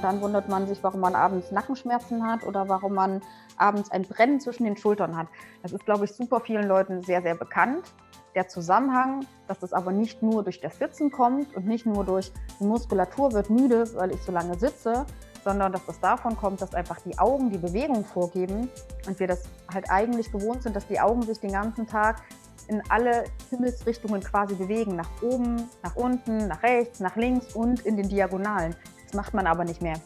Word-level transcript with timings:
Und 0.00 0.04
dann 0.04 0.22
wundert 0.22 0.48
man 0.48 0.66
sich, 0.66 0.82
warum 0.82 1.00
man 1.00 1.14
abends 1.14 1.50
Nackenschmerzen 1.50 2.26
hat 2.26 2.42
oder 2.44 2.66
warum 2.70 2.94
man 2.94 3.20
abends 3.58 3.90
ein 3.90 4.04
Brennen 4.04 4.40
zwischen 4.40 4.64
den 4.64 4.74
Schultern 4.74 5.14
hat. 5.14 5.26
Das 5.62 5.72
ist, 5.72 5.84
glaube 5.84 6.06
ich, 6.06 6.12
super 6.12 6.40
vielen 6.40 6.66
Leuten 6.66 7.02
sehr, 7.02 7.20
sehr 7.20 7.34
bekannt. 7.34 7.92
Der 8.34 8.48
Zusammenhang, 8.48 9.26
dass 9.46 9.58
das 9.58 9.74
aber 9.74 9.92
nicht 9.92 10.22
nur 10.22 10.42
durch 10.42 10.58
das 10.58 10.78
Sitzen 10.78 11.10
kommt 11.10 11.54
und 11.54 11.66
nicht 11.66 11.84
nur 11.84 12.02
durch 12.06 12.32
die 12.58 12.64
Muskulatur 12.64 13.32
wird 13.34 13.50
müde, 13.50 13.84
weil 13.94 14.12
ich 14.12 14.22
so 14.22 14.32
lange 14.32 14.58
sitze, 14.58 15.04
sondern 15.44 15.70
dass 15.70 15.84
das 15.84 16.00
davon 16.00 16.34
kommt, 16.34 16.62
dass 16.62 16.74
einfach 16.74 16.98
die 17.02 17.18
Augen 17.18 17.50
die 17.50 17.58
Bewegung 17.58 18.02
vorgeben 18.06 18.70
und 19.06 19.20
wir 19.20 19.26
das 19.26 19.42
halt 19.70 19.90
eigentlich 19.90 20.32
gewohnt 20.32 20.62
sind, 20.62 20.74
dass 20.74 20.86
die 20.86 20.98
Augen 20.98 21.20
sich 21.20 21.40
den 21.40 21.52
ganzen 21.52 21.86
Tag 21.86 22.22
in 22.68 22.82
alle 22.88 23.24
Himmelsrichtungen 23.50 24.22
quasi 24.22 24.54
bewegen, 24.54 24.96
nach 24.96 25.10
oben, 25.20 25.68
nach 25.82 25.96
unten, 25.96 26.48
nach 26.48 26.62
rechts, 26.62 27.00
nach 27.00 27.16
links 27.16 27.54
und 27.54 27.80
in 27.80 27.98
den 27.98 28.08
Diagonalen. 28.08 28.74
Das 29.10 29.16
macht 29.16 29.34
man 29.34 29.48
aber 29.48 29.64
nicht 29.64 29.82
mehr. 29.82 29.96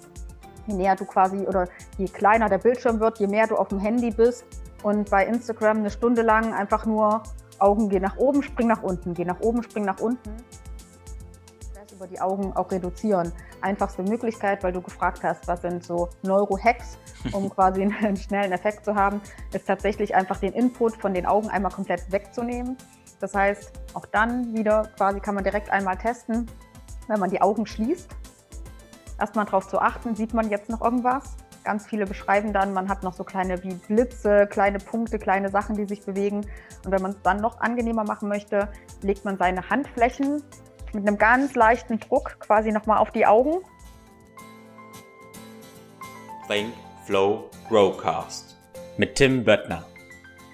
Je 0.66 0.72
näher 0.72 0.96
du 0.96 1.04
quasi 1.04 1.46
oder 1.46 1.68
je 1.98 2.06
kleiner 2.06 2.48
der 2.48 2.56
Bildschirm 2.56 3.00
wird, 3.00 3.18
je 3.18 3.26
mehr 3.26 3.46
du 3.46 3.56
auf 3.56 3.68
dem 3.68 3.78
Handy 3.78 4.10
bist 4.10 4.46
und 4.82 5.10
bei 5.10 5.26
Instagram 5.26 5.78
eine 5.78 5.90
Stunde 5.90 6.22
lang 6.22 6.54
einfach 6.54 6.86
nur 6.86 7.22
Augen 7.58 7.90
gehen 7.90 8.00
nach 8.00 8.16
oben, 8.16 8.42
spring 8.42 8.68
nach 8.68 8.82
unten, 8.82 9.12
geh 9.12 9.26
nach 9.26 9.40
oben, 9.40 9.62
spring 9.62 9.84
nach 9.84 10.00
unten. 10.00 10.30
Das 11.74 11.92
über 11.92 12.06
die 12.06 12.18
Augen 12.18 12.54
auch 12.54 12.70
reduzieren. 12.70 13.30
Einfachste 13.60 14.02
Möglichkeit, 14.04 14.62
weil 14.64 14.72
du 14.72 14.80
gefragt 14.80 15.22
hast, 15.22 15.46
was 15.48 15.60
sind 15.60 15.84
so 15.84 16.08
Neurohacks, 16.22 16.96
um 17.32 17.50
quasi 17.54 17.82
einen 17.82 18.16
schnellen 18.16 18.52
Effekt 18.52 18.86
zu 18.86 18.94
haben, 18.94 19.20
ist 19.52 19.66
tatsächlich 19.66 20.14
einfach 20.14 20.38
den 20.38 20.54
Input 20.54 20.96
von 20.96 21.12
den 21.12 21.26
Augen 21.26 21.50
einmal 21.50 21.72
komplett 21.72 22.10
wegzunehmen. 22.10 22.78
Das 23.20 23.34
heißt, 23.34 23.70
auch 23.92 24.06
dann 24.06 24.56
wieder 24.56 24.88
quasi 24.96 25.20
kann 25.20 25.34
man 25.34 25.44
direkt 25.44 25.68
einmal 25.68 25.98
testen, 25.98 26.50
wenn 27.06 27.20
man 27.20 27.28
die 27.28 27.42
Augen 27.42 27.66
schließt. 27.66 28.08
Erstmal 29.18 29.44
darauf 29.44 29.68
zu 29.68 29.78
achten, 29.78 30.14
sieht 30.14 30.34
man 30.34 30.50
jetzt 30.50 30.68
noch 30.68 30.82
irgendwas? 30.82 31.36
Ganz 31.62 31.86
viele 31.86 32.04
beschreiben 32.04 32.52
dann, 32.52 32.72
man 32.74 32.88
hat 32.88 33.02
noch 33.02 33.14
so 33.14 33.24
kleine 33.24 33.62
wie 33.62 33.74
Blitze, 33.74 34.46
kleine 34.46 34.78
Punkte, 34.78 35.18
kleine 35.18 35.48
Sachen, 35.48 35.76
die 35.76 35.86
sich 35.86 36.02
bewegen. 36.02 36.46
Und 36.84 36.90
wenn 36.90 37.00
man 37.00 37.12
es 37.12 37.22
dann 37.22 37.38
noch 37.40 37.60
angenehmer 37.60 38.04
machen 38.04 38.28
möchte, 38.28 38.68
legt 39.02 39.24
man 39.24 39.38
seine 39.38 39.70
Handflächen 39.70 40.42
mit 40.92 41.06
einem 41.06 41.18
ganz 41.18 41.54
leichten 41.54 42.00
Druck 42.00 42.38
quasi 42.40 42.70
nochmal 42.70 42.98
auf 42.98 43.10
die 43.10 43.26
Augen. 43.26 43.62
Think 46.48 46.74
Flow 47.06 47.50
Growcast 47.68 48.56
mit 48.96 49.14
Tim 49.14 49.44
Böttner. 49.44 49.86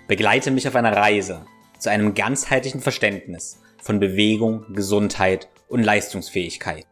Begleite 0.06 0.50
mich 0.50 0.66
auf 0.66 0.76
einer 0.76 0.96
Reise 0.96 1.44
zu 1.78 1.90
einem 1.90 2.14
ganzheitlichen 2.14 2.80
Verständnis 2.80 3.60
von 3.82 4.00
Bewegung, 4.00 4.72
Gesundheit 4.72 5.48
und 5.68 5.82
Leistungsfähigkeit. 5.82 6.86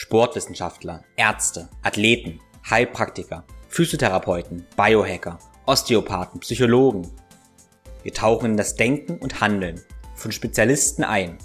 Sportwissenschaftler, 0.00 1.04
Ärzte, 1.16 1.68
Athleten, 1.82 2.40
Heilpraktiker, 2.70 3.44
Physiotherapeuten, 3.68 4.64
Biohacker, 4.74 5.38
Osteopathen, 5.66 6.40
Psychologen. 6.40 7.06
Wir 8.02 8.14
tauchen 8.14 8.52
in 8.52 8.56
das 8.56 8.76
Denken 8.76 9.18
und 9.18 9.42
Handeln 9.42 9.78
von 10.14 10.32
Spezialisten 10.32 11.04
ein, 11.04 11.36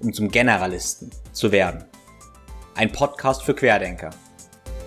um 0.00 0.14
zum 0.14 0.30
Generalisten 0.30 1.10
zu 1.32 1.52
werden. 1.52 1.84
Ein 2.74 2.92
Podcast 2.92 3.42
für 3.42 3.54
Querdenker 3.54 4.08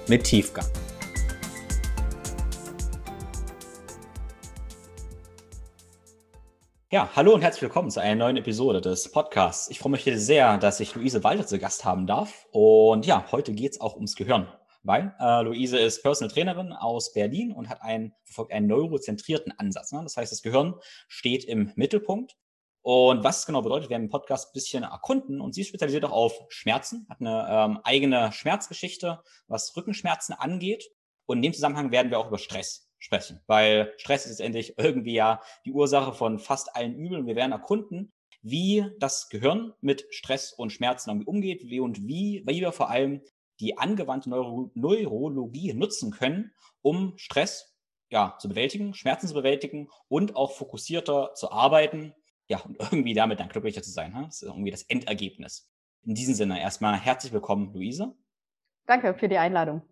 mit 0.07 0.23
Tiefgang. 0.23 0.65
Ja, 6.93 7.09
hallo 7.15 7.33
und 7.33 7.41
herzlich 7.41 7.61
willkommen 7.61 7.89
zu 7.89 8.01
einer 8.01 8.15
neuen 8.15 8.35
Episode 8.35 8.81
des 8.81 9.09
Podcasts. 9.13 9.69
Ich 9.69 9.79
freue 9.79 9.93
mich 9.93 10.03
sehr, 10.03 10.57
dass 10.57 10.81
ich 10.81 10.93
Luise 10.93 11.23
Walter 11.23 11.47
zu 11.47 11.57
Gast 11.57 11.85
haben 11.85 12.05
darf. 12.05 12.45
Und 12.51 13.05
ja, 13.05 13.31
heute 13.31 13.53
geht 13.53 13.71
es 13.71 13.79
auch 13.79 13.95
ums 13.95 14.17
Gehirn, 14.17 14.51
weil 14.83 15.15
äh, 15.17 15.41
Luise 15.41 15.79
ist 15.79 16.01
Personal 16.01 16.33
Trainerin 16.33 16.73
aus 16.73 17.13
Berlin 17.13 17.53
und 17.53 17.69
hat 17.69 17.81
einen, 17.81 18.13
verfolgt 18.25 18.51
einen 18.51 18.67
neurozentrierten 18.67 19.57
Ansatz. 19.57 19.93
Ne? 19.93 20.01
Das 20.03 20.17
heißt, 20.17 20.33
das 20.33 20.41
Gehirn 20.41 20.75
steht 21.07 21.45
im 21.45 21.71
Mittelpunkt. 21.75 22.35
Und 22.81 23.23
was 23.23 23.39
es 23.39 23.45
genau 23.45 23.61
bedeutet, 23.61 23.89
werden 23.89 24.03
im 24.03 24.09
Podcast 24.09 24.49
ein 24.49 24.53
bisschen 24.53 24.83
erkunden. 24.83 25.39
Und 25.39 25.55
sie 25.55 25.63
spezialisiert 25.63 26.03
auch 26.03 26.11
auf 26.11 26.33
Schmerzen, 26.49 27.07
hat 27.09 27.21
eine 27.21 27.47
ähm, 27.49 27.79
eigene 27.85 28.33
Schmerzgeschichte, 28.33 29.21
was 29.47 29.73
Rückenschmerzen 29.77 30.33
angeht. 30.33 30.91
Und 31.25 31.37
in 31.37 31.43
dem 31.43 31.53
Zusammenhang 31.53 31.93
werden 31.93 32.11
wir 32.11 32.19
auch 32.19 32.27
über 32.27 32.37
Stress 32.37 32.90
sprechen, 33.01 33.41
weil 33.47 33.93
Stress 33.97 34.25
ist 34.25 34.39
letztendlich 34.39 34.77
irgendwie 34.77 35.13
ja 35.13 35.41
die 35.65 35.73
Ursache 35.73 36.13
von 36.13 36.39
fast 36.39 36.75
allen 36.75 36.95
Übeln. 36.95 37.27
Wir 37.27 37.35
werden 37.35 37.51
erkunden, 37.51 38.13
wie 38.41 38.85
das 38.99 39.29
Gehirn 39.29 39.73
mit 39.81 40.05
Stress 40.11 40.53
und 40.53 40.71
Schmerzen 40.71 41.09
irgendwie 41.09 41.27
umgeht 41.27 41.63
wie 41.65 41.79
und 41.79 42.07
wie, 42.07 42.43
wie 42.47 42.61
wir 42.61 42.71
vor 42.71 42.89
allem 42.89 43.21
die 43.59 43.77
angewandte 43.77 44.29
Neuro 44.29 44.71
Neurologie 44.73 45.73
nutzen 45.73 46.11
können, 46.11 46.51
um 46.81 47.17
Stress 47.17 47.75
ja, 48.09 48.35
zu 48.39 48.49
bewältigen, 48.49 48.93
Schmerzen 48.93 49.27
zu 49.27 49.33
bewältigen 49.33 49.89
und 50.07 50.35
auch 50.35 50.51
fokussierter 50.51 51.33
zu 51.35 51.51
arbeiten. 51.51 52.13
Ja, 52.47 52.59
und 52.61 52.77
irgendwie 52.79 53.13
damit 53.13 53.39
dann 53.39 53.49
glücklicher 53.49 53.81
zu 53.81 53.91
sein. 53.91 54.13
Das 54.13 54.41
ist 54.41 54.47
irgendwie 54.47 54.71
das 54.71 54.83
Endergebnis. 54.83 55.71
In 56.03 56.15
diesem 56.15 56.33
Sinne 56.33 56.59
erstmal 56.59 56.97
herzlich 56.97 57.31
willkommen, 57.31 57.73
Luise. 57.73 58.15
Danke 58.85 59.13
für 59.13 59.29
die 59.29 59.37
Einladung. 59.37 59.83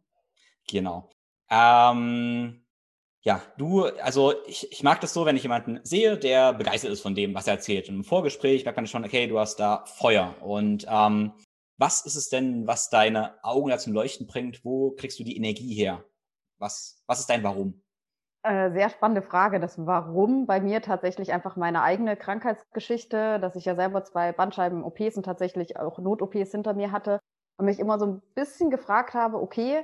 Genau. 0.67 1.09
Ähm, 1.49 2.58
ja, 3.21 3.41
du, 3.57 3.85
also 3.85 4.33
ich, 4.45 4.71
ich 4.71 4.83
mag 4.83 5.01
das 5.01 5.13
so, 5.13 5.25
wenn 5.25 5.35
ich 5.35 5.43
jemanden 5.43 5.79
sehe, 5.83 6.17
der 6.17 6.53
begeistert 6.53 6.91
ist 6.91 7.01
von 7.01 7.15
dem, 7.15 7.35
was 7.35 7.47
er 7.47 7.55
erzählt. 7.55 7.89
Und 7.89 7.95
im 7.95 8.03
Vorgespräch 8.03 8.63
merkt 8.63 8.77
man 8.77 8.87
schon, 8.87 9.03
okay, 9.03 9.27
du 9.27 9.39
hast 9.39 9.59
da 9.59 9.83
Feuer. 9.85 10.35
Und 10.41 10.85
ähm, 10.89 11.33
was 11.77 12.05
ist 12.05 12.15
es 12.15 12.29
denn, 12.29 12.65
was 12.65 12.89
deine 12.89 13.43
Augen 13.43 13.69
da 13.69 13.77
zum 13.77 13.93
Leuchten 13.93 14.25
bringt? 14.25 14.63
Wo 14.63 14.91
kriegst 14.91 15.19
du 15.19 15.23
die 15.23 15.35
Energie 15.35 15.73
her? 15.73 16.03
Was, 16.59 17.03
was 17.07 17.19
ist 17.19 17.29
dein 17.29 17.43
Warum? 17.43 17.81
Äh, 18.43 18.71
sehr 18.71 18.89
spannende 18.89 19.21
Frage. 19.21 19.59
Das 19.59 19.85
Warum 19.85 20.45
bei 20.45 20.61
mir 20.61 20.81
tatsächlich 20.81 21.33
einfach 21.33 21.57
meine 21.57 21.81
eigene 21.81 22.15
Krankheitsgeschichte, 22.15 23.39
dass 23.41 23.57
ich 23.57 23.65
ja 23.65 23.75
selber 23.75 24.05
zwei 24.05 24.31
Bandscheiben-OPs 24.31 25.17
und 25.17 25.23
tatsächlich 25.23 25.77
auch 25.77 25.99
Not-OPs 25.99 26.51
hinter 26.51 26.73
mir 26.73 26.93
hatte 26.93 27.19
und 27.57 27.65
mich 27.65 27.79
immer 27.79 27.99
so 27.99 28.05
ein 28.05 28.21
bisschen 28.35 28.69
gefragt 28.69 29.13
habe, 29.13 29.41
okay, 29.41 29.83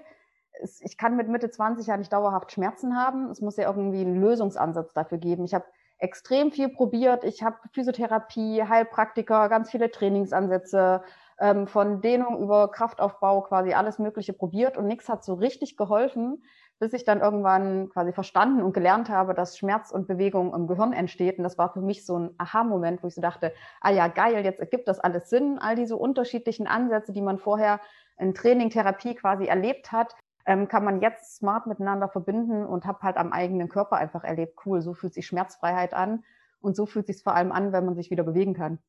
ich 0.82 0.98
kann 0.98 1.16
mit 1.16 1.28
Mitte 1.28 1.50
20 1.50 1.88
ja 1.88 1.98
nicht 1.98 2.14
dauerhaft 2.14 2.52
Schmerzen 2.52 2.98
haben. 2.98 3.30
Es 3.30 3.42
muss 3.42 3.58
ja 3.58 3.68
irgendwie 3.68 4.02
einen 4.02 4.20
Lösungsansatz 4.20 4.94
dafür 4.94 5.18
geben. 5.18 5.46
Ich 5.46 5.54
habe 5.54 5.66
extrem 5.98 6.52
viel 6.52 6.70
probiert. 6.70 7.24
Ich 7.24 7.44
habe 7.44 7.58
Physiotherapie, 7.72 8.64
Heilpraktiker, 8.64 9.50
ganz 9.50 9.72
viele 9.72 9.92
Trainingsansätze, 9.92 11.04
ähm, 11.40 11.68
von 11.68 12.02
Dehnung 12.02 12.42
über 12.42 12.72
Kraftaufbau 12.72 13.42
quasi 13.42 13.74
alles 13.74 14.00
Mögliche 14.00 14.34
probiert 14.34 14.78
und 14.78 14.88
nichts 14.88 15.10
hat 15.10 15.24
so 15.24 15.34
richtig 15.34 15.76
geholfen, 15.76 16.44
bis 16.80 16.94
ich 16.94 17.06
dann 17.06 17.22
irgendwann 17.22 17.90
quasi 17.90 18.14
verstanden 18.14 18.62
und 18.62 18.74
gelernt 18.74 19.10
habe, 19.10 19.34
dass 19.34 19.58
Schmerz 19.58 19.92
und 19.92 20.08
Bewegung 20.08 20.54
im 20.54 20.68
Gehirn 20.68 20.94
entsteht. 20.94 21.38
Und 21.38 21.44
das 21.44 21.58
war 21.58 21.72
für 21.74 21.82
mich 21.82 22.06
so 22.06 22.20
ein 22.20 22.36
Aha-Moment, 22.38 23.04
wo 23.04 23.08
ich 23.08 23.16
so 23.16 23.22
dachte, 23.22 23.54
ah 23.82 23.92
ja, 23.92 24.08
geil, 24.08 24.44
jetzt 24.44 24.60
ergibt 24.60 24.88
das 24.88 25.00
alles 25.00 25.30
Sinn. 25.30 25.58
All 25.60 25.76
diese 25.76 25.96
unterschiedlichen 25.96 26.68
Ansätze, 26.68 27.14
die 27.14 27.22
man 27.22 27.38
vorher 27.38 27.80
in 28.18 28.34
Training, 28.34 28.70
Therapie 28.70 29.16
quasi 29.16 29.46
erlebt 29.46 29.92
hat, 29.92 30.16
ähm, 30.46 30.68
kann 30.68 30.84
man 30.84 31.02
jetzt 31.02 31.38
smart 31.38 31.68
miteinander 31.68 32.08
verbinden 32.08 32.66
und 32.66 32.86
habe 32.86 33.02
halt 33.02 33.18
am 33.18 33.32
eigenen 33.32 33.70
Körper 33.70 33.98
einfach 33.98 34.24
erlebt, 34.24 34.60
cool, 34.66 34.82
so 34.82 34.94
fühlt 34.94 35.14
sich 35.14 35.26
Schmerzfreiheit 35.26 35.94
an 35.94 36.24
und 36.60 36.76
so 36.76 36.86
fühlt 36.86 37.08
sich 37.08 37.22
vor 37.24 37.36
allem 37.36 37.52
an, 37.52 37.72
wenn 37.72 37.86
man 37.86 37.96
sich 37.96 38.12
wieder 38.12 38.24
bewegen 38.24 38.54
kann. 38.54 38.80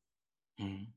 Mhm. 0.57 0.93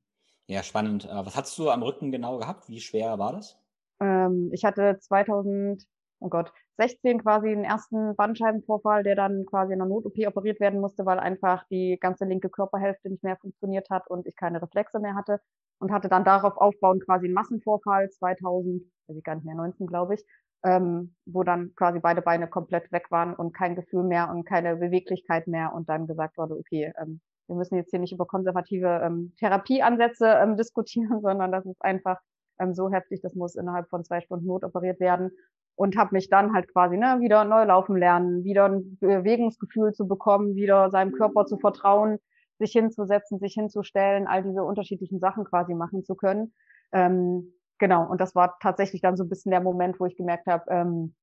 Ja, 0.47 0.63
spannend. 0.63 1.05
Äh, 1.05 1.25
was 1.25 1.37
hast 1.37 1.57
du 1.59 1.71
am 1.71 1.83
Rücken 1.83 2.11
genau 2.11 2.39
gehabt? 2.39 2.69
Wie 2.69 2.81
schwer 2.81 3.19
war 3.19 3.33
das? 3.33 3.59
Ähm, 4.01 4.51
ich 4.53 4.65
hatte 4.65 4.99
2000, 4.99 5.87
oh 6.19 6.29
Gott, 6.29 6.53
16 6.77 7.23
quasi 7.23 7.49
den 7.49 7.65
ersten 7.65 8.17
Bandscheibenvorfall, 8.17 9.03
der 9.03 9.15
dann 9.15 9.47
quasi 9.47 9.75
in 9.75 9.81
einer 9.81 9.89
Not-OP 9.89 10.17
operiert 10.27 10.59
werden 10.59 10.81
musste, 10.81 11.07
weil 11.07 11.19
einfach 11.19 11.65
die 11.69 11.99
ganze 12.01 12.25
linke 12.25 12.49
Körperhälfte 12.49 13.11
nicht 13.11 13.23
mehr 13.23 13.37
funktioniert 13.37 13.91
hat 13.91 14.09
und 14.09 14.27
ich 14.27 14.35
keine 14.35 14.61
Reflexe 14.61 14.99
mehr 14.99 15.15
hatte 15.15 15.41
und 15.79 15.93
hatte 15.93 16.09
dann 16.09 16.25
darauf 16.25 16.57
aufbauend 16.57 17.05
quasi 17.05 17.27
einen 17.27 17.35
Massenvorfall 17.35 18.11
2000, 18.11 18.83
weiß 19.07 19.17
ich 19.17 19.25
gar 19.25 19.35
nicht 19.35 19.45
mehr, 19.45 19.55
19 19.55 19.87
glaube 19.87 20.15
ich, 20.15 20.25
ähm, 20.65 21.15
wo 21.27 21.43
dann 21.43 21.75
quasi 21.75 22.01
beide 22.01 22.23
Beine 22.23 22.49
komplett 22.49 22.93
weg 22.93 23.11
waren 23.11 23.35
und 23.35 23.53
kein 23.53 23.75
Gefühl 23.75 24.05
mehr 24.05 24.31
und 24.31 24.45
keine 24.45 24.77
Beweglichkeit 24.77 25.47
mehr 25.47 25.73
und 25.75 25.89
dann 25.89 26.07
gesagt 26.07 26.37
wurde, 26.37 26.57
okay, 26.57 26.93
ähm, 27.01 27.21
wir 27.47 27.57
müssen 27.57 27.77
jetzt 27.77 27.91
hier 27.91 27.99
nicht 27.99 28.13
über 28.13 28.27
konservative 28.27 29.01
ähm, 29.03 29.33
Therapieansätze 29.39 30.27
ähm, 30.27 30.57
diskutieren, 30.59 31.21
sondern 31.21 31.51
das 31.51 31.67
ist 31.67 31.83
einfach 31.83 32.19
ähm, 32.59 32.75
so 32.75 32.91
heftig, 32.91 33.21
das 33.23 33.35
muss 33.35 33.57
innerhalb 33.57 33.89
von 33.89 34.05
zwei 34.05 34.21
Stunden 34.21 34.47
notoperiert 34.47 35.01
werden 35.01 35.31
und 35.75 35.97
habe 35.97 36.15
mich 36.15 36.29
dann 36.29 36.53
halt 36.53 36.71
quasi 36.73 36.97
ne, 36.97 37.17
wieder 37.21 37.45
neu 37.45 37.65
laufen 37.65 37.97
lernen, 37.97 38.45
wieder 38.45 38.67
ein 38.67 38.99
Bewegungsgefühl 39.01 39.93
zu 39.93 40.07
bekommen, 40.07 40.55
wieder 40.55 40.91
seinem 40.91 41.13
Körper 41.13 41.47
zu 41.47 41.59
vertrauen, 41.59 42.19
sich 42.59 42.73
hinzusetzen, 42.73 43.39
sich 43.39 43.55
hinzustellen, 43.55 44.27
all 44.27 44.43
diese 44.43 44.63
unterschiedlichen 44.63 45.21
Sachen 45.21 45.45
quasi 45.45 45.75
machen 45.75 46.05
zu 46.05 46.15
können. 46.15 46.53
Ähm, 46.93 47.55
genau, 47.81 48.09
und 48.09 48.21
das 48.21 48.37
war 48.37 48.57
tatsächlich 48.61 49.03
dann 49.03 49.17
so 49.17 49.25
ein 49.25 49.29
bisschen 49.29 49.51
der 49.51 49.61
Moment, 49.61 49.99
wo 49.99 50.07
ich 50.07 50.17
gemerkt 50.17 50.47
habe, 50.47 50.71
ähm, 50.71 51.15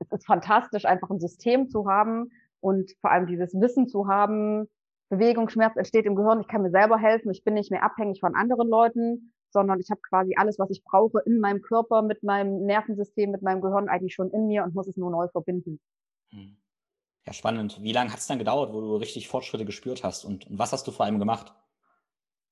es 0.00 0.10
ist 0.10 0.26
fantastisch, 0.26 0.84
einfach 0.84 1.10
ein 1.10 1.20
System 1.20 1.68
zu 1.68 1.86
haben 1.88 2.32
und 2.60 2.90
vor 3.00 3.12
allem 3.12 3.28
dieses 3.28 3.54
Wissen 3.54 3.86
zu 3.86 4.08
haben, 4.08 4.68
Bewegungsschmerz 5.10 5.76
entsteht 5.76 6.06
im 6.06 6.16
Gehirn, 6.16 6.40
ich 6.40 6.48
kann 6.48 6.62
mir 6.62 6.70
selber 6.70 6.98
helfen, 6.98 7.30
ich 7.30 7.44
bin 7.44 7.54
nicht 7.54 7.70
mehr 7.70 7.84
abhängig 7.84 8.18
von 8.18 8.34
anderen 8.34 8.68
Leuten, 8.68 9.32
sondern 9.50 9.78
ich 9.78 9.90
habe 9.90 10.00
quasi 10.00 10.34
alles, 10.36 10.58
was 10.58 10.70
ich 10.70 10.82
brauche 10.82 11.20
in 11.26 11.38
meinem 11.38 11.62
Körper, 11.62 12.02
mit 12.02 12.24
meinem 12.24 12.64
Nervensystem, 12.64 13.30
mit 13.30 13.42
meinem 13.42 13.60
Gehirn 13.60 13.88
eigentlich 13.88 14.14
schon 14.14 14.30
in 14.30 14.48
mir 14.48 14.64
und 14.64 14.74
muss 14.74 14.88
es 14.88 14.96
nur 14.96 15.10
neu 15.10 15.28
verbinden. 15.28 15.78
Hm. 16.30 16.56
Ja, 17.26 17.32
spannend. 17.32 17.78
Wie 17.80 17.92
lange 17.92 18.10
hat 18.10 18.18
es 18.18 18.26
dann 18.26 18.38
gedauert, 18.38 18.72
wo 18.72 18.80
du 18.80 18.96
richtig 18.96 19.28
Fortschritte 19.28 19.64
gespürt 19.64 20.02
hast 20.02 20.24
und, 20.24 20.46
und 20.46 20.58
was 20.58 20.72
hast 20.72 20.86
du 20.86 20.90
vor 20.90 21.06
allem 21.06 21.18
gemacht? 21.18 21.54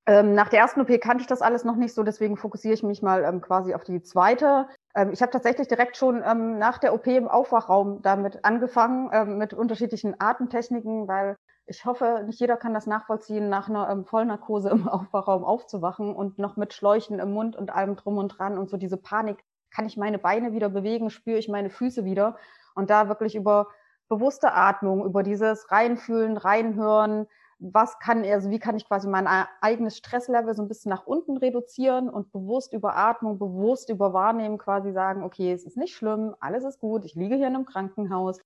Ähm, 0.06 0.34
nach 0.34 0.48
der 0.48 0.60
ersten 0.60 0.80
OP 0.80 1.00
kannte 1.00 1.22
ich 1.22 1.28
das 1.28 1.42
alles 1.42 1.64
noch 1.64 1.76
nicht 1.76 1.94
so, 1.94 2.02
deswegen 2.02 2.36
fokussiere 2.36 2.74
ich 2.74 2.82
mich 2.82 3.02
mal 3.02 3.22
ähm, 3.22 3.40
quasi 3.40 3.72
auf 3.72 3.84
die 3.84 4.02
zweite. 4.02 4.66
Ähm, 4.96 5.12
ich 5.12 5.22
habe 5.22 5.30
tatsächlich 5.30 5.68
direkt 5.68 5.96
schon 5.96 6.22
ähm, 6.26 6.58
nach 6.58 6.78
der 6.78 6.92
OP 6.92 7.06
im 7.06 7.28
Aufwachraum 7.28 8.02
damit 8.02 8.44
angefangen, 8.44 9.10
ähm, 9.12 9.38
mit 9.38 9.54
unterschiedlichen 9.54 10.16
Atemtechniken, 10.18 11.06
weil 11.06 11.36
ich 11.66 11.84
hoffe, 11.84 12.24
nicht 12.26 12.40
jeder 12.40 12.56
kann 12.56 12.74
das 12.74 12.88
nachvollziehen, 12.88 13.48
nach 13.48 13.68
einer 13.68 13.88
ähm, 13.90 14.04
Vollnarkose 14.04 14.70
im 14.70 14.88
Aufwachraum 14.88 15.44
aufzuwachen 15.44 16.16
und 16.16 16.36
noch 16.38 16.56
mit 16.56 16.74
Schläuchen 16.74 17.20
im 17.20 17.32
Mund 17.32 17.54
und 17.54 17.72
allem 17.72 17.94
drum 17.94 18.18
und 18.18 18.28
dran 18.28 18.58
und 18.58 18.70
so 18.70 18.76
diese 18.76 18.96
Panik, 18.96 19.44
kann 19.70 19.86
ich 19.86 19.96
meine 19.96 20.18
Beine 20.18 20.52
wieder 20.52 20.68
bewegen, 20.68 21.10
spüre 21.10 21.38
ich 21.38 21.48
meine 21.48 21.70
Füße 21.70 22.04
wieder? 22.04 22.36
Und 22.74 22.90
da 22.90 23.08
wirklich 23.08 23.36
über 23.36 23.68
bewusste 24.08 24.52
Atmung, 24.52 25.04
über 25.04 25.22
dieses 25.22 25.70
Reinfühlen, 25.70 26.36
Reinhören, 26.36 27.26
was 27.62 27.98
kann, 28.00 28.24
also 28.24 28.50
wie 28.50 28.58
kann 28.58 28.76
ich 28.76 28.88
quasi 28.88 29.08
mein 29.08 29.28
eigenes 29.60 29.96
Stresslevel 29.96 30.54
so 30.54 30.62
ein 30.62 30.68
bisschen 30.68 30.90
nach 30.90 31.06
unten 31.06 31.36
reduzieren 31.36 32.10
und 32.10 32.32
bewusst 32.32 32.72
über 32.72 32.96
Atmung, 32.96 33.38
bewusst 33.38 33.88
über 33.88 34.12
Wahrnehmen 34.12 34.58
quasi 34.58 34.92
sagen, 34.92 35.22
okay, 35.22 35.52
es 35.52 35.64
ist 35.64 35.76
nicht 35.76 35.94
schlimm, 35.94 36.34
alles 36.40 36.64
ist 36.64 36.80
gut, 36.80 37.04
ich 37.04 37.14
liege 37.14 37.36
hier 37.36 37.46
in 37.46 37.54
einem 37.54 37.66
Krankenhaus, 37.66 38.40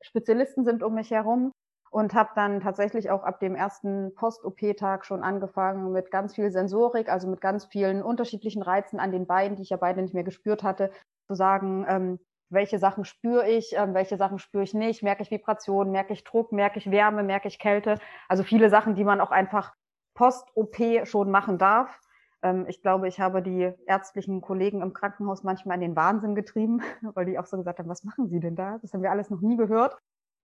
Spezialisten 0.00 0.64
sind 0.64 0.82
um 0.82 0.94
mich 0.94 1.10
herum 1.10 1.50
und 1.90 2.14
habe 2.14 2.30
dann 2.36 2.60
tatsächlich 2.60 3.10
auch 3.10 3.24
ab 3.24 3.40
dem 3.40 3.56
ersten 3.56 4.14
Post-OP-Tag 4.14 5.04
schon 5.04 5.22
angefangen 5.22 5.92
mit 5.92 6.10
ganz 6.10 6.34
viel 6.34 6.50
Sensorik, 6.50 7.08
also 7.08 7.26
mit 7.26 7.40
ganz 7.40 7.64
vielen 7.64 8.02
unterschiedlichen 8.02 8.62
Reizen 8.62 9.00
an 9.00 9.10
den 9.10 9.26
Beinen, 9.26 9.56
die 9.56 9.62
ich 9.62 9.70
ja 9.70 9.76
beide 9.76 10.02
nicht 10.02 10.14
mehr 10.14 10.24
gespürt 10.24 10.62
hatte, 10.62 10.90
zu 11.26 11.34
sagen, 11.34 11.86
ähm, 11.88 12.18
welche 12.50 12.78
Sachen 12.78 13.04
spüre 13.04 13.48
ich, 13.48 13.74
ähm, 13.76 13.94
welche 13.94 14.16
Sachen 14.16 14.38
spüre 14.38 14.62
ich 14.62 14.74
nicht, 14.74 15.02
merke 15.02 15.22
ich 15.22 15.30
Vibration, 15.30 15.90
merke 15.90 16.12
ich 16.12 16.24
Druck, 16.24 16.52
merke 16.52 16.78
ich 16.78 16.90
Wärme, 16.90 17.22
merke 17.22 17.48
ich 17.48 17.58
Kälte. 17.58 17.98
Also 18.28 18.42
viele 18.42 18.70
Sachen, 18.70 18.94
die 18.94 19.04
man 19.04 19.20
auch 19.20 19.30
einfach 19.30 19.74
post-OP 20.14 21.06
schon 21.06 21.30
machen 21.30 21.58
darf. 21.58 22.00
Ähm, 22.42 22.66
ich 22.68 22.82
glaube, 22.82 23.08
ich 23.08 23.20
habe 23.20 23.42
die 23.42 23.72
ärztlichen 23.86 24.40
Kollegen 24.40 24.82
im 24.82 24.92
Krankenhaus 24.92 25.42
manchmal 25.42 25.76
in 25.76 25.80
den 25.80 25.96
Wahnsinn 25.96 26.34
getrieben, 26.34 26.82
weil 27.14 27.26
die 27.26 27.38
auch 27.38 27.46
so 27.46 27.56
gesagt 27.56 27.78
haben, 27.78 27.88
was 27.88 28.04
machen 28.04 28.28
Sie 28.28 28.40
denn 28.40 28.56
da? 28.56 28.78
Das 28.78 28.92
haben 28.92 29.02
wir 29.02 29.10
alles 29.10 29.30
noch 29.30 29.40
nie 29.40 29.56
gehört. 29.56 29.96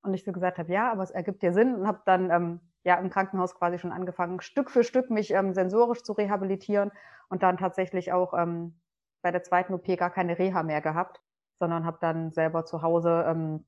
Und 0.03 0.15
ich 0.15 0.25
so 0.25 0.33
gesagt 0.33 0.59
habe, 0.59 0.73
ja, 0.73 0.91
aber 0.91 1.03
es 1.03 1.11
ergibt 1.11 1.43
ja 1.43 1.53
Sinn 1.53 1.75
und 1.75 1.87
habe 1.87 2.01
dann 2.07 2.31
ähm, 2.31 2.61
ja 2.85 2.97
im 2.97 3.11
Krankenhaus 3.11 3.55
quasi 3.55 3.79
schon 3.79 3.93
angefangen, 3.93 4.41
Stück 4.41 4.71
für 4.71 4.83
Stück 4.83 5.11
mich 5.11 5.31
ähm, 5.33 5.53
sensorisch 5.53 6.03
zu 6.03 6.15
rehabilitieren 6.15 6.91
und 7.29 7.43
dann 7.43 7.59
tatsächlich 7.59 8.11
auch 8.11 8.33
ähm, 8.33 8.81
bei 9.21 9.31
der 9.31 9.43
zweiten 9.43 9.75
OP 9.75 9.85
gar 9.99 10.09
keine 10.09 10.39
Reha 10.39 10.63
mehr 10.63 10.81
gehabt 10.81 11.21
sondern 11.61 11.87
habe 11.87 11.99
dann 12.01 12.33
selber 12.33 12.65
zu 12.65 12.83
Hause 12.83 13.25
ähm, 13.29 13.65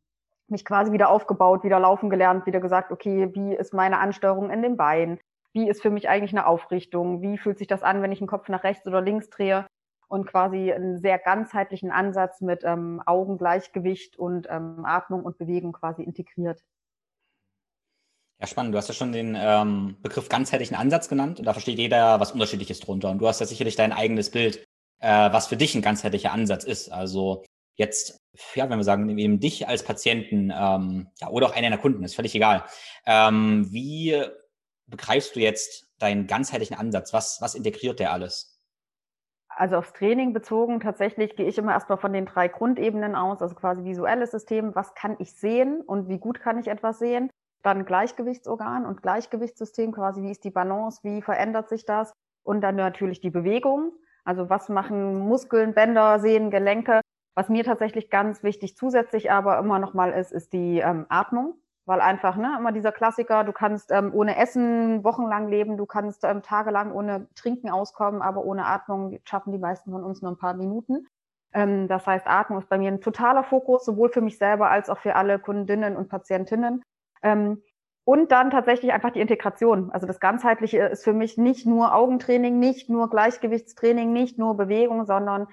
mich 0.48 0.64
quasi 0.64 0.90
wieder 0.90 1.08
aufgebaut, 1.10 1.62
wieder 1.62 1.78
laufen 1.78 2.10
gelernt, 2.10 2.46
wieder 2.46 2.60
gesagt, 2.60 2.90
okay, 2.90 3.30
wie 3.34 3.54
ist 3.54 3.72
meine 3.72 3.98
Ansteuerung 3.98 4.50
in 4.50 4.62
den 4.62 4.76
Beinen? 4.76 5.20
Wie 5.52 5.68
ist 5.68 5.82
für 5.82 5.90
mich 5.90 6.08
eigentlich 6.08 6.32
eine 6.32 6.46
Aufrichtung? 6.46 7.22
Wie 7.22 7.38
fühlt 7.38 7.58
sich 7.58 7.68
das 7.68 7.82
an, 7.82 8.02
wenn 8.02 8.12
ich 8.12 8.18
den 8.18 8.26
Kopf 8.26 8.48
nach 8.48 8.64
rechts 8.64 8.86
oder 8.86 9.00
links 9.00 9.30
drehe? 9.30 9.66
Und 10.08 10.26
quasi 10.26 10.72
einen 10.72 10.98
sehr 10.98 11.18
ganzheitlichen 11.18 11.90
Ansatz 11.90 12.40
mit 12.40 12.64
ähm, 12.64 13.02
Augengleichgewicht 13.06 14.18
und 14.18 14.46
ähm, 14.50 14.84
Atmung 14.84 15.22
und 15.22 15.38
Bewegung 15.38 15.72
quasi 15.72 16.02
integriert. 16.02 16.60
Ja, 18.38 18.46
spannend. 18.46 18.74
Du 18.74 18.78
hast 18.78 18.88
ja 18.88 18.94
schon 18.94 19.12
den 19.12 19.36
ähm, 19.38 19.96
Begriff 20.02 20.28
ganzheitlichen 20.28 20.76
Ansatz 20.76 21.08
genannt 21.08 21.38
und 21.38 21.46
da 21.46 21.52
versteht 21.52 21.78
jeder 21.78 22.20
was 22.20 22.32
Unterschiedliches 22.32 22.80
drunter. 22.80 23.10
Und 23.10 23.20
du 23.20 23.28
hast 23.28 23.40
ja 23.40 23.46
sicherlich 23.46 23.76
dein 23.76 23.92
eigenes 23.92 24.30
Bild, 24.30 24.64
äh, 24.98 25.32
was 25.32 25.46
für 25.46 25.56
dich 25.56 25.74
ein 25.74 25.82
ganzheitlicher 25.82 26.32
Ansatz 26.32 26.64
ist. 26.64 26.90
Also 26.90 27.44
jetzt, 27.74 28.20
ja, 28.54 28.68
wenn 28.68 28.78
wir 28.78 28.84
sagen, 28.84 29.18
eben 29.18 29.40
dich 29.40 29.68
als 29.68 29.82
Patienten 29.82 30.52
ähm, 30.54 31.08
ja, 31.20 31.28
oder 31.28 31.46
auch 31.46 31.54
einen 31.54 31.64
deiner 31.64 31.78
Kunden, 31.78 32.04
ist 32.04 32.14
völlig 32.14 32.34
egal. 32.34 32.64
Ähm, 33.06 33.66
wie 33.70 34.22
begreifst 34.86 35.36
du 35.36 35.40
jetzt 35.40 35.88
deinen 35.98 36.26
ganzheitlichen 36.26 36.76
Ansatz? 36.76 37.12
Was, 37.12 37.40
was 37.40 37.54
integriert 37.54 38.00
der 38.00 38.12
alles? 38.12 38.52
Also 39.56 39.76
aufs 39.76 39.92
Training 39.92 40.32
bezogen, 40.32 40.80
tatsächlich 40.80 41.36
gehe 41.36 41.46
ich 41.46 41.58
immer 41.58 41.72
erstmal 41.72 41.98
von 41.98 42.12
den 42.12 42.24
drei 42.26 42.48
Grundebenen 42.48 43.14
aus, 43.14 43.42
also 43.42 43.54
quasi 43.54 43.84
visuelles 43.84 44.30
System, 44.30 44.74
was 44.74 44.94
kann 44.94 45.16
ich 45.18 45.34
sehen 45.34 45.82
und 45.82 46.08
wie 46.08 46.18
gut 46.18 46.40
kann 46.40 46.58
ich 46.58 46.68
etwas 46.68 46.98
sehen? 46.98 47.30
Dann 47.62 47.84
Gleichgewichtsorgan 47.84 48.86
und 48.86 49.02
Gleichgewichtssystem, 49.02 49.92
quasi 49.92 50.22
wie 50.22 50.30
ist 50.30 50.44
die 50.44 50.50
Balance, 50.50 51.00
wie 51.02 51.20
verändert 51.20 51.68
sich 51.68 51.84
das? 51.84 52.12
Und 52.42 52.62
dann 52.62 52.76
natürlich 52.76 53.20
die 53.20 53.30
Bewegung, 53.30 53.92
also 54.24 54.48
was 54.48 54.68
machen 54.68 55.18
Muskeln, 55.18 55.74
Bänder, 55.74 56.18
Sehnen, 56.18 56.50
Gelenke, 56.50 57.01
was 57.34 57.48
mir 57.48 57.64
tatsächlich 57.64 58.10
ganz 58.10 58.42
wichtig 58.42 58.76
zusätzlich 58.76 59.30
aber 59.30 59.58
immer 59.58 59.78
noch 59.78 59.94
mal 59.94 60.12
ist, 60.12 60.32
ist 60.32 60.52
die 60.52 60.78
ähm, 60.78 61.06
Atmung. 61.08 61.54
Weil 61.84 62.00
einfach, 62.00 62.36
ne, 62.36 62.54
immer 62.56 62.70
dieser 62.70 62.92
Klassiker, 62.92 63.42
du 63.42 63.52
kannst 63.52 63.90
ähm, 63.90 64.14
ohne 64.14 64.36
Essen 64.36 65.02
wochenlang 65.02 65.48
leben, 65.48 65.76
du 65.76 65.84
kannst 65.84 66.22
ähm, 66.22 66.40
tagelang 66.42 66.92
ohne 66.92 67.26
Trinken 67.34 67.70
auskommen, 67.70 68.22
aber 68.22 68.44
ohne 68.44 68.66
Atmung 68.66 69.18
schaffen 69.24 69.52
die 69.52 69.58
meisten 69.58 69.90
von 69.90 70.04
uns 70.04 70.22
nur 70.22 70.30
ein 70.30 70.38
paar 70.38 70.54
Minuten. 70.54 71.08
Ähm, 71.52 71.88
das 71.88 72.06
heißt, 72.06 72.28
Atmung 72.28 72.60
ist 72.60 72.68
bei 72.68 72.78
mir 72.78 72.92
ein 72.92 73.00
totaler 73.00 73.42
Fokus, 73.42 73.84
sowohl 73.84 74.10
für 74.10 74.20
mich 74.20 74.38
selber 74.38 74.70
als 74.70 74.90
auch 74.90 74.98
für 74.98 75.16
alle 75.16 75.40
Kundinnen 75.40 75.96
und 75.96 76.08
Patientinnen. 76.08 76.84
Ähm, 77.20 77.62
und 78.04 78.32
dann 78.32 78.50
tatsächlich 78.50 78.92
einfach 78.92 79.10
die 79.10 79.20
Integration. 79.20 79.90
Also 79.92 80.06
das 80.06 80.20
Ganzheitliche 80.20 80.78
ist 80.86 81.04
für 81.04 81.12
mich 81.12 81.36
nicht 81.36 81.66
nur 81.66 81.94
Augentraining, 81.94 82.58
nicht 82.58 82.90
nur 82.90 83.10
Gleichgewichtstraining, 83.10 84.12
nicht 84.12 84.38
nur 84.38 84.56
Bewegung, 84.56 85.04
sondern 85.04 85.46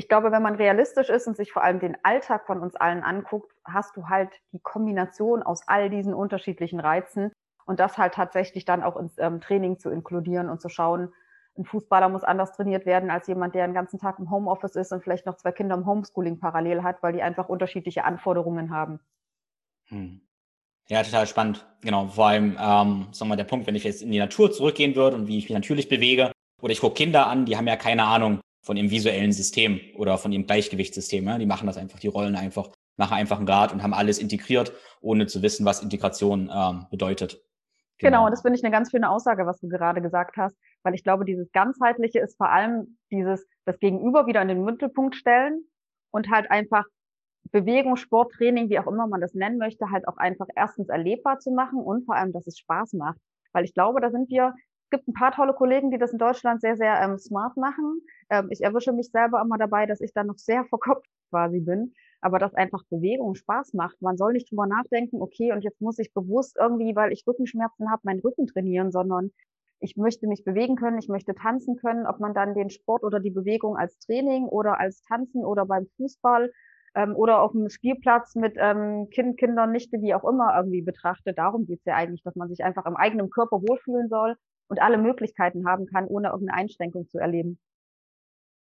ich 0.00 0.08
glaube, 0.08 0.32
wenn 0.32 0.42
man 0.42 0.54
realistisch 0.54 1.10
ist 1.10 1.26
und 1.26 1.36
sich 1.36 1.52
vor 1.52 1.62
allem 1.62 1.78
den 1.78 1.94
Alltag 2.02 2.46
von 2.46 2.60
uns 2.60 2.74
allen 2.74 3.02
anguckt, 3.02 3.52
hast 3.66 3.94
du 3.98 4.08
halt 4.08 4.30
die 4.50 4.58
Kombination 4.58 5.42
aus 5.42 5.60
all 5.66 5.90
diesen 5.90 6.14
unterschiedlichen 6.14 6.80
Reizen 6.80 7.32
und 7.66 7.80
das 7.80 7.98
halt 7.98 8.14
tatsächlich 8.14 8.64
dann 8.64 8.82
auch 8.82 8.96
ins 8.96 9.18
ähm, 9.18 9.42
Training 9.42 9.78
zu 9.78 9.90
inkludieren 9.90 10.48
und 10.48 10.62
zu 10.62 10.70
schauen, 10.70 11.12
ein 11.58 11.66
Fußballer 11.66 12.08
muss 12.08 12.24
anders 12.24 12.56
trainiert 12.56 12.86
werden 12.86 13.10
als 13.10 13.26
jemand, 13.26 13.54
der 13.54 13.66
den 13.66 13.74
ganzen 13.74 13.98
Tag 13.98 14.18
im 14.18 14.30
Homeoffice 14.30 14.74
ist 14.74 14.90
und 14.90 15.02
vielleicht 15.04 15.26
noch 15.26 15.36
zwei 15.36 15.52
Kinder 15.52 15.74
im 15.74 15.84
Homeschooling 15.84 16.40
parallel 16.40 16.82
hat, 16.82 17.02
weil 17.02 17.12
die 17.12 17.22
einfach 17.22 17.50
unterschiedliche 17.50 18.04
Anforderungen 18.04 18.70
haben. 18.70 19.00
Hm. 19.88 20.22
Ja, 20.88 21.02
total 21.02 21.26
spannend. 21.26 21.66
Genau, 21.82 22.06
vor 22.06 22.28
allem, 22.28 22.52
ähm, 22.52 23.08
sagen 23.12 23.18
wir 23.18 23.24
mal, 23.26 23.36
der 23.36 23.44
Punkt, 23.44 23.66
wenn 23.66 23.74
ich 23.74 23.84
jetzt 23.84 24.00
in 24.00 24.10
die 24.10 24.18
Natur 24.18 24.50
zurückgehen 24.50 24.96
würde 24.96 25.16
und 25.16 25.26
wie 25.26 25.36
ich 25.36 25.44
mich 25.44 25.52
natürlich 25.54 25.90
bewege, 25.90 26.32
oder 26.62 26.72
ich 26.72 26.80
gucke 26.80 26.94
Kinder 26.94 27.26
an, 27.26 27.44
die 27.44 27.58
haben 27.58 27.66
ja 27.66 27.76
keine 27.76 28.04
Ahnung, 28.04 28.40
von 28.62 28.76
ihrem 28.76 28.90
visuellen 28.90 29.32
System 29.32 29.80
oder 29.96 30.18
von 30.18 30.32
ihrem 30.32 30.46
Gleichgewichtssystem. 30.46 31.26
Ja? 31.26 31.38
Die 31.38 31.46
machen 31.46 31.66
das 31.66 31.76
einfach, 31.76 31.98
die 31.98 32.08
rollen 32.08 32.36
einfach, 32.36 32.68
machen 32.96 33.14
einfach 33.14 33.40
ein 33.40 33.48
Rad 33.48 33.72
und 33.72 33.82
haben 33.82 33.94
alles 33.94 34.18
integriert, 34.18 34.72
ohne 35.00 35.26
zu 35.26 35.42
wissen, 35.42 35.64
was 35.64 35.82
Integration 35.82 36.50
ähm, 36.52 36.86
bedeutet. 36.90 37.42
Genau. 37.98 38.10
genau, 38.10 38.24
und 38.26 38.30
das 38.32 38.42
finde 38.42 38.58
ich 38.58 38.64
eine 38.64 38.72
ganz 38.72 38.90
schöne 38.90 39.10
Aussage, 39.10 39.46
was 39.46 39.60
du 39.60 39.68
gerade 39.68 40.00
gesagt 40.00 40.36
hast, 40.36 40.56
weil 40.82 40.94
ich 40.94 41.04
glaube, 41.04 41.26
dieses 41.26 41.52
ganzheitliche 41.52 42.20
ist 42.20 42.36
vor 42.36 42.50
allem 42.50 42.98
dieses 43.10 43.46
das 43.66 43.78
Gegenüber 43.78 44.26
wieder 44.26 44.40
in 44.40 44.48
den 44.48 44.64
Mittelpunkt 44.64 45.16
stellen 45.16 45.64
und 46.10 46.30
halt 46.30 46.50
einfach 46.50 46.84
Bewegung, 47.52 47.96
Sport, 47.96 48.32
Training, 48.32 48.70
wie 48.70 48.78
auch 48.78 48.86
immer 48.86 49.06
man 49.06 49.20
das 49.20 49.34
nennen 49.34 49.58
möchte, 49.58 49.90
halt 49.90 50.06
auch 50.08 50.16
einfach 50.16 50.46
erstens 50.54 50.88
erlebbar 50.88 51.38
zu 51.40 51.50
machen 51.50 51.78
und 51.80 52.04
vor 52.04 52.14
allem, 52.14 52.32
dass 52.32 52.46
es 52.46 52.58
Spaß 52.58 52.94
macht. 52.94 53.18
Weil 53.52 53.64
ich 53.64 53.74
glaube, 53.74 54.00
da 54.00 54.10
sind 54.10 54.30
wir 54.30 54.54
gibt 54.90 55.08
ein 55.08 55.14
paar 55.14 55.32
tolle 55.32 55.54
Kollegen, 55.54 55.90
die 55.90 55.98
das 55.98 56.12
in 56.12 56.18
Deutschland 56.18 56.60
sehr, 56.60 56.76
sehr 56.76 57.00
ähm, 57.00 57.18
smart 57.18 57.56
machen. 57.56 58.00
Ähm, 58.28 58.48
ich 58.50 58.62
erwische 58.62 58.92
mich 58.92 59.10
selber 59.10 59.40
immer 59.40 59.58
dabei, 59.58 59.86
dass 59.86 60.00
ich 60.00 60.12
da 60.12 60.24
noch 60.24 60.38
sehr 60.38 60.64
verkopft 60.68 61.08
quasi 61.30 61.60
bin, 61.60 61.94
aber 62.20 62.38
dass 62.38 62.54
einfach 62.54 62.82
Bewegung 62.90 63.34
Spaß 63.34 63.74
macht. 63.74 64.00
Man 64.02 64.16
soll 64.16 64.32
nicht 64.32 64.50
drüber 64.50 64.66
nachdenken, 64.66 65.22
okay, 65.22 65.52
und 65.52 65.62
jetzt 65.62 65.80
muss 65.80 65.98
ich 65.98 66.12
bewusst 66.12 66.56
irgendwie, 66.58 66.94
weil 66.96 67.12
ich 67.12 67.24
Rückenschmerzen 67.26 67.90
habe, 67.90 68.02
meinen 68.04 68.20
Rücken 68.20 68.46
trainieren, 68.46 68.90
sondern 68.90 69.30
ich 69.78 69.96
möchte 69.96 70.26
mich 70.26 70.44
bewegen 70.44 70.76
können, 70.76 70.98
ich 70.98 71.08
möchte 71.08 71.34
tanzen 71.34 71.76
können, 71.76 72.06
ob 72.06 72.20
man 72.20 72.34
dann 72.34 72.54
den 72.54 72.68
Sport 72.68 73.02
oder 73.02 73.18
die 73.18 73.30
Bewegung 73.30 73.76
als 73.76 73.98
Training 73.98 74.44
oder 74.44 74.78
als 74.78 75.02
Tanzen 75.04 75.44
oder 75.44 75.64
beim 75.64 75.86
Fußball 75.96 76.52
ähm, 76.94 77.16
oder 77.16 77.40
auf 77.40 77.52
dem 77.52 77.70
Spielplatz 77.70 78.34
mit 78.34 78.56
ähm, 78.58 79.08
Kind, 79.10 79.38
Kindern, 79.38 79.72
Nichte, 79.72 80.02
wie 80.02 80.14
auch 80.14 80.24
immer 80.28 80.54
irgendwie 80.56 80.82
betrachtet. 80.82 81.38
Darum 81.38 81.64
geht's 81.64 81.86
ja 81.86 81.94
eigentlich, 81.94 82.22
dass 82.22 82.36
man 82.36 82.48
sich 82.48 82.62
einfach 82.62 82.84
im 82.84 82.96
eigenen 82.96 83.30
Körper 83.30 83.62
wohlfühlen 83.62 84.08
soll 84.08 84.36
und 84.70 84.80
alle 84.80 84.98
Möglichkeiten 84.98 85.66
haben 85.66 85.86
kann, 85.86 86.06
ohne 86.06 86.28
irgendeine 86.28 86.58
Einschränkung 86.58 87.08
zu 87.08 87.18
erleben. 87.18 87.58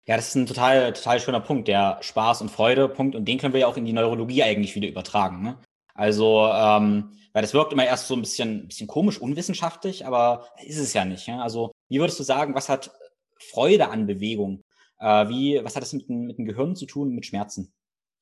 Ja, 0.06 0.16
das 0.16 0.28
ist 0.28 0.34
ein 0.36 0.46
total, 0.46 0.92
total 0.92 1.18
schöner 1.18 1.40
Punkt, 1.40 1.66
der 1.66 2.00
Spaß- 2.02 2.42
und 2.42 2.50
Freude-Punkt. 2.50 3.16
Und 3.16 3.24
den 3.24 3.38
können 3.38 3.54
wir 3.54 3.60
ja 3.60 3.66
auch 3.66 3.76
in 3.76 3.86
die 3.86 3.92
Neurologie 3.92 4.44
eigentlich 4.44 4.76
wieder 4.76 4.86
übertragen. 4.86 5.42
Ne? 5.42 5.58
Also, 5.94 6.46
ähm, 6.46 7.10
weil 7.32 7.42
das 7.42 7.54
wirkt 7.54 7.72
immer 7.72 7.84
erst 7.84 8.06
so 8.06 8.14
ein 8.14 8.20
bisschen, 8.20 8.68
bisschen 8.68 8.86
komisch, 8.86 9.18
unwissenschaftlich, 9.20 10.06
aber 10.06 10.46
ist 10.64 10.78
es 10.78 10.92
ja 10.92 11.04
nicht. 11.04 11.26
Ja? 11.26 11.40
Also, 11.42 11.72
wie 11.88 11.98
würdest 11.98 12.20
du 12.20 12.22
sagen, 12.22 12.54
was 12.54 12.68
hat 12.68 12.92
Freude 13.40 13.88
an 13.88 14.06
Bewegung? 14.06 14.62
Äh, 15.00 15.28
wie, 15.28 15.60
was 15.64 15.74
hat 15.74 15.82
das 15.82 15.92
mit, 15.92 16.08
mit 16.08 16.38
dem 16.38 16.44
Gehirn 16.44 16.76
zu 16.76 16.86
tun, 16.86 17.10
mit 17.10 17.26
Schmerzen? 17.26 17.72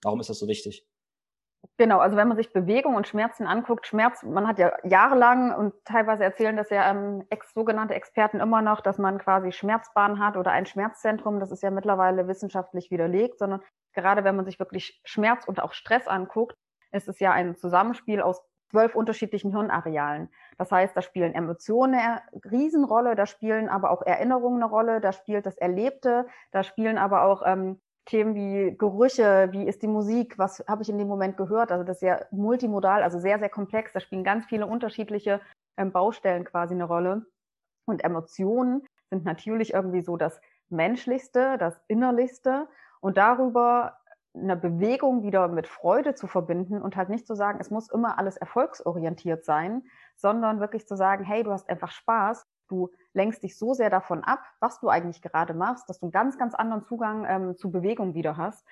Warum 0.03 0.21
ist 0.21 0.31
das 0.31 0.39
so 0.39 0.49
wichtig? 0.49 0.87
Genau, 1.77 1.99
also 1.99 2.17
wenn 2.17 2.29
man 2.29 2.37
sich 2.37 2.53
Bewegung 2.53 2.95
und 2.95 3.07
Schmerzen 3.07 3.47
anguckt, 3.47 3.87
Schmerz, 3.87 4.23
man 4.23 4.47
hat 4.47 4.59
ja 4.59 4.73
jahrelang 4.85 5.55
und 5.55 5.75
teilweise 5.85 6.25
erzählen 6.25 6.57
das 6.57 6.71
ja 6.71 6.91
ähm, 6.91 7.25
ex, 7.31 7.53
sogenannte 7.55 7.95
Experten 7.95 8.41
immer 8.41 8.63
noch, 8.63 8.81
dass 8.81 8.99
man 8.99 9.19
quasi 9.19 9.53
Schmerzbahn 9.53 10.19
hat 10.19 10.37
oder 10.37 10.53
ein 10.53 10.67
Schmerzzentrum. 10.67 11.41
Das 11.41 11.51
ist 11.51 11.63
ja 11.63 11.71
mittlerweile 11.71 12.29
wissenschaftlich 12.29 12.91
widerlegt, 12.91 13.39
sondern 13.39 13.61
gerade 13.93 14.25
wenn 14.25 14.37
man 14.37 14.45
sich 14.45 14.59
wirklich 14.59 15.01
Schmerz 15.05 15.47
und 15.47 15.63
auch 15.63 15.73
Stress 15.73 16.07
anguckt, 16.07 16.57
ist 16.93 17.09
es 17.09 17.19
ja 17.19 17.33
ein 17.33 17.57
Zusammenspiel 17.57 18.21
aus 18.21 18.43
zwölf 18.71 18.95
unterschiedlichen 18.97 19.53
Hirnarealen. 19.53 20.29
Das 20.59 20.73
heißt, 20.73 20.97
da 20.97 21.03
spielen 21.03 21.35
Emotionen 21.35 21.95
eine 21.95 22.23
Riesenrolle, 22.51 23.15
da 23.15 23.27
spielen 23.27 23.69
aber 23.69 23.91
auch 23.91 24.03
Erinnerungen 24.03 24.63
eine 24.63 24.71
Rolle, 24.71 25.01
da 25.01 25.13
spielt 25.13 25.47
das 25.47 25.57
Erlebte, 25.57 26.27
da 26.51 26.63
spielen 26.65 26.99
aber 26.99 27.23
auch 27.23 27.43
ähm, 27.47 27.81
Themen 28.07 28.35
wie 28.35 28.77
Gerüche, 28.77 29.49
wie 29.53 29.67
ist 29.67 29.83
die 29.83 29.89
Musik, 29.89 30.39
was 30.39 30.63
habe 30.69 30.83
ich 30.83 30.89
in 30.89 30.99
dem 30.99 31.09
Moment 31.09 31.37
gehört. 31.37 31.73
Also 31.73 31.85
das 31.85 31.97
ist 31.97 32.03
ja 32.03 32.21
multimodal, 32.31 33.03
also 33.03 33.19
sehr, 33.19 33.39
sehr 33.39 33.49
komplex. 33.49 33.93
Da 33.93 34.01
spielen 34.01 34.25
ganz 34.25 34.47
viele 34.47 34.67
unterschiedliche 34.67 35.41
ähm, 35.77 35.93
Baustellen 35.93 36.45
quasi 36.45 36.75
eine 36.75 36.85
Rolle. 36.85 37.27
Und 37.87 38.05
Emotionen 38.05 38.87
sind 39.11 39.25
natürlich 39.25 39.73
irgendwie 39.75 40.03
so 40.03 40.17
das 40.17 40.41
Menschlichste, 40.69 41.57
das 41.59 41.81
Innerlichste. 41.89 42.69
Und 43.01 43.17
darüber 43.17 43.99
eine 44.35 44.57
Bewegung 44.57 45.23
wieder 45.23 45.47
mit 45.49 45.67
Freude 45.67 46.15
zu 46.15 46.27
verbinden 46.27 46.83
und 46.83 46.97
halt 46.97 47.09
nicht 47.09 47.27
zu 47.27 47.35
sagen, 47.35 47.59
es 47.61 47.71
muss 47.71 47.91
immer 47.91 48.19
alles 48.19 48.37
erfolgsorientiert 48.37 49.45
sein, 49.45 49.83
sondern 50.17 50.61
wirklich 50.61 50.87
zu 50.89 50.97
sagen, 50.97 51.25
hey, 51.25 51.43
du 51.45 51.53
hast 51.53 51.69
einfach 51.69 51.91
Spaß, 51.91 52.45
du 52.69 52.91
lenkst 53.13 53.43
dich 53.43 53.59
so 53.59 53.75
sehr 53.75 53.91
davon 53.91 54.23
ab, 54.25 54.41
was 54.61 54.81
du 54.81 54.89
eigentlich 54.89 55.23
gerade 55.23 55.55
machst, 55.55 55.89
dass 55.89 56.01
du 56.01 56.07
einen 56.07 56.13
ganz, 56.13 56.39
ganz 56.39 56.55
anderen 56.55 56.83
Zugang 56.83 57.25
ähm, 57.29 57.57
zu 57.57 57.71
Bewegung 57.71 58.15
wieder 58.15 58.37
hast. 58.37 58.67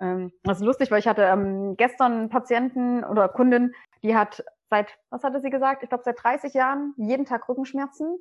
Ähm, 0.00 0.32
das 0.42 0.58
ist 0.58 0.64
lustig, 0.64 0.90
weil 0.90 0.98
ich 0.98 1.08
hatte 1.08 1.22
ähm, 1.22 1.76
gestern 1.76 2.12
einen 2.12 2.28
Patienten 2.28 3.04
oder 3.04 3.28
Kundin, 3.28 3.74
die 4.02 4.16
hat 4.16 4.44
seit, 4.70 4.98
was 5.10 5.22
hatte 5.22 5.40
sie 5.40 5.50
gesagt? 5.50 5.82
Ich 5.82 5.88
glaube, 5.88 6.04
seit 6.04 6.22
30 6.22 6.54
Jahren 6.54 6.94
jeden 6.96 7.24
Tag 7.24 7.48
Rückenschmerzen. 7.48 8.18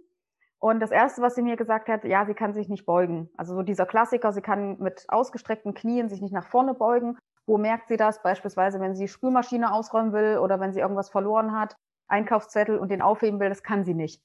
Und 0.59 0.79
das 0.79 0.91
Erste, 0.91 1.23
was 1.23 1.33
sie 1.33 1.41
mir 1.41 1.55
gesagt 1.55 1.89
hat, 1.89 2.03
ja, 2.03 2.23
sie 2.25 2.35
kann 2.35 2.53
sich 2.53 2.69
nicht 2.69 2.85
beugen. 2.85 3.31
Also 3.35 3.55
so 3.55 3.63
dieser 3.63 3.87
Klassiker, 3.87 4.31
sie 4.31 4.41
kann 4.41 4.77
mit 4.77 5.05
ausgestreckten 5.07 5.73
Knien 5.73 6.07
sich 6.07 6.21
nicht 6.21 6.33
nach 6.33 6.45
vorne 6.45 6.75
beugen. 6.75 7.17
Wo 7.47 7.57
merkt 7.57 7.87
sie 7.87 7.97
das? 7.97 8.21
Beispielsweise, 8.21 8.79
wenn 8.79 8.95
sie 8.95 9.07
Spülmaschine 9.07 9.73
ausräumen 9.73 10.13
will 10.13 10.37
oder 10.37 10.59
wenn 10.59 10.71
sie 10.71 10.81
irgendwas 10.81 11.09
verloren 11.09 11.53
hat, 11.53 11.75
Einkaufszettel 12.07 12.77
und 12.77 12.91
den 12.91 13.01
aufheben 13.01 13.39
will, 13.39 13.49
das 13.49 13.63
kann 13.63 13.85
sie 13.85 13.95
nicht 13.95 14.21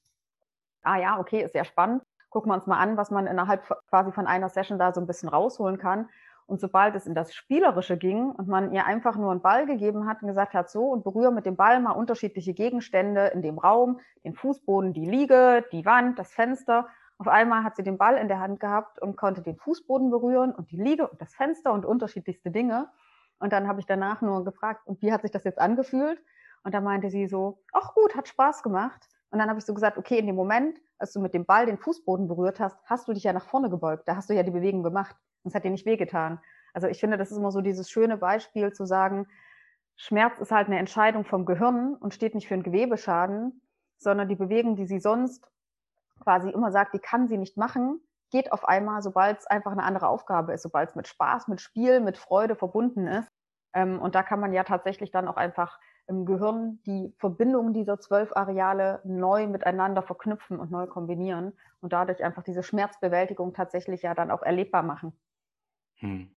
ah 0.87 0.97
ja, 0.97 1.19
okay, 1.19 1.43
ist 1.43 1.53
sehr 1.53 1.65
spannend. 1.65 2.03
Gucken 2.29 2.51
wir 2.51 2.55
uns 2.55 2.67
mal 2.67 2.79
an, 2.79 2.97
was 2.97 3.11
man 3.11 3.27
innerhalb 3.27 3.63
quasi 3.89 4.11
von 4.11 4.27
einer 4.27 4.49
Session 4.49 4.79
da 4.79 4.93
so 4.93 5.01
ein 5.01 5.07
bisschen 5.07 5.29
rausholen 5.29 5.77
kann. 5.77 6.09
Und 6.45 6.61
sobald 6.61 6.95
es 6.95 7.05
in 7.05 7.13
das 7.13 7.33
Spielerische 7.33 7.97
ging 7.97 8.31
und 8.31 8.47
man 8.47 8.71
ihr 8.71 8.85
einfach 8.85 9.17
nur 9.17 9.31
einen 9.31 9.41
Ball 9.41 9.65
gegeben 9.65 10.07
hat 10.07 10.21
und 10.21 10.29
gesagt 10.29 10.53
hat, 10.53 10.69
so, 10.69 10.85
und 10.85 11.03
berühre 11.03 11.31
mit 11.31 11.45
dem 11.45 11.57
Ball 11.57 11.81
mal 11.81 11.91
unterschiedliche 11.91 12.53
Gegenstände 12.53 13.27
in 13.27 13.41
dem 13.41 13.57
Raum, 13.59 13.99
den 14.23 14.33
Fußboden, 14.33 14.93
die 14.93 15.05
Liege, 15.05 15.65
die 15.73 15.85
Wand, 15.85 16.17
das 16.17 16.31
Fenster. 16.31 16.87
Auf 17.17 17.27
einmal 17.27 17.63
hat 17.63 17.75
sie 17.75 17.83
den 17.83 17.97
Ball 17.97 18.15
in 18.15 18.29
der 18.29 18.39
Hand 18.39 18.61
gehabt 18.61 19.01
und 19.01 19.17
konnte 19.17 19.41
den 19.41 19.57
Fußboden 19.57 20.09
berühren 20.09 20.53
und 20.53 20.71
die 20.71 20.77
Liege 20.81 21.07
und 21.09 21.21
das 21.21 21.35
Fenster 21.35 21.73
und 21.73 21.85
unterschiedlichste 21.85 22.49
Dinge. 22.49 22.87
Und 23.39 23.51
dann 23.51 23.67
habe 23.67 23.81
ich 23.81 23.85
danach 23.85 24.21
nur 24.21 24.45
gefragt, 24.45 24.87
und 24.87 25.01
wie 25.01 25.11
hat 25.11 25.23
sich 25.23 25.31
das 25.31 25.43
jetzt 25.43 25.59
angefühlt? 25.59 26.21
Und 26.63 26.73
da 26.73 26.79
meinte 26.79 27.09
sie 27.09 27.27
so, 27.27 27.59
ach 27.73 27.93
gut, 27.93 28.15
hat 28.15 28.27
Spaß 28.29 28.63
gemacht. 28.63 29.09
Und 29.29 29.39
dann 29.39 29.49
habe 29.49 29.59
ich 29.59 29.65
so 29.65 29.73
gesagt, 29.73 29.97
okay, 29.97 30.17
in 30.17 30.27
dem 30.27 30.35
Moment, 30.35 30.79
als 30.97 31.13
du 31.13 31.19
mit 31.19 31.33
dem 31.33 31.45
Ball 31.45 31.65
den 31.65 31.77
Fußboden 31.77 32.27
berührt 32.27 32.59
hast, 32.59 32.77
hast 32.85 33.07
du 33.07 33.13
dich 33.13 33.23
ja 33.23 33.33
nach 33.33 33.45
vorne 33.45 33.69
gebeugt. 33.69 34.07
Da 34.07 34.15
hast 34.15 34.29
du 34.29 34.33
ja 34.33 34.43
die 34.43 34.51
Bewegung 34.51 34.83
gemacht. 34.83 35.15
Und 35.43 35.49
es 35.49 35.55
hat 35.55 35.63
dir 35.63 35.71
nicht 35.71 35.85
wehgetan. 35.85 36.39
Also 36.73 36.87
ich 36.87 36.99
finde, 36.99 37.17
das 37.17 37.31
ist 37.31 37.37
immer 37.37 37.51
so 37.51 37.61
dieses 37.61 37.89
schöne 37.89 38.17
Beispiel 38.17 38.71
zu 38.71 38.85
sagen, 38.85 39.27
Schmerz 39.95 40.39
ist 40.39 40.51
halt 40.51 40.67
eine 40.67 40.77
Entscheidung 40.77 41.25
vom 41.25 41.45
Gehirn 41.45 41.95
und 41.95 42.13
steht 42.13 42.35
nicht 42.35 42.47
für 42.47 42.53
einen 42.53 42.63
Gewebeschaden, 42.63 43.61
sondern 43.97 44.29
die 44.29 44.35
Bewegung, 44.35 44.75
die 44.75 44.85
sie 44.85 44.99
sonst 44.99 45.49
quasi 46.19 46.49
immer 46.49 46.71
sagt, 46.71 46.93
die 46.93 46.99
kann 46.99 47.27
sie 47.27 47.37
nicht 47.37 47.57
machen, 47.57 47.99
geht 48.31 48.51
auf 48.51 48.67
einmal, 48.67 49.01
sobald 49.01 49.39
es 49.39 49.47
einfach 49.47 49.71
eine 49.71 49.83
andere 49.83 50.07
Aufgabe 50.07 50.53
ist, 50.53 50.61
sobald 50.61 50.89
es 50.89 50.95
mit 50.95 51.07
Spaß, 51.07 51.47
mit 51.47 51.61
Spiel, 51.61 51.99
mit 51.99 52.17
Freude 52.17 52.55
verbunden 52.55 53.07
ist. 53.07 53.31
Ähm, 53.73 53.99
und 53.99 54.15
da 54.15 54.23
kann 54.23 54.39
man 54.39 54.53
ja 54.53 54.63
tatsächlich 54.63 55.11
dann 55.11 55.27
auch 55.27 55.37
einfach 55.37 55.79
im 56.07 56.25
Gehirn 56.25 56.79
die 56.85 57.13
Verbindungen 57.17 57.73
dieser 57.73 57.99
zwölf 57.99 58.35
Areale 58.35 59.01
neu 59.03 59.47
miteinander 59.47 60.01
verknüpfen 60.01 60.59
und 60.59 60.71
neu 60.71 60.87
kombinieren 60.87 61.53
und 61.81 61.93
dadurch 61.93 62.23
einfach 62.23 62.43
diese 62.43 62.63
Schmerzbewältigung 62.63 63.53
tatsächlich 63.53 64.01
ja 64.01 64.13
dann 64.13 64.31
auch 64.31 64.41
erlebbar 64.41 64.83
machen. 64.83 65.13
Hm. 65.99 66.33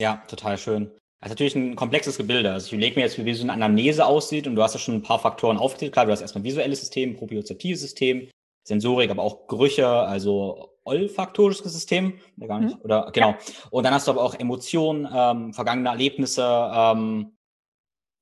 Ja, 0.00 0.22
total 0.28 0.58
schön. 0.58 0.90
Das 1.20 1.28
ist 1.28 1.30
natürlich 1.30 1.56
ein 1.56 1.76
komplexes 1.76 2.18
Gebilde. 2.18 2.52
Also 2.52 2.66
ich 2.66 2.72
überlege 2.72 2.96
mir 2.96 3.06
jetzt, 3.06 3.22
wie 3.22 3.34
so 3.34 3.42
eine 3.42 3.52
Anamnese 3.52 4.06
aussieht 4.06 4.46
und 4.46 4.54
du 4.54 4.62
hast 4.62 4.74
ja 4.74 4.80
schon 4.80 4.94
ein 4.94 5.02
paar 5.02 5.18
Faktoren 5.18 5.58
aufgezählt. 5.58 5.92
Klar, 5.92 6.06
du 6.06 6.12
hast 6.12 6.20
erstmal 6.20 6.44
visuelles 6.44 6.80
System, 6.80 7.16
propriozeptives 7.16 7.80
System, 7.80 8.28
Sensorik, 8.64 9.10
aber 9.10 9.22
auch 9.22 9.46
Gerüche, 9.46 9.88
also 9.88 10.76
olfaktorisches 10.84 11.72
System, 11.72 12.20
oder 12.36 12.48
gar 12.48 12.60
nicht, 12.60 12.76
mhm. 12.76 12.82
oder 12.82 13.10
genau. 13.12 13.30
Ja. 13.30 13.38
Und 13.70 13.84
dann 13.84 13.94
hast 13.94 14.06
du 14.06 14.12
aber 14.12 14.22
auch 14.22 14.34
Emotionen, 14.34 15.08
ähm, 15.12 15.52
vergangene 15.52 15.88
Erlebnisse, 15.88 16.70
ähm, 16.72 17.35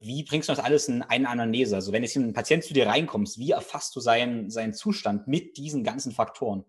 wie 0.01 0.25
bringst 0.25 0.49
du 0.49 0.53
das 0.53 0.65
alles 0.65 0.89
in 0.89 1.03
eine 1.03 1.29
Anamnese? 1.29 1.77
Also 1.77 1.93
wenn 1.93 2.03
jetzt 2.03 2.17
ein 2.17 2.33
Patient 2.33 2.65
zu 2.65 2.75
dir 2.75 2.87
reinkommt, 2.87 3.39
wie 3.39 3.53
erfasst 3.53 3.97
du 3.97 4.01
seinen, 4.01 4.51
seinen 4.51 4.75
Zustand 4.75 5.27
mit 5.27 5.57
diesen 5.57 5.85
ganzen 5.85 6.13
Faktoren? 6.13 6.65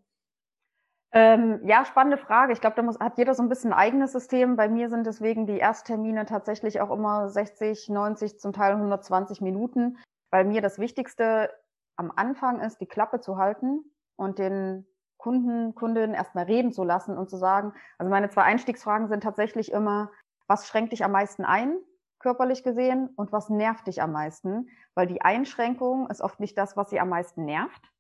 Ähm, 1.12 1.62
ja, 1.65 1.86
spannende 1.86 2.17
Frage. 2.17 2.51
Ich 2.51 2.60
glaube, 2.60 2.75
da 2.75 2.82
muss, 2.82 3.00
hat 3.00 3.17
jeder 3.17 3.34
so 3.36 3.41
ein 3.41 3.48
bisschen 3.48 3.72
ein 3.72 3.79
eigenes 3.79 4.12
System. 4.12 4.58
Bei 4.58 4.67
mir 4.67 4.89
sind 4.89 5.08
deswegen 5.08 5.48
die 5.48 5.58
Ersttermine 5.58 6.25
tatsächlich 6.25 6.82
auch 6.82 6.91
immer 6.91 7.29
60, 7.29 7.88
90, 7.88 8.38
zum 8.38 8.51
Teil 8.51 8.74
120 8.74 9.39
Minuten, 9.39 9.98
weil 10.29 10.44
mir 10.44 10.62
das 10.62 10.77
Wichtigste 10.77 11.50
am 11.96 12.12
Anfang 12.13 12.60
ist, 12.60 12.82
die 12.82 12.86
Klappe 12.86 13.22
zu 13.22 13.38
halten 13.38 13.86
und 14.17 14.39
den 14.39 14.86
Kunden, 15.17 15.74
Kundinnen 15.74 16.13
erstmal 16.13 16.46
reden 16.46 16.74
zu 16.74 16.84
lassen 16.84 17.17
und 17.17 17.29
zu 17.29 17.38
sagen, 17.38 17.74
also 17.98 18.10
meine 18.10 18.29
zwei 18.29 18.44
Einstiegsfragen 18.44 19.08
sind 19.08 19.24
tatsächlich 19.24 19.72
immer, 19.72 20.12
was 20.48 20.67
schränkt 20.67 20.91
dich 20.91 21.05
am 21.05 21.13
meisten 21.13 21.46
ein? 21.46 21.77
Körperlich 22.25 22.63
gesehen 22.63 23.10
und 23.15 23.32
was 23.32 23.51
nervt 23.51 23.86
dich 23.86 24.01
am 24.01 24.12
meisten? 24.12 24.67
Weil 24.96 25.05
die 25.05 25.22
Einschränkung 25.22 26.10
ist 26.10 26.22
oft 26.22 26.39
nicht 26.39 26.58
das, 26.58 26.75
was 26.75 26.89
sie 26.89 27.00
am 27.00 27.10
meisten 27.10 27.46
nervt. 27.46 27.91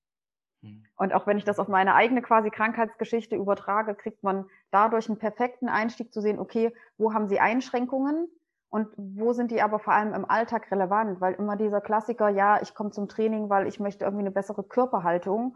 Hm. 0.63 0.83
Und 0.97 1.13
auch 1.13 1.27
wenn 1.27 1.37
ich 1.37 1.43
das 1.43 1.59
auf 1.59 1.67
meine 1.67 1.93
eigene 1.93 2.23
quasi 2.23 2.49
Krankheitsgeschichte 2.49 3.35
übertrage, 3.35 3.93
kriegt 3.93 4.23
man 4.23 4.45
dadurch 4.71 5.07
einen 5.09 5.19
perfekten 5.19 5.69
Einstieg 5.69 6.11
zu 6.11 6.21
sehen, 6.21 6.39
okay, 6.39 6.73
wo 6.97 7.13
haben 7.13 7.27
sie 7.27 7.39
Einschränkungen 7.39 8.27
und 8.69 8.87
wo 8.97 9.31
sind 9.33 9.51
die 9.51 9.61
aber 9.61 9.77
vor 9.77 9.93
allem 9.93 10.15
im 10.15 10.27
Alltag 10.27 10.71
relevant? 10.71 11.21
Weil 11.21 11.35
immer 11.35 11.55
dieser 11.55 11.79
Klassiker, 11.79 12.29
ja, 12.29 12.59
ich 12.63 12.73
komme 12.73 12.89
zum 12.89 13.07
Training, 13.07 13.47
weil 13.51 13.67
ich 13.67 13.79
möchte 13.79 14.05
irgendwie 14.05 14.23
eine 14.23 14.31
bessere 14.31 14.63
Körperhaltung. 14.63 15.55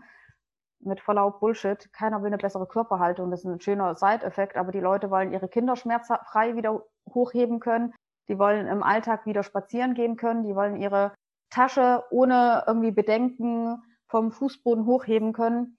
Mit 0.82 1.02
Verlaub 1.02 1.40
Bullshit. 1.40 1.92
Keiner 1.92 2.22
will 2.22 2.28
eine 2.28 2.38
bessere 2.38 2.68
Körperhaltung. 2.68 3.32
Das 3.32 3.40
ist 3.40 3.46
ein 3.48 3.60
schöner 3.62 3.96
Side-Effekt, 3.96 4.58
aber 4.58 4.72
die 4.72 4.80
Leute 4.80 5.10
wollen 5.10 5.34
ihre 5.34 5.50
Kinder 5.50 5.76
schmerzfrei 5.76 6.56
wieder 6.56 6.84
hochheben 7.10 7.60
können 7.60 7.96
die 8.30 8.40
wollen 8.40 8.68
im 8.68 8.84
Alltag 8.84 9.26
wieder 9.26 9.44
spazieren 9.44 9.96
gehen 9.96 10.16
können, 10.16 10.44
die 10.44 10.56
wollen 10.56 10.78
ihre 10.78 11.14
Tasche 11.50 12.04
ohne 12.12 12.64
irgendwie 12.68 12.92
Bedenken 12.92 13.82
vom 14.08 14.32
Fußboden 14.32 14.86
hochheben 14.86 15.34
können. 15.34 15.78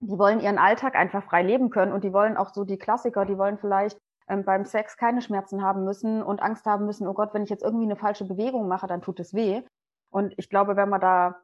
Die 0.00 0.18
wollen 0.18 0.40
ihren 0.40 0.58
Alltag 0.58 0.96
einfach 0.96 1.22
frei 1.22 1.42
leben 1.42 1.70
können 1.70 1.92
und 1.92 2.04
die 2.04 2.12
wollen 2.12 2.36
auch 2.36 2.50
so 2.52 2.64
die 2.64 2.78
Klassiker, 2.78 3.24
die 3.24 3.38
wollen 3.38 3.58
vielleicht 3.58 3.98
ähm, 4.28 4.44
beim 4.44 4.64
Sex 4.64 4.96
keine 4.96 5.22
Schmerzen 5.22 5.62
haben 5.62 5.84
müssen 5.84 6.22
und 6.22 6.42
Angst 6.42 6.66
haben 6.66 6.86
müssen, 6.86 7.06
oh 7.06 7.14
Gott, 7.14 7.34
wenn 7.34 7.42
ich 7.42 7.50
jetzt 7.50 7.62
irgendwie 7.62 7.84
eine 7.84 7.96
falsche 7.96 8.24
Bewegung 8.24 8.66
mache, 8.66 8.86
dann 8.86 9.02
tut 9.02 9.20
es 9.20 9.34
weh. 9.34 9.62
Und 10.10 10.34
ich 10.38 10.48
glaube, 10.48 10.76
wenn 10.76 10.88
man 10.88 11.00
da 11.00 11.36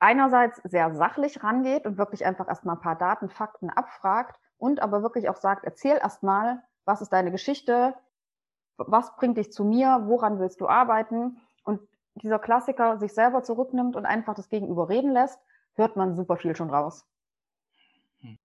einerseits 0.00 0.60
sehr 0.64 0.94
sachlich 0.94 1.42
rangeht 1.44 1.86
und 1.86 1.96
wirklich 1.96 2.26
einfach 2.26 2.48
erstmal 2.48 2.76
ein 2.76 2.82
paar 2.82 2.96
Daten, 2.96 3.30
Fakten 3.30 3.70
abfragt 3.70 4.36
und 4.58 4.82
aber 4.82 5.02
wirklich 5.02 5.28
auch 5.28 5.36
sagt, 5.36 5.64
erzähl 5.64 5.96
erstmal, 5.96 6.62
was 6.84 7.02
ist 7.02 7.12
deine 7.12 7.30
Geschichte, 7.30 7.94
was 8.76 9.14
bringt 9.16 9.36
dich 9.36 9.52
zu 9.52 9.64
mir, 9.64 10.02
woran 10.06 10.38
willst 10.38 10.60
du 10.60 10.68
arbeiten? 10.68 11.38
Und 11.64 11.80
dieser 12.14 12.38
Klassiker 12.38 12.98
sich 12.98 13.12
selber 13.12 13.42
zurücknimmt 13.42 13.96
und 13.96 14.06
einfach 14.06 14.34
das 14.34 14.48
Gegenüber 14.48 14.88
reden 14.88 15.12
lässt, 15.12 15.38
hört 15.74 15.96
man 15.96 16.14
super 16.14 16.36
viel 16.36 16.54
schon 16.56 16.70
raus. 16.70 17.04
Hm. 18.20 18.38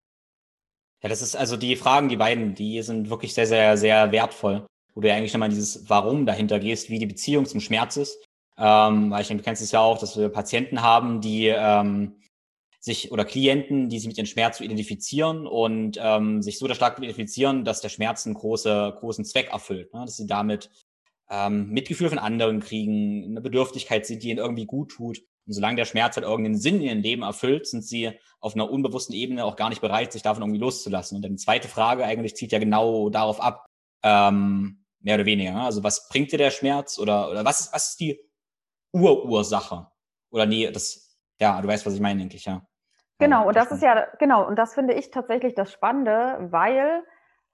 Ja, 1.02 1.10
das 1.10 1.22
ist 1.22 1.36
also 1.36 1.58
die 1.58 1.76
Fragen, 1.76 2.10
die 2.10 2.18
beiden, 2.18 2.56
die 2.56 2.82
sind 2.82 3.10
wirklich 3.10 3.34
sehr, 3.34 3.48
sehr, 3.48 3.78
sehr 3.78 4.12
wertvoll, 4.12 4.66
wo 4.94 5.02
du 5.02 5.08
ja 5.08 5.16
eigentlich 5.16 5.34
nochmal 5.34 5.50
dieses 5.50 5.90
Warum 5.90 6.26
dahinter 6.26 6.60
gehst, 6.60 6.90
wie 6.90 7.00
die 7.00 7.06
Beziehung 7.06 7.46
zum 7.46 7.60
Schmerz 7.60 7.98
ist. 7.98 8.24
Ähm, 8.58 9.12
weil 9.12 9.22
ich 9.22 9.28
denke, 9.28 9.44
du 9.44 9.46
kennst 9.46 9.62
es 9.62 9.72
ja 9.72 9.82
auch, 9.82 10.00
dass 10.00 10.18
wir 10.18 10.30
Patienten 10.30 10.82
haben, 10.82 11.22
die 11.22 11.48
ähm, 11.48 12.16
sich 12.88 13.12
oder 13.12 13.24
Klienten, 13.26 13.90
die 13.90 14.00
sich 14.00 14.08
mit 14.08 14.18
dem 14.18 14.26
Schmerz 14.26 14.60
identifizieren 14.60 15.46
und 15.46 16.00
ähm, 16.02 16.42
sich 16.42 16.58
so 16.58 16.68
stark 16.74 16.98
identifizieren, 16.98 17.64
dass 17.64 17.82
der 17.82 17.90
Schmerz 17.90 18.26
einen 18.26 18.34
große, 18.34 18.96
großen 19.00 19.26
Zweck 19.26 19.50
erfüllt, 19.52 19.94
ne? 19.94 20.02
dass 20.06 20.18
sie 20.18 20.26
damit 20.26 20.72
ähm, 21.30 21.70
Mitgefühl 21.70 22.10
von 22.10 22.18
anderen 22.18 22.62
kriegen, 22.62 23.26
eine 23.26 23.42
Bedürftigkeit 23.42 24.06
sind, 24.06 24.24
die 24.24 24.30
ihnen 24.30 24.40
irgendwie 24.40 24.66
gut 24.66 24.92
tut. 24.92 25.20
Und 25.46 25.54
solange 25.54 25.76
der 25.76 25.86
Schmerz 25.86 26.16
halt 26.16 26.26
irgendeinen 26.26 26.58
Sinn 26.58 26.78
in 26.78 26.82
ihrem 26.82 27.02
Leben 27.02 27.22
erfüllt, 27.22 27.68
sind 27.68 27.84
sie 27.84 28.12
auf 28.40 28.56
einer 28.56 28.70
unbewussten 28.70 29.16
Ebene 29.16 29.46
auch 29.46 29.56
gar 29.56 29.70
nicht 29.70 29.82
bereit, 29.82 30.12
sich 30.12 30.24
davon 30.24 30.44
irgendwie 30.44 30.60
loszulassen. 30.60 31.18
Und 31.18 31.22
dann 31.22 31.32
die 31.32 31.44
zweite 31.44 31.68
Frage 31.68 32.06
eigentlich 32.06 32.36
zieht 32.36 32.52
ja 32.52 32.60
genau 32.60 33.10
darauf 33.10 33.40
ab, 33.40 33.66
ähm, 34.04 34.84
mehr 35.00 35.16
oder 35.16 35.26
weniger. 35.26 35.52
Ne? 35.52 35.62
Also 35.62 35.84
was 35.84 36.10
bringt 36.10 36.32
dir 36.32 36.38
der 36.38 36.52
Schmerz 36.52 36.98
oder, 37.00 37.30
oder 37.30 37.46
was, 37.46 37.62
ist, 37.62 37.74
was 37.74 37.90
ist 37.92 38.00
die 38.00 38.20
Urursache? 38.94 39.88
Oder 40.32 40.46
nee, 40.46 40.70
das, 40.72 41.18
ja, 41.40 41.62
du 41.62 41.68
weißt, 41.68 41.86
was 41.86 41.94
ich 41.94 42.02
meine, 42.02 42.20
denke 42.20 42.36
ich, 42.36 42.46
ja. 42.46 42.67
Genau, 43.20 43.48
und 43.48 43.56
das 43.58 43.72
ist 43.72 43.82
ja, 43.82 44.08
genau, 44.20 44.48
und 44.48 44.58
das 44.58 44.76
finde 44.76 44.94
ich 44.94 45.10
tatsächlich 45.12 45.56
das 45.56 45.72
Spannende, 45.72 46.38
weil, 46.52 47.04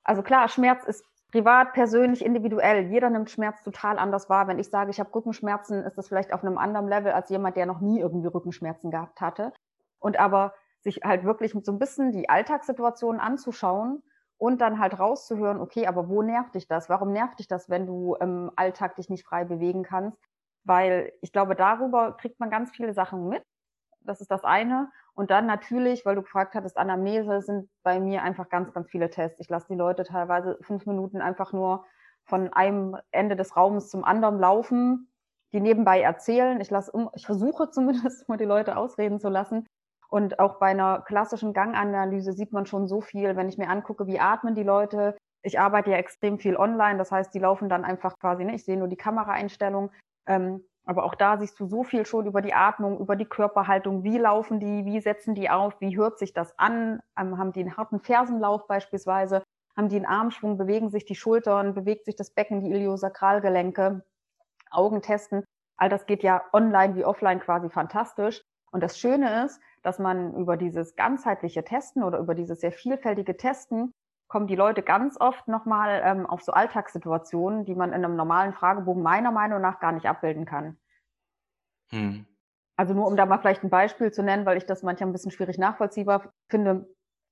also 0.03 0.21
klar, 0.21 0.49
Schmerz 0.49 0.83
ist 0.85 1.05
privat, 1.31 1.73
persönlich, 1.73 2.23
individuell. 2.23 2.87
Jeder 2.91 3.09
nimmt 3.09 3.31
Schmerz 3.31 3.63
total 3.63 3.97
anders 3.97 4.29
wahr. 4.29 4.47
Wenn 4.47 4.59
ich 4.59 4.69
sage, 4.69 4.91
ich 4.91 4.99
habe 4.99 5.13
Rückenschmerzen, 5.15 5.83
ist 5.83 5.97
das 5.97 6.07
vielleicht 6.09 6.33
auf 6.33 6.43
einem 6.43 6.57
anderen 6.57 6.87
Level 6.87 7.11
als 7.11 7.29
jemand, 7.29 7.55
der 7.57 7.65
noch 7.65 7.81
nie 7.81 7.99
irgendwie 7.99 8.27
Rückenschmerzen 8.27 8.91
gehabt 8.91 9.19
hatte. 9.21 9.51
Und 9.99 10.19
aber 10.19 10.53
sich 10.81 11.01
halt 11.03 11.23
wirklich 11.23 11.55
mit 11.55 11.65
so 11.65 11.71
ein 11.71 11.79
bisschen 11.79 12.11
die 12.11 12.29
Alltagssituation 12.29 13.19
anzuschauen 13.19 14.03
und 14.37 14.59
dann 14.61 14.79
halt 14.79 14.99
rauszuhören, 14.99 15.59
okay, 15.59 15.87
aber 15.87 16.09
wo 16.09 16.21
nervt 16.21 16.53
dich 16.55 16.67
das? 16.67 16.89
Warum 16.89 17.11
nervt 17.13 17.39
dich 17.39 17.47
das, 17.47 17.69
wenn 17.69 17.87
du 17.87 18.15
im 18.15 18.51
Alltag 18.55 18.95
dich 18.97 19.09
nicht 19.09 19.25
frei 19.25 19.45
bewegen 19.45 19.83
kannst? 19.83 20.19
Weil 20.65 21.13
ich 21.21 21.31
glaube, 21.31 21.55
darüber 21.55 22.15
kriegt 22.17 22.39
man 22.39 22.49
ganz 22.51 22.69
viele 22.71 22.93
Sachen 22.93 23.27
mit. 23.29 23.43
Das 24.01 24.21
ist 24.21 24.29
das 24.29 24.43
eine. 24.43 24.91
Und 25.15 25.29
dann 25.29 25.45
natürlich, 25.45 26.05
weil 26.05 26.15
du 26.15 26.23
gefragt 26.23 26.55
hattest, 26.55 26.77
Anamnese 26.77 27.41
sind 27.41 27.69
bei 27.83 27.99
mir 27.99 28.23
einfach 28.23 28.49
ganz, 28.49 28.73
ganz 28.73 28.89
viele 28.89 29.09
Tests. 29.09 29.39
Ich 29.39 29.49
lasse 29.49 29.67
die 29.69 29.75
Leute 29.75 30.03
teilweise 30.03 30.57
fünf 30.61 30.85
Minuten 30.85 31.21
einfach 31.21 31.53
nur 31.53 31.85
von 32.25 32.51
einem 32.53 32.97
Ende 33.11 33.35
des 33.35 33.55
Raums 33.55 33.89
zum 33.89 34.03
anderen 34.03 34.39
laufen, 34.39 35.11
die 35.51 35.59
nebenbei 35.59 36.01
erzählen. 36.01 36.59
Ich 36.61 36.71
lasse, 36.71 36.91
ich 37.15 37.25
versuche 37.25 37.69
zumindest 37.71 38.27
mal 38.27 38.37
die 38.37 38.45
Leute 38.45 38.75
ausreden 38.75 39.19
zu 39.19 39.29
lassen. 39.29 39.67
Und 40.09 40.39
auch 40.39 40.59
bei 40.59 40.67
einer 40.67 41.01
klassischen 41.01 41.53
Ganganalyse 41.53 42.33
sieht 42.33 42.51
man 42.51 42.65
schon 42.65 42.87
so 42.87 43.01
viel, 43.01 43.35
wenn 43.35 43.49
ich 43.49 43.57
mir 43.57 43.69
angucke, 43.69 44.07
wie 44.07 44.19
atmen 44.19 44.55
die 44.55 44.63
Leute. 44.63 45.17
Ich 45.41 45.59
arbeite 45.59 45.91
ja 45.91 45.97
extrem 45.97 46.39
viel 46.39 46.55
online, 46.55 46.97
das 46.97 47.11
heißt, 47.11 47.33
die 47.33 47.39
laufen 47.39 47.67
dann 47.67 47.83
einfach 47.83 48.17
quasi, 48.19 48.45
ne, 48.45 48.55
ich 48.55 48.63
sehe 48.63 48.77
nur 48.77 48.87
die 48.87 48.95
Kameraeinstellung. 48.95 49.91
Ähm, 50.27 50.63
aber 50.85 51.03
auch 51.05 51.15
da 51.15 51.37
siehst 51.37 51.59
du 51.59 51.65
so 51.65 51.83
viel 51.83 52.05
schon 52.05 52.25
über 52.25 52.41
die 52.41 52.53
Atmung, 52.53 52.99
über 52.99 53.15
die 53.15 53.25
Körperhaltung. 53.25 54.03
Wie 54.03 54.17
laufen 54.17 54.59
die? 54.59 54.85
Wie 54.85 54.99
setzen 54.99 55.33
die 55.33 55.49
auf? 55.49 55.79
Wie 55.79 55.95
hört 55.95 56.19
sich 56.19 56.33
das 56.33 56.57
an? 56.59 57.01
Ähm, 57.17 57.37
haben 57.37 57.53
die 57.53 57.61
einen 57.61 57.77
harten 57.77 57.99
Fersenlauf 57.99 58.67
beispielsweise? 58.67 59.43
Haben 59.77 59.89
die 59.89 59.95
einen 59.95 60.05
Armschwung? 60.05 60.57
Bewegen 60.57 60.89
sich 60.89 61.05
die 61.05 61.15
Schultern? 61.15 61.73
Bewegt 61.73 62.05
sich 62.05 62.15
das 62.15 62.31
Becken, 62.31 62.61
die 62.61 62.71
Iliosakralgelenke? 62.71 64.03
Augen 64.71 65.01
testen. 65.01 65.45
All 65.77 65.89
das 65.89 66.05
geht 66.05 66.23
ja 66.23 66.43
online 66.51 66.95
wie 66.95 67.05
offline 67.05 67.39
quasi 67.39 67.69
fantastisch. 67.69 68.41
Und 68.71 68.81
das 68.81 68.97
Schöne 68.97 69.45
ist, 69.45 69.61
dass 69.83 69.99
man 69.99 70.33
über 70.35 70.57
dieses 70.57 70.95
ganzheitliche 70.95 71.63
Testen 71.63 72.03
oder 72.03 72.19
über 72.19 72.35
dieses 72.35 72.59
sehr 72.59 72.71
vielfältige 72.71 73.37
Testen 73.37 73.93
kommen 74.27 74.47
die 74.47 74.55
Leute 74.55 74.81
ganz 74.81 75.19
oft 75.19 75.47
nochmal 75.47 76.01
ähm, 76.03 76.25
auf 76.25 76.41
so 76.41 76.51
Alltagssituationen, 76.51 77.65
die 77.65 77.75
man 77.75 77.89
in 77.93 78.03
einem 78.03 78.15
normalen 78.15 78.53
Fragebogen 78.53 79.03
meiner 79.03 79.31
Meinung 79.31 79.61
nach 79.61 79.79
gar 79.79 79.91
nicht 79.91 80.07
abbilden 80.07 80.45
kann. 80.45 80.77
Hm. 81.89 82.25
Also 82.75 82.93
nur 82.93 83.07
um 83.07 83.15
da 83.15 83.25
mal 83.25 83.37
vielleicht 83.37 83.63
ein 83.63 83.69
Beispiel 83.69 84.11
zu 84.11 84.23
nennen, 84.23 84.45
weil 84.45 84.57
ich 84.57 84.65
das 84.65 84.81
manchmal 84.81 85.09
ein 85.09 85.13
bisschen 85.13 85.31
schwierig 85.31 85.57
nachvollziehbar 85.57 86.33
finde, 86.49 86.87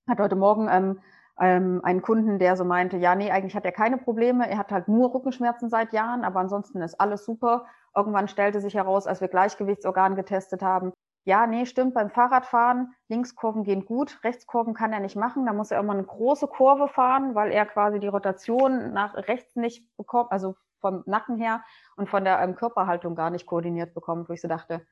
hat 0.08 0.20
heute 0.20 0.36
Morgen 0.36 0.68
ähm, 0.70 1.00
ähm, 1.40 1.82
einen 1.84 2.02
Kunden, 2.02 2.38
der 2.38 2.56
so 2.56 2.64
meinte, 2.64 2.98
ja, 2.98 3.16
nee, 3.16 3.32
eigentlich 3.32 3.56
hat 3.56 3.66
er 3.66 3.72
keine 3.72 3.98
Probleme, 3.98 4.48
er 4.48 4.60
hat 4.60 4.72
halt 4.72 4.88
nur 4.88 5.14
Rückenschmerzen 5.14 5.70
seit 5.70 5.94
Jahren, 5.94 6.24
aber 6.24 6.40
ansonsten 6.40 6.82
ist 6.82 7.00
alles 7.00 7.26
super. 7.26 7.66
Irgendwann 7.96 8.28
stellte 8.28 8.62
sich 8.62 8.76
heraus, 8.76 9.08
als 9.08 9.22
wir 9.22 9.28
Gleichgewichtsorgan 9.28 10.16
getestet 10.16 10.62
haben, 10.62 10.94
ja, 11.24 11.46
nee, 11.46 11.66
stimmt, 11.66 11.94
beim 11.94 12.10
Fahrradfahren, 12.10 12.94
Linkskurven 13.08 13.63
gehen 13.63 13.86
gut, 13.86 14.20
Rechtskurven 14.24 14.74
kann 14.74 14.92
er 14.92 15.00
nicht 15.00 15.16
machen, 15.16 15.46
da 15.46 15.54
muss 15.54 15.72
er 15.72 15.80
immer 15.80 15.94
eine 15.94 16.04
große 16.04 16.48
Kurve 16.48 16.88
fahren, 16.88 17.36
weil 17.36 17.51
er 17.51 17.66
quasi 17.66 18.00
die 18.00 18.08
Rotation 18.08 18.94
nach 18.94 19.16
rechts 19.16 19.56
nicht 19.56 19.86
bekommt, 19.98 20.32
also 20.32 20.56
vom 20.80 21.04
Nacken 21.06 21.38
her 21.38 21.63
und 21.96 22.10
von 22.10 22.24
der 22.24 22.40
ähm, 22.42 22.56
Körperhaltung 22.56 23.16
gar 23.16 23.30
nicht 23.30 23.46
koordiniert 23.46 23.94
bekommt, 23.94 24.30
wo 24.30 24.34
ich 24.34 24.42
so 24.42 24.48
dachte, 24.48 24.86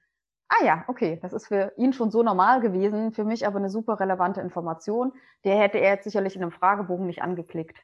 ah 0.49 0.63
ja, 0.63 0.85
okay, 0.87 1.19
das 1.21 1.33
ist 1.33 1.47
für 1.47 1.73
ihn 1.77 1.93
schon 1.93 2.11
so 2.11 2.21
normal 2.21 2.59
gewesen, 2.61 3.11
für 3.11 3.23
mich 3.23 3.47
aber 3.47 3.57
eine 3.57 3.69
super 3.69 3.99
relevante 3.99 4.41
Information, 4.41 5.13
der 5.43 5.57
hätte 5.57 5.79
er 5.79 5.93
jetzt 5.93 6.03
sicherlich 6.03 6.35
in 6.35 6.43
einem 6.43 6.51
Fragebogen 6.51 7.07
nicht 7.07 7.23
angeklickt. 7.23 7.77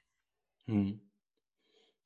Hm. 0.67 1.01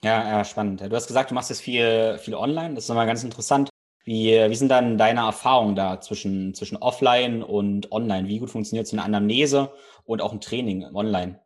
Ja, 0.04 0.24
ja, 0.30 0.46
spannend. 0.46 0.80
Du 0.80 0.96
hast 0.96 1.08
gesagt, 1.08 1.32
du 1.32 1.36
machst 1.36 1.50
jetzt 1.50 1.62
viel, 1.62 2.18
viel 2.20 2.36
online. 2.36 2.76
Das 2.76 2.86
ist 2.86 2.90
nochmal 2.90 3.08
ganz 3.08 3.24
interessant. 3.24 3.70
Wie, 4.10 4.32
wie 4.50 4.56
sind 4.56 4.70
dann 4.70 4.98
deine 4.98 5.20
Erfahrungen 5.20 5.76
da 5.76 6.02
zwischen, 6.02 6.56
zwischen 6.56 6.78
Offline 6.78 7.44
und 7.44 7.92
Online? 7.92 8.28
Wie 8.28 8.40
gut 8.40 8.50
funktioniert 8.50 8.88
so 8.88 8.98
eine 8.98 9.06
Anamnese 9.06 9.72
und 10.04 10.24
auch 10.24 10.34
ein 10.34 10.42
Training 10.42 10.84
online? 10.96 11.40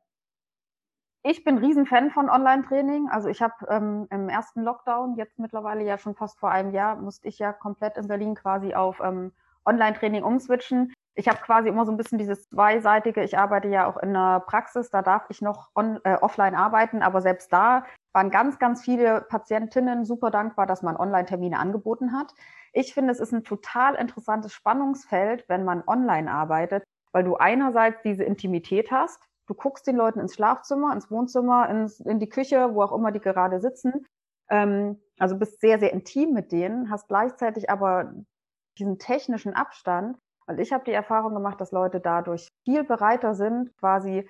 Ich 1.24 1.44
bin 1.44 1.58
Riesenfan 1.58 2.10
von 2.12 2.30
Online-Training. 2.30 3.10
Also 3.10 3.28
ich 3.28 3.42
habe 3.42 3.54
ähm, 3.68 4.08
im 4.12 4.30
ersten 4.30 4.64
Lockdown, 4.64 5.18
jetzt 5.18 5.40
mittlerweile 5.40 5.84
ja 5.84 5.98
schon 5.98 6.16
fast 6.16 6.40
vor 6.40 6.52
einem 6.52 6.72
Jahr, 6.74 6.96
musste 6.96 7.28
ich 7.28 7.38
ja 7.38 7.52
komplett 7.52 7.98
in 7.98 8.08
Berlin 8.08 8.34
quasi 8.34 8.74
auf 8.74 9.02
ähm, 9.04 9.34
Online-Training 9.66 10.24
umswitchen. 10.24 10.93
Ich 11.16 11.28
habe 11.28 11.40
quasi 11.40 11.70
immer 11.70 11.86
so 11.86 11.92
ein 11.92 11.98
bisschen 11.98 12.18
dieses 12.18 12.50
zweiseitige, 12.50 13.24
ich 13.24 13.38
arbeite 13.38 13.68
ja 13.68 13.88
auch 13.88 13.98
in 13.98 14.14
der 14.14 14.40
Praxis, 14.40 14.90
da 14.90 15.02
darf 15.02 15.26
ich 15.30 15.42
noch 15.42 15.70
on, 15.76 16.00
äh, 16.04 16.16
offline 16.16 16.56
arbeiten, 16.56 17.04
aber 17.04 17.22
selbst 17.22 17.54
da 17.54 17.86
waren 18.14 18.32
ganz, 18.32 18.58
ganz 18.58 18.84
viele 18.84 19.22
Patientinnen 19.22 20.06
super 20.06 20.32
dankbar, 20.32 20.66
dass 20.66 20.82
man 20.82 20.98
Online-Termine 20.98 21.60
angeboten 21.60 22.14
hat. 22.14 22.34
Ich 22.72 22.94
finde, 22.94 23.12
es 23.12 23.20
ist 23.20 23.32
ein 23.32 23.44
total 23.44 23.96
interessantes 23.96 24.54
Spannungsfeld, 24.54 25.46
wenn 25.48 25.64
man 25.64 25.84
online 25.86 26.32
arbeitet, 26.32 26.84
weil 27.12 27.24
du 27.24 27.36
einerseits 27.36 28.02
diese 28.04 28.24
Intimität 28.24 28.92
hast. 28.92 29.22
Du 29.48 29.54
guckst 29.54 29.86
den 29.86 29.96
Leuten 29.96 30.20
ins 30.20 30.36
Schlafzimmer, 30.36 30.94
ins 30.94 31.12
Wohnzimmer, 31.12 31.70
ins, 31.70 32.00
in 32.00 32.20
die 32.20 32.30
Küche, 32.30 32.74
wo 32.74 32.82
auch 32.82 32.92
immer 32.92 33.12
die 33.12 33.20
gerade 33.20 33.60
sitzen. 33.60 34.06
Ähm, 34.50 35.00
also 35.20 35.38
bist 35.38 35.62
sehr, 35.62 35.80
sehr 35.80 35.94
intim 35.94 36.34
mit 36.34 36.52
denen, 36.52 36.90
hast 36.90 37.08
gleichzeitig 37.08 37.70
aber 37.70 38.14
diesen 38.78 38.98
technischen 38.98 39.54
Abstand. 39.54 40.18
Und 40.48 40.60
ich 40.60 40.74
habe 40.74 40.84
die 40.84 40.92
Erfahrung 40.92 41.34
gemacht, 41.34 41.60
dass 41.62 41.72
Leute 41.72 42.00
dadurch 42.00 42.50
viel 42.64 42.84
bereiter 42.84 43.34
sind, 43.34 43.76
quasi 43.78 44.28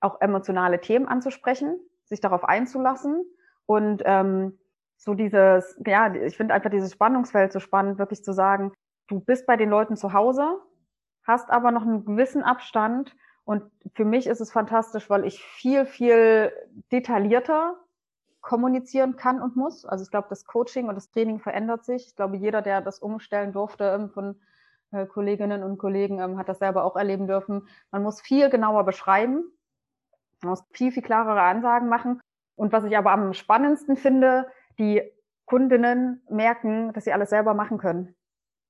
auch 0.00 0.20
emotionale 0.20 0.80
Themen 0.80 1.06
anzusprechen, 1.06 1.78
sich 2.04 2.20
darauf 2.20 2.44
einzulassen 2.44 3.24
und 3.66 4.02
ähm, 4.04 4.58
so 4.96 5.14
dieses, 5.14 5.78
ja, 5.84 6.14
ich 6.14 6.36
finde 6.36 6.54
einfach 6.54 6.70
dieses 6.70 6.92
Spannungsfeld 6.92 7.52
so 7.52 7.60
spannend, 7.60 7.98
wirklich 7.98 8.24
zu 8.24 8.32
sagen, 8.32 8.72
du 9.08 9.20
bist 9.20 9.46
bei 9.46 9.56
den 9.56 9.68
Leuten 9.68 9.96
zu 9.96 10.12
Hause, 10.12 10.60
hast 11.24 11.50
aber 11.50 11.70
noch 11.70 11.82
einen 11.82 12.04
gewissen 12.04 12.42
Abstand 12.42 13.14
und 13.44 13.62
für 13.94 14.04
mich 14.04 14.26
ist 14.26 14.40
es 14.40 14.52
fantastisch, 14.52 15.10
weil 15.10 15.24
ich 15.24 15.42
viel, 15.42 15.86
viel 15.86 16.52
detaillierter 16.92 17.76
kommunizieren 18.40 19.16
kann 19.16 19.42
und 19.42 19.56
muss. 19.56 19.84
Also 19.84 20.04
ich 20.04 20.10
glaube, 20.10 20.28
das 20.30 20.44
Coaching 20.44 20.88
und 20.88 20.94
das 20.94 21.10
Training 21.10 21.40
verändert 21.40 21.84
sich. 21.84 22.06
Ich 22.06 22.16
glaube, 22.16 22.36
jeder, 22.36 22.62
der 22.62 22.80
das 22.80 23.00
umstellen 23.00 23.52
durfte 23.52 24.08
von 24.14 24.40
Kolleginnen 25.08 25.62
und 25.62 25.78
Kollegen, 25.78 26.20
ähm, 26.20 26.38
hat 26.38 26.48
das 26.48 26.58
selber 26.58 26.84
auch 26.84 26.96
erleben 26.96 27.26
dürfen. 27.26 27.68
Man 27.90 28.02
muss 28.02 28.20
viel 28.20 28.50
genauer 28.50 28.84
beschreiben, 28.84 29.44
man 30.42 30.50
muss 30.50 30.64
viel, 30.72 30.92
viel 30.92 31.02
klarere 31.02 31.42
Ansagen 31.42 31.88
machen. 31.88 32.20
Und 32.54 32.72
was 32.72 32.84
ich 32.84 32.96
aber 32.96 33.12
am 33.12 33.34
spannendsten 33.34 33.96
finde, 33.96 34.46
die 34.78 35.02
Kundinnen 35.44 36.22
merken, 36.28 36.92
dass 36.92 37.04
sie 37.04 37.12
alles 37.12 37.30
selber 37.30 37.54
machen 37.54 37.78
können. 37.78 38.14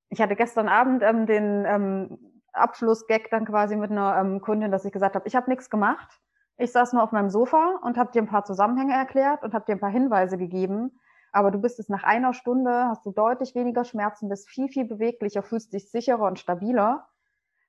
Ich 0.08 0.20
hatte 0.20 0.36
gestern 0.36 0.68
Abend 0.68 1.02
ähm, 1.02 1.26
den 1.26 1.64
ähm, 1.66 2.18
Abschlussgag 2.52 3.30
dann 3.30 3.44
quasi 3.44 3.76
mit 3.76 3.90
einer 3.90 4.16
ähm, 4.18 4.40
Kundin, 4.40 4.70
dass 4.70 4.84
ich 4.84 4.92
gesagt 4.92 5.14
habe, 5.14 5.26
ich 5.26 5.36
habe 5.36 5.50
nichts 5.50 5.70
gemacht. 5.70 6.20
Ich 6.58 6.72
saß 6.72 6.92
nur 6.92 7.02
auf 7.02 7.12
meinem 7.12 7.30
Sofa 7.30 7.80
und 7.82 7.98
habe 7.98 8.12
dir 8.12 8.22
ein 8.22 8.28
paar 8.28 8.44
Zusammenhänge 8.44 8.94
erklärt 8.94 9.42
und 9.42 9.52
habe 9.52 9.64
dir 9.66 9.72
ein 9.72 9.80
paar 9.80 9.90
Hinweise 9.90 10.38
gegeben. 10.38 10.98
Aber 11.36 11.50
du 11.50 11.58
bist 11.58 11.78
es 11.78 11.90
nach 11.90 12.02
einer 12.02 12.32
Stunde, 12.32 12.86
hast 12.88 13.04
du 13.04 13.12
deutlich 13.12 13.54
weniger 13.54 13.84
Schmerzen, 13.84 14.30
bist 14.30 14.48
viel, 14.48 14.68
viel 14.68 14.86
beweglicher, 14.86 15.42
fühlst 15.42 15.70
dich 15.74 15.90
sicherer 15.90 16.22
und 16.22 16.38
stabiler. 16.38 17.08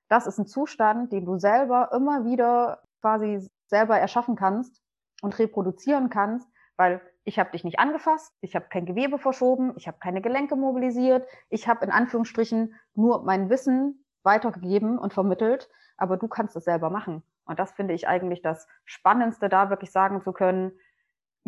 Das 0.08 0.26
ist 0.26 0.38
ein 0.38 0.46
Zustand, 0.46 1.12
den 1.12 1.26
du 1.26 1.38
selber 1.38 1.90
immer 1.92 2.24
wieder 2.24 2.80
quasi 3.02 3.46
selber 3.66 3.98
erschaffen 3.98 4.36
kannst 4.36 4.80
und 5.20 5.38
reproduzieren 5.38 6.08
kannst, 6.08 6.50
weil 6.78 7.02
ich 7.24 7.38
habe 7.38 7.50
dich 7.50 7.62
nicht 7.62 7.78
angefasst, 7.78 8.32
ich 8.40 8.56
habe 8.56 8.68
kein 8.70 8.86
Gewebe 8.86 9.18
verschoben, 9.18 9.74
ich 9.76 9.86
habe 9.86 9.98
keine 9.98 10.22
Gelenke 10.22 10.56
mobilisiert, 10.56 11.28
ich 11.50 11.68
habe 11.68 11.84
in 11.84 11.90
Anführungsstrichen 11.90 12.74
nur 12.94 13.22
mein 13.24 13.50
Wissen 13.50 14.02
weitergegeben 14.22 14.98
und 14.98 15.12
vermittelt, 15.12 15.68
aber 15.98 16.16
du 16.16 16.26
kannst 16.26 16.56
es 16.56 16.64
selber 16.64 16.88
machen. 16.88 17.22
Und 17.44 17.58
das 17.58 17.72
finde 17.72 17.92
ich 17.92 18.08
eigentlich 18.08 18.40
das 18.40 18.66
Spannendste, 18.86 19.50
da 19.50 19.68
wirklich 19.68 19.92
sagen 19.92 20.22
zu 20.22 20.32
können, 20.32 20.72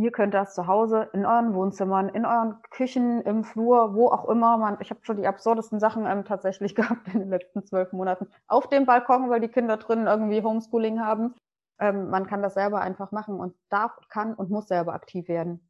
ihr 0.03 0.13
könnt 0.13 0.35
das 0.35 0.55
zu 0.55 0.67
Hause 0.67 1.09
in 1.13 1.27
euren 1.27 1.55
Wohnzimmern, 1.55 2.09
in 2.09 2.25
euren 2.25 2.61
Küchen, 2.71 3.23
im 3.23 3.45
Flur, 3.45 3.95
wo 3.95 4.09
auch 4.09 4.29
immer. 4.29 4.57
Man, 4.59 4.79
ich 4.81 4.91
habe 4.91 5.01
schon 5.03 5.17
die 5.17 5.27
absurdesten 5.27 5.81
Sachen 5.81 6.07
ähm, 6.07 6.25
tatsächlich 6.25 6.75
gehabt 6.77 7.09
in 7.13 7.21
den 7.21 7.31
letzten 7.31 7.65
zwölf 7.65 7.93
Monaten. 7.93 8.29
Auf 8.49 8.69
dem 8.69 8.87
Balkon, 8.87 9.31
weil 9.31 9.41
die 9.41 9.49
Kinder 9.49 9.77
drinnen 9.77 10.07
irgendwie 10.07 10.43
Homeschooling 10.43 11.01
haben. 11.01 11.35
Ähm, 11.79 12.11
man 12.11 12.27
kann 12.27 12.43
das 12.43 12.55
selber 12.55 12.81
einfach 12.81 13.13
machen 13.13 13.41
und 13.41 13.55
darf, 13.69 13.93
kann 14.09 14.35
und 14.35 14.51
muss 14.51 14.69
selber 14.69 14.95
aktiv 14.95 15.29
werden. 15.29 15.69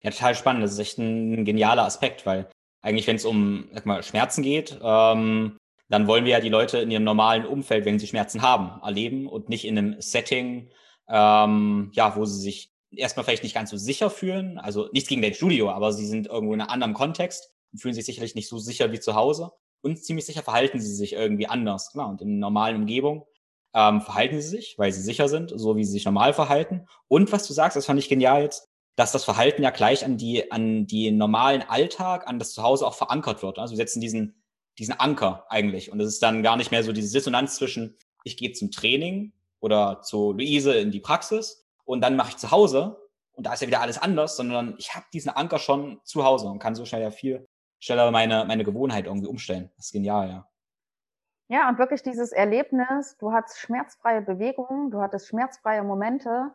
Ja, 0.00 0.10
total 0.10 0.34
spannend. 0.34 0.62
Das 0.62 0.72
ist 0.72 0.78
echt 0.78 0.98
ein 0.98 1.44
genialer 1.44 1.84
Aspekt, 1.84 2.26
weil 2.26 2.48
eigentlich, 2.82 3.06
wenn 3.06 3.16
es 3.16 3.24
um 3.24 3.68
sag 3.72 3.86
mal, 3.86 4.02
Schmerzen 4.02 4.42
geht, 4.42 4.78
ähm, 4.82 5.56
dann 5.88 6.06
wollen 6.06 6.24
wir 6.24 6.32
ja 6.32 6.40
die 6.40 6.48
Leute 6.48 6.78
in 6.78 6.90
ihrem 6.90 7.04
normalen 7.04 7.46
Umfeld, 7.46 7.84
wenn 7.84 7.98
sie 7.98 8.06
Schmerzen 8.06 8.42
haben, 8.42 8.80
erleben 8.82 9.26
und 9.26 9.48
nicht 9.48 9.64
in 9.64 9.78
einem 9.78 10.00
Setting, 10.00 10.70
ähm, 11.08 11.90
ja, 11.92 12.16
wo 12.16 12.24
sie 12.24 12.40
sich 12.40 12.72
erstmal 12.90 13.24
vielleicht 13.24 13.42
nicht 13.42 13.54
ganz 13.54 13.70
so 13.70 13.76
sicher 13.76 14.10
fühlen. 14.10 14.58
Also 14.58 14.88
nichts 14.92 15.08
gegen 15.08 15.22
dein 15.22 15.34
Studio, 15.34 15.70
aber 15.70 15.92
sie 15.92 16.06
sind 16.06 16.26
irgendwo 16.26 16.54
in 16.54 16.60
einem 16.60 16.70
anderen 16.70 16.94
Kontext 16.94 17.52
und 17.72 17.80
fühlen 17.80 17.94
sich 17.94 18.06
sicherlich 18.06 18.34
nicht 18.34 18.48
so 18.48 18.58
sicher 18.58 18.92
wie 18.92 19.00
zu 19.00 19.14
Hause. 19.14 19.52
Und 19.82 20.02
ziemlich 20.02 20.26
sicher 20.26 20.42
verhalten 20.42 20.80
sie 20.80 20.94
sich 20.94 21.12
irgendwie 21.12 21.46
anders. 21.46 21.92
Klar, 21.92 22.08
und 22.08 22.22
in 22.22 22.38
normalen 22.38 22.76
Umgebung 22.76 23.26
ähm, 23.74 24.00
verhalten 24.00 24.40
sie 24.40 24.48
sich, 24.48 24.76
weil 24.78 24.92
sie 24.92 25.02
sicher 25.02 25.28
sind, 25.28 25.52
so 25.54 25.76
wie 25.76 25.84
sie 25.84 25.92
sich 25.92 26.04
normal 26.04 26.32
verhalten. 26.32 26.86
Und 27.08 27.32
was 27.32 27.46
du 27.46 27.52
sagst, 27.52 27.76
das 27.76 27.86
fand 27.86 27.98
ich 27.98 28.08
genial 28.08 28.42
jetzt, 28.42 28.68
dass 28.96 29.12
das 29.12 29.24
Verhalten 29.24 29.62
ja 29.62 29.70
gleich 29.70 30.04
an 30.04 30.16
die, 30.16 30.50
an 30.52 30.86
die 30.86 31.10
normalen 31.10 31.62
Alltag, 31.62 32.28
an 32.28 32.38
das 32.38 32.52
Zuhause 32.52 32.86
auch 32.86 32.94
verankert 32.94 33.42
wird. 33.42 33.58
Also 33.58 33.72
wir 33.72 33.76
setzen 33.76 34.00
diesen, 34.00 34.42
diesen 34.78 34.98
Anker 34.98 35.46
eigentlich. 35.48 35.90
Und 35.90 36.00
es 36.00 36.08
ist 36.08 36.22
dann 36.22 36.42
gar 36.42 36.56
nicht 36.56 36.70
mehr 36.70 36.84
so 36.84 36.92
diese 36.92 37.12
Dissonanz 37.12 37.56
zwischen, 37.56 37.98
ich 38.22 38.36
gehe 38.36 38.52
zum 38.52 38.70
Training 38.70 39.32
oder 39.64 40.02
zu 40.02 40.32
Luise 40.32 40.74
in 40.74 40.90
die 40.90 41.00
Praxis 41.00 41.66
und 41.84 42.02
dann 42.02 42.16
mache 42.16 42.30
ich 42.30 42.36
zu 42.36 42.50
Hause 42.50 43.00
und 43.32 43.46
da 43.46 43.54
ist 43.54 43.62
ja 43.62 43.66
wieder 43.66 43.80
alles 43.80 43.96
anders, 43.96 44.36
sondern 44.36 44.74
ich 44.76 44.94
habe 44.94 45.06
diesen 45.14 45.30
Anker 45.30 45.58
schon 45.58 46.00
zu 46.04 46.22
Hause 46.22 46.48
und 46.48 46.58
kann 46.58 46.74
so 46.74 46.84
schnell 46.84 47.00
ja 47.00 47.10
viel 47.10 47.48
schneller 47.80 48.10
meine, 48.10 48.44
meine 48.44 48.62
Gewohnheit 48.64 49.06
irgendwie 49.06 49.26
umstellen. 49.26 49.70
Das 49.76 49.86
ist 49.86 49.92
genial, 49.92 50.28
ja. 50.28 50.48
Ja, 51.48 51.68
und 51.68 51.78
wirklich 51.78 52.02
dieses 52.02 52.32
Erlebnis, 52.32 53.16
du 53.18 53.32
hattest 53.32 53.58
schmerzfreie 53.58 54.20
Bewegungen, 54.20 54.90
du 54.90 55.00
hattest 55.00 55.28
schmerzfreie 55.28 55.82
Momente, 55.82 56.52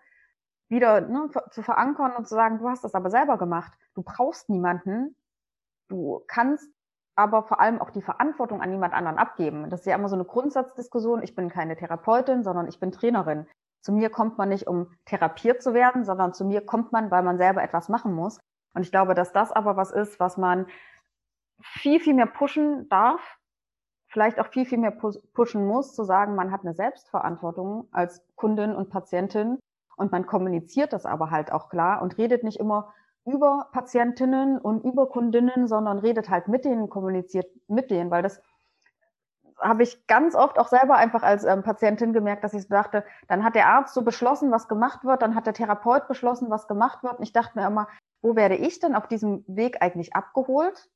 wieder 0.68 1.02
ne, 1.02 1.30
zu 1.52 1.64
verankern 1.64 2.16
und 2.16 2.28
zu 2.28 2.36
sagen, 2.36 2.60
du 2.60 2.70
hast 2.70 2.84
das 2.84 2.94
aber 2.94 3.10
selber 3.10 3.38
gemacht. 3.38 3.74
Du 3.96 4.04
brauchst 4.04 4.50
niemanden. 4.50 5.16
Du 5.88 6.24
kannst 6.28 6.70
aber 7.20 7.44
vor 7.44 7.60
allem 7.60 7.82
auch 7.82 7.90
die 7.90 8.02
Verantwortung 8.02 8.62
an 8.62 8.72
jemand 8.72 8.94
anderen 8.94 9.18
abgeben. 9.18 9.70
Das 9.70 9.82
ist 9.82 9.86
ja 9.86 9.96
immer 9.96 10.08
so 10.08 10.16
eine 10.16 10.24
Grundsatzdiskussion. 10.24 11.22
Ich 11.22 11.36
bin 11.36 11.50
keine 11.50 11.76
Therapeutin, 11.76 12.44
sondern 12.44 12.70
ich 12.70 12.80
bin 12.80 12.94
Trainerin. 12.94 13.46
Zu 13.82 13.92
mir 13.92 14.10
kommt 14.10 14.38
man 14.38 14.48
nicht, 14.48 14.68
um 14.68 14.88
therapiert 15.04 15.62
zu 15.62 15.74
werden, 15.74 16.06
sondern 16.06 16.34
zu 16.34 16.46
mir 16.46 16.66
kommt 16.66 16.94
man, 16.94 17.12
weil 17.12 17.24
man 17.24 17.38
selber 17.38 17.62
etwas 17.62 17.90
machen 17.90 18.14
muss. 18.14 18.40
Und 18.74 18.84
ich 18.84 18.92
glaube, 18.92 19.16
dass 19.16 19.34
das 19.34 19.52
aber 19.52 19.76
was 19.76 19.92
ist, 19.92 20.20
was 20.22 20.38
man 20.38 20.66
viel, 21.62 22.00
viel 22.00 22.14
mehr 22.14 22.26
pushen 22.26 22.88
darf, 22.88 23.38
vielleicht 24.08 24.40
auch 24.40 24.48
viel, 24.48 24.66
viel 24.66 24.78
mehr 24.78 24.98
pushen 25.34 25.68
muss, 25.68 25.94
zu 25.94 26.06
sagen, 26.06 26.36
man 26.36 26.54
hat 26.54 26.62
eine 26.62 26.74
Selbstverantwortung 26.74 27.90
als 27.92 28.26
Kundin 28.36 28.74
und 28.74 28.90
Patientin 28.90 29.60
und 29.98 30.14
man 30.14 30.26
kommuniziert 30.26 30.94
das 30.94 31.06
aber 31.06 31.32
halt 31.32 31.52
auch 31.52 31.68
klar 31.68 32.02
und 32.02 32.18
redet 32.18 32.46
nicht 32.46 32.62
immer 32.62 32.94
über 33.26 33.70
Patientinnen 33.72 34.58
und 34.58 34.84
über 34.84 35.08
Kundinnen, 35.10 35.68
sondern 35.68 36.00
redet 36.00 36.30
halt 36.30 36.48
mit 36.48 36.66
denen, 36.66 36.90
kommuniziert 36.90 37.48
mit 37.68 37.92
denen, 37.92 38.10
weil 38.12 38.24
das 38.24 38.42
habe 39.60 39.84
ich 39.84 40.08
ganz 40.08 40.36
oft 40.36 40.58
auch 40.58 40.68
selber 40.68 40.96
einfach 40.96 41.24
als 41.24 41.44
ähm, 41.44 41.64
Patientin 41.64 42.14
gemerkt, 42.14 42.44
dass 42.44 42.54
ich 42.54 42.68
dachte, 42.68 43.04
dann 43.28 43.44
hat 43.44 43.56
der 43.56 43.68
Arzt 43.68 43.94
so 43.94 44.04
beschlossen, 44.04 44.52
was 44.52 44.68
gemacht 44.68 45.04
wird, 45.04 45.22
dann 45.22 45.36
hat 45.36 45.46
der 45.46 45.54
Therapeut 45.54 46.08
beschlossen, 46.08 46.50
was 46.50 46.68
gemacht 46.68 47.04
wird. 47.04 47.18
Und 47.18 47.24
ich 47.24 47.34
dachte 47.34 47.60
mir 47.60 47.68
immer, 47.68 47.88
wo 48.22 48.36
werde 48.36 48.56
ich 48.56 48.80
denn 48.80 48.96
auf 48.96 49.08
diesem 49.08 49.44
Weg 49.48 49.82
eigentlich 49.82 50.16
abgeholt? 50.16 50.90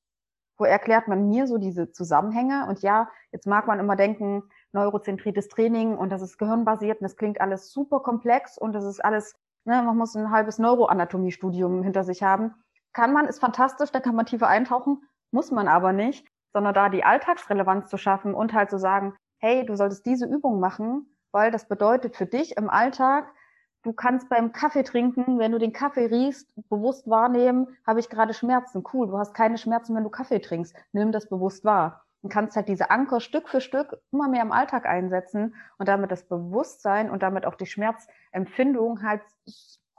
Wo 0.58 0.66
erklärt 0.66 1.08
man 1.08 1.30
mir 1.30 1.48
so 1.48 1.58
diese 1.58 1.92
Zusammenhänge? 1.92 2.68
Und 2.68 2.82
ja, 2.82 3.10
jetzt 3.32 3.48
mag 3.48 3.68
man 3.68 3.80
immer 3.80 3.96
denken, 3.96 4.44
neurozentriertes 4.72 5.48
Training 5.50 5.98
und 5.98 6.10
das 6.10 6.22
ist 6.22 6.38
gehirnbasiert 6.38 7.00
und 7.00 7.04
das 7.04 7.18
klingt 7.18 7.42
alles 7.42 7.72
super 7.72 8.00
komplex 8.00 8.58
und 8.58 8.74
das 8.74 8.86
ist 8.86 9.04
alles, 9.04 9.36
ne, 9.66 9.82
man 9.82 9.98
muss 9.98 10.16
ein 10.16 10.32
halbes 10.32 10.60
Neuroanatomiestudium 10.60 11.84
hinter 11.84 12.04
sich 12.04 12.24
haben. 12.24 12.54
Kann 12.94 13.14
man, 13.14 13.26
ist 13.26 13.40
fantastisch, 13.40 13.92
da 13.92 14.00
kann 14.00 14.16
man 14.16 14.26
tiefer 14.26 14.48
eintauchen, 14.48 15.02
muss 15.32 15.52
man 15.52 15.68
aber 15.68 15.94
nicht, 15.94 16.28
sondern 16.54 16.74
da 16.74 16.90
die 16.90 17.04
Alltagsrelevanz 17.04 17.90
zu 17.90 17.98
schaffen 17.98 18.34
und 18.34 18.54
halt 18.54 18.70
zu 18.70 18.78
sagen, 18.78 19.16
hey, 19.40 19.66
du 19.66 19.76
solltest 19.76 20.06
diese 20.06 20.28
Übung 20.28 20.60
machen, 20.60 21.18
weil 21.32 21.52
das 21.52 21.68
bedeutet 21.68 22.16
für 22.16 22.28
dich 22.28 22.56
im 22.58 22.70
Alltag, 22.70 23.34
du 23.82 23.92
kannst 23.94 24.30
beim 24.30 24.52
Kaffee 24.52 24.84
trinken, 24.84 25.40
wenn 25.40 25.52
du 25.52 25.58
den 25.58 25.74
Kaffee 25.74 26.06
riechst, 26.06 26.48
bewusst 26.70 27.10
wahrnehmen, 27.10 27.76
habe 27.86 28.00
ich 28.00 28.10
gerade 28.10 28.34
Schmerzen. 28.34 28.84
Cool, 28.94 29.08
du 29.08 29.18
hast 29.18 29.34
keine 29.34 29.58
Schmerzen, 29.58 29.96
wenn 29.96 30.04
du 30.04 30.10
Kaffee 30.10 30.40
trinkst. 30.40 30.76
Nimm 30.92 31.12
das 31.12 31.28
bewusst 31.28 31.66
wahr 31.66 32.06
und 32.24 32.30
kannst 32.30 32.56
halt 32.56 32.70
diese 32.70 32.90
Anker 32.90 33.20
Stück 33.20 33.50
für 33.50 33.62
Stück 33.62 34.02
immer 34.12 34.30
mehr 34.30 34.42
im 34.42 34.54
Alltag 34.54 34.86
einsetzen 34.86 35.56
und 35.78 35.88
damit 35.88 36.10
das 36.10 36.24
Bewusstsein 36.24 37.12
und 37.12 37.22
damit 37.22 37.46
auch 37.46 37.56
die 37.56 37.66
Schmerzempfindung 37.66 39.04
halt 39.04 39.22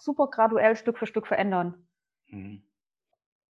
super 0.01 0.29
graduell 0.29 0.75
Stück 0.75 0.99
für 0.99 1.07
Stück 1.07 1.27
verändern. 1.27 1.87
Mhm. 2.29 2.63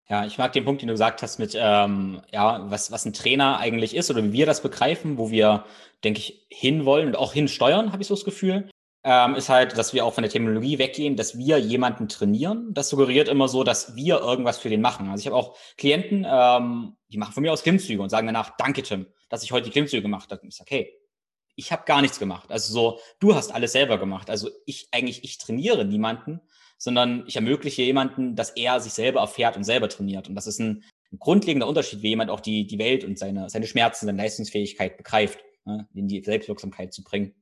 Ja, 0.07 0.27
ich 0.27 0.37
mag 0.37 0.53
den 0.53 0.67
Punkt, 0.67 0.83
den 0.83 0.89
du 0.89 0.95
gesagt 0.95 1.23
hast 1.23 1.39
mit, 1.39 1.57
ähm, 1.59 2.21
ja, 2.31 2.71
was, 2.71 2.93
was 2.93 3.07
ein 3.07 3.15
Trainer 3.15 3.59
eigentlich 3.59 3.97
ist 3.97 4.11
oder 4.11 4.23
wie 4.23 4.33
wir 4.35 4.45
das 4.45 4.61
begreifen, 4.61 5.17
wo 5.17 5.31
wir, 5.31 5.65
denke 6.03 6.19
ich, 6.19 6.47
hinwollen 6.51 7.07
und 7.07 7.17
auch 7.17 7.33
hinsteuern, 7.33 7.93
habe 7.93 8.03
ich 8.03 8.09
so 8.09 8.15
das 8.15 8.25
Gefühl 8.25 8.69
ähm, 9.05 9.35
ist 9.35 9.51
halt, 9.51 9.77
dass 9.77 9.93
wir 9.93 10.05
auch 10.05 10.14
von 10.14 10.23
der 10.23 10.31
Terminologie 10.31 10.79
weggehen, 10.79 11.14
dass 11.14 11.37
wir 11.37 11.59
jemanden 11.59 12.09
trainieren. 12.09 12.73
Das 12.73 12.88
suggeriert 12.88 13.29
immer 13.29 13.49
so, 13.49 13.62
dass 13.62 13.95
wir 13.95 14.21
irgendwas 14.21 14.59
für 14.59 14.71
den 14.71 14.81
machen. 14.81 15.11
Also 15.11 15.21
ich 15.21 15.27
habe 15.27 15.37
auch 15.37 15.57
Klienten, 15.77 16.27
ähm, 16.27 16.97
die 17.09 17.19
machen 17.19 17.35
von 17.35 17.43
mir 17.43 17.53
aus 17.53 17.62
Klimmzüge 17.62 18.03
und 18.03 18.09
sagen 18.09 18.27
danach, 18.27 18.57
danke 18.57 18.83
Tim, 18.83 19.07
dass 19.29 19.43
ich 19.43 19.53
heute 19.53 19.67
die 19.67 19.71
Klimmzüge 19.71 20.01
gemacht 20.01 20.31
habe. 20.31 20.40
Und 20.40 20.49
ich 20.49 20.57
sage, 20.57 20.75
hey, 20.75 20.99
ich 21.55 21.71
habe 21.71 21.85
gar 21.85 22.01
nichts 22.01 22.19
gemacht. 22.19 22.51
Also 22.51 22.73
so, 22.73 23.01
du 23.21 23.35
hast 23.35 23.53
alles 23.53 23.73
selber 23.73 23.99
gemacht. 23.99 24.31
Also 24.31 24.49
ich 24.64 24.88
eigentlich, 24.90 25.23
ich 25.23 25.37
trainiere 25.37 25.85
niemanden, 25.85 26.40
sondern 26.79 27.25
ich 27.27 27.37
ermögliche 27.37 27.83
jemanden, 27.83 28.37
dass 28.37 28.51
er 28.51 28.81
sich 28.81 28.95
selber 28.95 29.21
erfährt 29.21 29.57
und 29.57 29.64
selber 29.64 29.90
trainiert. 29.90 30.29
Und 30.29 30.35
das 30.35 30.47
ist 30.47 30.61
ein, 30.61 30.83
ein 31.12 31.19
grundlegender 31.19 31.69
Unterschied, 31.69 32.03
wie 32.03 32.09
jemand 32.09 32.31
auch 32.31 32.40
die, 32.40 32.67
die 32.67 32.79
Welt 32.79 33.05
und 33.05 33.19
seine, 33.19 33.51
seine 33.51 33.67
Schmerzen, 33.67 34.07
seine 34.07 34.19
Leistungsfähigkeit 34.19 34.97
begreift, 34.97 35.45
ne, 35.67 35.87
in 35.95 36.09
die 36.09 36.23
Selbstwirksamkeit 36.25 36.93
zu 36.95 37.05
bringen. 37.05 37.35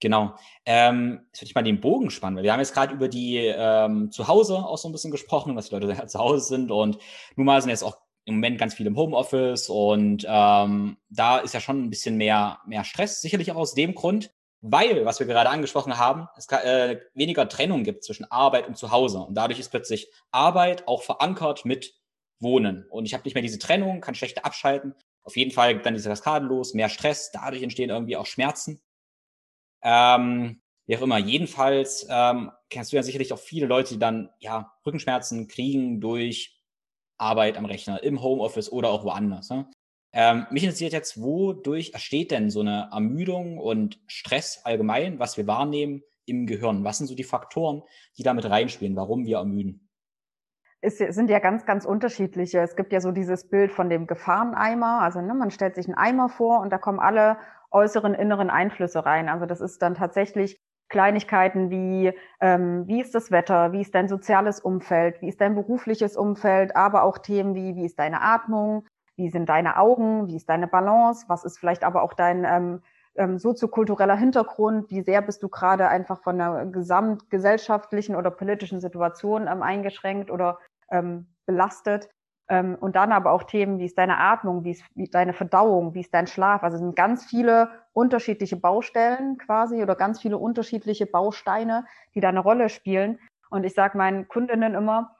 Genau. 0.00 0.34
Ähm, 0.64 1.20
jetzt 1.26 1.42
würde 1.42 1.48
ich 1.48 1.54
mal 1.54 1.62
den 1.62 1.80
Bogen 1.80 2.10
spannen, 2.10 2.36
weil 2.36 2.44
wir 2.44 2.52
haben 2.52 2.60
jetzt 2.60 2.72
gerade 2.72 2.94
über 2.94 3.08
die 3.08 3.36
ähm, 3.36 4.10
zu 4.10 4.28
Hause 4.28 4.56
auch 4.56 4.78
so 4.78 4.88
ein 4.88 4.92
bisschen 4.92 5.10
gesprochen, 5.10 5.54
dass 5.56 5.68
die 5.68 5.74
Leute 5.74 6.06
zu 6.06 6.18
Hause 6.18 6.46
sind 6.46 6.70
und 6.70 6.98
nun 7.36 7.46
mal 7.46 7.60
sind 7.60 7.70
jetzt 7.70 7.84
auch 7.84 7.98
im 8.24 8.34
Moment 8.36 8.58
ganz 8.58 8.74
viele 8.74 8.88
im 8.88 8.96
Homeoffice 8.96 9.68
und 9.68 10.26
ähm, 10.28 10.96
da 11.10 11.38
ist 11.38 11.54
ja 11.54 11.60
schon 11.60 11.84
ein 11.84 11.90
bisschen 11.90 12.16
mehr, 12.16 12.58
mehr 12.66 12.84
Stress, 12.84 13.20
sicherlich 13.20 13.50
auch 13.52 13.56
aus 13.56 13.74
dem 13.74 13.94
Grund, 13.94 14.30
weil, 14.62 15.04
was 15.04 15.20
wir 15.20 15.26
gerade 15.26 15.50
angesprochen 15.50 15.98
haben, 15.98 16.28
es 16.36 16.46
äh, 16.48 17.00
weniger 17.14 17.48
Trennung 17.48 17.82
gibt 17.82 18.04
zwischen 18.04 18.30
Arbeit 18.30 18.68
und 18.68 18.76
Zuhause 18.76 19.18
und 19.18 19.34
dadurch 19.34 19.58
ist 19.58 19.70
plötzlich 19.70 20.10
Arbeit 20.30 20.86
auch 20.88 21.02
verankert 21.02 21.64
mit 21.64 21.94
Wohnen 22.38 22.86
und 22.88 23.04
ich 23.04 23.12
habe 23.12 23.24
nicht 23.24 23.34
mehr 23.34 23.42
diese 23.42 23.58
Trennung, 23.58 24.00
kann 24.00 24.14
schlechter 24.14 24.46
abschalten. 24.46 24.94
Auf 25.22 25.36
jeden 25.36 25.50
Fall 25.50 25.78
dann 25.82 25.94
diese 25.94 26.08
Kaskaden 26.08 26.48
los, 26.48 26.72
mehr 26.72 26.88
Stress, 26.88 27.30
dadurch 27.30 27.62
entstehen 27.62 27.90
irgendwie 27.90 28.16
auch 28.16 28.26
Schmerzen. 28.26 28.80
Ähm, 29.82 30.60
wie 30.86 30.96
auch 30.96 31.02
immer. 31.02 31.18
Jedenfalls 31.18 32.06
ähm, 32.10 32.50
kennst 32.68 32.92
du 32.92 32.96
ja 32.96 33.02
sicherlich 33.02 33.32
auch 33.32 33.38
viele 33.38 33.66
Leute, 33.66 33.94
die 33.94 34.00
dann 34.00 34.30
ja 34.40 34.72
Rückenschmerzen 34.84 35.46
kriegen 35.48 36.00
durch 36.00 36.60
Arbeit 37.16 37.56
am 37.56 37.64
Rechner, 37.64 38.02
im 38.02 38.22
Homeoffice 38.22 38.72
oder 38.72 38.90
auch 38.90 39.04
woanders. 39.04 39.50
Ne? 39.50 39.70
Ähm, 40.12 40.46
mich 40.50 40.64
interessiert 40.64 40.92
jetzt, 40.92 41.20
wodurch 41.20 41.92
entsteht 41.92 42.30
denn 42.30 42.50
so 42.50 42.60
eine 42.60 42.88
Ermüdung 42.92 43.58
und 43.58 44.00
Stress 44.06 44.62
allgemein, 44.64 45.18
was 45.18 45.36
wir 45.36 45.46
wahrnehmen 45.46 46.02
im 46.26 46.46
Gehirn? 46.46 46.82
Was 46.84 46.98
sind 46.98 47.06
so 47.06 47.14
die 47.14 47.24
Faktoren, 47.24 47.82
die 48.18 48.22
damit 48.22 48.48
reinspielen, 48.48 48.96
warum 48.96 49.24
wir 49.24 49.38
ermüden? 49.38 49.88
Es 50.82 50.96
sind 50.96 51.28
ja 51.28 51.40
ganz, 51.40 51.66
ganz 51.66 51.84
unterschiedliche. 51.84 52.60
Es 52.60 52.74
gibt 52.74 52.92
ja 52.92 53.00
so 53.00 53.12
dieses 53.12 53.48
Bild 53.48 53.70
von 53.70 53.90
dem 53.90 54.06
Gefahreneimer. 54.06 55.02
Also 55.02 55.20
ne, 55.20 55.34
man 55.34 55.50
stellt 55.50 55.74
sich 55.74 55.86
einen 55.86 55.94
Eimer 55.94 56.30
vor 56.30 56.60
und 56.60 56.70
da 56.70 56.78
kommen 56.78 56.98
alle 56.98 57.36
äußeren, 57.70 58.14
inneren 58.14 58.50
Einflüsse 58.50 59.04
rein. 59.04 59.28
Also 59.28 59.46
das 59.46 59.60
ist 59.60 59.82
dann 59.82 59.94
tatsächlich 59.94 60.60
Kleinigkeiten 60.88 61.70
wie, 61.70 62.12
ähm, 62.40 62.86
wie 62.86 63.00
ist 63.00 63.14
das 63.14 63.30
Wetter, 63.30 63.72
wie 63.72 63.80
ist 63.80 63.94
dein 63.94 64.08
soziales 64.08 64.60
Umfeld, 64.60 65.22
wie 65.22 65.28
ist 65.28 65.40
dein 65.40 65.54
berufliches 65.54 66.16
Umfeld, 66.16 66.74
aber 66.74 67.04
auch 67.04 67.18
Themen 67.18 67.54
wie, 67.54 67.76
wie 67.76 67.86
ist 67.86 67.98
deine 67.98 68.20
Atmung, 68.20 68.86
wie 69.16 69.30
sind 69.30 69.48
deine 69.48 69.78
Augen, 69.78 70.26
wie 70.26 70.36
ist 70.36 70.48
deine 70.48 70.66
Balance, 70.66 71.26
was 71.28 71.44
ist 71.44 71.58
vielleicht 71.58 71.84
aber 71.84 72.02
auch 72.02 72.12
dein 72.12 72.44
ähm, 72.44 72.82
ähm, 73.14 73.38
soziokultureller 73.38 74.16
Hintergrund, 74.16 74.90
wie 74.90 75.02
sehr 75.02 75.22
bist 75.22 75.42
du 75.42 75.48
gerade 75.48 75.88
einfach 75.88 76.22
von 76.22 76.38
der 76.38 76.66
gesamtgesellschaftlichen 76.66 78.16
oder 78.16 78.30
politischen 78.30 78.80
Situation 78.80 79.46
ähm, 79.46 79.62
eingeschränkt 79.62 80.30
oder 80.30 80.58
ähm, 80.90 81.28
belastet. 81.46 82.08
Ähm, 82.50 82.76
und 82.80 82.96
dann 82.96 83.12
aber 83.12 83.30
auch 83.30 83.44
Themen, 83.44 83.78
wie 83.78 83.84
ist 83.84 83.96
deine 83.96 84.18
Atmung, 84.18 84.64
wie 84.64 84.72
ist 84.72 84.84
wie 84.96 85.08
deine 85.08 85.32
Verdauung, 85.32 85.94
wie 85.94 86.00
ist 86.00 86.12
dein 86.12 86.26
Schlaf. 86.26 86.64
Also 86.64 86.74
es 86.74 86.80
sind 86.80 86.96
ganz 86.96 87.24
viele 87.24 87.70
unterschiedliche 87.92 88.56
Baustellen 88.56 89.38
quasi 89.38 89.80
oder 89.82 89.94
ganz 89.94 90.20
viele 90.20 90.36
unterschiedliche 90.36 91.06
Bausteine, 91.06 91.86
die 92.14 92.20
da 92.20 92.28
eine 92.28 92.40
Rolle 92.40 92.68
spielen. 92.68 93.20
Und 93.50 93.64
ich 93.64 93.74
sage 93.74 93.96
meinen 93.96 94.26
Kundinnen 94.26 94.74
immer, 94.74 95.16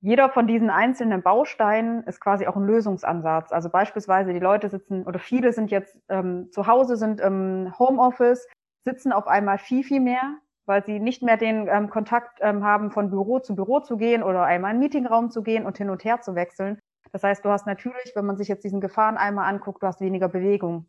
jeder 0.00 0.28
von 0.28 0.46
diesen 0.46 0.68
einzelnen 0.68 1.22
Bausteinen 1.22 2.02
ist 2.04 2.20
quasi 2.20 2.46
auch 2.46 2.56
ein 2.56 2.66
Lösungsansatz. 2.66 3.50
Also 3.50 3.70
beispielsweise 3.70 4.34
die 4.34 4.40
Leute 4.40 4.68
sitzen 4.68 5.04
oder 5.04 5.18
viele 5.18 5.52
sind 5.54 5.70
jetzt 5.70 5.96
ähm, 6.10 6.50
zu 6.52 6.66
Hause, 6.66 6.96
sind 6.96 7.20
im 7.20 7.72
Homeoffice, 7.78 8.46
sitzen 8.84 9.12
auf 9.12 9.26
einmal 9.26 9.56
viel, 9.56 9.84
viel 9.84 10.00
mehr 10.00 10.36
weil 10.66 10.84
sie 10.84 11.00
nicht 11.00 11.22
mehr 11.22 11.36
den 11.36 11.68
ähm, 11.68 11.90
Kontakt 11.90 12.38
ähm, 12.40 12.64
haben, 12.64 12.90
von 12.90 13.10
Büro 13.10 13.40
zu 13.40 13.54
Büro 13.54 13.80
zu 13.80 13.96
gehen 13.96 14.22
oder 14.22 14.44
einmal 14.44 14.70
in 14.70 14.76
einen 14.76 14.80
Meetingraum 14.80 15.30
zu 15.30 15.42
gehen 15.42 15.66
und 15.66 15.78
hin 15.78 15.90
und 15.90 16.04
her 16.04 16.20
zu 16.20 16.34
wechseln. 16.34 16.78
Das 17.12 17.22
heißt, 17.22 17.44
du 17.44 17.50
hast 17.50 17.66
natürlich, 17.66 18.12
wenn 18.14 18.24
man 18.24 18.36
sich 18.36 18.48
jetzt 18.48 18.64
diesen 18.64 18.80
Gefahreneimer 18.80 19.44
anguckt, 19.44 19.82
du 19.82 19.86
hast 19.86 20.00
weniger 20.00 20.28
Bewegung. 20.28 20.86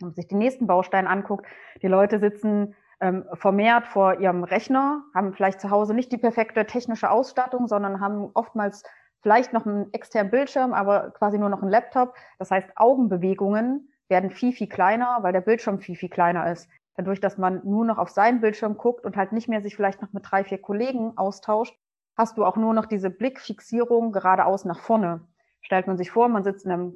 Wenn 0.00 0.08
man 0.08 0.14
sich 0.14 0.26
den 0.26 0.38
nächsten 0.38 0.66
Baustein 0.66 1.06
anguckt, 1.06 1.46
die 1.82 1.86
Leute 1.86 2.18
sitzen 2.18 2.74
ähm, 3.00 3.24
vermehrt 3.34 3.86
vor 3.86 4.20
ihrem 4.20 4.44
Rechner, 4.44 5.02
haben 5.14 5.32
vielleicht 5.32 5.60
zu 5.60 5.70
Hause 5.70 5.94
nicht 5.94 6.10
die 6.10 6.18
perfekte 6.18 6.66
technische 6.66 7.10
Ausstattung, 7.10 7.68
sondern 7.68 8.00
haben 8.00 8.30
oftmals 8.34 8.82
vielleicht 9.22 9.52
noch 9.52 9.66
einen 9.66 9.92
externen 9.92 10.30
Bildschirm, 10.30 10.72
aber 10.72 11.10
quasi 11.10 11.38
nur 11.38 11.48
noch 11.48 11.62
einen 11.62 11.70
Laptop. 11.70 12.14
Das 12.38 12.50
heißt, 12.50 12.70
Augenbewegungen 12.76 13.88
werden 14.08 14.30
viel, 14.30 14.52
viel 14.52 14.68
kleiner, 14.68 15.18
weil 15.22 15.32
der 15.32 15.40
Bildschirm 15.40 15.78
viel, 15.80 15.96
viel 15.96 16.10
kleiner 16.10 16.50
ist. 16.50 16.68
Dadurch, 16.96 17.20
dass 17.20 17.38
man 17.38 17.60
nur 17.64 17.84
noch 17.84 17.98
auf 17.98 18.10
seinen 18.10 18.40
Bildschirm 18.40 18.76
guckt 18.76 19.04
und 19.04 19.16
halt 19.16 19.32
nicht 19.32 19.48
mehr 19.48 19.62
sich 19.62 19.74
vielleicht 19.76 20.00
noch 20.00 20.12
mit 20.12 20.30
drei, 20.30 20.44
vier 20.44 20.58
Kollegen 20.58 21.16
austauscht, 21.16 21.76
hast 22.16 22.38
du 22.38 22.44
auch 22.44 22.56
nur 22.56 22.74
noch 22.74 22.86
diese 22.86 23.10
Blickfixierung 23.10 24.12
geradeaus 24.12 24.64
nach 24.64 24.78
vorne. 24.78 25.26
Stellt 25.60 25.86
man 25.86 25.96
sich 25.96 26.10
vor, 26.10 26.28
man 26.28 26.44
sitzt 26.44 26.64
in 26.64 26.72
einem 26.72 26.94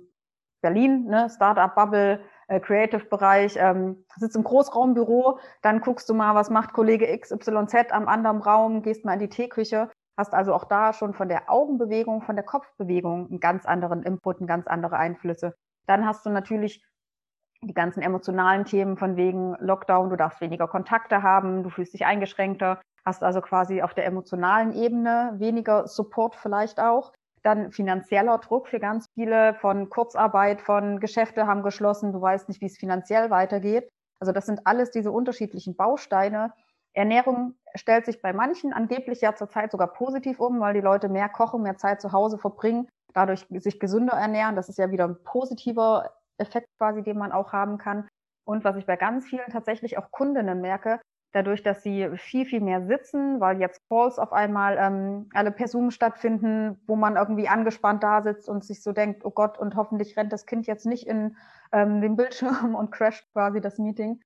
Berlin, 0.60 1.04
ne, 1.06 1.28
Startup-Bubble, 1.30 2.20
äh, 2.48 2.60
Creative-Bereich, 2.60 3.56
ähm, 3.58 4.04
sitzt 4.16 4.36
im 4.36 4.44
Großraumbüro, 4.44 5.38
dann 5.62 5.80
guckst 5.80 6.08
du 6.08 6.14
mal, 6.14 6.34
was 6.34 6.50
macht 6.50 6.72
Kollege 6.72 7.06
XYZ 7.18 7.92
am 7.92 8.08
anderen 8.08 8.40
Raum, 8.40 8.82
gehst 8.82 9.04
mal 9.04 9.14
in 9.14 9.20
die 9.20 9.28
Teeküche, 9.28 9.90
hast 10.16 10.34
also 10.34 10.54
auch 10.54 10.64
da 10.64 10.92
schon 10.92 11.14
von 11.14 11.28
der 11.28 11.50
Augenbewegung, 11.50 12.22
von 12.22 12.36
der 12.36 12.44
Kopfbewegung 12.44 13.28
einen 13.28 13.40
ganz 13.40 13.66
anderen 13.66 14.02
Input, 14.02 14.38
einen 14.38 14.48
ganz 14.48 14.66
andere 14.66 14.96
Einflüsse. 14.96 15.54
Dann 15.86 16.06
hast 16.06 16.26
du 16.26 16.30
natürlich 16.30 16.84
die 17.62 17.74
ganzen 17.74 18.02
emotionalen 18.02 18.64
Themen 18.64 18.96
von 18.96 19.16
wegen 19.16 19.56
Lockdown, 19.58 20.10
du 20.10 20.16
darfst 20.16 20.40
weniger 20.40 20.68
Kontakte 20.68 21.22
haben, 21.22 21.62
du 21.62 21.70
fühlst 21.70 21.94
dich 21.94 22.06
eingeschränkter, 22.06 22.80
hast 23.04 23.22
also 23.22 23.40
quasi 23.40 23.82
auf 23.82 23.94
der 23.94 24.06
emotionalen 24.06 24.72
Ebene 24.72 25.34
weniger 25.36 25.86
Support 25.86 26.36
vielleicht 26.36 26.78
auch. 26.80 27.12
Dann 27.42 27.72
finanzieller 27.72 28.38
Druck 28.38 28.68
für 28.68 28.80
ganz 28.80 29.06
viele 29.14 29.54
von 29.54 29.88
Kurzarbeit, 29.90 30.60
von 30.60 31.00
Geschäfte 31.00 31.46
haben 31.46 31.62
geschlossen, 31.62 32.12
du 32.12 32.20
weißt 32.20 32.48
nicht, 32.48 32.60
wie 32.60 32.66
es 32.66 32.78
finanziell 32.78 33.30
weitergeht. 33.30 33.88
Also 34.20 34.32
das 34.32 34.46
sind 34.46 34.60
alles 34.64 34.90
diese 34.90 35.12
unterschiedlichen 35.12 35.76
Bausteine. 35.76 36.52
Ernährung 36.92 37.54
stellt 37.74 38.06
sich 38.06 38.20
bei 38.20 38.32
manchen 38.32 38.72
angeblich 38.72 39.20
ja 39.20 39.34
zurzeit 39.34 39.70
sogar 39.70 39.92
positiv 39.92 40.40
um, 40.40 40.58
weil 40.60 40.74
die 40.74 40.80
Leute 40.80 41.08
mehr 41.08 41.28
kochen, 41.28 41.62
mehr 41.62 41.76
Zeit 41.76 42.00
zu 42.00 42.12
Hause 42.12 42.38
verbringen, 42.38 42.88
dadurch 43.14 43.46
sich 43.50 43.78
gesünder 43.78 44.14
ernähren. 44.14 44.56
Das 44.56 44.68
ist 44.68 44.78
ja 44.78 44.90
wieder 44.90 45.06
ein 45.06 45.22
positiver 45.22 46.10
Effekt 46.38 46.68
quasi, 46.78 47.02
den 47.02 47.18
man 47.18 47.32
auch 47.32 47.52
haben 47.52 47.78
kann. 47.78 48.08
Und 48.44 48.64
was 48.64 48.76
ich 48.76 48.86
bei 48.86 48.96
ganz 48.96 49.26
vielen 49.26 49.50
tatsächlich 49.50 49.98
auch 49.98 50.10
Kundinnen 50.10 50.60
merke, 50.60 51.00
dadurch, 51.32 51.62
dass 51.62 51.82
sie 51.82 52.08
viel, 52.16 52.46
viel 52.46 52.60
mehr 52.60 52.86
sitzen, 52.86 53.40
weil 53.40 53.60
jetzt 53.60 53.80
Calls 53.88 54.18
auf 54.18 54.32
einmal 54.32 54.76
ähm, 54.78 55.28
alle 55.34 55.52
per 55.52 55.68
Zoom 55.68 55.90
stattfinden, 55.90 56.80
wo 56.86 56.96
man 56.96 57.16
irgendwie 57.16 57.48
angespannt 57.48 58.02
da 58.02 58.22
sitzt 58.22 58.48
und 58.48 58.64
sich 58.64 58.82
so 58.82 58.92
denkt, 58.92 59.24
oh 59.24 59.30
Gott, 59.30 59.58
und 59.58 59.76
hoffentlich 59.76 60.16
rennt 60.16 60.32
das 60.32 60.46
Kind 60.46 60.66
jetzt 60.66 60.86
nicht 60.86 61.06
in 61.06 61.36
ähm, 61.72 62.00
den 62.00 62.16
Bildschirm 62.16 62.74
und 62.74 62.90
crasht 62.90 63.30
quasi 63.32 63.60
das 63.60 63.78
Meeting. 63.78 64.22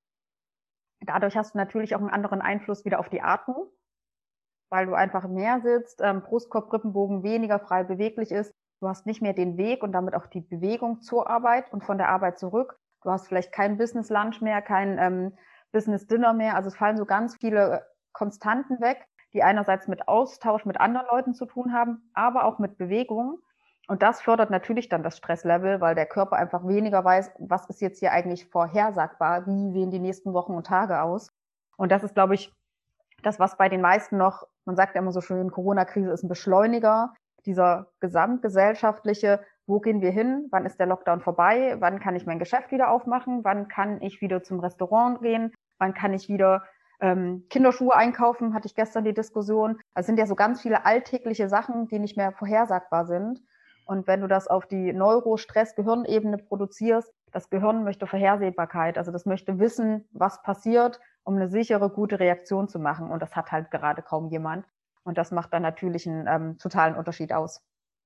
Dadurch 1.04 1.36
hast 1.36 1.54
du 1.54 1.58
natürlich 1.58 1.96
auch 1.96 2.00
einen 2.00 2.10
anderen 2.10 2.40
Einfluss 2.40 2.84
wieder 2.84 3.00
auf 3.00 3.08
die 3.08 3.22
Atmung, 3.22 3.68
weil 4.70 4.86
du 4.86 4.94
einfach 4.94 5.26
mehr 5.26 5.60
sitzt, 5.60 6.00
ähm, 6.00 6.22
Brustkorb, 6.22 6.72
Rippenbogen 6.72 7.24
weniger 7.24 7.58
frei 7.58 7.82
beweglich 7.82 8.30
ist. 8.30 8.52
Du 8.82 8.88
hast 8.88 9.06
nicht 9.06 9.22
mehr 9.22 9.32
den 9.32 9.58
Weg 9.58 9.84
und 9.84 9.92
damit 9.92 10.16
auch 10.16 10.26
die 10.26 10.40
Bewegung 10.40 11.02
zur 11.02 11.30
Arbeit 11.30 11.72
und 11.72 11.84
von 11.84 11.98
der 11.98 12.08
Arbeit 12.08 12.40
zurück. 12.40 12.80
Du 13.04 13.12
hast 13.12 13.28
vielleicht 13.28 13.52
kein 13.52 13.78
Business 13.78 14.10
Lunch 14.10 14.40
mehr, 14.40 14.60
kein 14.60 14.98
ähm, 14.98 15.38
Business 15.70 16.08
Dinner 16.08 16.32
mehr. 16.32 16.56
Also 16.56 16.66
es 16.66 16.74
fallen 16.74 16.96
so 16.96 17.06
ganz 17.06 17.36
viele 17.36 17.70
äh, 17.70 17.80
Konstanten 18.10 18.80
weg, 18.80 19.06
die 19.34 19.44
einerseits 19.44 19.86
mit 19.86 20.08
Austausch 20.08 20.64
mit 20.64 20.80
anderen 20.80 21.06
Leuten 21.12 21.32
zu 21.32 21.46
tun 21.46 21.72
haben, 21.72 22.10
aber 22.12 22.44
auch 22.44 22.58
mit 22.58 22.76
Bewegung. 22.76 23.38
Und 23.86 24.02
das 24.02 24.20
fördert 24.20 24.50
natürlich 24.50 24.88
dann 24.88 25.04
das 25.04 25.16
Stresslevel, 25.16 25.80
weil 25.80 25.94
der 25.94 26.06
Körper 26.06 26.34
einfach 26.34 26.66
weniger 26.66 27.04
weiß, 27.04 27.30
was 27.38 27.70
ist 27.70 27.82
jetzt 27.82 28.00
hier 28.00 28.10
eigentlich 28.10 28.46
vorhersagbar, 28.46 29.46
wie 29.46 29.70
sehen 29.70 29.92
die 29.92 30.00
nächsten 30.00 30.32
Wochen 30.32 30.54
und 30.54 30.66
Tage 30.66 31.02
aus. 31.02 31.32
Und 31.76 31.92
das 31.92 32.02
ist, 32.02 32.14
glaube 32.14 32.34
ich, 32.34 32.52
das, 33.22 33.38
was 33.38 33.56
bei 33.56 33.68
den 33.68 33.80
meisten 33.80 34.16
noch, 34.16 34.48
man 34.64 34.74
sagt 34.74 34.96
ja 34.96 35.00
immer 35.00 35.12
so 35.12 35.20
schön, 35.20 35.52
Corona-Krise 35.52 36.10
ist 36.10 36.24
ein 36.24 36.28
Beschleuniger, 36.28 37.14
dieser 37.46 37.88
gesamtgesellschaftliche, 38.00 39.40
wo 39.66 39.80
gehen 39.80 40.00
wir 40.00 40.10
hin, 40.10 40.48
wann 40.50 40.66
ist 40.66 40.78
der 40.78 40.86
Lockdown 40.86 41.20
vorbei, 41.20 41.76
wann 41.78 42.00
kann 42.00 42.16
ich 42.16 42.26
mein 42.26 42.38
Geschäft 42.38 42.72
wieder 42.72 42.90
aufmachen, 42.90 43.44
wann 43.44 43.68
kann 43.68 44.00
ich 44.02 44.20
wieder 44.20 44.42
zum 44.42 44.60
Restaurant 44.60 45.20
gehen, 45.20 45.52
wann 45.78 45.94
kann 45.94 46.14
ich 46.14 46.28
wieder 46.28 46.64
ähm, 47.00 47.46
Kinderschuhe 47.50 47.94
einkaufen, 47.94 48.54
hatte 48.54 48.66
ich 48.66 48.74
gestern 48.74 49.04
die 49.04 49.14
Diskussion. 49.14 49.80
Also 49.94 50.06
sind 50.06 50.18
ja 50.18 50.26
so 50.26 50.34
ganz 50.34 50.62
viele 50.62 50.86
alltägliche 50.86 51.48
Sachen, 51.48 51.88
die 51.88 51.98
nicht 51.98 52.16
mehr 52.16 52.32
vorhersagbar 52.32 53.06
sind. 53.06 53.42
Und 53.86 54.06
wenn 54.06 54.20
du 54.20 54.28
das 54.28 54.46
auf 54.46 54.66
die 54.66 54.92
Neurostress-Gehirnebene 54.92 56.38
produzierst, 56.38 57.12
das 57.32 57.50
Gehirn 57.50 57.82
möchte 57.82 58.06
Vorhersehbarkeit, 58.06 58.98
also 58.98 59.10
das 59.10 59.26
möchte 59.26 59.58
wissen, 59.58 60.08
was 60.12 60.42
passiert, 60.42 61.00
um 61.24 61.36
eine 61.36 61.48
sichere, 61.48 61.90
gute 61.90 62.20
Reaktion 62.20 62.68
zu 62.68 62.78
machen. 62.78 63.10
Und 63.10 63.20
das 63.20 63.34
hat 63.34 63.50
halt 63.50 63.70
gerade 63.70 64.02
kaum 64.02 64.28
jemand. 64.28 64.66
Und 65.04 65.18
das 65.18 65.30
macht 65.30 65.52
dann 65.52 65.62
natürlich 65.62 66.06
einen 66.06 66.26
ähm, 66.26 66.58
totalen 66.58 66.94
Unterschied 66.94 67.32
aus. 67.32 67.62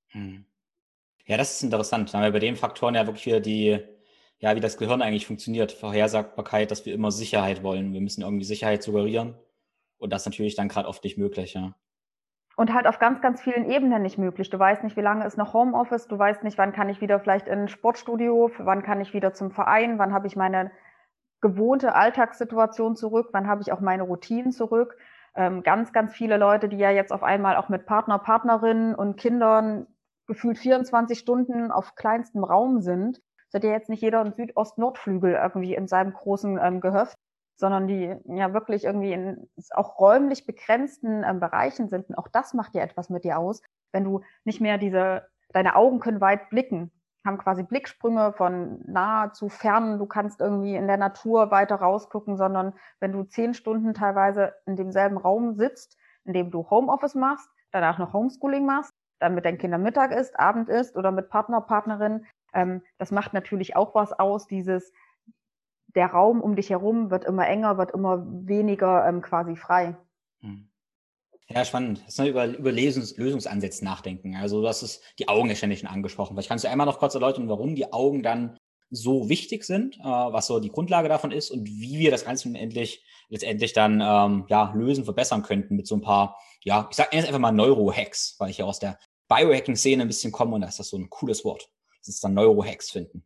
Hm. 0.09 0.45
Ja, 1.27 1.37
das 1.37 1.55
ist 1.55 1.63
interessant. 1.63 2.13
Da 2.13 2.19
haben 2.19 2.25
wir 2.25 2.33
bei 2.33 2.39
den 2.39 2.57
Faktoren 2.57 2.95
ja 2.95 3.07
wirklich 3.07 3.27
wieder 3.27 3.41
die, 3.41 3.81
ja, 4.39 4.55
wie 4.55 4.61
das 4.61 4.77
Gehirn 4.77 5.03
eigentlich 5.03 5.27
funktioniert, 5.27 5.73
Vorhersagbarkeit, 5.73 6.71
dass 6.71 6.87
wir 6.87 6.95
immer 6.95 7.11
Sicherheit 7.11 7.63
wollen. 7.63 7.93
Wir 7.93 8.01
müssen 8.01 8.23
irgendwie 8.23 8.45
Sicherheit 8.45 8.83
suggerieren. 8.83 9.35
Und 9.99 10.13
das 10.13 10.23
ist 10.23 10.27
natürlich 10.27 10.55
dann 10.55 10.69
gerade 10.69 10.89
oft 10.89 11.03
nicht 11.05 11.19
möglich, 11.19 11.55
ja. 11.55 11.75
Und 12.57 12.73
halt 12.73 12.87
auf 12.87 12.99
ganz, 12.99 13.21
ganz 13.21 13.43
vielen 13.43 13.71
Ebenen 13.71 14.01
nicht 14.03 14.17
möglich. 14.17 14.49
Du 14.49 14.59
weißt 14.59 14.83
nicht, 14.83 14.97
wie 14.97 15.03
lange 15.03 15.27
ist 15.27 15.37
noch 15.37 15.53
Homeoffice, 15.53 16.09
du 16.09 16.19
weißt 16.19 16.43
nicht, 16.43 16.57
wann 16.57 16.73
kann 16.73 16.89
ich 16.89 17.03
wieder 17.03 17.21
vielleicht 17.21 17.49
in 17.49 17.61
ein 17.61 17.69
Sportstudio, 17.69 18.51
wann 18.59 18.83
kann 18.83 19.01
ich 19.03 19.13
wieder 19.13 19.35
zum 19.35 19.51
Verein, 19.51 19.99
wann 19.99 20.15
habe 20.15 20.27
ich 20.27 20.37
meine 20.37 20.71
gewohnte 21.43 21.95
Alltagssituation 21.95 22.97
zurück, 22.97 23.29
wann 23.33 23.47
habe 23.47 23.61
ich 23.61 23.73
auch 23.73 23.81
meine 23.81 24.05
Routinen 24.05 24.53
zurück. 24.53 24.97
Ähm, 25.37 25.63
ganz, 25.63 25.93
ganz 25.93 26.15
viele 26.15 26.37
Leute, 26.37 26.69
die 26.69 26.79
ja 26.79 26.91
jetzt 26.91 27.13
auf 27.13 27.23
einmal 27.23 27.57
auch 27.57 27.69
mit 27.69 27.87
Partner, 27.87 28.19
Partnerinnen 28.19 28.95
und 28.95 29.17
Kindern 29.17 29.87
gefühlt 30.27 30.59
24 30.59 31.19
Stunden 31.19 31.71
auf 31.71 31.95
kleinstem 31.95 32.43
Raum 32.43 32.81
sind, 32.81 33.21
hat 33.57 33.65
ja 33.65 33.71
jetzt 33.71 33.89
nicht 33.89 34.03
jeder 34.03 34.21
einen 34.21 34.33
Südost-Nordflügel 34.33 35.33
irgendwie 35.33 35.75
in 35.75 35.89
seinem 35.89 36.13
großen 36.13 36.59
ähm, 36.63 36.81
Gehöft, 36.81 37.17
sondern 37.57 37.89
die 37.89 38.15
ja 38.27 38.53
wirklich 38.53 38.85
irgendwie 38.85 39.13
in 39.13 39.49
auch 39.71 39.99
räumlich 39.99 40.47
begrenzten 40.47 41.25
ähm, 41.25 41.41
Bereichen 41.41 41.89
sind. 41.89 42.09
Und 42.09 42.15
auch 42.17 42.29
das 42.29 42.55
macht 42.55 42.75
ja 42.75 42.83
etwas 42.83 43.11
mit 43.11 43.25
dir 43.25 43.39
aus, 43.39 43.63
wenn 43.93 44.05
du 44.05 44.21
nicht 44.45 44.61
mehr 44.61 44.79
diese, 44.79 45.27
deine 45.53 45.75
Augen 45.75 46.01
können 46.01 46.21
weit 46.21 46.51
blicken, 46.51 46.93
haben 47.27 47.39
quasi 47.39 47.63
Blicksprünge 47.63 48.33
von 48.33 48.81
nah 48.87 49.33
zu 49.33 49.49
fern. 49.49 49.99
Du 49.99 50.07
kannst 50.07 50.41
irgendwie 50.41 50.75
in 50.77 50.87
der 50.87 50.97
Natur 50.97 51.51
weiter 51.51 51.77
rausgucken, 51.77 52.37
sondern 52.37 52.73
wenn 53.01 53.13
du 53.13 53.25
zehn 53.25 53.53
Stunden 53.53 53.93
teilweise 53.93 54.55
in 54.65 54.77
demselben 54.77 55.19
Raum 55.19 55.55
sitzt, 55.55 55.99
in 56.25 56.33
dem 56.33 56.51
du 56.51 56.71
Homeoffice 56.71 57.15
machst, 57.15 57.51
danach 57.73 57.99
noch 57.99 58.13
Homeschooling 58.13 58.65
machst, 58.65 58.95
dann 59.19 59.35
mit 59.35 59.45
deinen 59.45 59.59
Kindern 59.59 59.83
Mittag 59.83 60.13
isst, 60.13 60.39
Abend 60.39 60.69
isst 60.69 60.97
oder 60.97 61.11
mit 61.13 61.29
Partner, 61.29 61.61
Partnerin. 61.61 62.27
Ähm, 62.55 62.83
das 62.99 63.11
macht 63.11 63.35
natürlich 63.35 63.77
auch 63.77 63.95
was 63.95 64.13
aus, 64.13 64.47
dieses, 64.47 64.93
der 65.89 66.09
Raum 66.09 66.41
um 66.41 66.57
dich 66.57 66.71
herum 66.71 67.11
wird 67.11 67.25
immer 67.25 67.47
enger, 67.47 67.79
wird 67.79 67.93
immer 67.93 68.25
weniger 68.27 69.07
ähm, 69.07 69.23
quasi 69.23 69.57
frei. 69.57 69.97
Hm. 70.41 70.69
Ja, 71.49 71.65
spannend. 71.65 72.03
Das 72.05 72.19
ist 72.19 72.27
über, 72.27 72.47
über 72.47 72.73
Lösungs 72.73 73.17
Lösungsansätze 73.17 73.85
nachdenken. 73.85 74.35
Also 74.35 74.61
du 74.61 74.69
hast 74.69 74.83
es 74.83 75.01
die 75.19 75.29
Augen 75.29 75.49
ja 75.49 75.55
ständig 75.55 75.81
schon 75.81 75.89
angesprochen. 75.89 76.35
Vielleicht 76.35 76.49
kannst 76.49 76.65
du 76.65 76.71
einmal 76.71 76.87
noch 76.87 76.99
kurz 76.99 77.15
erläutern, 77.15 77.49
warum 77.49 77.77
die 77.77 77.93
Augen 77.93 78.23
dann 78.23 78.59
so 78.91 79.29
wichtig 79.29 79.65
sind, 79.65 79.97
äh, 79.99 80.05
was 80.05 80.47
so 80.47 80.61
die 80.61 80.71
Grundlage 80.71 81.09
davon 81.09 81.33
ist 81.33 81.51
und 81.51 81.67
wie 81.69 81.99
wir 81.99 82.11
das 82.11 82.25
Ganze 82.25 82.49
letztendlich, 82.49 83.05
letztendlich 83.29 83.73
dann 83.73 84.01
ähm, 84.01 84.47
ja, 84.49 84.73
lösen, 84.75 85.05
verbessern 85.05 85.43
könnten 85.43 85.77
mit 85.77 85.87
so 85.87 85.97
ein 85.97 86.01
paar, 86.01 86.37
ja, 86.63 86.89
ich 86.91 86.97
sage 86.97 87.11
jetzt 87.13 87.27
einfach 87.27 87.41
mal 87.41 87.53
Neurohacks, 87.53 88.37
weil 88.39 88.51
ich 88.51 88.59
ja 88.59 88.65
aus 88.65 88.79
der 88.79 88.99
Biohacking-Szene 89.29 90.03
ein 90.03 90.09
bisschen 90.09 90.33
komme 90.33 90.55
und 90.55 90.61
da 90.61 90.69
ist 90.69 90.79
das 90.79 90.89
so 90.89 90.97
ein 90.97 91.11
cooles 91.11 91.45
Wort. 91.45 91.69
Das 92.01 92.09
ist 92.09 92.23
dann 92.23 92.35
Neurohacks 92.35 92.91
finden. 92.91 93.25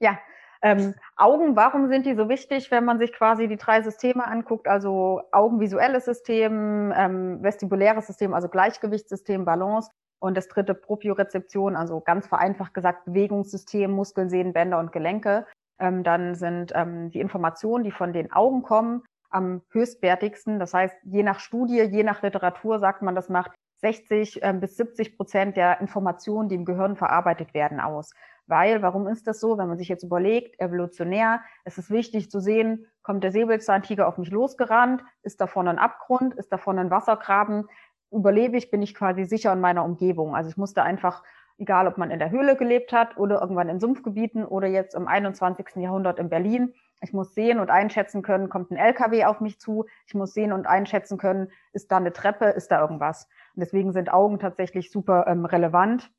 Ja, 0.00 0.18
ähm, 0.64 0.94
Augen, 1.16 1.56
warum 1.56 1.88
sind 1.88 2.06
die 2.06 2.14
so 2.14 2.30
wichtig, 2.30 2.70
wenn 2.70 2.86
man 2.86 2.98
sich 2.98 3.12
quasi 3.12 3.48
die 3.48 3.58
drei 3.58 3.82
Systeme 3.82 4.26
anguckt? 4.26 4.66
Also 4.66 5.20
augenvisuelles 5.30 6.06
System, 6.06 6.90
ähm, 6.96 7.42
vestibuläres 7.42 8.06
System, 8.06 8.32
also 8.32 8.48
Gleichgewichtssystem, 8.48 9.44
Balance 9.44 9.90
und 10.20 10.38
das 10.38 10.48
dritte 10.48 10.72
Propriorezeption, 10.72 11.76
also 11.76 12.00
ganz 12.00 12.26
vereinfacht 12.26 12.72
gesagt 12.72 13.04
Bewegungssystem, 13.04 13.90
Muskeln, 13.90 14.30
Sehnen, 14.30 14.54
Bänder 14.54 14.78
und 14.78 14.90
Gelenke. 14.90 15.46
Ähm, 15.78 16.02
dann 16.02 16.34
sind 16.34 16.72
ähm, 16.74 17.10
die 17.10 17.20
Informationen, 17.20 17.84
die 17.84 17.90
von 17.90 18.14
den 18.14 18.32
Augen 18.32 18.62
kommen, 18.62 19.02
am 19.28 19.60
höchstwertigsten. 19.70 20.58
Das 20.58 20.72
heißt, 20.72 20.96
je 21.02 21.22
nach 21.22 21.40
Studie, 21.40 21.82
je 21.82 22.04
nach 22.04 22.22
Literatur 22.22 22.78
sagt 22.78 23.02
man, 23.02 23.14
das 23.14 23.28
macht 23.28 23.52
60 23.84 24.42
äh, 24.42 24.52
bis 24.54 24.78
70 24.78 25.18
Prozent 25.18 25.56
der 25.58 25.78
Informationen, 25.82 26.48
die 26.48 26.54
im 26.54 26.64
Gehirn 26.64 26.96
verarbeitet 26.96 27.52
werden, 27.52 27.80
aus. 27.80 28.14
Weil, 28.46 28.80
warum 28.80 29.06
ist 29.08 29.26
das 29.26 29.40
so? 29.40 29.58
Wenn 29.58 29.68
man 29.68 29.76
sich 29.76 29.88
jetzt 29.88 30.04
überlegt, 30.04 30.58
evolutionär, 30.58 31.40
es 31.64 31.76
ist 31.76 31.90
wichtig 31.90 32.30
zu 32.30 32.40
sehen, 32.40 32.86
kommt 33.02 33.22
der 33.22 33.30
Säbelzahntiger 33.32 34.08
auf 34.08 34.16
mich 34.16 34.30
losgerannt? 34.30 35.02
Ist 35.22 35.40
da 35.42 35.46
vorne 35.46 35.68
ein 35.70 35.78
Abgrund? 35.78 36.32
Ist 36.34 36.50
da 36.50 36.56
vorne 36.56 36.80
ein 36.80 36.90
Wassergraben? 36.90 37.68
Überlebe 38.10 38.56
ich? 38.56 38.70
Bin 38.70 38.80
ich 38.80 38.94
quasi 38.94 39.24
sicher 39.24 39.52
in 39.52 39.60
meiner 39.60 39.84
Umgebung? 39.84 40.34
Also 40.34 40.48
ich 40.48 40.56
musste 40.56 40.82
einfach, 40.82 41.22
egal 41.58 41.86
ob 41.86 41.98
man 41.98 42.10
in 42.10 42.18
der 42.18 42.30
Höhle 42.30 42.56
gelebt 42.56 42.92
hat 42.92 43.18
oder 43.18 43.42
irgendwann 43.42 43.68
in 43.68 43.80
Sumpfgebieten 43.80 44.46
oder 44.46 44.66
jetzt 44.66 44.94
im 44.94 45.08
21. 45.08 45.76
Jahrhundert 45.76 46.18
in 46.18 46.30
Berlin, 46.30 46.72
Ich 47.04 47.12
muss 47.12 47.34
sehen 47.34 47.60
und 47.60 47.70
einschätzen 47.70 48.22
können, 48.22 48.48
kommt 48.48 48.70
ein 48.70 48.78
LKW 48.78 49.26
auf 49.26 49.40
mich 49.40 49.60
zu. 49.60 49.84
Ich 50.06 50.14
muss 50.14 50.32
sehen 50.32 50.52
und 50.52 50.66
einschätzen 50.66 51.18
können, 51.18 51.52
ist 51.72 51.92
da 51.92 51.98
eine 51.98 52.14
Treppe, 52.14 52.46
ist 52.46 52.70
da 52.70 52.80
irgendwas. 52.80 53.28
Und 53.54 53.60
deswegen 53.60 53.92
sind 53.92 54.10
Augen 54.12 54.38
tatsächlich 54.38 54.90
super 54.90 55.26
ähm, 55.28 55.44
relevant. 55.44 56.10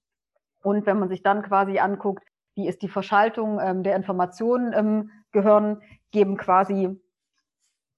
Und 0.61 0.85
wenn 0.85 0.99
man 0.99 1.09
sich 1.09 1.23
dann 1.23 1.41
quasi 1.41 1.79
anguckt, 1.79 2.23
wie 2.53 2.67
ist 2.67 2.83
die 2.83 2.87
Verschaltung 2.87 3.59
ähm, 3.59 3.81
der 3.81 3.95
Informationen 3.95 4.73
im 4.73 5.11
Gehirn, 5.31 5.81
geben 6.11 6.37
quasi 6.37 7.01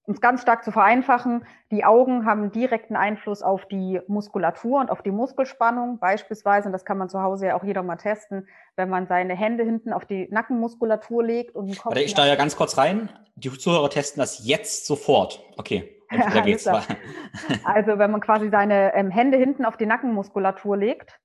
um 0.07 0.13
es 0.13 0.21
ganz 0.21 0.41
stark 0.41 0.63
zu 0.63 0.71
vereinfachen, 0.71 1.45
die 1.69 1.83
Augen 1.83 2.25
haben 2.25 2.49
direkten 2.53 2.95
Einfluss 2.95 3.41
auf 3.41 3.65
die 3.65 3.99
Muskulatur 4.07 4.79
und 4.79 4.89
auf 4.89 5.01
die 5.01 5.11
Muskelspannung. 5.11 5.99
Beispielsweise, 5.99 6.67
und 6.67 6.71
das 6.71 6.85
kann 6.85 6.97
man 6.97 7.09
zu 7.09 7.21
Hause 7.21 7.47
ja 7.47 7.57
auch 7.57 7.63
jeder 7.63 7.83
mal 7.83 7.97
testen, 7.97 8.47
wenn 8.77 8.89
man 8.89 9.07
seine 9.07 9.35
Hände 9.35 9.65
hinten 9.65 9.91
auf 9.91 10.05
die 10.05 10.29
Nackenmuskulatur 10.31 11.25
legt 11.25 11.55
und 11.55 11.67
den 11.67 11.75
Kopf. 11.75 11.87
Warte, 11.87 12.03
ich 12.03 12.13
da 12.13 12.25
ja 12.25 12.35
ganz 12.35 12.55
kurz 12.55 12.77
rein. 12.77 13.09
Die 13.35 13.51
Zuhörer 13.51 13.89
testen 13.89 14.21
das 14.21 14.47
jetzt 14.47 14.87
sofort. 14.87 15.43
Okay. 15.57 15.93
Da 16.09 16.39
geht's. 16.39 16.65
also, 16.65 17.99
wenn 17.99 18.11
man 18.11 18.21
quasi 18.21 18.49
seine 18.49 18.93
ähm, 18.93 19.11
Hände 19.11 19.37
hinten 19.37 19.65
auf 19.65 19.75
die 19.75 19.85
Nackenmuskulatur 19.85 20.77
legt 20.77 21.19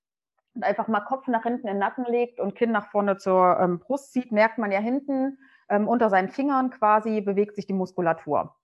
und 0.56 0.64
einfach 0.64 0.88
mal 0.88 1.02
Kopf 1.02 1.28
nach 1.28 1.44
hinten 1.44 1.68
in 1.68 1.74
den 1.74 1.78
Nacken 1.78 2.04
legt 2.04 2.40
und 2.40 2.56
Kinn 2.56 2.72
nach 2.72 2.90
vorne 2.90 3.16
zur 3.16 3.60
ähm, 3.60 3.78
Brust 3.78 4.12
zieht, 4.12 4.32
merkt 4.32 4.58
man 4.58 4.72
ja 4.72 4.80
hinten 4.80 5.38
ähm, 5.68 5.86
unter 5.86 6.10
seinen 6.10 6.30
Fingern 6.30 6.70
quasi 6.70 7.20
bewegt 7.20 7.54
sich 7.54 7.68
die 7.68 7.74
Muskulatur. 7.74 8.56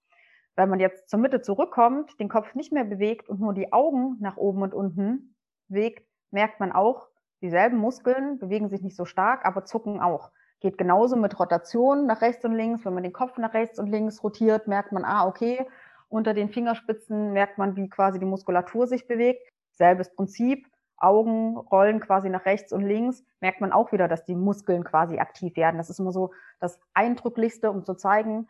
Wenn 0.59 0.71
man 0.71 0.81
jetzt 0.81 1.09
zur 1.09 1.21
Mitte 1.21 1.41
zurückkommt, 1.41 2.19
den 2.19 2.29
Kopf 2.29 2.57
nicht 2.57 2.73
mehr 2.73 2.83
bewegt 2.83 3.29
und 3.29 3.39
nur 3.39 3.55
die 3.55 3.73
Augen 3.73 4.17
nach 4.19 4.37
oben 4.37 4.63
und 4.63 4.75
unten 4.75 5.37
bewegt, 5.69 6.05
merkt 6.33 6.59
man 6.59 6.73
auch, 6.73 7.07
dieselben 7.41 7.77
Muskeln 7.79 8.41
bewegen 8.41 8.69
sich 8.69 8.83
nicht 8.83 8.97
so 8.97 9.05
stark, 9.05 9.47
aber 9.47 9.65
zucken 9.65 10.01
auch. 10.01 10.33
Geht 10.59 10.77
genauso 10.77 11.15
mit 11.15 11.39
Rotation 11.39 12.07
nach 12.07 12.23
rechts 12.23 12.45
und 12.45 12.55
links. 12.55 12.85
Wenn 12.85 12.93
man 12.93 13.05
den 13.05 13.13
Kopf 13.13 13.39
nach 13.39 13.55
rechts 13.55 13.79
und 13.79 13.87
links 13.87 14.25
rotiert, 14.25 14.67
merkt 14.67 14.91
man, 14.91 15.05
ah, 15.05 15.29
okay, 15.29 15.65
unter 16.09 16.35
den 16.35 16.49
Fingerspitzen 16.49 17.33
merkt 17.33 17.57
man, 17.59 17.77
wie 17.77 17.89
quasi 17.89 18.19
die 18.19 18.27
Muskulatur 18.27 18.89
sich 18.89 19.07
bewegt. 19.07 19.49
Selbes 19.71 20.13
Prinzip. 20.13 20.67
Augen 21.01 21.57
rollen 21.57 22.01
quasi 22.01 22.29
nach 22.29 22.45
rechts 22.45 22.73
und 22.73 22.83
links, 22.83 23.25
merkt 23.39 23.61
man 23.61 23.71
auch 23.71 23.93
wieder, 23.93 24.09
dass 24.09 24.25
die 24.25 24.35
Muskeln 24.35 24.83
quasi 24.83 25.21
aktiv 25.21 25.55
werden. 25.55 25.77
Das 25.77 25.91
ist 25.91 26.01
immer 26.01 26.11
so 26.11 26.33
das 26.59 26.81
Eindrücklichste, 26.93 27.71
um 27.71 27.85
zu 27.85 27.95
zeigen, 27.95 28.49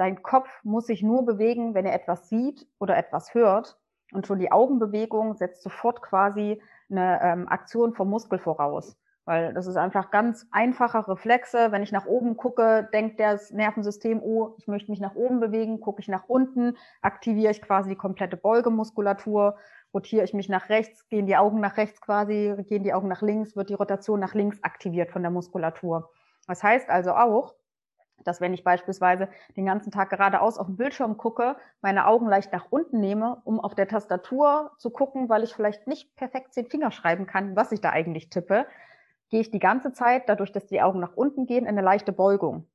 Dein 0.00 0.22
Kopf 0.22 0.48
muss 0.64 0.86
sich 0.86 1.02
nur 1.02 1.26
bewegen, 1.26 1.74
wenn 1.74 1.84
er 1.84 1.92
etwas 1.92 2.30
sieht 2.30 2.66
oder 2.78 2.96
etwas 2.96 3.34
hört. 3.34 3.78
Und 4.12 4.26
schon 4.26 4.38
die 4.38 4.50
Augenbewegung 4.50 5.34
setzt 5.34 5.62
sofort 5.62 6.00
quasi 6.00 6.58
eine 6.90 7.20
ähm, 7.22 7.48
Aktion 7.48 7.92
vom 7.92 8.08
Muskel 8.08 8.38
voraus. 8.38 8.96
Weil 9.26 9.52
das 9.52 9.66
ist 9.66 9.76
einfach 9.76 10.10
ganz 10.10 10.46
einfache 10.52 11.06
Reflexe. 11.06 11.70
Wenn 11.70 11.82
ich 11.82 11.92
nach 11.92 12.06
oben 12.06 12.38
gucke, 12.38 12.88
denkt 12.94 13.20
das 13.20 13.50
Nervensystem, 13.50 14.22
oh, 14.22 14.54
ich 14.56 14.68
möchte 14.68 14.90
mich 14.90 15.00
nach 15.00 15.16
oben 15.16 15.38
bewegen, 15.38 15.82
gucke 15.82 16.00
ich 16.00 16.08
nach 16.08 16.30
unten, 16.30 16.78
aktiviere 17.02 17.50
ich 17.50 17.60
quasi 17.60 17.90
die 17.90 17.96
komplette 17.96 18.38
Beugemuskulatur, 18.38 19.58
rotiere 19.92 20.24
ich 20.24 20.32
mich 20.32 20.48
nach 20.48 20.70
rechts, 20.70 21.10
gehen 21.10 21.26
die 21.26 21.36
Augen 21.36 21.60
nach 21.60 21.76
rechts 21.76 22.00
quasi, 22.00 22.56
gehen 22.70 22.84
die 22.84 22.94
Augen 22.94 23.08
nach 23.08 23.20
links, 23.20 23.54
wird 23.54 23.68
die 23.68 23.74
Rotation 23.74 24.18
nach 24.18 24.32
links 24.32 24.62
aktiviert 24.62 25.10
von 25.10 25.20
der 25.20 25.30
Muskulatur. 25.30 26.08
Das 26.46 26.62
heißt 26.62 26.88
also 26.88 27.12
auch, 27.12 27.54
dass 28.24 28.40
wenn 28.40 28.54
ich 28.54 28.64
beispielsweise 28.64 29.28
den 29.56 29.66
ganzen 29.66 29.90
Tag 29.90 30.10
geradeaus 30.10 30.58
auf 30.58 30.66
den 30.66 30.76
Bildschirm 30.76 31.16
gucke, 31.16 31.56
meine 31.80 32.06
Augen 32.06 32.26
leicht 32.26 32.52
nach 32.52 32.66
unten 32.70 33.00
nehme, 33.00 33.40
um 33.44 33.60
auf 33.60 33.74
der 33.74 33.88
Tastatur 33.88 34.72
zu 34.78 34.90
gucken, 34.90 35.28
weil 35.28 35.42
ich 35.42 35.54
vielleicht 35.54 35.86
nicht 35.86 36.14
perfekt 36.16 36.54
zehn 36.54 36.66
Finger 36.66 36.90
schreiben 36.90 37.26
kann, 37.26 37.56
was 37.56 37.72
ich 37.72 37.80
da 37.80 37.90
eigentlich 37.90 38.30
tippe, 38.30 38.66
gehe 39.30 39.40
ich 39.40 39.50
die 39.50 39.58
ganze 39.58 39.92
Zeit, 39.92 40.28
dadurch, 40.28 40.52
dass 40.52 40.66
die 40.66 40.82
Augen 40.82 41.00
nach 41.00 41.16
unten 41.16 41.46
gehen, 41.46 41.64
in 41.64 41.68
eine 41.68 41.82
leichte 41.82 42.12
Beugung. 42.12 42.66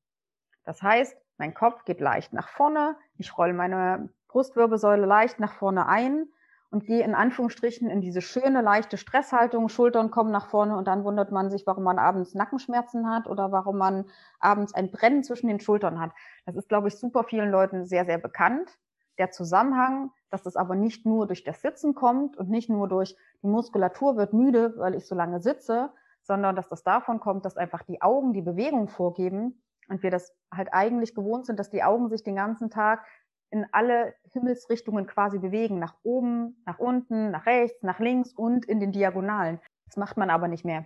Das 0.63 0.81
heißt, 0.81 1.17
mein 1.37 1.53
Kopf 1.53 1.85
geht 1.85 1.99
leicht 1.99 2.33
nach 2.33 2.47
vorne, 2.47 2.95
ich 3.17 3.37
rolle 3.37 3.53
meine 3.53 4.09
Brustwirbelsäule 4.29 5.05
leicht 5.05 5.39
nach 5.39 5.53
vorne 5.53 5.87
ein 5.87 6.27
und 6.75 6.85
gehe 6.85 7.05
in 7.05 7.15
Anführungsstrichen 7.15 7.89
in 7.89 8.01
diese 8.01 8.19
schöne, 8.19 8.59
leichte 8.59 8.97
Stresshaltung, 8.97 9.69
Schultern 9.69 10.11
kommen 10.11 10.29
nach 10.29 10.49
vorne 10.49 10.75
und 10.75 10.89
dann 10.89 11.05
wundert 11.05 11.31
man 11.31 11.49
sich, 11.49 11.65
warum 11.65 11.85
man 11.85 11.97
abends 11.97 12.35
Nackenschmerzen 12.35 13.09
hat 13.09 13.27
oder 13.27 13.53
warum 13.53 13.77
man 13.77 14.03
abends 14.41 14.73
ein 14.75 14.91
Brennen 14.91 15.23
zwischen 15.23 15.47
den 15.47 15.61
Schultern 15.61 16.01
hat. 16.01 16.11
Das 16.45 16.57
ist, 16.57 16.67
glaube 16.67 16.89
ich, 16.89 16.97
super 16.97 17.23
vielen 17.23 17.49
Leuten 17.49 17.85
sehr, 17.85 18.03
sehr 18.03 18.17
bekannt. 18.17 18.77
Der 19.17 19.31
Zusammenhang, 19.31 20.11
dass 20.29 20.43
das 20.43 20.57
aber 20.57 20.75
nicht 20.75 21.05
nur 21.05 21.27
durch 21.27 21.45
das 21.45 21.61
Sitzen 21.61 21.95
kommt 21.95 22.35
und 22.35 22.49
nicht 22.49 22.69
nur 22.69 22.89
durch 22.89 23.15
die 23.41 23.47
Muskulatur 23.47 24.17
wird 24.17 24.33
müde, 24.33 24.73
weil 24.75 24.95
ich 24.95 25.07
so 25.07 25.15
lange 25.15 25.39
sitze, 25.39 25.93
sondern 26.23 26.57
dass 26.57 26.67
das 26.67 26.83
davon 26.83 27.21
kommt, 27.21 27.45
dass 27.45 27.55
einfach 27.55 27.83
die 27.83 28.01
Augen 28.01 28.33
die 28.33 28.41
Bewegung 28.41 28.89
vorgeben 28.89 29.61
und 29.87 30.03
wir 30.03 30.11
das 30.11 30.35
halt 30.53 30.73
eigentlich 30.73 31.15
gewohnt 31.15 31.45
sind, 31.45 31.57
dass 31.57 31.69
die 31.69 31.83
Augen 31.83 32.09
sich 32.09 32.23
den 32.23 32.35
ganzen 32.35 32.69
Tag 32.69 33.05
in 33.51 33.65
alle 33.71 34.13
Himmelsrichtungen 34.31 35.07
quasi 35.07 35.39
bewegen, 35.39 35.79
nach 35.79 35.95
oben, 36.03 36.61
nach 36.65 36.79
unten, 36.79 37.31
nach 37.31 37.45
rechts, 37.45 37.83
nach 37.83 37.99
links 37.99 38.33
und 38.33 38.65
in 38.65 38.79
den 38.79 38.91
Diagonalen. 38.91 39.59
Das 39.85 39.97
macht 39.97 40.17
man 40.17 40.29
aber 40.29 40.47
nicht 40.47 40.65
mehr. 40.65 40.85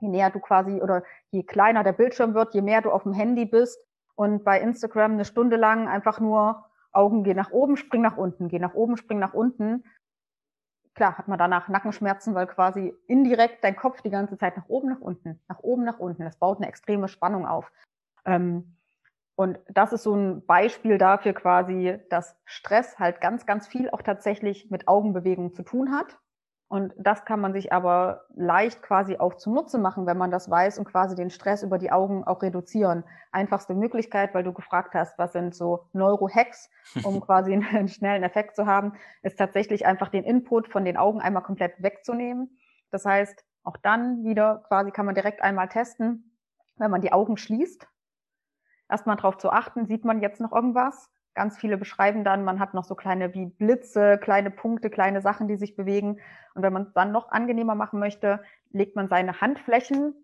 Je 0.00 0.08
näher 0.08 0.30
du 0.30 0.40
quasi 0.40 0.80
oder 0.80 1.02
je 1.30 1.42
kleiner 1.42 1.84
der 1.84 1.92
Bildschirm 1.92 2.34
wird, 2.34 2.54
je 2.54 2.62
mehr 2.62 2.80
du 2.80 2.90
auf 2.90 3.02
dem 3.02 3.12
Handy 3.12 3.44
bist 3.44 3.78
und 4.14 4.44
bei 4.44 4.60
Instagram 4.60 5.12
eine 5.12 5.24
Stunde 5.24 5.56
lang 5.56 5.88
einfach 5.88 6.20
nur 6.20 6.64
Augen 6.92 7.22
gehen 7.22 7.36
nach 7.36 7.50
oben, 7.50 7.76
spring 7.76 8.02
nach 8.02 8.16
unten, 8.16 8.48
geh 8.48 8.58
nach 8.58 8.74
oben, 8.74 8.96
spring 8.96 9.18
nach 9.18 9.34
unten. 9.34 9.84
Klar, 10.94 11.18
hat 11.18 11.28
man 11.28 11.38
danach 11.38 11.68
Nackenschmerzen, 11.68 12.34
weil 12.34 12.46
quasi 12.46 12.94
indirekt 13.06 13.62
dein 13.62 13.76
Kopf 13.76 14.02
die 14.02 14.10
ganze 14.10 14.36
Zeit 14.38 14.56
nach 14.56 14.68
oben, 14.68 14.88
nach 14.88 15.00
unten, 15.00 15.40
nach 15.48 15.60
oben, 15.60 15.84
nach 15.84 15.98
unten. 15.98 16.24
Das 16.24 16.36
baut 16.36 16.58
eine 16.58 16.68
extreme 16.68 17.08
Spannung 17.08 17.46
auf. 17.46 17.70
Ähm, 18.24 18.76
und 19.40 19.58
das 19.70 19.94
ist 19.94 20.02
so 20.02 20.14
ein 20.14 20.44
Beispiel 20.44 20.98
dafür 20.98 21.32
quasi, 21.32 21.98
dass 22.10 22.36
Stress 22.44 22.98
halt 22.98 23.22
ganz, 23.22 23.46
ganz 23.46 23.66
viel 23.66 23.88
auch 23.88 24.02
tatsächlich 24.02 24.70
mit 24.70 24.86
Augenbewegung 24.86 25.54
zu 25.54 25.62
tun 25.62 25.92
hat. 25.92 26.18
Und 26.68 26.92
das 26.98 27.24
kann 27.24 27.40
man 27.40 27.54
sich 27.54 27.72
aber 27.72 28.26
leicht 28.34 28.82
quasi 28.82 29.16
auch 29.16 29.36
zunutze 29.36 29.78
machen, 29.78 30.04
wenn 30.04 30.18
man 30.18 30.30
das 30.30 30.50
weiß 30.50 30.78
und 30.78 30.84
quasi 30.84 31.16
den 31.16 31.30
Stress 31.30 31.62
über 31.62 31.78
die 31.78 31.90
Augen 31.90 32.22
auch 32.24 32.42
reduzieren. 32.42 33.02
Einfachste 33.32 33.72
Möglichkeit, 33.72 34.34
weil 34.34 34.44
du 34.44 34.52
gefragt 34.52 34.92
hast, 34.92 35.18
was 35.18 35.32
sind 35.32 35.54
so 35.54 35.86
Neurohacks, 35.94 36.68
um 37.02 37.22
quasi 37.22 37.54
einen 37.54 37.88
schnellen 37.88 38.24
Effekt 38.24 38.56
zu 38.56 38.66
haben, 38.66 38.92
ist 39.22 39.38
tatsächlich 39.38 39.86
einfach 39.86 40.10
den 40.10 40.24
Input 40.24 40.68
von 40.68 40.84
den 40.84 40.98
Augen 40.98 41.22
einmal 41.22 41.44
komplett 41.44 41.82
wegzunehmen. 41.82 42.58
Das 42.90 43.06
heißt, 43.06 43.42
auch 43.62 43.78
dann 43.78 44.22
wieder 44.22 44.64
quasi 44.68 44.90
kann 44.90 45.06
man 45.06 45.14
direkt 45.14 45.40
einmal 45.40 45.70
testen, 45.70 46.36
wenn 46.76 46.90
man 46.90 47.00
die 47.00 47.14
Augen 47.14 47.38
schließt, 47.38 47.88
erstmal 48.90 49.16
darauf 49.16 49.38
zu 49.38 49.50
achten, 49.50 49.86
sieht 49.86 50.04
man 50.04 50.20
jetzt 50.20 50.40
noch 50.40 50.52
irgendwas? 50.52 51.10
Ganz 51.34 51.58
viele 51.58 51.76
beschreiben 51.76 52.24
dann, 52.24 52.44
man 52.44 52.58
hat 52.58 52.74
noch 52.74 52.84
so 52.84 52.94
kleine 52.94 53.34
wie 53.34 53.46
Blitze, 53.46 54.18
kleine 54.18 54.50
Punkte, 54.50 54.90
kleine 54.90 55.20
Sachen, 55.20 55.46
die 55.48 55.56
sich 55.56 55.76
bewegen. 55.76 56.20
Und 56.54 56.62
wenn 56.62 56.72
man 56.72 56.82
es 56.82 56.92
dann 56.92 57.12
noch 57.12 57.30
angenehmer 57.30 57.74
machen 57.74 58.00
möchte, 58.00 58.42
legt 58.70 58.96
man 58.96 59.08
seine 59.08 59.40
Handflächen 59.40 60.14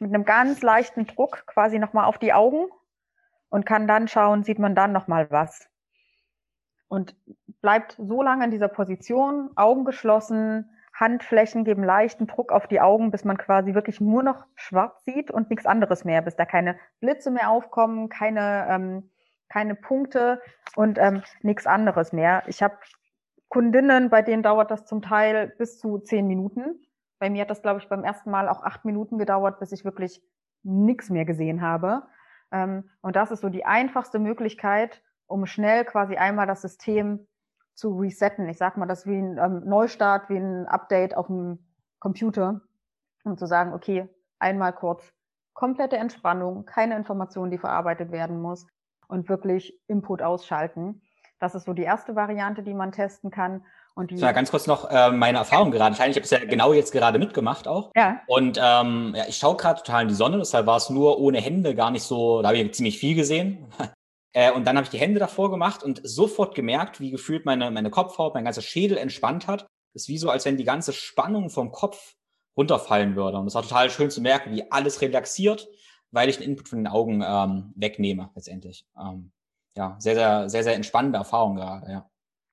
mit 0.00 0.12
einem 0.12 0.24
ganz 0.24 0.62
leichten 0.62 1.06
Druck 1.06 1.46
quasi 1.46 1.78
nochmal 1.78 2.04
auf 2.04 2.18
die 2.18 2.32
Augen 2.32 2.66
und 3.48 3.64
kann 3.64 3.86
dann 3.86 4.08
schauen, 4.08 4.42
sieht 4.42 4.58
man 4.58 4.74
dann 4.74 4.92
nochmal 4.92 5.30
was. 5.30 5.68
Und 6.88 7.16
bleibt 7.62 7.96
so 7.98 8.22
lange 8.22 8.44
in 8.44 8.50
dieser 8.50 8.68
Position, 8.68 9.50
Augen 9.56 9.84
geschlossen, 9.84 10.70
Handflächen 10.98 11.64
geben 11.64 11.84
leichten 11.84 12.26
Druck 12.26 12.52
auf 12.52 12.66
die 12.66 12.80
Augen, 12.80 13.10
bis 13.10 13.24
man 13.24 13.36
quasi 13.36 13.74
wirklich 13.74 14.00
nur 14.00 14.22
noch 14.22 14.46
schwarz 14.54 15.04
sieht 15.04 15.30
und 15.30 15.50
nichts 15.50 15.66
anderes 15.66 16.04
mehr, 16.04 16.22
bis 16.22 16.36
da 16.36 16.46
keine 16.46 16.78
Blitze 17.00 17.30
mehr 17.30 17.50
aufkommen, 17.50 18.08
keine, 18.08 18.66
ähm, 18.70 19.10
keine 19.48 19.74
Punkte 19.74 20.40
und 20.74 20.98
ähm, 20.98 21.22
nichts 21.42 21.66
anderes 21.66 22.12
mehr. 22.12 22.42
Ich 22.46 22.62
habe 22.62 22.78
Kundinnen, 23.48 24.08
bei 24.08 24.22
denen 24.22 24.42
dauert 24.42 24.70
das 24.70 24.86
zum 24.86 25.02
Teil 25.02 25.54
bis 25.58 25.78
zu 25.78 25.98
zehn 25.98 26.26
Minuten. 26.26 26.82
Bei 27.18 27.28
mir 27.28 27.42
hat 27.42 27.50
das, 27.50 27.62
glaube 27.62 27.80
ich, 27.80 27.88
beim 27.88 28.02
ersten 28.02 28.30
Mal 28.30 28.48
auch 28.48 28.62
acht 28.62 28.84
Minuten 28.84 29.18
gedauert, 29.18 29.60
bis 29.60 29.72
ich 29.72 29.84
wirklich 29.84 30.22
nichts 30.62 31.10
mehr 31.10 31.26
gesehen 31.26 31.60
habe. 31.60 32.04
Ähm, 32.50 32.90
und 33.02 33.16
das 33.16 33.30
ist 33.30 33.40
so 33.42 33.50
die 33.50 33.66
einfachste 33.66 34.18
Möglichkeit, 34.18 35.02
um 35.26 35.44
schnell 35.44 35.84
quasi 35.84 36.16
einmal 36.16 36.46
das 36.46 36.62
System 36.62 37.26
zu 37.76 37.96
resetten. 37.98 38.48
Ich 38.48 38.58
sage 38.58 38.80
mal, 38.80 38.86
das 38.86 39.06
wie 39.06 39.16
ein 39.16 39.38
ähm, 39.38 39.62
Neustart, 39.64 40.28
wie 40.28 40.38
ein 40.38 40.66
Update 40.66 41.16
auf 41.16 41.28
dem 41.28 41.58
Computer, 42.00 42.62
um 43.24 43.36
zu 43.38 43.46
sagen, 43.46 43.72
okay, 43.72 44.08
einmal 44.38 44.72
kurz 44.72 45.12
komplette 45.52 45.96
Entspannung, 45.96 46.64
keine 46.66 46.96
Information, 46.96 47.50
die 47.50 47.58
verarbeitet 47.58 48.12
werden 48.12 48.40
muss 48.40 48.66
und 49.08 49.28
wirklich 49.28 49.78
Input 49.86 50.22
ausschalten. 50.22 51.02
Das 51.38 51.54
ist 51.54 51.64
so 51.64 51.72
die 51.72 51.82
erste 51.82 52.16
Variante, 52.16 52.62
die 52.62 52.74
man 52.74 52.92
testen 52.92 53.30
kann. 53.30 53.64
Und 53.94 54.10
die 54.10 54.16
ja, 54.16 54.32
ganz 54.32 54.50
kurz 54.50 54.66
noch 54.66 54.90
äh, 54.90 55.10
meine 55.10 55.38
Erfahrung 55.38 55.70
gerade. 55.70 55.94
Ich 55.94 56.00
habe 56.00 56.20
es 56.20 56.30
ja 56.30 56.44
genau 56.44 56.72
jetzt 56.74 56.92
gerade 56.92 57.18
mitgemacht 57.18 57.66
auch. 57.66 57.92
Ja. 57.96 58.20
Und 58.26 58.60
ähm, 58.62 59.14
ja, 59.16 59.24
ich 59.26 59.38
schaue 59.38 59.56
gerade 59.56 59.82
total 59.82 60.02
in 60.02 60.08
die 60.08 60.14
Sonne, 60.14 60.38
deshalb 60.38 60.66
war 60.66 60.76
es 60.76 60.90
nur 60.90 61.18
ohne 61.18 61.40
Hände 61.40 61.74
gar 61.74 61.90
nicht 61.90 62.02
so, 62.02 62.42
da 62.42 62.48
habe 62.48 62.58
ich 62.58 62.74
ziemlich 62.74 62.98
viel 62.98 63.14
gesehen. 63.14 63.66
Äh, 64.36 64.52
und 64.52 64.66
dann 64.66 64.76
habe 64.76 64.84
ich 64.84 64.90
die 64.90 64.98
Hände 64.98 65.18
davor 65.18 65.50
gemacht 65.50 65.82
und 65.82 66.02
sofort 66.04 66.54
gemerkt, 66.54 67.00
wie 67.00 67.10
gefühlt 67.10 67.46
meine, 67.46 67.70
meine 67.70 67.88
Kopfhaut, 67.88 68.34
mein 68.34 68.44
ganzer 68.44 68.60
Schädel 68.60 68.98
entspannt 68.98 69.46
hat. 69.46 69.62
Das 69.94 70.02
ist 70.02 70.08
wie 70.08 70.18
so, 70.18 70.28
als 70.28 70.44
wenn 70.44 70.58
die 70.58 70.64
ganze 70.64 70.92
Spannung 70.92 71.48
vom 71.48 71.72
Kopf 71.72 72.16
runterfallen 72.54 73.16
würde. 73.16 73.38
Und 73.38 73.46
es 73.46 73.54
war 73.54 73.62
total 73.62 73.88
schön 73.88 74.10
zu 74.10 74.20
merken, 74.20 74.52
wie 74.52 74.70
alles 74.70 75.00
relaxiert. 75.00 75.68
weil 76.10 76.28
ich 76.28 76.38
den 76.38 76.50
Input 76.50 76.68
von 76.68 76.78
den 76.78 76.86
Augen 76.86 77.22
ähm, 77.26 77.72
wegnehme 77.76 78.30
letztendlich. 78.34 78.86
Ähm, 78.98 79.32
ja, 79.76 79.96
sehr, 79.98 80.14
sehr, 80.14 80.48
sehr, 80.48 80.62
sehr 80.64 80.74
entspannende 80.74 81.18
Erfahrung 81.18 81.56
gerade, 81.56 81.90
ja. 81.90 82.10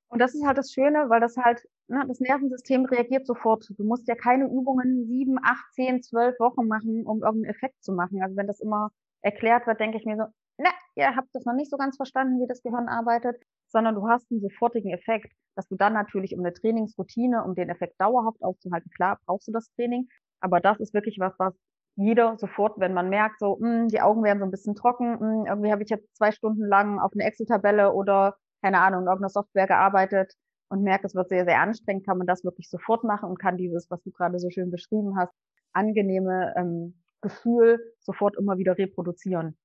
Und 0.10 0.20
das 0.20 0.36
ist 0.36 0.46
halt 0.46 0.58
das 0.58 0.72
Schöne, 0.72 1.10
weil 1.10 1.22
das 1.22 1.38
halt, 1.38 1.62
ne, 1.88 2.04
das 2.08 2.20
Nervensystem 2.20 2.86
reagiert 2.86 3.26
sofort. 3.26 3.66
Du 3.78 3.84
musst 3.84 4.08
ja 4.08 4.16
keine 4.16 4.46
Übungen 4.46 5.06
sieben, 5.08 5.38
acht, 5.44 5.66
zehn, 5.74 6.02
zwölf 6.02 6.40
Wochen 6.40 6.68
machen, 6.68 7.06
um 7.06 7.24
irgendeinen 7.24 7.56
Effekt 7.56 7.84
zu 7.84 7.94
machen. 7.94 8.22
Also 8.22 8.36
wenn 8.36 8.48
das 8.48 8.60
immer 8.60 8.92
erklärt 9.22 9.66
wird, 9.66 9.80
denke 9.80 9.98
ich 9.98 10.06
mir 10.06 10.18
so, 10.18 10.26
ne, 10.58 10.70
ihr 10.96 11.16
habt 11.16 11.30
das 11.34 11.46
noch 11.46 11.54
nicht 11.54 11.72
so 11.72 11.78
ganz 11.78 11.98
verstanden, 11.98 12.42
wie 12.42 12.48
das 12.48 12.62
Gehirn 12.62 12.88
arbeitet, 12.88 13.42
sondern 13.68 13.96
du 13.96 14.08
hast 14.08 14.30
einen 14.32 14.42
sofortigen 14.42 14.92
Effekt, 14.92 15.34
dass 15.56 15.68
du 15.68 15.76
dann 15.76 15.94
natürlich 15.94 16.34
um 16.34 16.40
eine 16.40 16.54
Trainingsroutine, 16.54 17.44
um 17.44 17.56
den 17.56 17.70
Effekt 17.70 18.00
dauerhaft 18.00 18.42
aufzuhalten, 18.44 18.92
klar, 18.92 19.20
brauchst 19.26 19.48
du 19.48 19.52
das 19.52 19.70
Training, 19.76 20.08
aber 20.40 20.60
das 20.60 20.80
ist 20.80 20.94
wirklich 20.94 21.18
was, 21.20 21.34
was 21.40 21.54
jeder 21.96 22.38
sofort, 22.38 22.80
wenn 22.80 22.94
man 22.94 23.10
merkt, 23.10 23.40
so, 23.40 23.58
mh, 23.60 23.82
hm, 23.82 23.88
die 23.90 24.02
Augen 24.02 24.24
werden 24.24 24.40
so 24.40 24.46
ein 24.46 24.52
bisschen 24.52 24.76
trocken, 24.76 25.14
mh, 25.14 25.20
hm, 25.20 25.46
irgendwie 25.48 25.72
habe 25.72 25.84
ich 25.84 25.90
jetzt 25.90 26.16
zwei 26.16 26.32
Stunden 26.32 26.66
lang 26.66 27.00
auf 27.00 27.12
eine 27.14 27.24
Excel-Tabelle 27.24 27.94
oder, 27.94 28.36
keine 28.62 28.80
Ahnung, 28.80 29.02
in 29.02 29.08
irgendeiner 29.08 29.30
Software 29.30 29.68
gearbeitet 29.68 30.34
und 30.70 30.82
merke, 30.82 31.06
es 31.06 31.16
wird 31.16 31.30
sehr, 31.30 31.46
sehr 31.46 31.60
anstrengend, 31.60 32.06
kann 32.06 32.18
man 32.18 32.28
das 32.28 32.44
wirklich 32.44 32.70
sofort 32.70 33.04
machen 33.04 33.30
und 33.30 33.40
kann 33.40 33.58
dieses, 33.58 33.90
was 33.92 34.02
du 34.04 34.12
gerade 34.12 34.40
so 34.40 34.50
schön 34.50 34.72
beschrieben 34.72 35.18
hast, 35.18 35.34
angenehme 35.74 36.54
ähm, 36.58 37.00
Gefühl 37.22 37.80
sofort 38.00 38.36
immer 38.38 38.58
wieder 38.58 38.78
reproduzieren. 38.78 39.58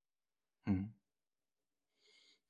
Mhm. 0.69 0.93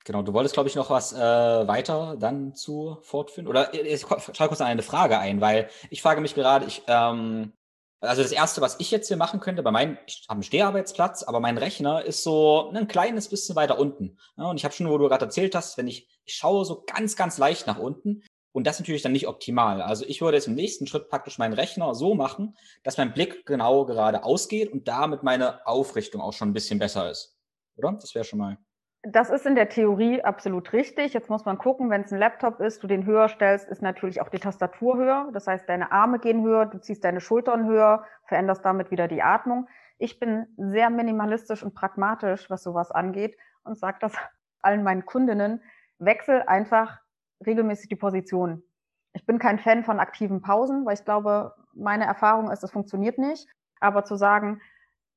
Genau, 0.04 0.22
du 0.22 0.32
wolltest, 0.32 0.54
glaube 0.54 0.68
ich, 0.68 0.74
noch 0.74 0.90
was 0.90 1.12
äh, 1.12 1.18
weiter 1.18 2.16
dann 2.18 2.54
zu 2.54 2.96
fortführen. 3.02 3.46
Oder 3.46 3.74
äh, 3.74 3.82
ich 3.82 4.00
schaue 4.00 4.48
kurz 4.48 4.60
eine 4.60 4.82
Frage 4.82 5.18
ein, 5.18 5.40
weil 5.40 5.68
ich 5.90 6.00
frage 6.00 6.20
mich 6.20 6.34
gerade, 6.34 6.64
ich, 6.64 6.82
ähm, 6.86 7.52
also 8.00 8.22
das 8.22 8.32
Erste, 8.32 8.60
was 8.60 8.76
ich 8.80 8.90
jetzt 8.90 9.08
hier 9.08 9.16
machen 9.16 9.40
könnte, 9.40 9.62
bei 9.62 9.70
meinem, 9.70 9.98
ich 10.06 10.24
habe 10.28 10.36
einen 10.36 10.44
Steharbeitsplatz, 10.44 11.24
aber 11.24 11.40
mein 11.40 11.58
Rechner 11.58 12.04
ist 12.04 12.22
so 12.22 12.70
ein 12.70 12.88
kleines 12.88 13.28
bisschen 13.28 13.54
weiter 13.56 13.78
unten. 13.78 14.18
Ja, 14.36 14.44
und 14.44 14.56
ich 14.56 14.64
habe 14.64 14.72
schon, 14.72 14.88
wo 14.88 14.96
du 14.98 15.08
gerade 15.08 15.26
erzählt 15.26 15.54
hast, 15.54 15.76
wenn 15.76 15.88
ich, 15.88 16.08
ich 16.24 16.34
schaue 16.34 16.64
so 16.64 16.84
ganz, 16.86 17.16
ganz 17.16 17.36
leicht 17.38 17.66
nach 17.66 17.78
unten 17.78 18.22
und 18.52 18.66
das 18.66 18.78
natürlich 18.78 19.02
dann 19.02 19.12
nicht 19.12 19.28
optimal. 19.28 19.82
Also 19.82 20.04
ich 20.06 20.20
würde 20.20 20.36
jetzt 20.36 20.46
im 20.46 20.54
nächsten 20.54 20.86
Schritt 20.86 21.08
praktisch 21.08 21.38
meinen 21.38 21.52
Rechner 21.52 21.94
so 21.94 22.14
machen, 22.14 22.56
dass 22.82 22.96
mein 22.96 23.12
Blick 23.12 23.44
genau 23.44 23.84
gerade 23.84 24.24
ausgeht 24.24 24.72
und 24.72 24.88
damit 24.88 25.22
meine 25.22 25.66
Aufrichtung 25.66 26.22
auch 26.22 26.32
schon 26.32 26.48
ein 26.50 26.54
bisschen 26.54 26.78
besser 26.78 27.10
ist. 27.10 27.37
Oder? 27.78 27.92
Das 27.92 28.14
wäre 28.14 28.24
schon 28.24 28.38
mal. 28.40 28.58
Das 29.02 29.30
ist 29.30 29.46
in 29.46 29.54
der 29.54 29.68
Theorie 29.68 30.22
absolut 30.22 30.72
richtig. 30.72 31.14
Jetzt 31.14 31.30
muss 31.30 31.44
man 31.44 31.56
gucken, 31.56 31.88
wenn 31.88 32.02
es 32.02 32.12
ein 32.12 32.18
Laptop 32.18 32.60
ist, 32.60 32.82
du 32.82 32.88
den 32.88 33.06
höher 33.06 33.28
stellst, 33.28 33.68
ist 33.68 33.80
natürlich 33.80 34.20
auch 34.20 34.28
die 34.28 34.40
Tastatur 34.40 34.96
höher. 34.96 35.30
Das 35.32 35.46
heißt, 35.46 35.68
deine 35.68 35.92
Arme 35.92 36.18
gehen 36.18 36.42
höher, 36.42 36.66
du 36.66 36.80
ziehst 36.80 37.04
deine 37.04 37.20
Schultern 37.20 37.66
höher, 37.66 38.04
veränderst 38.24 38.64
damit 38.64 38.90
wieder 38.90 39.06
die 39.06 39.22
Atmung. 39.22 39.68
Ich 39.98 40.18
bin 40.18 40.46
sehr 40.56 40.90
minimalistisch 40.90 41.62
und 41.62 41.74
pragmatisch, 41.74 42.50
was 42.50 42.64
sowas 42.64 42.90
angeht 42.90 43.36
und 43.62 43.78
sage 43.78 43.98
das 44.00 44.14
allen 44.62 44.82
meinen 44.82 45.06
Kundinnen. 45.06 45.62
Wechsel 46.00 46.42
einfach 46.42 46.98
regelmäßig 47.46 47.88
die 47.88 47.96
Position. 47.96 48.64
Ich 49.12 49.24
bin 49.26 49.38
kein 49.38 49.60
Fan 49.60 49.84
von 49.84 50.00
aktiven 50.00 50.42
Pausen, 50.42 50.84
weil 50.84 50.94
ich 50.94 51.04
glaube, 51.04 51.54
meine 51.72 52.04
Erfahrung 52.04 52.50
ist, 52.50 52.62
das 52.64 52.72
funktioniert 52.72 53.18
nicht. 53.18 53.46
Aber 53.80 54.04
zu 54.04 54.16
sagen, 54.16 54.60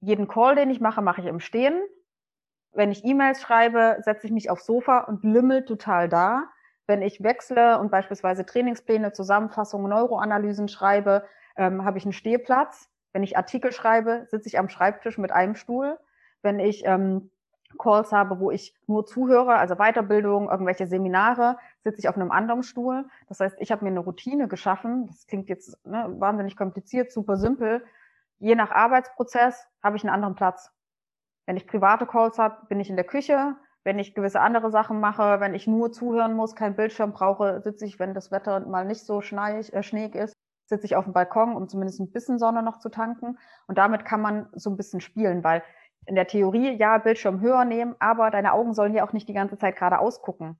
jeden 0.01 0.27
Call, 0.27 0.55
den 0.55 0.69
ich 0.69 0.79
mache, 0.79 1.01
mache 1.01 1.21
ich 1.21 1.27
im 1.27 1.39
Stehen 1.39 1.81
wenn 2.73 2.91
ich 2.91 3.03
E-Mails 3.03 3.41
schreibe, 3.41 3.97
setze 4.01 4.27
ich 4.27 4.33
mich 4.33 4.49
aufs 4.49 4.65
Sofa 4.65 4.99
und 4.99 5.23
lümmel 5.23 5.65
total 5.65 6.07
da. 6.07 6.43
Wenn 6.87 7.01
ich 7.01 7.23
wechsle 7.23 7.79
und 7.79 7.91
beispielsweise 7.91 8.45
Trainingspläne, 8.45 9.13
Zusammenfassungen, 9.13 9.89
Neuroanalysen 9.89 10.67
schreibe, 10.67 11.25
ähm, 11.57 11.85
habe 11.85 11.97
ich 11.97 12.05
einen 12.05 12.13
Stehplatz. 12.13 12.89
Wenn 13.13 13.23
ich 13.23 13.37
Artikel 13.37 13.71
schreibe, 13.71 14.25
sitze 14.29 14.47
ich 14.47 14.57
am 14.57 14.69
Schreibtisch 14.69 15.17
mit 15.17 15.31
einem 15.31 15.55
Stuhl. 15.55 15.97
Wenn 16.41 16.59
ich 16.59 16.83
ähm, 16.85 17.29
Calls 17.77 18.11
habe, 18.11 18.39
wo 18.39 18.51
ich 18.51 18.75
nur 18.87 19.05
zuhöre, 19.05 19.55
also 19.55 19.75
Weiterbildung, 19.75 20.49
irgendwelche 20.49 20.87
Seminare, 20.87 21.57
sitze 21.83 21.99
ich 21.99 22.09
auf 22.09 22.15
einem 22.15 22.31
anderen 22.31 22.63
Stuhl. 22.63 23.05
Das 23.27 23.39
heißt, 23.39 23.57
ich 23.59 23.71
habe 23.71 23.83
mir 23.83 23.91
eine 23.91 23.99
Routine 23.99 24.47
geschaffen. 24.47 25.07
Das 25.07 25.27
klingt 25.27 25.49
jetzt 25.49 25.77
ne, 25.85 26.05
wahnsinnig 26.19 26.55
kompliziert, 26.55 27.11
super 27.11 27.37
simpel. 27.37 27.83
Je 28.39 28.55
nach 28.55 28.71
Arbeitsprozess 28.71 29.67
habe 29.83 29.97
ich 29.97 30.03
einen 30.03 30.13
anderen 30.13 30.35
Platz. 30.35 30.71
Wenn 31.45 31.57
ich 31.57 31.67
private 31.67 32.05
Calls 32.05 32.37
habe, 32.37 32.65
bin 32.67 32.79
ich 32.79 32.89
in 32.89 32.95
der 32.95 33.05
Küche. 33.05 33.55
Wenn 33.83 33.97
ich 33.97 34.13
gewisse 34.13 34.41
andere 34.41 34.69
Sachen 34.69 34.99
mache, 34.99 35.39
wenn 35.39 35.55
ich 35.55 35.65
nur 35.65 35.91
zuhören 35.91 36.35
muss, 36.35 36.55
keinen 36.55 36.75
Bildschirm 36.75 37.13
brauche, 37.13 37.61
sitze 37.61 37.85
ich, 37.85 37.99
wenn 37.99 38.13
das 38.13 38.31
Wetter 38.31 38.59
mal 38.67 38.85
nicht 38.85 39.05
so 39.05 39.21
schneeig, 39.21 39.73
äh, 39.73 39.81
schneeig 39.81 40.13
ist, 40.13 40.35
sitze 40.65 40.85
ich 40.85 40.95
auf 40.95 41.05
dem 41.05 41.13
Balkon, 41.13 41.55
um 41.55 41.67
zumindest 41.67 41.99
ein 41.99 42.11
bisschen 42.11 42.37
Sonne 42.37 42.61
noch 42.61 42.77
zu 42.77 42.89
tanken. 42.89 43.39
Und 43.67 43.77
damit 43.77 44.05
kann 44.05 44.21
man 44.21 44.49
so 44.53 44.69
ein 44.69 44.77
bisschen 44.77 45.01
spielen, 45.01 45.43
weil 45.43 45.63
in 46.05 46.15
der 46.15 46.27
Theorie, 46.27 46.77
ja, 46.77 46.97
Bildschirm 46.97 47.41
höher 47.41 47.65
nehmen, 47.65 47.95
aber 47.99 48.31
deine 48.31 48.53
Augen 48.53 48.73
sollen 48.73 48.93
ja 48.93 49.05
auch 49.05 49.13
nicht 49.13 49.29
die 49.29 49.33
ganze 49.33 49.57
Zeit 49.57 49.75
gerade 49.75 49.99
ausgucken, 49.99 50.59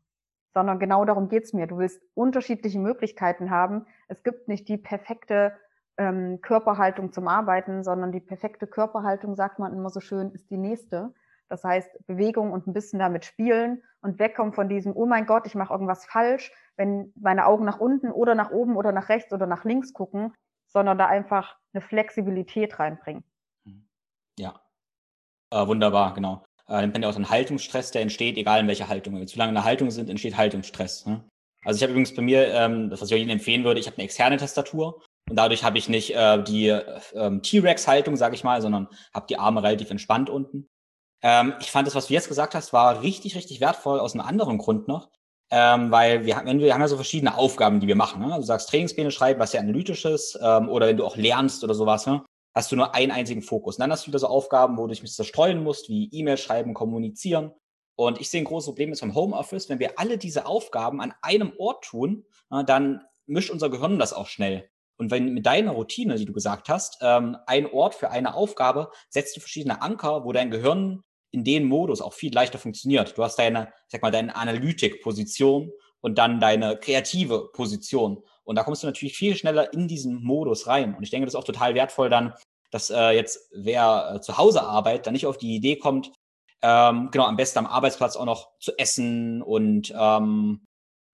sondern 0.54 0.80
genau 0.80 1.06
darum 1.06 1.30
geht's 1.30 1.54
mir. 1.54 1.68
Du 1.68 1.78
willst 1.78 2.02
unterschiedliche 2.14 2.80
Möglichkeiten 2.80 3.50
haben. 3.50 3.86
Es 4.08 4.24
gibt 4.24 4.48
nicht 4.48 4.68
die 4.68 4.78
perfekte 4.78 5.54
ähm, 6.02 6.42
Körperhaltung 6.42 7.14
zum 7.14 7.28
Arbeiten, 7.28 7.84
sondern 7.84 8.12
die 8.12 8.20
perfekte 8.20 8.66
Körperhaltung, 8.66 9.36
sagt 9.36 9.60
man 9.60 9.74
immer 9.74 9.90
so 9.90 10.00
schön, 10.00 10.32
ist 10.32 10.50
die 10.50 10.58
nächste. 10.58 11.14
Das 11.48 11.64
heißt, 11.64 12.08
Bewegung 12.08 12.52
und 12.52 12.66
ein 12.66 12.74
bisschen 12.74 12.98
damit 12.98 13.26
spielen 13.26 13.84
und 14.02 14.18
wegkommen 14.18 14.54
von 14.54 14.68
diesem, 14.68 14.96
oh 14.96 15.06
mein 15.06 15.26
Gott, 15.28 15.46
ich 15.46 15.54
mache 15.54 15.74
irgendwas 15.74 16.06
falsch, 16.06 16.52
wenn 16.76 17.14
meine 17.20 17.46
Augen 17.46 17.66
nach 17.66 17.80
unten 17.80 18.12
oder 18.12 18.36
nach 18.36 18.52
oben 18.52 18.78
oder 18.78 18.92
nach 18.92 19.10
rechts 19.10 19.32
oder 19.32 19.46
nach 19.46 19.64
links 19.64 19.94
gucken, 19.94 20.34
sondern 20.68 20.98
da 20.98 21.06
einfach 21.08 21.58
eine 21.74 21.82
Flexibilität 21.82 22.80
reinbringen. 22.80 23.24
Ja, 24.40 24.60
äh, 25.52 25.68
wunderbar, 25.68 26.14
genau. 26.14 26.44
Äh, 26.68 26.88
man 26.88 27.04
ja 27.04 27.10
auch 27.10 27.16
einen 27.16 27.30
Haltungsstress, 27.30 27.92
der 27.92 28.02
entsteht, 28.02 28.38
egal 28.38 28.62
in 28.62 28.68
welcher 28.68 28.88
Haltung. 28.88 29.14
Wenn 29.14 29.22
wir 29.22 29.28
zu 29.28 29.38
lange 29.38 29.50
in 29.50 29.56
der 29.56 29.66
Haltung 29.66 29.92
sind, 29.92 30.10
entsteht 30.10 30.38
Haltungsstress. 30.38 31.06
Ne? 31.06 31.24
Also 31.64 31.78
ich 31.78 31.84
habe 31.84 31.92
übrigens 31.92 32.16
bei 32.16 32.22
mir, 32.22 32.48
ähm, 32.48 32.90
das 32.90 33.02
was 33.02 33.12
ich 33.12 33.22
euch 33.22 33.30
empfehlen 33.30 33.66
würde, 33.66 33.80
ich 33.80 33.88
habe 33.88 33.98
eine 33.98 34.06
externe 34.06 34.38
Tastatur 34.38 35.04
und 35.30 35.36
dadurch 35.36 35.64
habe 35.64 35.78
ich 35.78 35.88
nicht 35.88 36.16
äh, 36.16 36.44
die 36.44 36.68
ähm, 37.14 37.42
T-Rex-Haltung, 37.42 38.18
sage 38.18 38.36
ich 38.36 38.44
mal, 38.44 38.62
sondern 38.62 38.88
habe 39.14 39.28
die 39.30 39.38
Arme 39.38 39.64
relativ 39.64 39.90
entspannt 39.90 40.30
unten. 40.30 40.70
Ähm, 41.22 41.54
ich 41.62 41.72
fand 41.72 41.88
das, 41.88 41.96
was 41.96 42.08
du 42.08 42.14
jetzt 42.14 42.28
gesagt 42.28 42.56
hast, 42.56 42.74
war 42.74 43.02
richtig, 43.02 43.36
richtig 43.36 43.62
wertvoll 43.62 44.00
aus 44.00 44.14
einem 44.14 44.26
anderen 44.26 44.58
Grund 44.58 44.88
noch. 44.88 45.10
Ähm, 45.54 45.92
weil 45.92 46.26
wir, 46.26 46.42
wenn 46.46 46.60
wir, 46.60 46.68
wir 46.68 46.74
haben 46.74 46.82
ja 46.82 46.88
so 46.88 46.96
verschiedene 46.96 47.38
Aufgaben, 47.38 47.82
die 47.82 47.88
wir 47.88 47.98
machen. 47.98 48.26
Ne? 48.26 48.34
Du 48.38 48.42
sagst 48.42 48.70
Trainingspläne 48.70 49.12
schreiben, 49.12 49.40
was 49.40 49.52
ja 49.52 49.60
analytisches, 49.60 50.40
ähm, 50.42 50.70
oder 50.70 50.88
wenn 50.88 50.96
du 50.96 51.06
auch 51.06 51.18
lernst 51.18 51.64
oder 51.64 51.74
sowas, 51.74 52.08
ne? 52.08 52.24
hast 52.54 52.72
du 52.72 52.78
nur 52.78 52.96
einen 52.96 53.12
einzigen 53.12 53.42
Fokus. 53.42 53.76
Und 53.76 53.82
dann 53.82 53.92
hast 53.92 54.06
du 54.06 54.08
wieder 54.08 54.20
so 54.20 54.28
Aufgaben, 54.28 54.78
wo 54.78 54.88
du 54.88 54.94
dich 54.94 55.04
zerstreuen 55.14 55.62
musst, 55.62 55.90
wie 55.90 56.10
E-Mail 56.12 56.38
schreiben, 56.38 56.74
kommunizieren. 56.74 57.54
Und 57.96 58.20
ich 58.20 58.30
sehe 58.30 58.42
ein 58.42 58.46
großes 58.46 58.68
Problem 58.68 58.90
jetzt 58.90 59.02
beim 59.02 59.14
Homeoffice, 59.14 59.70
wenn 59.70 59.80
wir 59.80 60.00
alle 60.00 60.18
diese 60.18 60.46
Aufgaben 60.46 61.02
an 61.02 61.14
einem 61.22 61.54
Ort 61.58 61.84
tun, 61.84 62.26
na, 62.50 62.64
dann 62.64 63.02
mischt 63.26 63.52
unser 63.52 63.70
Gehirn 63.70 64.00
das 64.00 64.14
auch 64.14 64.28
schnell. 64.28 64.71
Und 65.02 65.10
wenn 65.10 65.34
mit 65.34 65.48
deiner 65.48 65.72
Routine, 65.72 66.14
die 66.18 66.26
du 66.26 66.32
gesagt 66.32 66.70
hast, 66.70 67.00
ähm, 67.02 67.36
ein 67.48 67.66
Ort 67.66 67.96
für 67.96 68.12
eine 68.12 68.36
Aufgabe, 68.36 68.92
setzt 69.10 69.36
du 69.36 69.40
verschiedene 69.40 69.82
Anker, 69.82 70.26
wo 70.26 70.32
dein 70.32 70.52
Gehirn 70.52 71.02
in 71.32 71.44
den 71.44 71.66
Modus 71.66 72.02
auch 72.02 72.14
viel 72.14 72.32
leichter 72.32 72.60
funktioniert. 72.60 73.18
Du 73.18 73.24
hast 73.24 73.40
deine, 73.40 73.74
sag 73.88 74.04
mal, 74.04 74.12
deine 74.12 74.36
Analytik-Position 74.36 75.72
und 76.02 76.20
dann 76.20 76.40
deine 76.40 76.78
kreative 76.78 77.50
Position. 77.52 78.24
Und 78.44 78.58
da 78.58 78.64
kommst 78.64 78.84
du 78.84 78.88
natürlich 78.88 79.18
viel 79.18 79.36
schneller 79.36 79.74
in 79.74 79.88
diesen 79.88 80.22
Modus 80.22 80.68
rein. 80.68 80.94
Und 80.94 81.02
ich 81.02 81.10
denke, 81.10 81.26
das 81.26 81.34
ist 81.34 81.40
auch 81.40 81.46
total 81.46 81.74
wertvoll 81.74 82.12
dann, 82.12 82.36
dass 82.70 82.92
äh, 82.92 83.10
jetzt 83.10 83.50
wer 83.56 84.14
äh, 84.14 84.22
zu 84.22 84.38
Hause 84.38 84.62
arbeitet, 84.62 85.08
dann 85.08 85.14
nicht 85.14 85.26
auf 85.26 85.40
die 85.40 85.56
Idee 85.56 85.78
kommt, 85.78 86.12
ähm, 86.62 87.10
genau, 87.12 87.26
am 87.26 87.38
besten 87.38 87.58
am 87.58 87.66
Arbeitsplatz 87.66 88.16
auch 88.16 88.26
noch 88.26 88.52
zu 88.60 88.78
essen 88.78 89.42
und 89.42 89.92
ähm, 89.98 90.62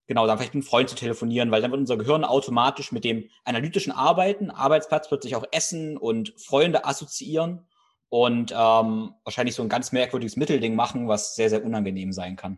genau, 0.07 0.25
dann 0.25 0.37
vielleicht 0.37 0.53
mit 0.53 0.63
einem 0.63 0.69
Freund 0.69 0.89
zu 0.89 0.95
telefonieren, 0.95 1.51
weil 1.51 1.61
dann 1.61 1.71
wird 1.71 1.81
unser 1.81 1.97
Gehirn 1.97 2.23
automatisch 2.23 2.91
mit 2.91 3.03
dem 3.03 3.29
analytischen 3.43 3.91
Arbeiten, 3.91 4.49
Arbeitsplatz 4.49 5.07
plötzlich 5.07 5.35
auch 5.35 5.45
Essen 5.51 5.97
und 5.97 6.33
Freunde 6.39 6.85
assoziieren 6.85 7.65
und 8.09 8.51
ähm, 8.51 9.13
wahrscheinlich 9.23 9.55
so 9.55 9.63
ein 9.63 9.69
ganz 9.69 9.91
merkwürdiges 9.91 10.37
Mittelding 10.37 10.75
machen, 10.75 11.07
was 11.07 11.35
sehr, 11.35 11.49
sehr 11.49 11.63
unangenehm 11.63 12.13
sein 12.13 12.35
kann. 12.35 12.57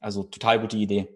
Also 0.00 0.22
total 0.22 0.60
gute 0.60 0.76
Idee. 0.76 1.08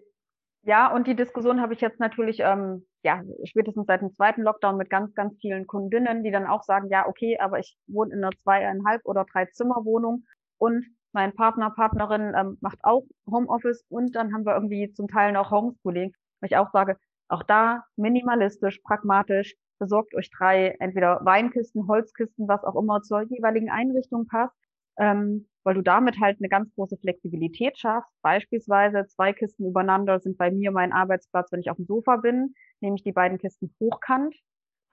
Ja, 0.63 0.93
und 0.93 1.07
die 1.07 1.15
Diskussion 1.15 1.59
habe 1.59 1.73
ich 1.73 1.81
jetzt 1.81 1.99
natürlich, 1.99 2.39
ähm, 2.41 2.85
ja, 3.03 3.23
spätestens 3.45 3.87
seit 3.87 4.01
dem 4.01 4.13
zweiten 4.13 4.43
Lockdown 4.43 4.77
mit 4.77 4.91
ganz, 4.91 5.15
ganz 5.15 5.35
vielen 5.39 5.65
Kundinnen, 5.65 6.23
die 6.23 6.29
dann 6.29 6.45
auch 6.45 6.63
sagen, 6.63 6.89
ja, 6.89 7.07
okay, 7.07 7.39
aber 7.39 7.57
ich 7.57 7.75
wohne 7.87 8.13
in 8.13 8.23
einer 8.23 8.35
zweieinhalb 8.43 9.01
oder 9.05 9.25
drei 9.25 9.45
Zimmerwohnung 9.45 10.25
und 10.59 10.85
mein 11.13 11.33
Partner, 11.33 11.71
Partnerin 11.71 12.33
ähm, 12.35 12.57
macht 12.61 12.79
auch 12.83 13.03
Homeoffice 13.29 13.83
und 13.89 14.15
dann 14.15 14.33
haben 14.33 14.45
wir 14.45 14.53
irgendwie 14.53 14.91
zum 14.93 15.07
Teil 15.07 15.31
noch 15.31 15.51
Homeschooling. 15.51 16.13
wo 16.41 16.45
ich 16.45 16.57
auch 16.57 16.71
sage, 16.71 16.97
auch 17.27 17.43
da 17.43 17.85
minimalistisch, 17.95 18.79
pragmatisch, 18.79 19.55
besorgt 19.79 20.13
euch 20.15 20.29
drei, 20.29 20.75
entweder 20.79 21.19
Weinkisten, 21.23 21.87
Holzkisten, 21.87 22.47
was 22.47 22.63
auch 22.63 22.75
immer 22.75 23.01
zur 23.01 23.21
jeweiligen 23.21 23.69
Einrichtung 23.69 24.27
passt, 24.27 24.55
ähm, 24.97 25.47
weil 25.63 25.75
du 25.75 25.81
damit 25.81 26.19
halt 26.19 26.37
eine 26.39 26.49
ganz 26.49 26.73
große 26.75 26.97
Flexibilität 26.97 27.77
schaffst. 27.77 28.13
Beispielsweise 28.21 29.05
zwei 29.07 29.33
Kisten 29.33 29.65
übereinander 29.65 30.19
sind 30.19 30.37
bei 30.37 30.51
mir 30.51 30.71
mein 30.71 30.91
Arbeitsplatz, 30.91 31.51
wenn 31.51 31.61
ich 31.61 31.69
auf 31.69 31.77
dem 31.77 31.85
Sofa 31.85 32.17
bin, 32.17 32.53
nehme 32.79 32.95
ich 32.95 33.03
die 33.03 33.11
beiden 33.11 33.37
Kisten 33.37 33.73
hochkant, 33.79 34.35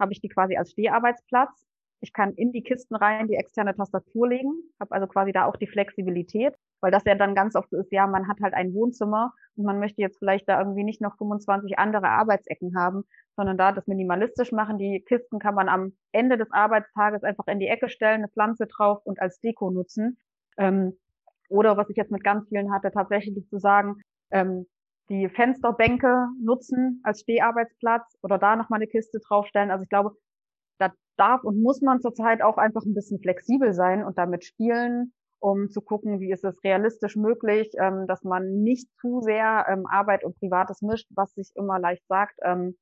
habe 0.00 0.12
ich 0.12 0.20
die 0.20 0.28
quasi 0.28 0.56
als 0.56 0.70
Steharbeitsplatz 0.72 1.66
Ich 2.01 2.12
kann 2.12 2.32
in 2.34 2.53
die 2.53 2.62
Kisten 2.62 2.94
rein 2.94 3.28
die 3.28 3.34
externe 3.34 3.74
Tastatur 3.74 4.28
legen, 4.28 4.53
habe 4.78 4.92
also 4.92 5.07
quasi 5.07 5.32
da 5.32 5.46
auch 5.46 5.57
die 5.57 5.66
Flexibilität, 5.66 6.55
weil 6.80 6.90
das 6.92 7.05
ja 7.05 7.14
dann 7.14 7.34
ganz 7.34 7.57
oft 7.57 7.72
ist, 7.72 7.90
ja, 7.90 8.07
man 8.07 8.28
hat 8.28 8.38
halt 8.40 8.55
ein 8.55 8.72
Wohnzimmer 8.72 9.32
und 9.57 9.64
man 9.64 9.80
möchte 9.80 10.01
jetzt 10.01 10.18
vielleicht 10.18 10.49
da 10.49 10.61
irgendwie 10.61 10.84
nicht 10.84 11.01
noch 11.01 11.16
25 11.16 11.78
andere 11.78 12.09
Arbeitsecken 12.09 12.76
haben, 12.76 13.05
sondern 13.36 13.59
da 13.59 13.72
das 13.72 13.86
minimalistisch 13.86 14.53
machen. 14.53 14.78
Die 14.78 15.05
Kisten 15.07 15.38
kann 15.38 15.55
man 15.55 15.68
am 15.68 15.92
Ende 16.12 16.38
des 16.38 16.51
Arbeitstages 16.53 17.24
einfach 17.24 17.46
in 17.49 17.59
die 17.59 17.68
Ecke 17.68 17.88
stellen, 17.88 18.20
eine 18.20 18.28
Pflanze 18.28 18.66
drauf 18.66 19.01
und 19.05 19.20
als 19.20 19.40
Deko 19.40 19.70
nutzen. 19.70 20.18
Ähm, 20.57 20.96
oder 21.49 21.76
was 21.76 21.88
ich 21.90 21.96
jetzt 21.96 22.12
mit 22.12 22.22
ganz 22.22 22.49
vielen 22.49 22.72
hatte, 22.72 22.90
tatsächlich 22.90 23.49
zu 23.49 23.59
sagen, 23.59 23.96
ähm, 24.30 24.66
die 25.09 25.28
Fensterbänke 25.28 26.28
nutzen 26.40 27.01
als 27.03 27.20
Steharbeitsplatz 27.20 28.18
oder 28.22 28.38
da 28.38 28.57
nochmal 28.57 28.78
eine 28.78 28.86
Kiste 28.86 29.18
draufstellen. 29.26 29.70
Also 29.70 29.82
ich 29.82 29.88
glaube, 29.88 30.12
darf 31.18 31.44
und 31.44 31.62
muss 31.62 31.80
man 31.80 32.00
zurzeit 32.00 32.42
auch 32.42 32.56
einfach 32.56 32.82
ein 32.84 32.94
bisschen 32.94 33.20
flexibel 33.20 33.72
sein 33.72 34.04
und 34.04 34.18
damit 34.18 34.44
spielen, 34.44 35.12
um 35.40 35.70
zu 35.70 35.80
gucken, 35.80 36.20
wie 36.20 36.32
ist 36.32 36.44
es 36.44 36.62
realistisch 36.64 37.16
möglich, 37.16 37.70
ähm, 37.78 38.06
dass 38.06 38.24
man 38.24 38.62
nicht 38.62 38.88
zu 39.00 39.20
sehr 39.20 39.66
ähm, 39.68 39.86
Arbeit 39.86 40.24
und 40.24 40.38
Privates 40.38 40.82
mischt, 40.82 41.08
was 41.14 41.32
sich 41.34 41.50
immer 41.54 41.78
leicht 41.78 42.06
sagt, 42.08 42.38
ähm, 42.42 42.76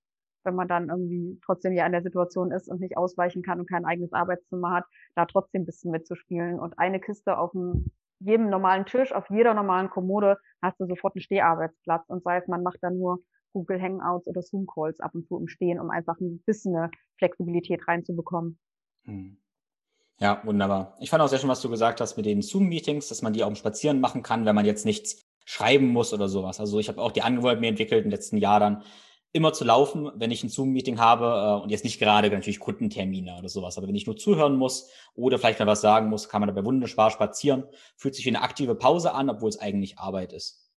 wenn 0.44 0.54
man 0.54 0.68
dann 0.68 0.88
irgendwie 0.88 1.38
trotzdem 1.44 1.72
ja 1.72 1.84
in 1.84 1.92
der 1.92 2.02
Situation 2.02 2.52
ist 2.52 2.68
und 2.68 2.80
nicht 2.80 2.96
ausweichen 2.96 3.42
kann 3.42 3.60
und 3.60 3.68
kein 3.68 3.84
eigenes 3.84 4.12
Arbeitszimmer 4.12 4.72
hat, 4.72 4.84
da 5.14 5.26
trotzdem 5.26 5.62
ein 5.62 5.66
bisschen 5.66 5.90
mitzuspielen. 5.90 6.58
Und 6.60 6.78
eine 6.78 7.00
Kiste 7.00 7.36
auf 7.36 7.50
dem 7.50 7.90
jedem 8.20 8.48
normalen 8.48 8.86
Tisch, 8.86 9.12
auf 9.12 9.28
jeder 9.28 9.52
normalen 9.52 9.90
Kommode 9.90 10.38
hast 10.62 10.80
du 10.80 10.86
sofort 10.86 11.14
einen 11.14 11.22
Steharbeitsplatz. 11.22 12.04
Und 12.08 12.22
sei 12.22 12.38
es, 12.38 12.46
man 12.46 12.62
macht 12.62 12.78
dann 12.80 12.96
nur 12.96 13.18
Google 13.56 13.80
Hangouts 13.80 14.26
oder 14.26 14.42
Zoom 14.42 14.66
Calls 14.66 15.00
ab 15.00 15.14
und 15.14 15.26
zu 15.26 15.38
im 15.38 15.48
Stehen, 15.48 15.80
um 15.80 15.88
einfach 15.90 16.20
ein 16.20 16.42
bisschen 16.44 16.76
eine 16.76 16.90
Flexibilität 17.16 17.88
reinzubekommen. 17.88 18.58
Hm. 19.04 19.38
Ja, 20.18 20.42
wunderbar. 20.44 20.94
Ich 21.00 21.08
fand 21.08 21.22
auch 21.22 21.28
sehr 21.28 21.38
schön, 21.38 21.48
was 21.48 21.62
du 21.62 21.70
gesagt 21.70 22.02
hast 22.02 22.18
mit 22.18 22.26
den 22.26 22.42
Zoom-Meetings, 22.42 23.08
dass 23.08 23.22
man 23.22 23.32
die 23.32 23.42
auch 23.42 23.48
im 23.48 23.54
Spazieren 23.54 24.00
machen 24.00 24.22
kann, 24.22 24.44
wenn 24.44 24.54
man 24.54 24.66
jetzt 24.66 24.84
nichts 24.84 25.26
schreiben 25.46 25.88
muss 25.88 26.12
oder 26.12 26.28
sowas. 26.28 26.60
Also 26.60 26.78
ich 26.78 26.88
habe 26.88 27.00
auch 27.00 27.12
die 27.12 27.22
Angewohnheit 27.22 27.60
mir 27.60 27.68
entwickelt 27.68 28.04
den 28.04 28.10
letzten 28.10 28.36
Jahren, 28.36 28.82
immer 29.32 29.54
zu 29.54 29.64
laufen, 29.64 30.10
wenn 30.16 30.30
ich 30.30 30.44
ein 30.44 30.50
Zoom-Meeting 30.50 30.98
habe 30.98 31.24
äh, 31.60 31.62
und 31.62 31.70
jetzt 31.70 31.84
nicht 31.84 31.98
gerade 31.98 32.30
natürlich 32.30 32.60
Kundentermine 32.60 33.36
oder 33.38 33.48
sowas, 33.48 33.78
aber 33.78 33.88
wenn 33.88 33.94
ich 33.94 34.06
nur 34.06 34.16
zuhören 34.16 34.56
muss 34.56 34.90
oder 35.14 35.38
vielleicht 35.38 35.60
mal 35.60 35.66
was 35.66 35.80
sagen 35.80 36.08
muss, 36.08 36.28
kann 36.28 36.40
man 36.40 36.48
dabei 36.48 36.64
wunderbar 36.64 37.10
spazieren. 37.10 37.64
Fühlt 37.96 38.14
sich 38.14 38.24
wie 38.24 38.30
eine 38.30 38.42
aktive 38.42 38.74
Pause 38.74 39.12
an, 39.12 39.30
obwohl 39.30 39.48
es 39.48 39.58
eigentlich 39.58 39.98
Arbeit 39.98 40.32
ist. 40.32 40.70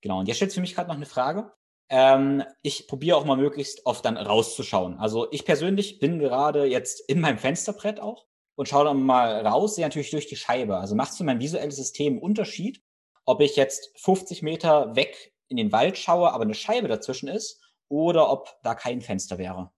Genau, 0.00 0.20
und 0.20 0.28
jetzt 0.28 0.36
stellt 0.36 0.52
für 0.52 0.60
mich 0.60 0.74
gerade 0.74 0.88
noch 0.88 0.96
eine 0.96 1.06
Frage. 1.06 1.52
Ähm, 1.90 2.44
ich 2.62 2.86
probiere 2.86 3.16
auch 3.16 3.24
mal 3.24 3.36
möglichst 3.36 3.86
oft 3.86 4.04
dann 4.04 4.16
rauszuschauen. 4.16 4.98
Also 4.98 5.28
ich 5.30 5.44
persönlich 5.44 5.98
bin 5.98 6.18
gerade 6.18 6.64
jetzt 6.64 7.00
in 7.08 7.20
meinem 7.20 7.38
Fensterbrett 7.38 8.00
auch 8.00 8.26
und 8.56 8.68
schaue 8.68 8.84
dann 8.84 9.02
mal 9.02 9.46
raus, 9.46 9.76
sehe 9.76 9.84
natürlich 9.84 10.10
durch 10.10 10.26
die 10.26 10.36
Scheibe. 10.36 10.76
Also 10.76 10.94
macht 10.94 11.16
für 11.16 11.24
mein 11.24 11.40
visuelles 11.40 11.76
System 11.76 12.14
einen 12.14 12.22
Unterschied, 12.22 12.82
ob 13.24 13.40
ich 13.40 13.56
jetzt 13.56 13.98
50 14.00 14.42
Meter 14.42 14.96
weg 14.96 15.32
in 15.48 15.56
den 15.56 15.72
Wald 15.72 15.96
schaue, 15.96 16.32
aber 16.32 16.44
eine 16.44 16.54
Scheibe 16.54 16.88
dazwischen 16.88 17.28
ist 17.28 17.62
oder 17.88 18.30
ob 18.30 18.56
da 18.62 18.74
kein 18.74 19.00
Fenster 19.00 19.38
wäre. 19.38 19.70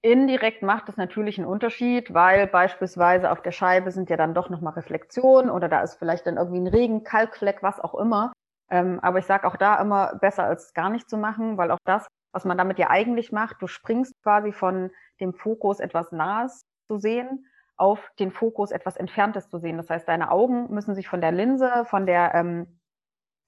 Indirekt 0.00 0.62
macht 0.62 0.88
es 0.88 0.96
natürlich 0.96 1.38
einen 1.38 1.46
Unterschied, 1.46 2.14
weil 2.14 2.46
beispielsweise 2.46 3.32
auf 3.32 3.42
der 3.42 3.50
Scheibe 3.50 3.90
sind 3.90 4.10
ja 4.10 4.16
dann 4.16 4.32
doch 4.32 4.48
nochmal 4.48 4.74
Reflexionen 4.74 5.50
oder 5.50 5.68
da 5.68 5.82
ist 5.82 5.96
vielleicht 5.96 6.26
dann 6.26 6.36
irgendwie 6.36 6.60
ein 6.60 6.68
Regen, 6.68 7.02
Kalkfleck, 7.02 7.62
was 7.62 7.80
auch 7.80 7.94
immer. 7.94 8.32
Ähm, 8.70 9.00
aber 9.00 9.18
ich 9.18 9.26
sage 9.26 9.46
auch 9.46 9.56
da 9.56 9.76
immer 9.80 10.16
besser 10.16 10.44
als 10.44 10.74
gar 10.74 10.90
nicht 10.90 11.08
zu 11.08 11.16
machen, 11.16 11.56
weil 11.56 11.70
auch 11.70 11.78
das, 11.84 12.06
was 12.32 12.44
man 12.44 12.58
damit 12.58 12.78
ja 12.78 12.90
eigentlich 12.90 13.32
macht, 13.32 13.62
du 13.62 13.66
springst 13.66 14.12
quasi 14.22 14.52
von 14.52 14.90
dem 15.20 15.32
Fokus 15.34 15.80
etwas 15.80 16.12
Nahes 16.12 16.62
zu 16.86 16.98
sehen 16.98 17.46
auf 17.78 18.10
den 18.18 18.32
Fokus 18.32 18.72
etwas 18.72 18.96
Entferntes 18.96 19.48
zu 19.48 19.58
sehen. 19.58 19.76
Das 19.76 19.88
heißt, 19.88 20.06
deine 20.08 20.30
Augen 20.30 20.72
müssen 20.74 20.94
sich 20.94 21.08
von 21.08 21.20
der 21.20 21.32
Linse, 21.32 21.84
von 21.86 22.06
der 22.06 22.34
ähm, 22.34 22.80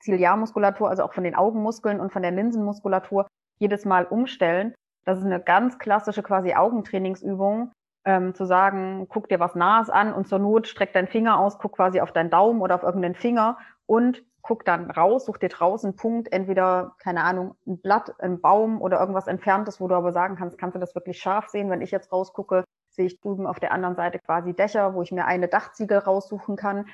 Ziliarmuskulatur, 0.01 0.89
also 0.89 1.03
auch 1.03 1.13
von 1.13 1.25
den 1.25 1.35
Augenmuskeln 1.35 2.01
und 2.01 2.13
von 2.13 2.23
der 2.23 2.31
Linsenmuskulatur 2.31 3.27
jedes 3.59 3.85
Mal 3.85 4.07
umstellen. 4.07 4.75
Das 5.05 5.19
ist 5.19 5.25
eine 5.25 5.41
ganz 5.41 5.79
klassische 5.79 6.23
quasi 6.23 6.55
Augentrainingsübung, 6.55 7.73
ähm, 8.05 8.35
zu 8.35 8.47
sagen, 8.47 9.07
guck 9.09 9.29
dir 9.29 9.41
was 9.41 9.55
Nahes 9.55 9.91
an 9.91 10.15
und 10.15 10.29
zur 10.29 10.39
Not 10.39 10.69
streck 10.69 10.93
deinen 10.93 11.09
Finger 11.09 11.39
aus, 11.39 11.59
guck 11.59 11.73
quasi 11.73 12.01
auf 12.01 12.13
deinen 12.13 12.31
Daumen 12.31 12.63
oder 12.63 12.77
auf 12.77 12.83
irgendeinen 12.83 13.15
Finger 13.15 13.59
und 13.87 14.23
guck 14.51 14.65
dann 14.65 14.91
raus, 14.91 15.27
such 15.27 15.39
dir 15.39 15.49
draußen 15.49 15.91
einen 15.91 15.97
Punkt, 15.97 16.33
entweder, 16.33 16.97
keine 16.99 17.23
Ahnung, 17.23 17.55
ein 17.69 17.81
Blatt, 17.81 18.13
ein 18.19 18.41
Baum 18.41 18.83
oder 18.83 18.99
irgendwas 18.99 19.29
Entferntes, 19.29 19.81
wo 19.81 19.87
du 19.87 19.95
aber 19.95 20.13
sagen 20.13 20.35
kannst, 20.35 20.59
kannst 20.59 20.75
du 20.75 20.81
das 20.81 20.97
wirklich 20.97 21.23
scharf 21.23 21.49
sehen? 21.49 21.71
Wenn 21.71 21.83
ich 21.83 21.93
jetzt 21.93 22.13
rausgucke, 22.13 22.65
sehe 22.89 23.07
ich 23.07 23.21
drüben 23.21 23.47
auf 23.47 23.61
der 23.61 23.71
anderen 23.71 23.95
Seite 23.95 24.19
quasi 24.19 24.53
Dächer, 24.53 24.95
wo 24.95 25.03
ich 25.03 25.13
mir 25.13 25.27
eine 25.27 25.47
Dachziegel 25.47 25.99
raussuchen 25.99 26.57
kann. 26.57 26.87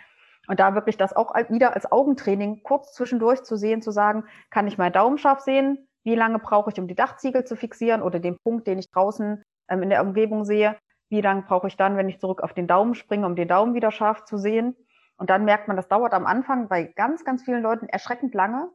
Und 0.48 0.60
da 0.60 0.74
wirklich 0.74 0.98
das 0.98 1.16
auch 1.16 1.34
wieder 1.48 1.74
als 1.74 1.90
Augentraining 1.90 2.62
kurz 2.62 2.92
zwischendurch 2.92 3.42
zu 3.42 3.56
sehen, 3.56 3.80
zu 3.80 3.90
sagen, 3.90 4.24
kann 4.50 4.68
ich 4.68 4.76
meinen 4.76 4.92
Daumen 4.92 5.16
scharf 5.16 5.40
sehen? 5.40 5.88
wie 6.06 6.14
lange 6.14 6.38
brauche 6.38 6.70
ich, 6.70 6.78
um 6.78 6.86
die 6.86 6.94
Dachziegel 6.94 7.44
zu 7.44 7.56
fixieren 7.56 8.00
oder 8.00 8.20
den 8.20 8.38
Punkt, 8.38 8.68
den 8.68 8.78
ich 8.78 8.90
draußen 8.92 9.42
ähm, 9.68 9.82
in 9.82 9.90
der 9.90 10.02
Umgebung 10.02 10.44
sehe, 10.44 10.76
wie 11.10 11.20
lange 11.20 11.42
brauche 11.42 11.66
ich 11.66 11.76
dann, 11.76 11.96
wenn 11.96 12.08
ich 12.08 12.20
zurück 12.20 12.42
auf 12.42 12.54
den 12.54 12.68
Daumen 12.68 12.94
springe, 12.94 13.26
um 13.26 13.34
den 13.34 13.48
Daumen 13.48 13.74
wieder 13.74 13.90
scharf 13.90 14.24
zu 14.24 14.38
sehen. 14.38 14.76
Und 15.16 15.30
dann 15.30 15.44
merkt 15.44 15.68
man, 15.68 15.76
das 15.76 15.88
dauert 15.88 16.12
am 16.12 16.26
Anfang 16.26 16.68
bei 16.68 16.84
ganz, 16.84 17.24
ganz 17.24 17.42
vielen 17.42 17.62
Leuten 17.62 17.88
erschreckend 17.88 18.34
lange, 18.34 18.70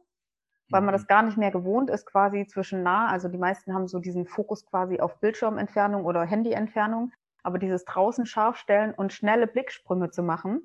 weil 0.70 0.80
man 0.80 0.92
das 0.92 1.02
mhm. 1.02 1.08
gar 1.08 1.22
nicht 1.22 1.38
mehr 1.38 1.50
gewohnt 1.50 1.90
ist, 1.90 2.06
quasi 2.06 2.46
zwischen 2.46 2.82
nah. 2.82 3.08
Also 3.08 3.28
die 3.28 3.38
meisten 3.38 3.74
haben 3.74 3.86
so 3.86 3.98
diesen 3.98 4.26
Fokus 4.26 4.66
quasi 4.66 5.00
auf 5.00 5.20
Bildschirmentfernung 5.20 6.04
oder 6.04 6.24
Handyentfernung. 6.24 7.12
Aber 7.42 7.58
dieses 7.58 7.84
draußen 7.84 8.26
scharf 8.26 8.56
stellen 8.56 8.94
und 8.94 9.12
schnelle 9.12 9.46
Blicksprünge 9.46 10.10
zu 10.10 10.22
machen, 10.22 10.62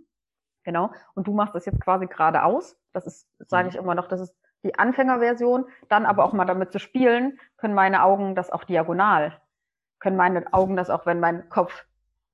genau. 0.63 0.91
Und 1.15 1.27
du 1.27 1.33
machst 1.33 1.55
das 1.55 1.65
jetzt 1.65 1.81
quasi 1.81 2.07
geradeaus. 2.07 2.77
Das 2.93 3.07
ist, 3.07 3.27
sage 3.39 3.65
mhm. 3.65 3.69
ich 3.69 3.75
immer 3.77 3.95
noch, 3.95 4.07
das 4.07 4.21
ist 4.21 4.35
die 4.63 4.77
Anfängerversion, 4.77 5.65
dann 5.87 6.05
aber 6.05 6.23
auch 6.23 6.33
mal 6.33 6.45
damit 6.45 6.71
zu 6.71 6.79
spielen, 6.79 7.39
können 7.57 7.73
meine 7.73 8.03
Augen 8.03 8.35
das 8.35 8.49
auch 8.49 8.63
diagonal, 8.63 9.39
können 9.99 10.17
meine 10.17 10.51
Augen 10.53 10.75
das 10.75 10.89
auch, 10.89 11.05
wenn 11.05 11.19
mein 11.19 11.47
Kopf 11.49 11.85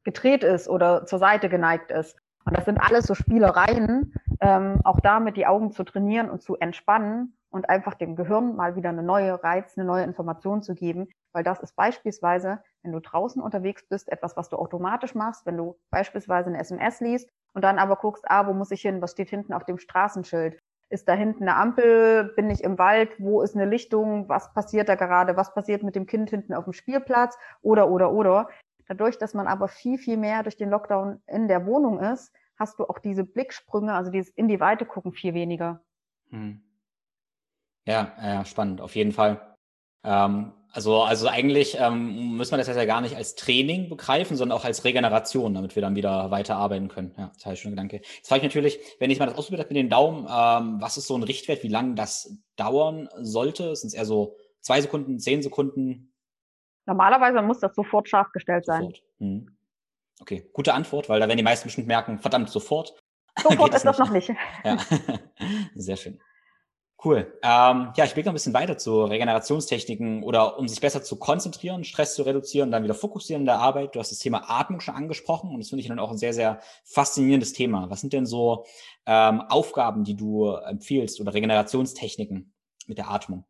gedreht 0.04 0.44
ist 0.44 0.68
oder 0.68 1.06
zur 1.06 1.20
Seite 1.20 1.50
geneigt 1.50 1.92
ist. 1.92 2.18
Und 2.46 2.58
das 2.58 2.66
sind 2.66 2.80
alles 2.80 3.06
so 3.06 3.16
Spielereien, 3.16 4.14
ähm, 4.42 4.80
auch 4.84 5.00
damit 5.00 5.38
die 5.38 5.48
Augen 5.48 5.72
zu 5.72 5.84
trainieren 5.84 6.30
und 6.30 6.42
zu 6.42 6.56
entspannen 6.58 7.38
und 7.50 7.70
einfach 7.70 7.94
dem 7.94 8.16
Gehirn 8.16 8.56
mal 8.56 8.76
wieder 8.76 8.90
eine 8.90 9.04
neue 9.04 9.44
Reiz, 9.44 9.78
eine 9.78 9.86
neue 9.86 10.04
Information 10.04 10.62
zu 10.62 10.74
geben. 10.74 11.08
Weil 11.32 11.44
das 11.44 11.60
ist 11.60 11.76
beispielsweise, 11.76 12.62
wenn 12.82 12.92
du 12.92 13.00
draußen 13.00 13.42
unterwegs 13.42 13.88
bist, 13.88 14.12
etwas, 14.12 14.36
was 14.36 14.50
du 14.50 14.58
automatisch 14.58 15.16
machst, 15.16 15.46
wenn 15.46 15.58
du 15.58 15.78
beispielsweise 15.92 16.50
eine 16.50 16.60
SMS 16.60 17.00
liest 17.00 17.30
und 17.54 17.64
dann 17.64 17.80
aber 17.80 17.96
guckst, 17.96 18.26
ah, 18.28 18.48
wo 18.48 18.54
muss 18.54 18.72
ich 18.72 18.82
hin, 18.82 19.02
was 19.02 19.12
steht 19.12 19.30
hinten 19.30 19.54
auf 19.54 19.66
dem 19.66 19.78
Straßenschild? 19.78 20.60
Ist 20.90 21.08
da 21.08 21.14
hinten 21.14 21.44
eine 21.44 21.56
Ampel? 21.56 22.34
Bin 22.36 22.50
ich 22.50 22.64
im 22.64 22.78
Wald? 22.78 23.10
Wo 23.18 23.42
ist 23.42 23.56
eine 23.56 23.66
Lichtung? 23.66 24.30
Was 24.30 24.54
passiert 24.54 24.90
da 24.90 24.96
gerade? 24.96 25.36
Was 25.36 25.54
passiert 25.54 25.82
mit 25.82 25.96
dem 25.96 26.06
Kind 26.06 26.30
hinten 26.30 26.54
auf 26.54 26.66
dem 26.66 26.74
Spielplatz? 26.74 27.36
Oder, 27.62 27.90
oder, 27.90 28.12
oder. 28.12 28.50
Dadurch, 28.88 29.18
dass 29.18 29.34
man 29.34 29.48
aber 29.48 29.68
viel, 29.68 29.98
viel 29.98 30.18
mehr 30.18 30.44
durch 30.44 30.58
den 30.58 30.70
Lockdown 30.70 31.22
in 31.28 31.48
der 31.48 31.66
Wohnung 31.66 32.00
ist, 32.00 32.34
hast 32.58 32.80
du 32.80 32.86
auch 32.86 33.00
diese 33.00 33.24
Blicksprünge, 33.24 33.94
also 33.94 34.12
dieses 34.12 34.30
in 34.30 34.48
die 34.48 34.60
Weite 34.60 34.86
gucken, 34.86 35.14
viel 35.14 35.34
weniger. 35.34 35.84
Hm. 36.30 36.62
Ja, 37.86 38.14
ja, 38.22 38.46
spannend, 38.46 38.82
auf 38.82 38.96
jeden 38.96 39.12
Fall. 39.12 39.56
Ähm, 40.04 40.54
also, 40.72 41.02
also 41.02 41.28
eigentlich 41.28 41.78
ähm, 41.80 42.36
muss 42.36 42.50
man 42.50 42.60
das 42.60 42.68
ja 42.68 42.86
gar 42.86 43.02
nicht 43.02 43.16
als 43.16 43.36
Training 43.36 43.90
begreifen, 43.90 44.38
sondern 44.38 44.58
auch 44.58 44.66
als 44.66 44.84
Regeneration, 44.84 45.54
damit 45.54 45.76
wir 45.76 45.82
dann 45.82 45.96
wieder 45.96 46.32
weiter 46.32 46.56
arbeiten 46.56 46.88
können. 46.88 47.14
Ja, 47.18 47.32
das 47.36 47.46
heißt 47.46 47.62
schon 47.62 47.72
Gedanke. 47.72 47.98
Jetzt 47.98 48.28
frage 48.28 48.40
ich 48.40 48.44
natürlich, 48.44 48.80
wenn 49.00 49.12
ich 49.12 49.20
mal 49.20 49.28
das 49.28 49.36
ausprobiert 49.36 49.66
habe 49.66 49.74
mit 49.74 49.84
den 49.84 49.90
Daumen, 49.90 50.22
ähm, 50.22 50.82
was 50.82 50.98
ist 50.98 51.08
so 51.08 51.16
ein 51.16 51.24
Richtwert, 51.24 51.62
wie 51.62 51.68
lange 51.68 51.94
das 51.94 52.38
dauern 52.56 53.08
sollte? 53.18 53.76
Sind 53.76 53.90
es 53.90 53.94
eher 53.94 54.06
so 54.06 54.36
zwei 54.62 54.82
Sekunden, 54.82 55.20
zehn 55.20 55.44
Sekunden? 55.44 56.13
Normalerweise 56.86 57.42
muss 57.42 57.60
das 57.60 57.76
sofort 57.76 58.10
scharf 58.10 58.32
gestellt 58.32 58.66
sein. 58.66 58.94
Hm. 59.20 59.56
Okay, 60.20 60.50
gute 60.54 60.74
Antwort, 60.74 61.10
weil 61.10 61.20
da 61.20 61.28
werden 61.28 61.38
die 61.38 61.44
meisten 61.44 61.68
bestimmt 61.68 61.88
merken, 61.88 62.20
verdammt, 62.20 62.50
sofort. 62.50 62.96
Sofort 63.42 63.74
ist 63.74 63.84
das 63.84 63.98
noch 63.98 64.12
nicht. 64.12 64.32
Ja, 64.64 64.78
sehr 65.76 65.98
schön. 65.98 66.20
Cool. 67.04 67.38
Ähm, 67.44 67.92
ja, 67.98 68.06
ich 68.06 68.14
blicke 68.14 68.30
ein 68.30 68.34
bisschen 68.34 68.54
weiter 68.54 68.78
zu 68.78 69.04
Regenerationstechniken 69.04 70.24
oder 70.24 70.58
um 70.58 70.70
sich 70.70 70.80
besser 70.80 71.04
zu 71.04 71.18
konzentrieren, 71.18 71.84
Stress 71.84 72.16
zu 72.16 72.24
reduzieren, 72.24 72.72
dann 72.72 72.84
wieder 72.84 72.94
fokussieren 72.94 73.42
in 73.42 73.46
der 73.46 73.60
Arbeit. 73.60 73.96
Du 73.96 74.00
hast 74.00 74.12
das 74.12 74.20
Thema 74.20 74.50
Atmung 74.50 74.80
schon 74.80 74.96
angesprochen 74.96 75.50
und 75.50 75.60
das 75.60 75.70
finde 75.70 75.82
ich 75.82 75.88
dann 75.90 76.00
auch 76.00 76.12
ein 76.12 76.18
sehr, 76.18 76.34
sehr 76.34 76.62
faszinierendes 76.86 77.52
Thema. 77.52 77.90
Was 77.90 78.00
sind 78.00 78.14
denn 78.14 78.26
so 78.26 78.66
ähm, 79.06 79.42
Aufgaben, 79.42 80.06
die 80.06 80.16
du 80.16 80.52
empfiehlst 80.52 81.20
oder 81.20 81.34
Regenerationstechniken 81.34 82.54
mit 82.88 82.98
der 82.98 83.10
Atmung? 83.10 83.46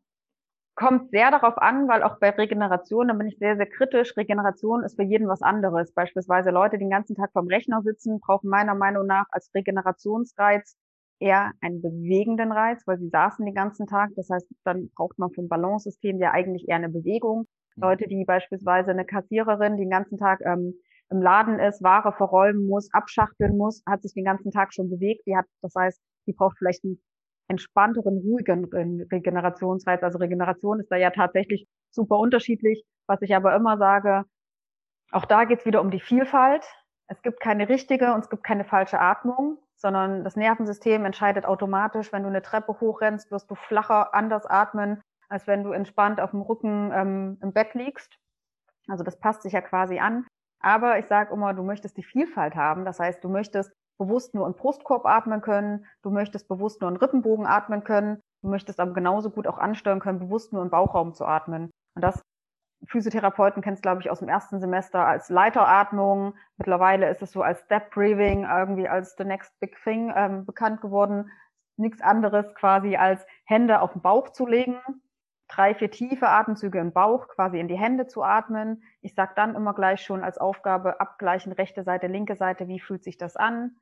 Kommt 0.76 1.10
sehr 1.10 1.30
darauf 1.30 1.56
an, 1.58 1.86
weil 1.86 2.02
auch 2.02 2.18
bei 2.18 2.30
Regeneration, 2.30 3.06
da 3.06 3.14
bin 3.14 3.28
ich 3.28 3.38
sehr, 3.38 3.56
sehr 3.56 3.66
kritisch. 3.66 4.16
Regeneration 4.16 4.82
ist 4.82 4.96
für 4.96 5.04
jeden 5.04 5.28
was 5.28 5.40
anderes. 5.40 5.92
Beispielsweise 5.92 6.50
Leute, 6.50 6.78
die 6.78 6.84
den 6.84 6.90
ganzen 6.90 7.14
Tag 7.14 7.30
vorm 7.32 7.46
Rechner 7.46 7.82
sitzen, 7.82 8.18
brauchen 8.18 8.50
meiner 8.50 8.74
Meinung 8.74 9.06
nach 9.06 9.26
als 9.30 9.50
Regenerationsreiz 9.54 10.76
eher 11.20 11.52
einen 11.60 11.80
bewegenden 11.80 12.50
Reiz, 12.50 12.82
weil 12.86 12.98
sie 12.98 13.08
saßen 13.08 13.44
den 13.44 13.54
ganzen 13.54 13.86
Tag. 13.86 14.10
Das 14.16 14.28
heißt, 14.30 14.46
dann 14.64 14.90
braucht 14.96 15.18
man 15.18 15.32
vom 15.32 15.48
Balancesystem 15.48 16.18
ja 16.18 16.32
eigentlich 16.32 16.68
eher 16.68 16.76
eine 16.76 16.88
Bewegung. 16.88 17.46
Mhm. 17.76 17.82
Leute, 17.82 18.08
die 18.08 18.24
beispielsweise 18.24 18.90
eine 18.90 19.04
Kassiererin, 19.04 19.76
die 19.76 19.84
den 19.84 19.90
ganzen 19.90 20.18
Tag 20.18 20.40
ähm, 20.44 20.74
im 21.10 21.22
Laden 21.22 21.60
ist, 21.60 21.82
Ware 21.82 22.12
verräumen 22.12 22.66
muss, 22.66 22.92
abschachteln 22.92 23.56
muss, 23.56 23.82
hat 23.86 24.02
sich 24.02 24.14
den 24.14 24.24
ganzen 24.24 24.50
Tag 24.50 24.74
schon 24.74 24.90
bewegt. 24.90 25.26
Die 25.26 25.36
hat, 25.36 25.46
das 25.62 25.74
heißt, 25.76 26.00
die 26.26 26.32
braucht 26.32 26.58
vielleicht 26.58 26.84
einen 26.84 27.00
entspannteren, 27.48 28.18
ruhigen 28.18 28.64
Regenerationsreiz. 29.10 30.02
Also 30.02 30.18
Regeneration 30.18 30.80
ist 30.80 30.90
da 30.90 30.96
ja 30.96 31.10
tatsächlich 31.10 31.66
super 31.90 32.18
unterschiedlich. 32.18 32.84
Was 33.06 33.22
ich 33.22 33.34
aber 33.34 33.54
immer 33.54 33.76
sage, 33.76 34.24
auch 35.12 35.26
da 35.26 35.44
geht 35.44 35.60
es 35.60 35.66
wieder 35.66 35.80
um 35.80 35.90
die 35.90 36.00
Vielfalt. 36.00 36.64
Es 37.06 37.20
gibt 37.22 37.40
keine 37.40 37.68
richtige 37.68 38.14
und 38.14 38.20
es 38.20 38.30
gibt 38.30 38.44
keine 38.44 38.64
falsche 38.64 38.98
Atmung, 38.98 39.58
sondern 39.76 40.24
das 40.24 40.36
Nervensystem 40.36 41.04
entscheidet 41.04 41.44
automatisch, 41.44 42.12
wenn 42.12 42.22
du 42.22 42.28
eine 42.28 42.42
Treppe 42.42 42.80
hochrennst, 42.80 43.30
wirst 43.30 43.50
du 43.50 43.54
flacher, 43.54 44.14
anders 44.14 44.46
atmen, 44.46 45.02
als 45.28 45.46
wenn 45.46 45.62
du 45.64 45.72
entspannt 45.72 46.20
auf 46.20 46.30
dem 46.30 46.40
Rücken 46.40 46.90
ähm, 46.92 47.38
im 47.42 47.52
Bett 47.52 47.74
liegst. 47.74 48.16
Also 48.88 49.04
das 49.04 49.18
passt 49.18 49.42
sich 49.42 49.52
ja 49.52 49.60
quasi 49.60 49.98
an. 49.98 50.26
Aber 50.60 50.98
ich 50.98 51.06
sage 51.06 51.34
immer, 51.34 51.52
du 51.52 51.62
möchtest 51.62 51.96
die 51.98 52.02
Vielfalt 52.02 52.54
haben. 52.54 52.86
Das 52.86 52.98
heißt, 52.98 53.22
du 53.22 53.28
möchtest 53.28 53.70
bewusst 53.98 54.34
nur 54.34 54.46
im 54.46 54.54
Brustkorb 54.54 55.06
atmen 55.06 55.40
können, 55.40 55.86
du 56.02 56.10
möchtest 56.10 56.48
bewusst 56.48 56.80
nur 56.80 56.90
im 56.90 56.96
Rippenbogen 56.96 57.46
atmen 57.46 57.84
können, 57.84 58.20
du 58.42 58.48
möchtest 58.48 58.80
aber 58.80 58.92
genauso 58.92 59.30
gut 59.30 59.46
auch 59.46 59.58
ansteuern 59.58 60.00
können, 60.00 60.18
bewusst 60.18 60.52
nur 60.52 60.62
im 60.62 60.70
Bauchraum 60.70 61.14
zu 61.14 61.24
atmen. 61.24 61.70
Und 61.94 62.02
das 62.02 62.22
Physiotherapeuten 62.86 63.62
kennst, 63.62 63.82
glaube 63.82 64.00
ich, 64.02 64.10
aus 64.10 64.18
dem 64.18 64.28
ersten 64.28 64.60
Semester 64.60 65.06
als 65.06 65.28
Leiteratmung. 65.30 66.34
Mittlerweile 66.56 67.08
ist 67.08 67.22
es 67.22 67.32
so 67.32 67.42
als 67.42 67.60
Step 67.62 67.90
Breathing 67.90 68.44
irgendwie 68.44 68.88
als 68.88 69.16
the 69.16 69.24
next 69.24 69.58
big 69.60 69.76
thing 69.82 70.12
ähm, 70.14 70.44
bekannt 70.44 70.80
geworden. 70.80 71.30
Nichts 71.76 72.02
anderes 72.02 72.54
quasi 72.54 72.96
als 72.96 73.26
Hände 73.44 73.80
auf 73.80 73.92
den 73.92 74.02
Bauch 74.02 74.30
zu 74.30 74.46
legen, 74.46 74.78
drei, 75.48 75.74
vier 75.74 75.90
tiefe 75.90 76.28
Atemzüge 76.28 76.78
im 76.78 76.92
Bauch 76.92 77.28
quasi 77.28 77.58
in 77.58 77.68
die 77.68 77.78
Hände 77.78 78.06
zu 78.06 78.22
atmen. 78.22 78.82
Ich 79.00 79.14
sage 79.14 79.32
dann 79.34 79.54
immer 79.54 79.74
gleich 79.74 80.02
schon 80.02 80.22
als 80.22 80.38
Aufgabe 80.38 81.00
abgleichen, 81.00 81.52
rechte 81.52 81.82
Seite, 81.82 82.06
linke 82.06 82.36
Seite, 82.36 82.68
wie 82.68 82.80
fühlt 82.80 83.02
sich 83.02 83.18
das 83.18 83.36
an? 83.36 83.76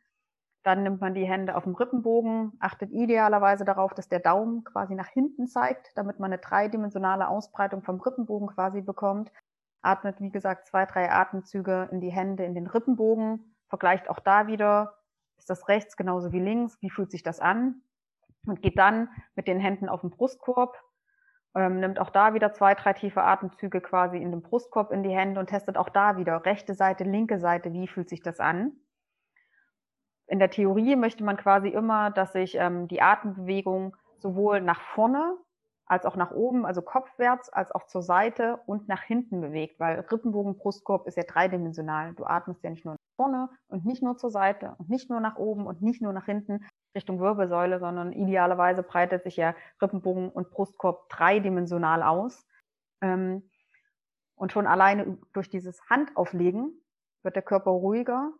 Dann 0.62 0.84
nimmt 0.84 1.00
man 1.00 1.14
die 1.14 1.24
Hände 1.24 1.56
auf 1.56 1.64
dem 1.64 1.74
Rippenbogen, 1.74 2.52
achtet 2.60 2.92
idealerweise 2.92 3.64
darauf, 3.64 3.94
dass 3.94 4.08
der 4.08 4.20
Daumen 4.20 4.62
quasi 4.62 4.94
nach 4.94 5.08
hinten 5.08 5.48
zeigt, 5.48 5.90
damit 5.96 6.20
man 6.20 6.32
eine 6.32 6.40
dreidimensionale 6.40 7.26
Ausbreitung 7.26 7.82
vom 7.82 8.00
Rippenbogen 8.00 8.48
quasi 8.48 8.80
bekommt. 8.80 9.32
Atmet, 9.82 10.20
wie 10.20 10.30
gesagt, 10.30 10.68
zwei, 10.68 10.86
drei 10.86 11.10
Atemzüge 11.10 11.88
in 11.90 12.00
die 12.00 12.12
Hände, 12.12 12.44
in 12.44 12.54
den 12.54 12.68
Rippenbogen. 12.68 13.56
Vergleicht 13.68 14.08
auch 14.08 14.20
da 14.20 14.46
wieder, 14.46 14.98
ist 15.36 15.50
das 15.50 15.66
rechts 15.66 15.96
genauso 15.96 16.30
wie 16.30 16.40
links, 16.40 16.80
wie 16.80 16.90
fühlt 16.90 17.10
sich 17.10 17.24
das 17.24 17.40
an? 17.40 17.82
Und 18.46 18.62
geht 18.62 18.78
dann 18.78 19.08
mit 19.34 19.48
den 19.48 19.58
Händen 19.58 19.88
auf 19.88 20.02
den 20.02 20.10
Brustkorb, 20.10 20.76
ähm, 21.54 21.80
nimmt 21.80 21.98
auch 21.98 22.10
da 22.10 22.34
wieder 22.34 22.52
zwei, 22.52 22.74
drei 22.74 22.92
tiefe 22.92 23.22
Atemzüge 23.22 23.80
quasi 23.80 24.18
in 24.18 24.30
den 24.30 24.42
Brustkorb 24.42 24.92
in 24.92 25.02
die 25.02 25.14
Hände 25.14 25.40
und 25.40 25.48
testet 25.48 25.76
auch 25.76 25.88
da 25.88 26.16
wieder 26.16 26.44
rechte 26.44 26.74
Seite, 26.74 27.04
linke 27.04 27.38
Seite, 27.40 27.72
wie 27.72 27.88
fühlt 27.88 28.08
sich 28.08 28.22
das 28.22 28.38
an? 28.38 28.72
In 30.32 30.38
der 30.38 30.48
Theorie 30.48 30.96
möchte 30.96 31.22
man 31.24 31.36
quasi 31.36 31.68
immer, 31.68 32.10
dass 32.10 32.32
sich 32.32 32.54
ähm, 32.54 32.88
die 32.88 33.02
Atembewegung 33.02 33.94
sowohl 34.18 34.62
nach 34.62 34.80
vorne 34.80 35.36
als 35.84 36.06
auch 36.06 36.16
nach 36.16 36.30
oben, 36.30 36.64
also 36.64 36.80
kopfwärts, 36.80 37.50
als 37.50 37.70
auch 37.70 37.86
zur 37.86 38.00
Seite 38.00 38.58
und 38.64 38.88
nach 38.88 39.02
hinten 39.02 39.42
bewegt, 39.42 39.78
weil 39.78 40.00
Rippenbogen, 40.00 40.56
Brustkorb 40.56 41.06
ist 41.06 41.18
ja 41.18 41.24
dreidimensional. 41.24 42.14
Du 42.14 42.24
atmest 42.24 42.64
ja 42.64 42.70
nicht 42.70 42.86
nur 42.86 42.94
nach 42.94 43.16
vorne 43.22 43.50
und 43.68 43.84
nicht 43.84 44.02
nur 44.02 44.16
zur 44.16 44.30
Seite 44.30 44.74
und 44.78 44.88
nicht 44.88 45.10
nur 45.10 45.20
nach 45.20 45.36
oben 45.36 45.66
und 45.66 45.82
nicht 45.82 46.00
nur 46.00 46.14
nach 46.14 46.24
hinten 46.24 46.64
Richtung 46.94 47.20
Wirbelsäule, 47.20 47.78
sondern 47.78 48.12
idealerweise 48.12 48.82
breitet 48.82 49.24
sich 49.24 49.36
ja 49.36 49.54
Rippenbogen 49.82 50.30
und 50.30 50.50
Brustkorb 50.50 51.10
dreidimensional 51.10 52.02
aus. 52.02 52.46
Ähm, 53.02 53.50
und 54.34 54.50
schon 54.50 54.66
alleine 54.66 55.18
durch 55.34 55.50
dieses 55.50 55.78
Handauflegen 55.90 56.72
wird 57.22 57.36
der 57.36 57.42
Körper 57.42 57.72
ruhiger, 57.72 58.32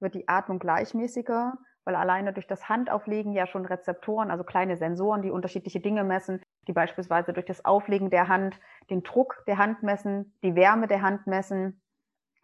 wird 0.00 0.14
die 0.14 0.28
Atmung 0.28 0.58
gleichmäßiger, 0.58 1.58
weil 1.84 1.94
alleine 1.94 2.32
durch 2.32 2.46
das 2.46 2.68
Handauflegen 2.68 3.32
ja 3.32 3.46
schon 3.46 3.64
Rezeptoren, 3.64 4.30
also 4.30 4.44
kleine 4.44 4.76
Sensoren, 4.76 5.22
die 5.22 5.30
unterschiedliche 5.30 5.80
Dinge 5.80 6.04
messen, 6.04 6.42
die 6.66 6.72
beispielsweise 6.72 7.32
durch 7.32 7.46
das 7.46 7.64
Auflegen 7.64 8.10
der 8.10 8.28
Hand 8.28 8.58
den 8.90 9.02
Druck 9.02 9.44
der 9.46 9.58
Hand 9.58 9.82
messen, 9.82 10.36
die 10.42 10.56
Wärme 10.56 10.88
der 10.88 11.02
Hand 11.02 11.26
messen, 11.26 11.80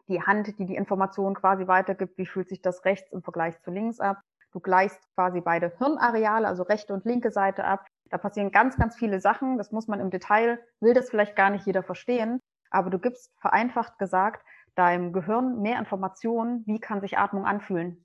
die 0.09 0.23
Hand, 0.23 0.59
die 0.59 0.67
die 0.67 0.77
Information 0.77 1.35
quasi 1.35 1.67
weitergibt, 1.67 2.19
wie 2.19 2.27
fühlt 2.27 2.49
sich 2.49 2.63
das 2.63 2.85
rechts 2.85 3.11
im 3.13 3.23
Vergleich 3.23 3.61
zu 3.61 3.71
links 3.71 4.01
ab. 4.01 4.21
Du 4.53 4.61
gleichst 4.61 5.01
quasi 5.15 5.41
beide 5.41 5.73
Hirnareale, 5.79 6.47
also 6.47 6.63
rechte 6.63 6.93
und 6.93 7.05
linke 7.05 7.31
Seite 7.31 7.65
ab. 7.65 7.87
Da 8.11 8.19
passieren 8.19 8.51
ganz, 8.51 8.77
ganz 8.77 8.97
viele 8.97 9.21
Sachen. 9.21 9.57
Das 9.57 9.73
muss 9.73 9.89
man 9.89 10.01
im 10.01 10.11
Detail, 10.11 10.61
will 10.81 10.93
das 10.93 11.09
vielleicht 11.09 11.35
gar 11.35 11.51
nicht 11.51 11.67
jeder 11.67 11.83
verstehen. 11.83 12.41
Aber 12.71 12.91
du 12.91 12.99
gibst 12.99 13.33
vereinfacht 13.41 13.99
gesagt 13.99 14.45
deinem 14.75 15.13
Gehirn 15.13 15.61
mehr 15.61 15.79
Informationen, 15.79 16.65
wie 16.67 16.81
kann 16.81 17.01
sich 17.01 17.19
Atmung 17.19 17.45
anfühlen. 17.45 18.05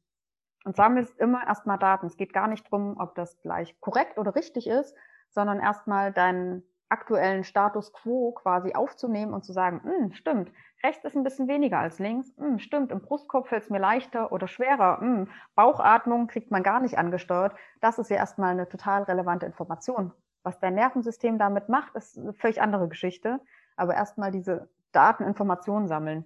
Und 0.66 0.76
sammelst 0.76 1.18
immer 1.20 1.48
erstmal 1.48 1.80
Daten. 1.80 2.08
Es 2.08 2.18
geht 2.18 2.34
gar 2.34 2.48
nicht 2.48 2.70
drum, 2.70 2.98
ob 3.00 3.16
das 3.16 3.40
gleich 3.42 3.80
korrekt 3.80 4.18
oder 4.18 4.36
richtig 4.36 4.68
ist, 4.68 4.96
sondern 5.30 5.60
erstmal 5.60 6.12
deinen 6.12 6.64
aktuellen 6.90 7.44
Status 7.44 7.92
quo 7.94 8.32
quasi 8.32 8.74
aufzunehmen 8.74 9.34
und 9.34 9.44
zu 9.44 9.54
sagen, 9.54 9.82
hm, 9.84 10.14
stimmt, 10.14 10.52
rechts 10.84 11.04
ist 11.04 11.16
ein 11.16 11.24
bisschen 11.24 11.48
weniger 11.48 11.80
als 11.80 12.00
links, 12.00 12.34
hm, 12.38 12.60
stimmt, 12.60 12.92
im 12.92 13.02
Brustkorb 13.02 13.48
fällt 13.48 13.64
es 13.64 13.70
mir 13.70 13.80
leichter 13.80 14.32
oder 14.32 14.48
schwerer, 14.48 15.00
hm, 15.02 15.30
Bauchatmung 15.56 16.28
kriegt 16.28 16.52
man 16.52 16.64
gar 16.64 16.80
nicht 16.80 16.98
angesteuert. 16.98 17.56
Das 17.82 18.00
ist 18.00 18.10
ja 18.10 18.18
erstmal 18.18 18.52
eine 18.52 18.70
total 18.70 19.04
relevante 19.04 19.46
Information. 19.46 20.14
Was 20.44 20.60
dein 20.60 20.76
Nervensystem 20.76 21.38
damit 21.38 21.68
macht, 21.68 21.96
ist 21.96 22.18
eine 22.18 22.34
völlig 22.34 22.62
andere 22.62 22.88
Geschichte. 22.88 23.42
Aber 23.76 23.96
erstmal 23.96 24.32
diese 24.32 24.70
Dateninformationen 24.94 25.90
sammeln. 25.90 26.26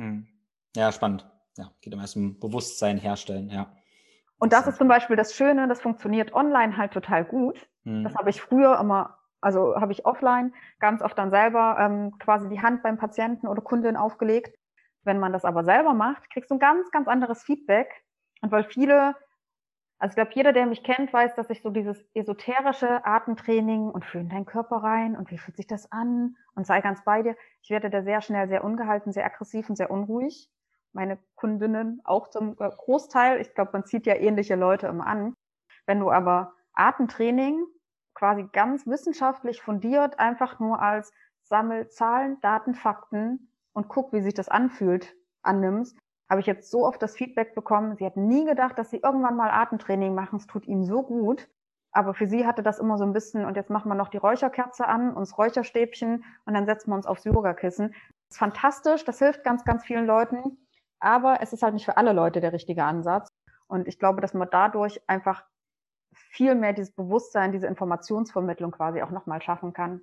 Hm. 0.00 0.26
Ja, 0.74 0.90
spannend. 0.92 1.28
Ja, 1.58 1.70
geht 1.82 1.92
um 1.92 2.00
erst 2.00 2.16
um 2.16 2.40
Bewusstsein 2.40 2.96
herstellen, 2.96 3.50
ja. 3.50 3.70
Und 4.38 4.54
das 4.54 4.66
ist 4.66 4.78
zum 4.78 4.88
Beispiel 4.88 5.16
das 5.16 5.34
Schöne, 5.34 5.68
das 5.68 5.82
funktioniert 5.82 6.32
online 6.32 6.78
halt 6.78 6.92
total 6.92 7.26
gut. 7.26 7.68
Hm. 7.84 8.02
Das 8.04 8.14
habe 8.14 8.30
ich 8.30 8.40
früher 8.40 8.78
immer, 8.80 9.18
also 9.42 9.76
habe 9.76 9.92
ich 9.92 10.06
offline 10.06 10.54
ganz 10.78 11.02
oft 11.02 11.18
dann 11.18 11.30
selber 11.30 11.76
ähm, 11.78 12.18
quasi 12.18 12.48
die 12.48 12.62
Hand 12.62 12.82
beim 12.82 12.96
Patienten 12.96 13.46
oder 13.46 13.60
Kundin 13.60 13.96
aufgelegt. 13.96 14.56
Wenn 15.02 15.18
man 15.18 15.34
das 15.34 15.44
aber 15.44 15.64
selber 15.64 15.92
macht, 15.92 16.30
kriegst 16.30 16.50
du 16.50 16.54
ein 16.54 16.60
ganz, 16.60 16.90
ganz 16.90 17.06
anderes 17.06 17.42
Feedback. 17.42 17.90
Und 18.40 18.50
weil 18.52 18.64
viele 18.64 19.14
also 20.00 20.12
ich 20.12 20.16
glaube, 20.16 20.30
jeder, 20.32 20.54
der 20.54 20.64
mich 20.64 20.82
kennt, 20.82 21.12
weiß, 21.12 21.34
dass 21.34 21.50
ich 21.50 21.60
so 21.60 21.68
dieses 21.68 22.02
esoterische 22.14 23.04
Atemtraining 23.04 23.90
und 23.90 24.06
fühl 24.06 24.22
in 24.22 24.30
deinen 24.30 24.46
Körper 24.46 24.76
rein 24.76 25.14
und 25.14 25.30
wie 25.30 25.36
fühlt 25.36 25.58
sich 25.58 25.66
das 25.66 25.92
an 25.92 26.36
und 26.54 26.66
sei 26.66 26.80
ganz 26.80 27.04
bei 27.04 27.22
dir. 27.22 27.36
Ich 27.60 27.68
werde 27.68 27.90
da 27.90 28.02
sehr 28.02 28.22
schnell 28.22 28.48
sehr 28.48 28.64
ungehalten, 28.64 29.12
sehr 29.12 29.26
aggressiv 29.26 29.68
und 29.68 29.76
sehr 29.76 29.90
unruhig. 29.90 30.50
Meine 30.94 31.18
Kundinnen 31.34 32.00
auch 32.04 32.30
zum 32.30 32.56
Großteil. 32.56 33.42
Ich 33.42 33.54
glaube, 33.54 33.72
man 33.74 33.84
zieht 33.84 34.06
ja 34.06 34.14
ähnliche 34.16 34.56
Leute 34.56 34.86
immer 34.86 35.06
an. 35.06 35.34
Wenn 35.84 36.00
du 36.00 36.10
aber 36.10 36.54
Atemtraining 36.72 37.66
quasi 38.14 38.48
ganz 38.52 38.86
wissenschaftlich 38.86 39.60
fundiert 39.60 40.18
einfach 40.18 40.60
nur 40.60 40.80
als 40.80 41.12
Sammel 41.42 41.90
Zahlen, 41.90 42.40
Daten, 42.40 42.74
Fakten 42.74 43.52
und 43.74 43.88
guck, 43.88 44.14
wie 44.14 44.22
sich 44.22 44.34
das 44.34 44.48
anfühlt, 44.48 45.14
annimmst, 45.42 45.98
habe 46.30 46.40
ich 46.40 46.46
jetzt 46.46 46.70
so 46.70 46.86
oft 46.86 47.02
das 47.02 47.16
Feedback 47.16 47.54
bekommen, 47.54 47.96
sie 47.96 48.06
hat 48.06 48.16
nie 48.16 48.44
gedacht, 48.44 48.78
dass 48.78 48.90
sie 48.90 48.98
irgendwann 48.98 49.36
mal 49.36 49.50
Atemtraining 49.50 50.14
machen, 50.14 50.36
es 50.36 50.46
tut 50.46 50.66
ihnen 50.66 50.84
so 50.84 51.02
gut. 51.02 51.48
Aber 51.92 52.14
für 52.14 52.28
sie 52.28 52.46
hatte 52.46 52.62
das 52.62 52.78
immer 52.78 52.98
so 52.98 53.04
ein 53.04 53.12
bisschen, 53.12 53.44
und 53.44 53.56
jetzt 53.56 53.68
machen 53.68 53.88
wir 53.88 53.96
noch 53.96 54.08
die 54.08 54.16
Räucherkerze 54.16 54.86
an, 54.86 55.12
uns 55.12 55.36
Räucherstäbchen 55.36 56.24
und 56.44 56.54
dann 56.54 56.64
setzen 56.64 56.90
wir 56.90 56.94
uns 56.94 57.06
aufs 57.06 57.24
Yogakissen. 57.24 57.88
Das 57.88 58.30
ist 58.30 58.38
fantastisch, 58.38 59.04
das 59.04 59.18
hilft 59.18 59.42
ganz, 59.42 59.64
ganz 59.64 59.84
vielen 59.84 60.06
Leuten. 60.06 60.56
Aber 61.00 61.40
es 61.40 61.52
ist 61.52 61.64
halt 61.64 61.74
nicht 61.74 61.84
für 61.84 61.96
alle 61.96 62.12
Leute 62.12 62.40
der 62.40 62.52
richtige 62.52 62.84
Ansatz. 62.84 63.28
Und 63.66 63.88
ich 63.88 63.98
glaube, 63.98 64.20
dass 64.20 64.34
man 64.34 64.48
dadurch 64.52 65.00
einfach 65.08 65.44
viel 66.14 66.54
mehr 66.54 66.74
dieses 66.74 66.92
Bewusstsein, 66.94 67.50
diese 67.50 67.66
Informationsvermittlung 67.66 68.70
quasi 68.70 69.02
auch 69.02 69.10
nochmal 69.10 69.42
schaffen 69.42 69.72
kann. 69.72 70.02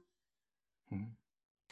Hm. 0.90 1.16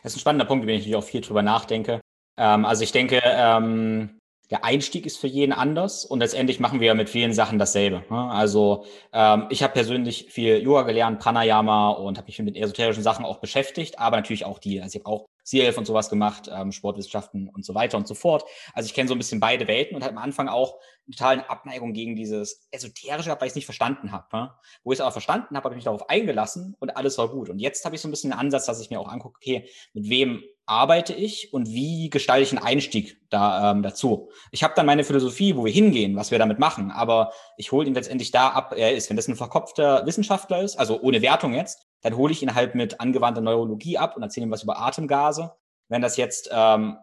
Das 0.02 0.14
ist 0.14 0.18
ein 0.18 0.22
spannender 0.22 0.46
Punkt, 0.46 0.64
über 0.64 0.72
den 0.72 0.80
ich 0.80 0.96
auch 0.96 1.04
viel 1.04 1.22
drüber 1.22 1.42
nachdenke. 1.42 2.00
Ähm, 2.38 2.64
also 2.64 2.84
ich 2.84 2.92
denke, 2.92 3.22
ähm, 3.24 4.15
der 4.52 4.64
Einstieg 4.64 5.06
ist 5.06 5.18
für 5.18 5.28
jeden 5.28 5.52
anders 5.52 6.06
und 6.06 6.20
letztendlich 6.20 6.60
machen 6.60 6.80
wir 6.80 6.94
mit 6.94 7.10
vielen 7.10 7.34
Sachen 7.34 7.60
dasselbe. 7.60 8.04
Ne? 8.10 8.32
Also 8.32 8.86
ähm, 9.12 9.48
ich 9.50 9.64
habe 9.64 9.74
persönlich 9.74 10.28
viel 10.30 10.60
Yoga 10.60 10.84
gelernt, 10.84 11.20
Pranayama 11.20 11.90
und 11.90 12.18
habe 12.18 12.28
mich 12.28 12.40
mit 12.40 12.56
esoterischen 12.56 13.04
Sachen 13.04 13.26
auch 13.26 13.40
beschäftigt, 13.40 14.00
aber 14.00 14.18
natürlich 14.18 14.46
auch 14.46 14.60
die, 14.60 14.82
also 14.82 14.98
ich 14.98 15.04
habe 15.04 15.14
auch 15.14 15.28
CLF 15.46 15.78
und 15.78 15.86
sowas 15.86 16.10
gemacht, 16.10 16.50
ähm, 16.52 16.72
Sportwissenschaften 16.72 17.50
und 17.50 17.64
so 17.64 17.76
weiter 17.76 17.98
und 17.98 18.08
so 18.08 18.16
fort. 18.16 18.44
Also 18.74 18.88
ich 18.88 18.94
kenne 18.94 19.08
so 19.08 19.16
ein 19.16 19.20
bisschen 19.20 19.40
beide 19.40 19.68
Welten 19.68 19.96
und 19.96 20.04
hatte 20.04 20.16
am 20.16 20.22
Anfang 20.22 20.50
auch 20.50 20.80
eine 21.06 21.16
totale 21.16 21.50
Abneigung 21.50 21.94
gegen 21.94 22.16
dieses 22.16 22.68
Esoterische, 22.72 23.30
weil 23.30 23.48
ich 23.48 23.52
es 23.52 23.56
nicht 23.56 23.66
verstanden 23.66 24.12
habe. 24.12 24.26
Ne? 24.34 24.52
Wo 24.84 24.92
ich 24.92 24.98
es 24.98 25.02
aber 25.02 25.12
verstanden 25.12 25.56
habe, 25.56 25.66
habe 25.66 25.76
ich 25.76 25.78
mich 25.78 25.86
darauf 25.86 26.10
eingelassen 26.10 26.76
und 26.80 26.98
alles 26.98 27.18
war 27.18 27.30
gut. 27.30 27.50
Und 27.50 27.60
jetzt 27.60 27.86
habe 27.86 27.96
ich 27.96 28.02
so 28.02 28.08
ein 28.08 28.12
bisschen 28.12 28.32
einen 28.32 28.42
Ansatz, 28.42 28.66
dass 28.66 28.82
ich 28.82 28.90
mir 28.90 29.00
auch 29.00 29.08
angucke, 29.08 29.38
okay, 29.38 29.70
mit 29.94 30.10
wem 30.10 30.44
arbeite 30.66 31.14
ich 31.14 31.54
und 31.54 31.68
wie 31.70 32.10
gestalte 32.10 32.44
ich 32.44 32.52
einen 32.52 32.66
Einstieg 32.66 33.18
da 33.30 33.72
ähm, 33.72 33.84
dazu. 33.84 34.30
Ich 34.52 34.64
habe 34.64 34.74
dann 34.76 34.86
meine 34.86 35.04
Philosophie, 35.04 35.56
wo 35.56 35.66
wir 35.66 35.72
hingehen, 35.72 36.16
was 36.16 36.32
wir 36.32 36.40
damit 36.40 36.60
machen, 36.60 36.92
aber 36.92 37.32
ich 37.58 37.72
hole 37.72 37.88
ihn 37.88 37.94
letztendlich 37.94 38.32
da 38.32 38.50
ab, 38.50 38.74
er 38.76 38.96
ist, 38.96 39.10
wenn 39.10 39.18
das 39.18 39.28
ein 39.28 39.36
verkopfter 39.36 40.06
Wissenschaftler 40.06 40.62
ist, 40.62 40.78
also 40.78 41.00
ohne 41.02 41.22
Wertung 41.22 41.54
jetzt, 41.54 41.88
dann 42.02 42.18
hole 42.18 42.32
ich 42.32 42.42
ihn 42.42 42.56
halt 42.56 42.76
mit 42.76 43.00
angewandter 43.00 43.42
Neurologie 43.42 43.98
ab 43.98 44.16
und 44.16 44.24
erzähle 44.24 44.48
ihm 44.48 44.52
was 44.52 44.64
über 44.64 44.80
Atemgase. 44.80 45.54
Wenn 45.88 46.02
das 46.02 46.18
jetzt 46.18 46.50
ähm, 46.52 46.98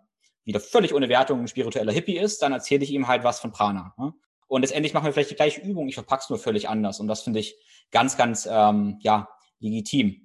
wieder 0.45 0.61
völlig 0.61 0.93
ohne 0.93 1.09
Wertung 1.09 1.41
ein 1.41 1.49
spiritueller 1.49 1.93
Hippie 1.93 2.19
ist, 2.19 2.43
dann 2.43 2.53
erzähle 2.53 2.83
ich 2.83 2.91
ihm 2.91 3.07
halt 3.07 3.23
was 3.23 3.41
von 3.41 3.53
Prana. 3.53 3.95
Ne? 3.97 4.13
Und 4.49 4.63
letztendlich 4.63 4.93
machen 4.93 5.07
wir 5.07 5.13
vielleicht 5.13 5.31
die 5.31 5.37
gleiche 5.37 5.61
Übung, 5.61 5.89
ich 5.89 5.95
verpacke 5.95 6.25
es 6.25 6.31
nur 6.31 6.39
völlig 6.39 6.69
anders. 6.69 7.01
Und 7.01 7.07
das 7.07 7.23
finde 7.23 7.39
ich 7.41 7.57
ganz, 7.91 8.17
ganz 8.17 8.49
ähm, 8.51 8.99
ja, 9.01 9.29
legitim. 9.61 10.22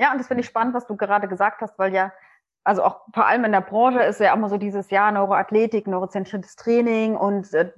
Ja, 0.00 0.12
und 0.12 0.18
das 0.18 0.28
finde 0.28 0.40
ich 0.40 0.46
spannend, 0.46 0.72
was 0.72 0.86
du 0.86 0.96
gerade 0.96 1.28
gesagt 1.28 1.60
hast, 1.60 1.78
weil 1.78 1.92
ja, 1.92 2.10
also 2.64 2.82
auch 2.82 3.02
vor 3.12 3.26
allem 3.26 3.44
in 3.44 3.52
der 3.52 3.60
Branche 3.60 4.00
ist 4.00 4.18
ja 4.18 4.32
immer 4.32 4.48
so 4.48 4.56
dieses 4.56 4.88
Jahr 4.88 5.12
Neuroathletik, 5.12 5.86
neurozentriertes 5.86 6.56
Training 6.56 7.16
und 7.16 7.52
äh, 7.52 7.70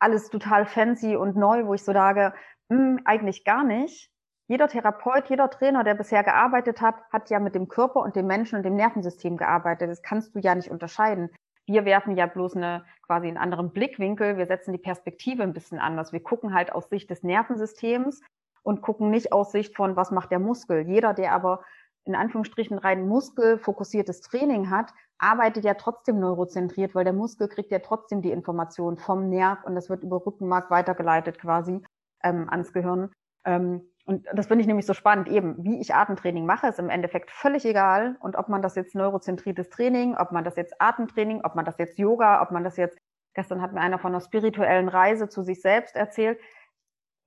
alles 0.00 0.28
total 0.28 0.66
fancy 0.66 1.14
und 1.14 1.36
neu, 1.36 1.64
wo 1.66 1.74
ich 1.74 1.84
so 1.84 1.92
sage, 1.92 2.34
mh, 2.68 2.76
hm, 2.76 3.00
eigentlich 3.04 3.44
gar 3.44 3.62
nicht. 3.62 4.10
Jeder 4.48 4.66
Therapeut, 4.66 5.30
jeder 5.30 5.50
Trainer, 5.50 5.84
der 5.84 5.94
bisher 5.94 6.24
gearbeitet 6.24 6.80
hat, 6.80 6.96
hat 7.12 7.30
ja 7.30 7.38
mit 7.38 7.54
dem 7.54 7.68
Körper 7.68 8.00
und 8.00 8.16
dem 8.16 8.26
Menschen 8.26 8.56
und 8.56 8.64
dem 8.64 8.74
Nervensystem 8.74 9.36
gearbeitet. 9.36 9.88
Das 9.88 10.02
kannst 10.02 10.34
du 10.34 10.40
ja 10.40 10.56
nicht 10.56 10.68
unterscheiden. 10.68 11.30
Wir 11.66 11.84
werfen 11.84 12.16
ja 12.16 12.26
bloß 12.26 12.56
eine 12.56 12.84
quasi 13.06 13.28
einen 13.28 13.38
anderen 13.38 13.72
Blickwinkel. 13.72 14.36
Wir 14.36 14.46
setzen 14.46 14.72
die 14.72 14.78
Perspektive 14.78 15.44
ein 15.44 15.52
bisschen 15.52 15.78
anders. 15.78 16.12
Wir 16.12 16.24
gucken 16.24 16.54
halt 16.54 16.72
aus 16.72 16.88
Sicht 16.88 17.08
des 17.08 17.22
Nervensystems 17.22 18.20
und 18.62 18.82
gucken 18.82 19.10
nicht 19.10 19.32
aus 19.32 19.52
Sicht 19.52 19.76
von, 19.76 19.96
was 19.96 20.10
macht 20.10 20.30
der 20.30 20.38
Muskel. 20.38 20.86
Jeder, 20.86 21.14
der 21.14 21.32
aber 21.32 21.62
in 22.04 22.14
Anführungsstrichen 22.14 22.78
rein 22.78 23.06
muskelfokussiertes 23.06 24.20
Training 24.22 24.70
hat, 24.70 24.92
arbeitet 25.18 25.64
ja 25.64 25.74
trotzdem 25.74 26.18
neurozentriert, 26.18 26.94
weil 26.94 27.04
der 27.04 27.12
Muskel 27.12 27.48
kriegt 27.48 27.70
ja 27.70 27.78
trotzdem 27.78 28.22
die 28.22 28.32
Information 28.32 28.96
vom 28.96 29.28
Nerv 29.28 29.62
und 29.64 29.76
das 29.76 29.88
wird 29.88 30.02
über 30.02 30.24
Rückenmark 30.26 30.70
weitergeleitet 30.70 31.38
quasi 31.38 31.80
ähm, 32.24 32.48
ans 32.50 32.72
Gehirn. 32.72 33.12
Ähm, 33.44 33.82
und 34.04 34.26
das 34.32 34.48
finde 34.48 34.62
ich 34.62 34.66
nämlich 34.66 34.86
so 34.86 34.94
spannend, 34.94 35.28
eben, 35.28 35.62
wie 35.62 35.80
ich 35.80 35.94
Atemtraining 35.94 36.44
mache, 36.44 36.66
ist 36.66 36.80
im 36.80 36.90
Endeffekt 36.90 37.30
völlig 37.30 37.64
egal. 37.64 38.16
Und 38.18 38.36
ob 38.36 38.48
man 38.48 38.62
das 38.62 38.74
jetzt 38.74 38.96
neurozentriertes 38.96 39.70
Training, 39.70 40.16
ob 40.16 40.32
man 40.32 40.42
das 40.42 40.56
jetzt 40.56 40.74
Atemtraining, 40.80 41.42
ob 41.44 41.54
man 41.54 41.64
das 41.64 41.78
jetzt 41.78 41.98
Yoga, 41.98 42.42
ob 42.42 42.50
man 42.50 42.64
das 42.64 42.76
jetzt, 42.76 42.98
gestern 43.34 43.62
hat 43.62 43.72
mir 43.72 43.80
einer 43.80 44.00
von 44.00 44.12
einer 44.12 44.20
spirituellen 44.20 44.88
Reise 44.88 45.28
zu 45.28 45.42
sich 45.42 45.60
selbst 45.62 45.94
erzählt, 45.94 46.40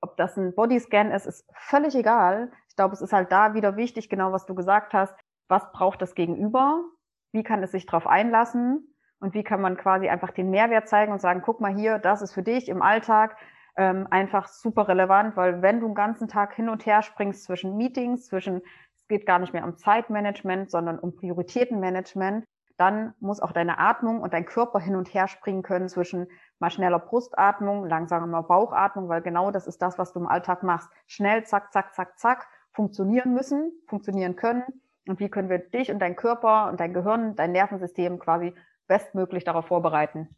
ob 0.01 0.17
das 0.17 0.37
ein 0.37 0.53
Bodyscan 0.53 1.11
ist, 1.11 1.25
ist 1.25 1.47
völlig 1.53 1.95
egal. 1.95 2.51
Ich 2.69 2.75
glaube, 2.75 2.93
es 2.93 3.01
ist 3.01 3.13
halt 3.13 3.31
da 3.31 3.53
wieder 3.53 3.75
wichtig, 3.75 4.09
genau 4.09 4.31
was 4.31 4.45
du 4.45 4.55
gesagt 4.55 4.93
hast. 4.93 5.15
Was 5.47 5.71
braucht 5.71 6.01
das 6.01 6.15
Gegenüber? 6.15 6.83
Wie 7.31 7.43
kann 7.43 7.63
es 7.63 7.71
sich 7.71 7.85
darauf 7.85 8.07
einlassen? 8.07 8.95
Und 9.19 9.33
wie 9.33 9.43
kann 9.43 9.61
man 9.61 9.77
quasi 9.77 10.09
einfach 10.09 10.31
den 10.31 10.49
Mehrwert 10.49 10.87
zeigen 10.87 11.11
und 11.11 11.21
sagen, 11.21 11.41
guck 11.43 11.61
mal 11.61 11.73
hier, 11.73 11.99
das 11.99 12.21
ist 12.21 12.33
für 12.33 12.43
dich 12.43 12.69
im 12.69 12.81
Alltag 12.81 13.37
ähm, 13.77 14.07
einfach 14.09 14.47
super 14.47 14.87
relevant, 14.87 15.35
weil 15.35 15.61
wenn 15.61 15.79
du 15.79 15.87
den 15.87 15.95
ganzen 15.95 16.27
Tag 16.27 16.53
hin 16.53 16.69
und 16.69 16.85
her 16.85 17.01
springst 17.01 17.43
zwischen 17.43 17.77
Meetings, 17.77 18.27
zwischen, 18.27 18.61
es 18.95 19.07
geht 19.07 19.25
gar 19.25 19.39
nicht 19.39 19.53
mehr 19.53 19.65
um 19.65 19.77
Zeitmanagement, 19.77 20.69
sondern 20.71 20.99
um 20.99 21.15
Prioritätenmanagement, 21.15 22.45
dann 22.77 23.13
muss 23.19 23.39
auch 23.39 23.51
deine 23.51 23.79
Atmung 23.79 24.21
und 24.21 24.33
dein 24.33 24.45
Körper 24.45 24.79
hin 24.79 24.95
und 24.95 25.13
her 25.13 25.27
springen 25.27 25.63
können 25.63 25.87
zwischen 25.87 26.27
mal 26.59 26.69
schneller 26.69 26.99
Brustatmung, 26.99 27.85
langsamer 27.85 28.43
Bauchatmung, 28.43 29.09
weil 29.09 29.21
genau 29.21 29.51
das 29.51 29.67
ist 29.67 29.81
das, 29.81 29.97
was 29.97 30.13
du 30.13 30.19
im 30.19 30.27
Alltag 30.27 30.63
machst. 30.63 30.89
Schnell, 31.07 31.43
zack, 31.45 31.73
zack, 31.73 31.93
zack, 31.93 32.17
zack, 32.17 32.47
funktionieren 32.71 33.33
müssen, 33.33 33.71
funktionieren 33.87 34.35
können. 34.35 34.63
Und 35.07 35.19
wie 35.19 35.29
können 35.29 35.49
wir 35.49 35.59
dich 35.59 35.91
und 35.91 35.99
dein 35.99 36.15
Körper 36.15 36.69
und 36.69 36.79
dein 36.79 36.93
Gehirn, 36.93 37.35
dein 37.35 37.51
Nervensystem 37.51 38.19
quasi 38.19 38.53
bestmöglich 38.87 39.43
darauf 39.43 39.67
vorbereiten? 39.67 40.35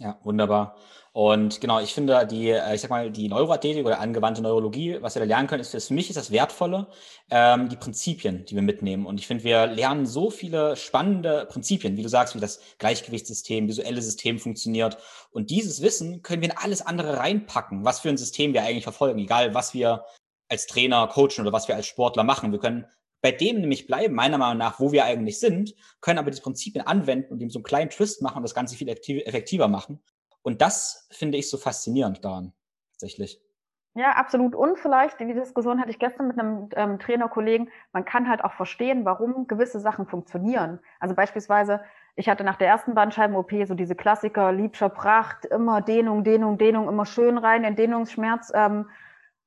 Ja, 0.00 0.18
wunderbar. 0.24 0.76
Und 1.12 1.60
genau, 1.60 1.78
ich 1.78 1.92
finde 1.92 2.26
die, 2.26 2.48
äh, 2.48 2.74
ich 2.74 2.80
sag 2.80 2.88
mal, 2.88 3.10
die 3.10 3.28
Neuroathletik 3.28 3.84
oder 3.84 4.00
angewandte 4.00 4.40
Neurologie, 4.40 4.96
was 5.02 5.14
wir 5.14 5.20
da 5.20 5.26
lernen 5.26 5.46
können, 5.46 5.60
ist 5.60 5.88
für 5.88 5.92
mich 5.92 6.08
ist 6.08 6.16
das 6.16 6.30
Wertvolle, 6.30 6.86
ähm, 7.30 7.68
die 7.68 7.76
Prinzipien, 7.76 8.46
die 8.46 8.54
wir 8.54 8.62
mitnehmen. 8.62 9.04
Und 9.04 9.20
ich 9.20 9.26
finde, 9.26 9.44
wir 9.44 9.66
lernen 9.66 10.06
so 10.06 10.30
viele 10.30 10.74
spannende 10.76 11.46
Prinzipien, 11.50 11.98
wie 11.98 12.02
du 12.02 12.08
sagst, 12.08 12.34
wie 12.34 12.40
das 12.40 12.60
Gleichgewichtssystem, 12.78 13.68
visuelle 13.68 14.00
System 14.00 14.38
funktioniert. 14.38 14.96
Und 15.32 15.50
dieses 15.50 15.82
Wissen 15.82 16.22
können 16.22 16.40
wir 16.40 16.48
in 16.48 16.56
alles 16.56 16.80
andere 16.80 17.18
reinpacken, 17.18 17.84
was 17.84 18.00
für 18.00 18.08
ein 18.08 18.16
System 18.16 18.54
wir 18.54 18.62
eigentlich 18.62 18.84
verfolgen, 18.84 19.18
egal 19.18 19.52
was 19.52 19.74
wir 19.74 20.06
als 20.48 20.66
Trainer 20.66 21.08
coachen 21.08 21.42
oder 21.42 21.52
was 21.52 21.68
wir 21.68 21.76
als 21.76 21.86
Sportler 21.86 22.24
machen. 22.24 22.52
Wir 22.52 22.58
können 22.58 22.86
bei 23.22 23.32
dem 23.32 23.60
nämlich 23.60 23.86
bleiben, 23.86 24.14
meiner 24.14 24.38
Meinung 24.38 24.58
nach, 24.58 24.80
wo 24.80 24.92
wir 24.92 25.04
eigentlich 25.04 25.40
sind, 25.40 25.74
können 26.00 26.18
aber 26.18 26.30
die 26.30 26.40
Prinzipien 26.40 26.86
anwenden 26.86 27.32
und 27.32 27.40
ihm 27.40 27.50
so 27.50 27.58
einen 27.58 27.64
kleinen 27.64 27.90
Twist 27.90 28.22
machen 28.22 28.38
und 28.38 28.42
das 28.42 28.54
Ganze 28.54 28.76
viel 28.76 28.88
effektiver 28.88 29.68
machen. 29.68 30.00
Und 30.42 30.62
das 30.62 31.08
finde 31.10 31.38
ich 31.38 31.50
so 31.50 31.58
faszinierend 31.58 32.24
daran, 32.24 32.52
tatsächlich. 32.92 33.40
Ja, 33.94 34.12
absolut. 34.12 34.54
Und 34.54 34.78
vielleicht, 34.78 35.18
die 35.18 35.34
Diskussion 35.34 35.80
hatte 35.80 35.90
ich 35.90 35.98
gestern 35.98 36.28
mit 36.28 36.38
einem 36.38 36.68
ähm, 36.76 36.98
Trainerkollegen, 37.00 37.70
man 37.92 38.04
kann 38.04 38.28
halt 38.28 38.44
auch 38.44 38.52
verstehen, 38.52 39.04
warum 39.04 39.48
gewisse 39.48 39.80
Sachen 39.80 40.06
funktionieren. 40.06 40.78
Also 41.00 41.16
beispielsweise, 41.16 41.80
ich 42.14 42.28
hatte 42.28 42.44
nach 42.44 42.56
der 42.56 42.68
ersten 42.68 42.94
Bandscheiben-OP 42.94 43.52
so 43.66 43.74
diese 43.74 43.96
Klassiker, 43.96 44.52
Liebscher 44.52 44.90
Pracht, 44.90 45.44
immer 45.44 45.80
Dehnung, 45.80 46.22
Dehnung, 46.22 46.56
Dehnung, 46.56 46.88
immer 46.88 47.04
schön 47.04 47.36
rein 47.36 47.64
in 47.64 47.74
Dehnungsschmerz. 47.74 48.52
Ähm, 48.54 48.86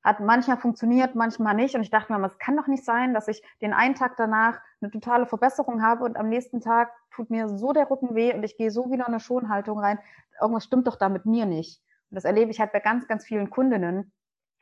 hat 0.04 0.20
manchmal 0.20 0.58
funktioniert, 0.58 1.14
manchmal 1.14 1.54
nicht. 1.54 1.74
Und 1.74 1.80
ich 1.80 1.90
dachte 1.90 2.12
mir, 2.12 2.24
es 2.26 2.38
kann 2.38 2.56
doch 2.56 2.66
nicht 2.66 2.84
sein, 2.84 3.14
dass 3.14 3.26
ich 3.26 3.42
den 3.62 3.72
einen 3.72 3.94
Tag 3.94 4.16
danach 4.16 4.60
eine 4.80 4.90
totale 4.90 5.26
Verbesserung 5.26 5.82
habe 5.82 6.04
und 6.04 6.16
am 6.16 6.28
nächsten 6.28 6.60
Tag 6.60 6.92
tut 7.10 7.30
mir 7.30 7.48
so 7.48 7.72
der 7.72 7.90
Rücken 7.90 8.14
weh 8.14 8.34
und 8.34 8.42
ich 8.42 8.56
gehe 8.56 8.70
so 8.70 8.90
wieder 8.90 9.06
in 9.06 9.14
eine 9.14 9.20
Schonhaltung 9.20 9.78
rein. 9.78 9.98
Irgendwas 10.40 10.64
stimmt 10.64 10.86
doch 10.86 10.96
da 10.96 11.08
mit 11.08 11.24
mir 11.24 11.46
nicht. 11.46 11.80
Und 12.10 12.16
das 12.16 12.24
erlebe 12.24 12.50
ich 12.50 12.60
halt 12.60 12.72
bei 12.72 12.80
ganz, 12.80 13.08
ganz 13.08 13.24
vielen 13.24 13.48
Kundinnen. 13.48 14.12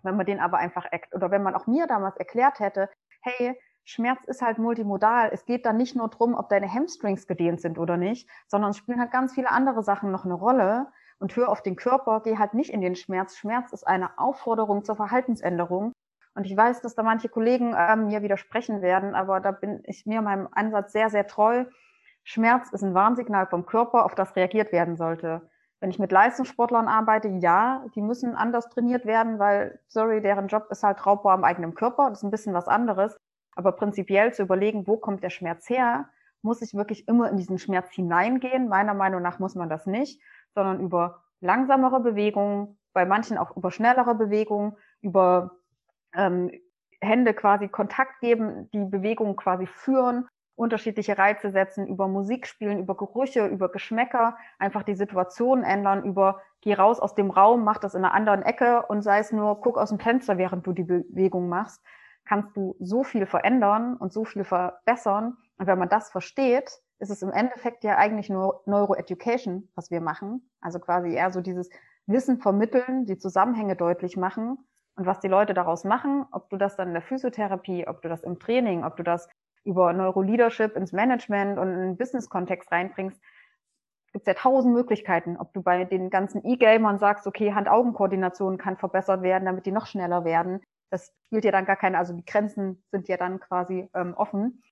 Wenn 0.02 0.16
man 0.16 0.26
den 0.26 0.40
aber 0.40 0.58
einfach, 0.58 0.86
oder 1.12 1.30
wenn 1.30 1.42
man 1.42 1.54
auch 1.54 1.66
mir 1.66 1.86
damals 1.86 2.16
erklärt 2.16 2.60
hätte, 2.60 2.88
hey, 3.20 3.58
Schmerz 3.84 4.20
ist 4.26 4.42
halt 4.42 4.58
multimodal. 4.58 5.30
Es 5.32 5.44
geht 5.44 5.66
da 5.66 5.72
nicht 5.72 5.96
nur 5.96 6.08
drum, 6.08 6.34
ob 6.34 6.48
deine 6.48 6.72
Hamstrings 6.72 7.26
gedehnt 7.26 7.60
sind 7.60 7.78
oder 7.78 7.96
nicht, 7.96 8.28
sondern 8.46 8.70
es 8.70 8.76
spielen 8.76 9.00
halt 9.00 9.10
ganz 9.10 9.34
viele 9.34 9.50
andere 9.50 9.82
Sachen 9.82 10.12
noch 10.12 10.24
eine 10.24 10.34
Rolle 10.34 10.92
und 11.22 11.36
hör 11.36 11.48
auf 11.48 11.62
den 11.62 11.76
Körper, 11.76 12.20
geh 12.20 12.36
halt 12.36 12.52
nicht 12.52 12.70
in 12.70 12.80
den 12.80 12.96
Schmerz. 12.96 13.36
Schmerz 13.36 13.72
ist 13.72 13.86
eine 13.86 14.18
Aufforderung 14.18 14.84
zur 14.84 14.96
Verhaltensänderung. 14.96 15.92
Und 16.34 16.46
ich 16.46 16.56
weiß, 16.56 16.80
dass 16.80 16.96
da 16.96 17.04
manche 17.04 17.28
Kollegen 17.28 17.74
äh, 17.74 17.94
mir 17.94 18.22
widersprechen 18.22 18.82
werden, 18.82 19.14
aber 19.14 19.38
da 19.38 19.52
bin 19.52 19.82
ich 19.84 20.04
mir 20.04 20.20
meinem 20.20 20.48
Ansatz 20.50 20.92
sehr, 20.92 21.10
sehr 21.10 21.28
treu. 21.28 21.64
Schmerz 22.24 22.70
ist 22.72 22.82
ein 22.82 22.94
Warnsignal 22.94 23.46
vom 23.46 23.66
Körper, 23.66 24.04
auf 24.04 24.16
das 24.16 24.34
reagiert 24.34 24.72
werden 24.72 24.96
sollte. 24.96 25.48
Wenn 25.78 25.90
ich 25.90 26.00
mit 26.00 26.10
Leistungssportlern 26.10 26.88
arbeite, 26.88 27.28
ja, 27.28 27.84
die 27.94 28.02
müssen 28.02 28.34
anders 28.34 28.68
trainiert 28.68 29.06
werden, 29.06 29.38
weil, 29.38 29.78
sorry, 29.86 30.22
deren 30.22 30.48
Job 30.48 30.68
ist 30.70 30.82
halt 30.82 31.06
Raubbau 31.06 31.30
am 31.30 31.44
eigenen 31.44 31.74
Körper. 31.74 32.08
Das 32.08 32.18
ist 32.18 32.24
ein 32.24 32.30
bisschen 32.32 32.54
was 32.54 32.66
anderes. 32.66 33.16
Aber 33.54 33.72
prinzipiell 33.72 34.32
zu 34.32 34.42
überlegen, 34.42 34.88
wo 34.88 34.96
kommt 34.96 35.22
der 35.22 35.30
Schmerz 35.30 35.68
her, 35.68 36.08
muss 36.40 36.62
ich 36.62 36.74
wirklich 36.74 37.06
immer 37.06 37.30
in 37.30 37.36
diesen 37.36 37.58
Schmerz 37.58 37.92
hineingehen. 37.92 38.68
Meiner 38.68 38.94
Meinung 38.94 39.22
nach 39.22 39.38
muss 39.38 39.54
man 39.54 39.68
das 39.68 39.86
nicht 39.86 40.20
sondern 40.54 40.80
über 40.80 41.22
langsamere 41.40 42.00
Bewegungen, 42.00 42.78
bei 42.92 43.04
manchen 43.06 43.38
auch 43.38 43.56
über 43.56 43.70
schnellere 43.70 44.14
Bewegungen, 44.14 44.76
über 45.00 45.52
ähm, 46.14 46.50
Hände 47.00 47.34
quasi 47.34 47.68
Kontakt 47.68 48.20
geben, 48.20 48.70
die 48.72 48.84
Bewegungen 48.84 49.36
quasi 49.36 49.66
führen, 49.66 50.28
unterschiedliche 50.54 51.18
Reize 51.18 51.50
setzen, 51.50 51.86
über 51.86 52.06
Musik 52.08 52.46
spielen, 52.46 52.78
über 52.78 52.96
Gerüche, 52.96 53.46
über 53.46 53.70
Geschmäcker, 53.70 54.36
einfach 54.58 54.82
die 54.82 54.94
Situation 54.94 55.64
ändern, 55.64 56.04
über 56.04 56.42
geh 56.60 56.74
raus 56.74 57.00
aus 57.00 57.14
dem 57.14 57.30
Raum, 57.30 57.64
mach 57.64 57.78
das 57.78 57.94
in 57.94 58.04
einer 58.04 58.14
anderen 58.14 58.42
Ecke 58.42 58.82
und 58.86 59.02
sei 59.02 59.18
es 59.18 59.32
nur, 59.32 59.60
guck 59.60 59.78
aus 59.78 59.88
dem 59.88 59.98
Fenster, 59.98 60.38
während 60.38 60.66
du 60.66 60.72
die 60.72 60.84
Bewegung 60.84 61.48
machst, 61.48 61.82
kannst 62.24 62.56
du 62.56 62.76
so 62.78 63.02
viel 63.02 63.26
verändern 63.26 63.96
und 63.96 64.12
so 64.12 64.24
viel 64.24 64.44
verbessern. 64.44 65.36
Und 65.58 65.66
wenn 65.66 65.78
man 65.78 65.88
das 65.88 66.10
versteht, 66.10 66.80
ist 67.02 67.10
es 67.10 67.20
im 67.22 67.32
Endeffekt 67.32 67.82
ja 67.82 67.98
eigentlich 67.98 68.30
nur 68.30 68.62
Neuroeducation, 68.66 69.68
was 69.74 69.90
wir 69.90 70.00
machen. 70.00 70.48
Also 70.60 70.78
quasi 70.78 71.12
eher 71.12 71.32
so 71.32 71.40
dieses 71.40 71.68
Wissen 72.06 72.38
vermitteln, 72.38 73.06
die 73.06 73.18
Zusammenhänge 73.18 73.74
deutlich 73.74 74.16
machen 74.16 74.56
und 74.94 75.04
was 75.04 75.18
die 75.18 75.28
Leute 75.28 75.52
daraus 75.52 75.82
machen, 75.82 76.26
ob 76.30 76.48
du 76.48 76.56
das 76.56 76.76
dann 76.76 76.88
in 76.88 76.94
der 76.94 77.02
Physiotherapie, 77.02 77.88
ob 77.88 78.02
du 78.02 78.08
das 78.08 78.22
im 78.22 78.38
Training, 78.38 78.84
ob 78.84 78.96
du 78.96 79.02
das 79.02 79.28
über 79.64 79.92
Neuroleadership 79.92 80.76
ins 80.76 80.92
Management 80.92 81.58
und 81.58 81.72
in 81.72 81.78
den 81.80 81.96
Business-Kontext 81.96 82.70
reinbringst, 82.70 83.20
gibt 84.12 84.22
es 84.22 84.26
ja 84.26 84.34
tausend 84.34 84.72
Möglichkeiten. 84.72 85.36
Ob 85.36 85.52
du 85.54 85.62
bei 85.62 85.84
den 85.84 86.08
ganzen 86.08 86.44
E-Gamern 86.44 86.98
sagst, 86.98 87.26
okay, 87.26 87.52
Hand-Augen-Koordination 87.52 88.58
kann 88.58 88.76
verbessert 88.76 89.22
werden, 89.22 89.46
damit 89.46 89.66
die 89.66 89.72
noch 89.72 89.86
schneller 89.86 90.24
werden. 90.24 90.60
Das 90.90 91.12
spielt 91.26 91.44
ja 91.44 91.50
dann 91.50 91.64
gar 91.64 91.76
keine, 91.76 91.98
also 91.98 92.12
die 92.12 92.24
Grenzen 92.24 92.84
sind 92.92 93.08
ja 93.08 93.16
dann 93.16 93.40
quasi 93.40 93.88
ähm, 93.94 94.14
offen. 94.14 94.62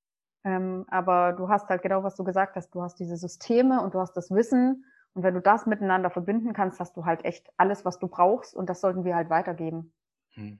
Ähm, 0.44 0.86
aber 0.88 1.32
du 1.32 1.48
hast 1.48 1.68
halt 1.68 1.82
genau, 1.82 2.02
was 2.02 2.16
du 2.16 2.24
gesagt 2.24 2.56
hast. 2.56 2.74
Du 2.74 2.82
hast 2.82 2.98
diese 2.98 3.16
Systeme 3.16 3.82
und 3.82 3.94
du 3.94 4.00
hast 4.00 4.16
das 4.16 4.30
Wissen. 4.30 4.84
Und 5.14 5.22
wenn 5.22 5.34
du 5.34 5.40
das 5.40 5.66
miteinander 5.66 6.10
verbinden 6.10 6.52
kannst, 6.52 6.80
hast 6.80 6.96
du 6.96 7.04
halt 7.04 7.24
echt 7.24 7.48
alles, 7.56 7.84
was 7.84 7.98
du 7.98 8.08
brauchst. 8.08 8.54
Und 8.54 8.70
das 8.70 8.80
sollten 8.80 9.04
wir 9.04 9.16
halt 9.16 9.28
weitergeben. 9.28 9.92
Hm. 10.34 10.58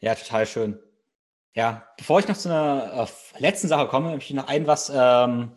Ja, 0.00 0.14
total 0.14 0.46
schön. 0.46 0.78
Ja, 1.54 1.84
bevor 1.96 2.18
ich 2.18 2.28
noch 2.28 2.36
zu 2.36 2.48
einer 2.48 3.06
äh, 3.06 3.40
letzten 3.40 3.68
Sache 3.68 3.86
komme, 3.86 4.10
möchte 4.10 4.32
ich 4.32 4.36
noch 4.36 4.48
ein 4.48 4.66
was 4.66 4.92
ähm, 4.94 5.52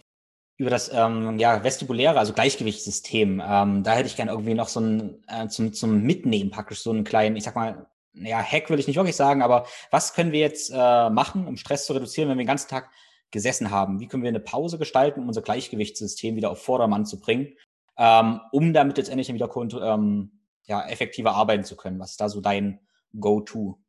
über 0.57 0.69
das 0.69 0.91
ähm, 0.93 1.38
ja, 1.38 1.63
vestibuläre, 1.63 2.17
also 2.17 2.33
Gleichgewichtssystem. 2.33 3.41
Ähm, 3.45 3.83
da 3.83 3.93
hätte 3.93 4.07
ich 4.07 4.15
gerne 4.15 4.31
irgendwie 4.31 4.53
noch 4.53 4.67
so 4.67 4.79
ein 4.79 5.23
äh, 5.27 5.47
zum, 5.47 5.73
zum 5.73 6.01
Mitnehmen 6.01 6.51
praktisch 6.51 6.81
so 6.81 6.91
einen 6.91 7.03
kleinen, 7.03 7.35
ich 7.35 7.43
sag 7.43 7.55
mal, 7.55 7.88
ja, 8.13 8.41
Hack 8.41 8.69
will 8.69 8.79
ich 8.79 8.88
nicht 8.88 8.95
wirklich 8.95 9.15
sagen, 9.15 9.41
aber 9.41 9.67
was 9.91 10.13
können 10.13 10.31
wir 10.31 10.39
jetzt 10.39 10.71
äh, 10.73 11.09
machen, 11.09 11.45
um 11.47 11.57
Stress 11.57 11.85
zu 11.85 11.93
reduzieren, 11.93 12.29
wenn 12.29 12.38
wir 12.38 12.43
den 12.43 12.47
ganzen 12.47 12.69
Tag 12.69 12.89
gesessen 13.32 13.71
haben. 13.71 13.99
Wie 13.99 14.07
können 14.07 14.23
wir 14.23 14.30
eine 14.30 14.39
Pause 14.39 14.78
gestalten, 14.78 15.21
um 15.21 15.28
unser 15.28 15.41
Gleichgewichtssystem 15.41 16.36
wieder 16.36 16.51
auf 16.51 16.63
Vordermann 16.63 17.05
zu 17.05 17.19
bringen, 17.19 17.55
ähm, 17.97 18.41
um 18.51 18.73
damit 18.73 18.97
letztendlich 18.97 19.32
wieder 19.34 19.49
ähm, 19.82 20.32
ja, 20.65 20.88
effektiver 20.88 21.32
arbeiten 21.32 21.63
zu 21.63 21.75
können? 21.75 21.99
Was 21.99 22.11
ist 22.11 22.21
da 22.21 22.30
so 22.30 22.41
dein 22.41 22.80
Go-To? 23.19 23.80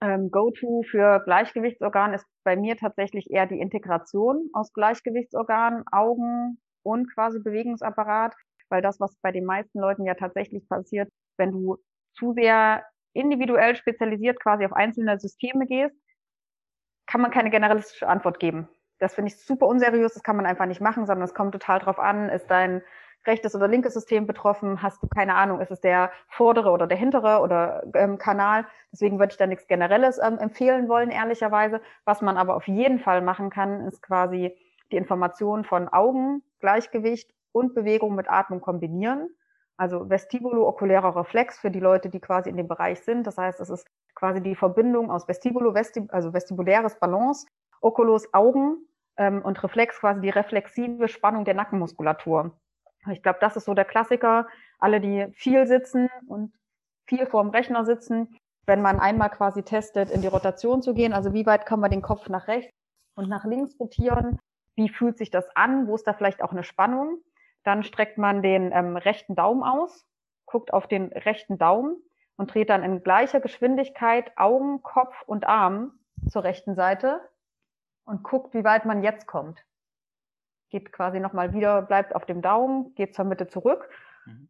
Ähm, 0.00 0.30
Go-To 0.30 0.82
für 0.82 1.20
Gleichgewichtsorgan 1.24 2.14
ist 2.14 2.26
bei 2.44 2.56
mir 2.56 2.76
tatsächlich 2.76 3.30
eher 3.30 3.46
die 3.46 3.58
Integration 3.58 4.50
aus 4.52 4.72
Gleichgewichtsorganen, 4.72 5.84
Augen 5.90 6.58
und 6.82 7.12
quasi 7.14 7.40
Bewegungsapparat, 7.40 8.34
weil 8.68 8.82
das, 8.82 9.00
was 9.00 9.16
bei 9.22 9.32
den 9.32 9.44
meisten 9.44 9.78
Leuten 9.78 10.04
ja 10.04 10.14
tatsächlich 10.14 10.68
passiert, 10.68 11.08
wenn 11.36 11.52
du 11.52 11.78
zu 12.14 12.32
sehr 12.32 12.84
individuell 13.12 13.76
spezialisiert 13.76 14.40
quasi 14.40 14.64
auf 14.64 14.72
einzelne 14.72 15.18
Systeme 15.18 15.66
gehst, 15.66 15.96
kann 17.06 17.20
man 17.20 17.30
keine 17.30 17.50
generalistische 17.50 18.08
Antwort 18.08 18.40
geben. 18.40 18.68
Das 19.04 19.14
finde 19.14 19.30
ich 19.30 19.36
super 19.36 19.66
unseriös, 19.66 20.14
das 20.14 20.22
kann 20.22 20.36
man 20.36 20.46
einfach 20.46 20.64
nicht 20.64 20.80
machen, 20.80 21.04
sondern 21.04 21.24
es 21.24 21.34
kommt 21.34 21.52
total 21.52 21.78
drauf 21.78 21.98
an, 21.98 22.30
ist 22.30 22.50
dein 22.50 22.82
rechtes 23.26 23.54
oder 23.54 23.68
linkes 23.68 23.92
System 23.92 24.26
betroffen, 24.26 24.82
hast 24.82 25.02
du 25.02 25.08
keine 25.08 25.34
Ahnung, 25.34 25.60
ist 25.60 25.70
es 25.70 25.80
der 25.80 26.10
vordere 26.28 26.70
oder 26.70 26.86
der 26.86 26.96
hintere 26.96 27.40
oder 27.40 27.84
ähm, 27.94 28.16
Kanal. 28.16 28.66
Deswegen 28.92 29.18
würde 29.18 29.32
ich 29.32 29.36
da 29.36 29.46
nichts 29.46 29.66
Generelles 29.66 30.18
ähm, 30.18 30.38
empfehlen 30.38 30.88
wollen, 30.88 31.10
ehrlicherweise. 31.10 31.82
Was 32.06 32.22
man 32.22 32.38
aber 32.38 32.56
auf 32.56 32.66
jeden 32.66 32.98
Fall 32.98 33.20
machen 33.20 33.50
kann, 33.50 33.86
ist 33.86 34.02
quasi 34.02 34.56
die 34.90 34.96
Information 34.96 35.64
von 35.64 35.88
Augen, 35.88 36.42
Gleichgewicht 36.60 37.30
und 37.52 37.74
Bewegung 37.74 38.14
mit 38.14 38.30
Atmung 38.30 38.62
kombinieren. 38.62 39.28
Also 39.76 40.08
vestibulo-okulärer 40.08 41.14
Reflex 41.16 41.58
für 41.58 41.70
die 41.70 41.80
Leute, 41.80 42.08
die 42.08 42.20
quasi 42.20 42.48
in 42.48 42.56
dem 42.56 42.68
Bereich 42.68 43.00
sind. 43.00 43.26
Das 43.26 43.36
heißt, 43.36 43.60
es 43.60 43.70
ist 43.70 43.86
quasi 44.14 44.40
die 44.40 44.54
Verbindung 44.54 45.10
aus 45.10 45.26
Vestibulo, 45.26 45.74
Vestib 45.74 46.12
also 46.12 46.32
vestibuläres 46.32 46.98
Balance, 46.98 47.46
Oculus 47.80 48.32
Augen 48.32 48.78
ähm, 49.16 49.42
und 49.42 49.62
Reflex 49.62 50.00
quasi 50.00 50.20
die 50.20 50.30
reflexive 50.30 51.08
Spannung 51.08 51.44
der 51.44 51.54
Nackenmuskulatur. 51.54 52.52
Ich 53.10 53.22
glaube, 53.22 53.38
das 53.40 53.56
ist 53.56 53.64
so 53.64 53.74
der 53.74 53.84
Klassiker. 53.84 54.46
Alle, 54.78 55.00
die 55.00 55.26
viel 55.34 55.66
sitzen 55.66 56.08
und 56.26 56.52
viel 57.06 57.26
vorm 57.26 57.50
Rechner 57.50 57.84
sitzen, 57.84 58.38
wenn 58.66 58.80
man 58.80 58.98
einmal 58.98 59.30
quasi 59.30 59.62
testet, 59.62 60.10
in 60.10 60.22
die 60.22 60.28
Rotation 60.28 60.82
zu 60.82 60.94
gehen, 60.94 61.12
also 61.12 61.34
wie 61.34 61.46
weit 61.46 61.66
kann 61.66 61.80
man 61.80 61.90
den 61.90 62.02
Kopf 62.02 62.28
nach 62.28 62.48
rechts 62.48 62.72
und 63.14 63.28
nach 63.28 63.44
links 63.44 63.78
rotieren, 63.78 64.38
wie 64.74 64.88
fühlt 64.88 65.18
sich 65.18 65.30
das 65.30 65.44
an, 65.54 65.86
wo 65.86 65.94
ist 65.94 66.06
da 66.06 66.14
vielleicht 66.14 66.42
auch 66.42 66.52
eine 66.52 66.64
Spannung, 66.64 67.18
dann 67.62 67.82
streckt 67.82 68.18
man 68.18 68.42
den 68.42 68.72
ähm, 68.72 68.96
rechten 68.96 69.34
Daumen 69.34 69.62
aus, 69.62 70.06
guckt 70.46 70.72
auf 70.72 70.86
den 70.86 71.12
rechten 71.12 71.58
Daumen 71.58 71.96
und 72.36 72.52
dreht 72.52 72.70
dann 72.70 72.82
in 72.82 73.02
gleicher 73.02 73.40
Geschwindigkeit 73.40 74.32
Augen, 74.36 74.82
Kopf 74.82 75.22
und 75.26 75.46
Arm 75.46 75.92
zur 76.28 76.44
rechten 76.44 76.74
Seite 76.74 77.20
und 78.04 78.22
guckt, 78.22 78.54
wie 78.54 78.64
weit 78.64 78.84
man 78.84 79.02
jetzt 79.02 79.26
kommt. 79.26 79.64
Geht 80.70 80.92
quasi 80.92 81.20
nochmal 81.20 81.52
wieder, 81.52 81.82
bleibt 81.82 82.14
auf 82.14 82.26
dem 82.26 82.42
Daumen, 82.42 82.94
geht 82.94 83.14
zur 83.14 83.24
Mitte 83.24 83.46
zurück. 83.46 83.88
Mhm. 84.26 84.48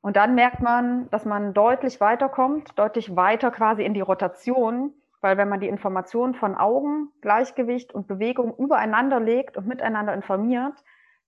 Und 0.00 0.16
dann 0.16 0.34
merkt 0.34 0.60
man, 0.60 1.10
dass 1.10 1.24
man 1.24 1.54
deutlich 1.54 2.00
weiterkommt, 2.00 2.78
deutlich 2.78 3.16
weiter 3.16 3.50
quasi 3.50 3.82
in 3.82 3.94
die 3.94 4.00
Rotation, 4.00 4.94
weil 5.20 5.36
wenn 5.36 5.48
man 5.48 5.60
die 5.60 5.68
Informationen 5.68 6.34
von 6.34 6.54
Augen, 6.54 7.10
Gleichgewicht 7.20 7.92
und 7.92 8.06
Bewegung 8.06 8.54
übereinander 8.56 9.18
legt 9.18 9.56
und 9.56 9.66
miteinander 9.66 10.14
informiert, 10.14 10.84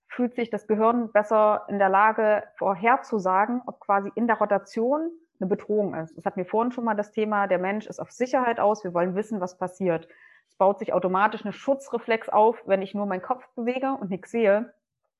fühlt 0.07 0.35
sich 0.35 0.49
das 0.49 0.67
Gehirn 0.67 1.11
besser 1.11 1.65
in 1.67 1.79
der 1.79 1.89
Lage, 1.89 2.43
vorherzusagen, 2.57 3.61
ob 3.65 3.79
quasi 3.79 4.11
in 4.15 4.27
der 4.27 4.37
Rotation 4.37 5.11
eine 5.39 5.49
Bedrohung 5.49 5.95
ist. 5.95 6.17
Das 6.17 6.25
hatten 6.25 6.37
wir 6.37 6.45
vorhin 6.45 6.71
schon 6.71 6.85
mal 6.85 6.95
das 6.95 7.11
Thema, 7.11 7.47
der 7.47 7.59
Mensch 7.59 7.87
ist 7.87 7.99
auf 7.99 8.11
Sicherheit 8.11 8.59
aus, 8.59 8.83
wir 8.83 8.93
wollen 8.93 9.15
wissen, 9.15 9.41
was 9.41 9.57
passiert. 9.57 10.07
Es 10.51 10.57
baut 10.57 10.79
sich 10.79 10.91
automatisch 10.91 11.45
eine 11.45 11.53
Schutzreflex 11.53 12.27
auf, 12.27 12.61
wenn 12.65 12.81
ich 12.81 12.93
nur 12.93 13.05
meinen 13.05 13.21
Kopf 13.21 13.47
bewege 13.55 13.93
und 13.93 14.09
nichts 14.09 14.31
sehe. 14.31 14.73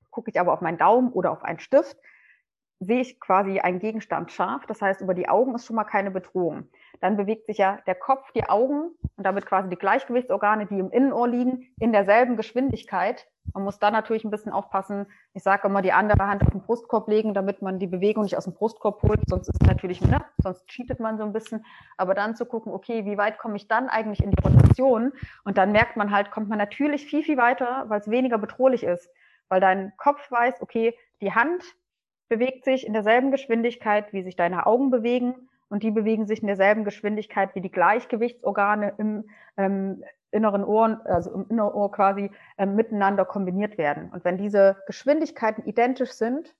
Gucke 0.09 0.29
ich 0.29 0.37
aber 0.37 0.51
auf 0.51 0.59
meinen 0.59 0.77
Daumen 0.77 1.13
oder 1.13 1.31
auf 1.31 1.43
einen 1.43 1.59
Stift, 1.59 1.95
sehe 2.81 2.99
ich 2.99 3.17
quasi 3.21 3.61
einen 3.61 3.79
Gegenstand 3.79 4.33
scharf. 4.33 4.65
Das 4.65 4.81
heißt, 4.81 4.99
über 4.99 5.13
die 5.13 5.29
Augen 5.29 5.55
ist 5.55 5.65
schon 5.65 5.77
mal 5.77 5.85
keine 5.85 6.11
Bedrohung. 6.11 6.67
Dann 6.99 7.15
bewegt 7.15 7.45
sich 7.45 7.59
ja 7.59 7.79
der 7.87 7.95
Kopf, 7.95 8.29
die 8.33 8.43
Augen 8.49 8.91
und 9.15 9.23
damit 9.23 9.45
quasi 9.45 9.69
die 9.69 9.77
Gleichgewichtsorgane, 9.77 10.65
die 10.65 10.79
im 10.79 10.91
Innenohr 10.91 11.29
liegen, 11.29 11.73
in 11.79 11.93
derselben 11.93 12.35
Geschwindigkeit. 12.35 13.25
Man 13.53 13.63
muss 13.63 13.79
da 13.79 13.91
natürlich 13.91 14.23
ein 14.23 14.31
bisschen 14.31 14.51
aufpassen. 14.51 15.07
Ich 15.33 15.43
sage 15.43 15.67
immer, 15.67 15.81
die 15.81 15.91
andere 15.91 16.27
Hand 16.27 16.41
auf 16.41 16.51
den 16.51 16.61
Brustkorb 16.61 17.07
legen, 17.07 17.33
damit 17.33 17.61
man 17.61 17.79
die 17.79 17.87
Bewegung 17.87 18.23
nicht 18.23 18.37
aus 18.37 18.45
dem 18.45 18.53
Brustkorb 18.53 19.01
holt. 19.03 19.19
Sonst 19.27 19.49
ist 19.49 19.65
natürlich, 19.65 20.01
ne, 20.01 20.23
sonst 20.41 20.67
cheatet 20.67 20.99
man 20.99 21.17
so 21.17 21.23
ein 21.23 21.33
bisschen. 21.33 21.65
Aber 21.97 22.13
dann 22.13 22.35
zu 22.35 22.45
gucken, 22.45 22.71
okay, 22.71 23.05
wie 23.05 23.17
weit 23.17 23.37
komme 23.39 23.57
ich 23.57 23.67
dann 23.67 23.89
eigentlich 23.89 24.23
in 24.23 24.31
die 24.31 24.41
Rotation? 24.41 25.11
Und 25.43 25.57
dann 25.57 25.71
merkt 25.71 25.97
man 25.97 26.11
halt, 26.11 26.31
kommt 26.31 26.49
man 26.49 26.57
natürlich 26.57 27.05
viel, 27.05 27.23
viel 27.23 27.37
weiter, 27.37 27.85
weil 27.87 27.99
es 27.99 28.09
weniger 28.09 28.37
bedrohlich 28.37 28.83
ist. 28.83 29.09
Weil 29.49 29.59
dein 29.59 29.91
Kopf 29.97 30.31
weiß, 30.31 30.61
okay, 30.61 30.95
die 31.21 31.33
Hand 31.33 31.63
bewegt 32.29 32.63
sich 32.63 32.87
in 32.87 32.93
derselben 32.93 33.31
Geschwindigkeit, 33.31 34.13
wie 34.13 34.23
sich 34.23 34.37
deine 34.37 34.65
Augen 34.65 34.89
bewegen 34.89 35.49
und 35.67 35.83
die 35.83 35.91
bewegen 35.91 36.27
sich 36.27 36.41
in 36.41 36.47
derselben 36.47 36.85
Geschwindigkeit 36.85 37.55
wie 37.55 37.61
die 37.61 37.71
Gleichgewichtsorgane 37.71 38.93
im 38.97 39.29
ähm, 39.57 40.03
inneren 40.31 40.63
Ohr, 40.63 41.01
also 41.05 41.33
im 41.33 41.47
inneren 41.49 41.73
Ohr 41.73 41.91
quasi 41.91 42.31
ähm, 42.57 42.75
miteinander 42.75 43.25
kombiniert 43.25 43.77
werden. 43.77 44.09
Und 44.11 44.23
wenn 44.25 44.37
diese 44.37 44.77
Geschwindigkeiten 44.87 45.65
identisch 45.65 46.11
sind, 46.11 46.55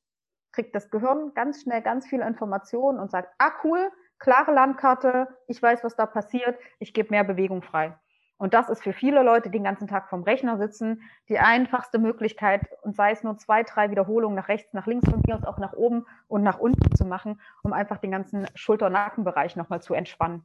kriegt 0.52 0.76
das 0.76 0.90
Gehirn 0.90 1.34
ganz 1.34 1.62
schnell 1.62 1.82
ganz 1.82 2.06
viele 2.08 2.28
Informationen 2.28 3.00
und 3.00 3.12
sagt, 3.12 3.34
ah 3.38 3.52
cool, 3.64 3.92
klare 4.20 4.52
Landkarte, 4.52 5.28
ich 5.48 5.62
weiß, 5.62 5.84
was 5.84 5.96
da 5.96 6.06
passiert, 6.06 6.58
ich 6.80 6.94
gebe 6.94 7.10
mehr 7.10 7.24
Bewegung 7.24 7.62
frei. 7.62 7.98
Und 8.38 8.56
das 8.56 8.70
ist 8.70 8.82
für 8.82 8.92
viele 8.92 9.22
Leute, 9.22 9.50
die 9.50 9.60
den 9.60 9.66
ganzen 9.66 9.88
Tag 9.88 10.10
vorm 10.10 10.24
Rechner 10.24 10.58
sitzen, 10.58 11.04
die 11.30 11.38
einfachste 11.38 12.00
Möglichkeit, 12.00 12.68
und 12.82 12.96
sei 12.96 13.12
es 13.12 13.24
nur 13.24 13.38
zwei, 13.38 13.62
drei 13.62 13.92
Wiederholungen 13.92 14.36
nach 14.36 14.48
rechts, 14.48 14.74
nach 14.74 14.88
links 14.88 15.08
von 15.08 15.22
mir 15.28 15.36
aus 15.36 15.44
auch 15.44 15.60
nach 15.60 15.74
oben 15.74 16.08
und 16.28 16.42
nach 16.42 16.58
unten 16.58 16.96
zu 16.96 17.06
machen, 17.06 17.40
um 17.62 17.72
einfach 17.72 18.00
den 18.00 18.10
ganzen 18.10 18.48
Schulter- 18.56 18.88
und 18.88 18.94
Nackenbereich 18.94 19.56
nochmal 19.56 19.84
zu 19.84 19.94
entspannen. 19.94 20.44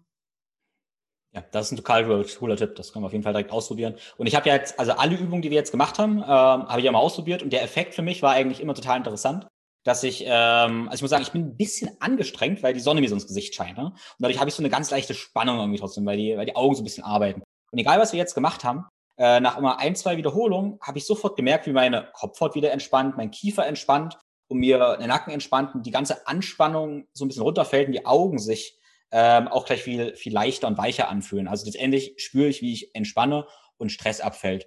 Ja, 1.37 1.45
das 1.51 1.67
ist 1.67 1.73
ein 1.73 1.77
total 1.77 2.25
cooler 2.39 2.57
Tipp. 2.57 2.77
Das 2.77 2.93
können 2.93 3.03
wir 3.03 3.09
auf 3.09 3.13
jeden 3.13 3.23
Fall 3.23 3.35
direkt 3.35 3.53
ausprobieren. 3.53 3.95
Und 4.17 4.27
ich 4.27 4.35
habe 4.35 4.49
ja 4.49 4.55
jetzt, 4.55 4.81
also 4.81 4.93
alle 4.93 5.17
Übungen, 5.17 5.43
die 5.43 5.51
wir 5.51 5.57
jetzt 5.57 5.71
gemacht 5.71 5.99
haben, 5.99 6.19
ähm, 6.19 6.25
habe 6.27 6.79
ich 6.79 6.85
ja 6.87 6.93
mal 6.93 6.99
ausprobiert. 6.99 7.43
Und 7.43 7.53
der 7.53 7.63
Effekt 7.63 7.95
für 7.95 8.01
mich 8.01 8.23
war 8.23 8.33
eigentlich 8.33 8.61
immer 8.61 8.73
total 8.73 8.97
interessant, 8.97 9.47
dass 9.85 10.03
ich, 10.03 10.25
ähm, 10.27 10.89
also 10.89 10.95
ich 10.95 11.03
muss 11.03 11.11
sagen, 11.11 11.23
ich 11.23 11.33
bin 11.33 11.43
ein 11.43 11.57
bisschen 11.59 11.91
angestrengt, 12.01 12.63
weil 12.63 12.73
die 12.73 12.81
Sonne 12.81 13.03
mir 13.03 13.09
so 13.11 13.15
ins 13.15 13.27
Gesicht 13.27 13.55
scheint. 13.55 13.77
Ne? 13.77 13.85
Und 13.85 13.97
dadurch 14.19 14.41
habe 14.41 14.49
ich 14.49 14.55
so 14.55 14.63
eine 14.63 14.71
ganz 14.71 14.91
leichte 14.91 15.13
Spannung 15.13 15.59
irgendwie 15.59 15.79
trotzdem, 15.79 16.07
weil 16.07 16.17
die, 16.17 16.35
weil 16.39 16.47
die 16.47 16.57
Augen 16.57 16.75
so 16.75 16.81
ein 16.81 16.85
bisschen 16.85 17.05
arbeiten. 17.05 17.43
Und 17.71 17.79
egal, 17.79 18.01
was 18.01 18.13
wir 18.13 18.19
jetzt 18.19 18.35
gemacht 18.35 18.65
haben, 18.65 18.87
äh, 19.19 19.39
nach 19.41 19.59
immer 19.59 19.79
ein, 19.79 19.95
zwei 19.95 20.17
Wiederholungen 20.17 20.79
habe 20.81 20.97
ich 20.97 21.05
sofort 21.05 21.37
gemerkt, 21.37 21.67
wie 21.67 21.73
meine 21.73 22.09
Kopfhaut 22.15 22.55
wieder 22.55 22.73
entspannt, 22.73 23.19
mein 23.19 23.31
Kiefer 23.31 23.67
entspannt 23.67 24.19
und 24.49 24.59
mir 24.59 24.97
der 24.99 25.07
Nacken 25.07 25.35
entspannt 25.35 25.75
und 25.75 25.85
die 25.85 25.91
ganze 25.91 26.27
Anspannung 26.27 27.07
so 27.13 27.27
ein 27.27 27.29
bisschen 27.29 27.43
runterfällt 27.43 27.89
und 27.89 27.93
die 27.93 28.07
Augen 28.07 28.39
sich 28.39 28.79
ähm, 29.13 29.49
auch 29.49 29.67
gleich 29.67 29.83
viel, 29.83 30.15
viel 30.17 30.33
leichter 30.33 30.67
und 30.67 30.79
weicher 30.79 31.09
anfühlen. 31.09 31.49
Also 31.49 31.67
letztendlich 31.67 32.15
spüre 32.19 32.49
ich, 32.49 32.63
wie 32.63 32.73
ich 32.73 32.95
entspanne 32.95 33.47
und 33.77 33.91
Stress 33.91 34.21
abfällt. 34.21 34.67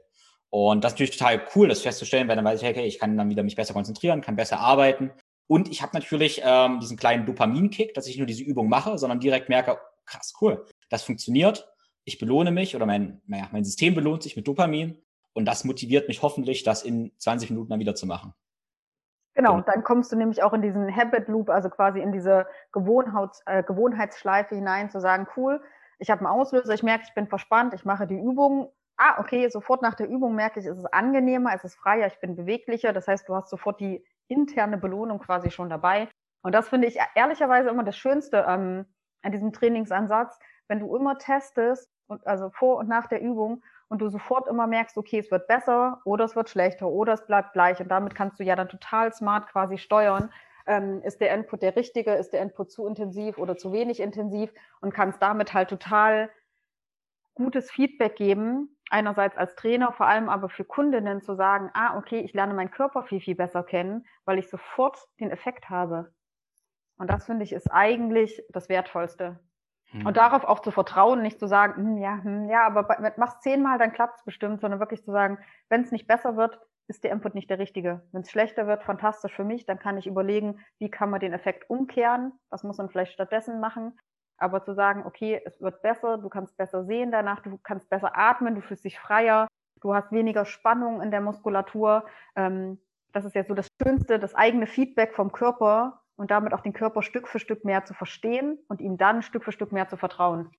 Und 0.50 0.84
das 0.84 0.92
ist 0.92 0.96
natürlich 0.96 1.18
total 1.18 1.46
cool, 1.56 1.68
das 1.68 1.82
festzustellen, 1.82 2.28
weil 2.28 2.36
dann 2.36 2.46
weiß 2.46 2.62
ich, 2.62 2.68
okay, 2.68 2.86
ich 2.86 3.00
kann 3.00 3.18
dann 3.18 3.30
wieder 3.30 3.44
mich 3.44 3.56
besser 3.56 3.74
konzentrieren, 3.74 4.22
kann 4.22 4.36
besser 4.36 4.60
arbeiten. 4.60 5.12
Und 5.48 5.70
ich 5.70 5.82
habe 5.82 5.92
natürlich 5.94 6.42
ähm, 6.44 6.80
diesen 6.80 6.98
kleinen 6.98 7.26
Dopaminkick, 7.26 7.94
dass 7.94 8.08
ich 8.08 8.18
nur 8.18 8.28
diese 8.28 8.44
Übung 8.44 8.70
mache, 8.70 8.98
sondern 8.98 9.20
direkt 9.20 9.50
merke, 9.50 9.80
krass, 10.06 10.34
cool, 10.42 10.66
das 10.90 11.04
funktioniert 11.04 11.68
ich 12.10 12.18
belohne 12.18 12.52
mich 12.52 12.76
oder 12.76 12.86
mein, 12.86 13.22
naja, 13.28 13.48
mein 13.52 13.64
System 13.64 13.96
belohnt 13.96 14.24
sich 14.24 14.36
mit 14.36 14.48
Dopamin 14.48 14.98
und 15.34 15.46
das 15.46 15.64
motiviert 15.64 16.08
mich 16.08 16.22
hoffentlich, 16.22 16.64
das 16.64 16.84
in 16.84 17.12
20 17.18 17.52
Minuten 17.52 17.70
dann 17.70 17.80
wieder 17.80 17.96
zu 17.96 18.06
machen. 18.06 18.34
Genau, 19.40 19.54
genau. 19.54 19.66
dann 19.72 19.86
kommst 19.86 20.12
du 20.12 20.18
nämlich 20.18 20.44
auch 20.44 20.52
in 20.52 20.62
diesen 20.62 20.94
Habit 20.94 21.30
Loop, 21.30 21.50
also 21.50 21.70
quasi 21.70 22.02
in 22.02 22.12
diese 22.12 22.46
Gewohnheits, 22.74 23.42
äh, 23.46 23.64
Gewohnheitsschleife 23.64 24.54
hinein, 24.54 24.90
zu 24.90 25.00
sagen, 25.00 25.28
cool, 25.38 25.62
ich 25.98 26.10
habe 26.10 26.20
einen 26.20 26.28
Auslöser, 26.28 26.74
ich 26.74 26.84
merke, 26.84 27.06
ich 27.08 27.14
bin 27.14 27.26
verspannt, 27.26 27.74
ich 27.74 27.86
mache 27.86 28.06
die 28.06 28.20
Übung. 28.20 28.70
Ah, 28.98 29.18
okay, 29.18 29.48
sofort 29.48 29.82
nach 29.82 29.96
der 29.96 30.10
Übung 30.10 30.36
merke 30.36 30.60
ich, 30.60 30.66
es 30.66 30.78
ist 30.78 30.94
angenehmer, 30.94 31.52
es 31.56 31.64
ist 31.64 31.76
freier, 31.76 32.08
ich 32.08 32.20
bin 32.20 32.36
beweglicher. 32.36 32.92
Das 32.92 33.08
heißt, 33.08 33.30
du 33.30 33.36
hast 33.36 33.50
sofort 33.50 33.80
die 33.80 34.04
interne 34.28 34.78
Belohnung 34.78 35.20
quasi 35.20 35.52
schon 35.52 35.70
dabei. 35.70 36.10
Und 36.42 36.54
das 36.54 36.68
finde 36.68 36.90
ich 36.90 36.98
ehrlicherweise 37.16 37.70
immer 37.70 37.86
das 37.86 37.96
Schönste 37.96 38.46
ähm, 38.46 38.88
an 39.22 39.32
diesem 39.32 39.54
Trainingsansatz, 39.54 40.38
wenn 40.68 40.82
du 40.82 40.94
immer 40.98 41.18
testest, 41.18 41.90
und 42.08 42.28
also 42.28 42.50
vor 42.50 42.78
und 42.78 42.90
nach 42.90 43.08
der 43.08 43.22
Übung 43.22 43.64
und 43.90 44.02
du 44.02 44.08
sofort 44.08 44.48
immer 44.48 44.68
merkst, 44.68 44.98
okay, 44.98 45.20
es 45.20 45.32
wird 45.32 45.48
besser 45.48 46.00
oder 46.06 46.24
es 46.24 46.36
wird 46.36 46.50
schlechter 46.50 46.88
oder 46.88 47.14
es 47.14 47.26
bleibt 47.26 47.54
gleich. 47.54 47.80
Und 47.80 47.90
damit 47.90 48.16
kannst 48.16 48.40
du 48.40 48.44
ja 48.44 48.56
dann 48.56 48.70
total 48.70 49.12
smart 49.14 49.48
quasi 49.48 49.78
steuern. 49.78 50.32
Ähm, 50.68 51.02
ist 51.02 51.20
der 51.20 51.34
Input 51.34 51.64
der 51.64 51.76
richtige, 51.76 52.14
ist 52.14 52.32
der 52.32 52.42
Input 52.44 52.72
zu 52.72 52.86
intensiv 52.86 53.40
oder 53.40 53.58
zu 53.58 53.74
wenig 53.74 54.00
intensiv 54.00 54.54
und 54.82 54.94
kannst 54.94 55.22
damit 55.22 55.56
halt 55.56 55.70
total 55.70 56.30
gutes 57.34 57.72
Feedback 57.72 58.16
geben. 58.16 58.78
Einerseits 58.92 59.38
als 59.38 59.56
Trainer, 59.56 59.92
vor 59.92 60.06
allem 60.06 60.30
aber 60.30 60.50
für 60.50 60.66
Kundinnen 60.66 61.22
zu 61.22 61.36
sagen, 61.36 61.72
ah, 61.74 61.98
okay, 61.98 62.20
ich 62.20 62.34
lerne 62.34 62.54
meinen 62.54 62.72
Körper 62.72 63.04
viel, 63.04 63.22
viel 63.22 63.36
besser 63.36 63.64
kennen, 63.64 64.06
weil 64.26 64.38
ich 64.38 64.50
sofort 64.50 65.00
den 65.20 65.32
Effekt 65.32 65.70
habe. 65.70 66.14
Und 66.98 67.10
das 67.10 67.26
finde 67.26 67.44
ich 67.44 67.54
ist 67.54 67.72
eigentlich 67.72 68.44
das 68.50 68.70
Wertvollste. 68.70 69.40
Mhm. 69.92 70.06
Und 70.06 70.18
darauf 70.18 70.44
auch 70.44 70.60
zu 70.60 70.72
vertrauen, 70.72 71.22
nicht 71.22 71.40
zu 71.40 71.48
sagen, 71.48 71.76
hm, 71.76 71.98
ja, 71.98 72.20
hm, 72.22 72.50
ja, 72.50 72.66
aber 72.66 73.14
mach's 73.18 73.40
zehnmal, 73.42 73.78
dann 73.78 73.94
klappt's 73.94 74.24
bestimmt, 74.24 74.62
sondern 74.62 74.80
wirklich 74.80 75.04
zu 75.04 75.12
sagen, 75.12 75.40
wenn 75.70 75.82
es 75.82 75.92
nicht 75.92 76.08
besser 76.08 76.38
wird, 76.38 76.60
ist 76.88 77.04
der 77.04 77.12
Input 77.12 77.36
nicht 77.36 77.50
der 77.50 77.60
richtige. 77.60 78.02
Wenn 78.12 78.22
es 78.22 78.32
schlechter 78.32 78.68
wird, 78.68 78.84
fantastisch 78.84 79.36
für 79.36 79.44
mich, 79.44 79.66
dann 79.66 79.80
kann 79.80 79.98
ich 79.98 80.08
überlegen, 80.08 80.60
wie 80.80 80.90
kann 80.90 81.10
man 81.10 81.20
den 81.20 81.34
Effekt 81.34 81.70
umkehren, 81.70 82.34
was 82.50 82.64
muss 82.64 82.78
man 82.78 82.90
vielleicht 82.90 83.14
stattdessen 83.14 83.60
machen. 83.60 83.98
Aber 84.38 84.64
zu 84.64 84.74
sagen, 84.74 85.04
okay, 85.06 85.42
es 85.46 85.62
wird 85.62 85.82
besser, 85.82 86.18
du 86.18 86.30
kannst 86.30 86.58
besser 86.58 86.86
sehen 86.86 87.12
danach, 87.12 87.42
du 87.42 87.60
kannst 87.62 87.90
besser 87.90 88.18
atmen, 88.18 88.56
du 88.56 88.62
fühlst 88.62 88.86
dich 88.86 89.00
freier, 89.00 89.48
du 89.82 89.94
hast 89.94 90.12
weniger 90.12 90.46
Spannung 90.46 91.02
in 91.02 91.12
der 91.12 91.22
Muskulatur. 91.22 92.06
Ähm, 92.36 92.80
das 93.12 93.26
ist 93.26 93.36
ja 93.36 93.44
so 93.44 93.54
das 93.54 93.68
Schönste, 93.82 94.18
das 94.18 94.34
eigene 94.34 94.66
Feedback 94.66 95.14
vom 95.14 95.32
Körper 95.32 96.02
und 96.20 96.32
damit 96.32 96.53
auch 96.53 96.59
den 96.59 96.74
Körper 96.74 97.01
Stück 97.01 97.28
für 97.28 97.39
Stück 97.39 97.63
mehr 97.63 97.86
zu 97.86 97.93
verstehen 97.93 98.59
und 98.67 98.82
ihm 98.82 98.97
dann 98.97 99.22
Stück 99.22 99.45
für 99.45 99.53
Stück 99.53 99.72
mehr 99.72 99.88
zu 99.88 99.95
vertrauen. 99.95 100.51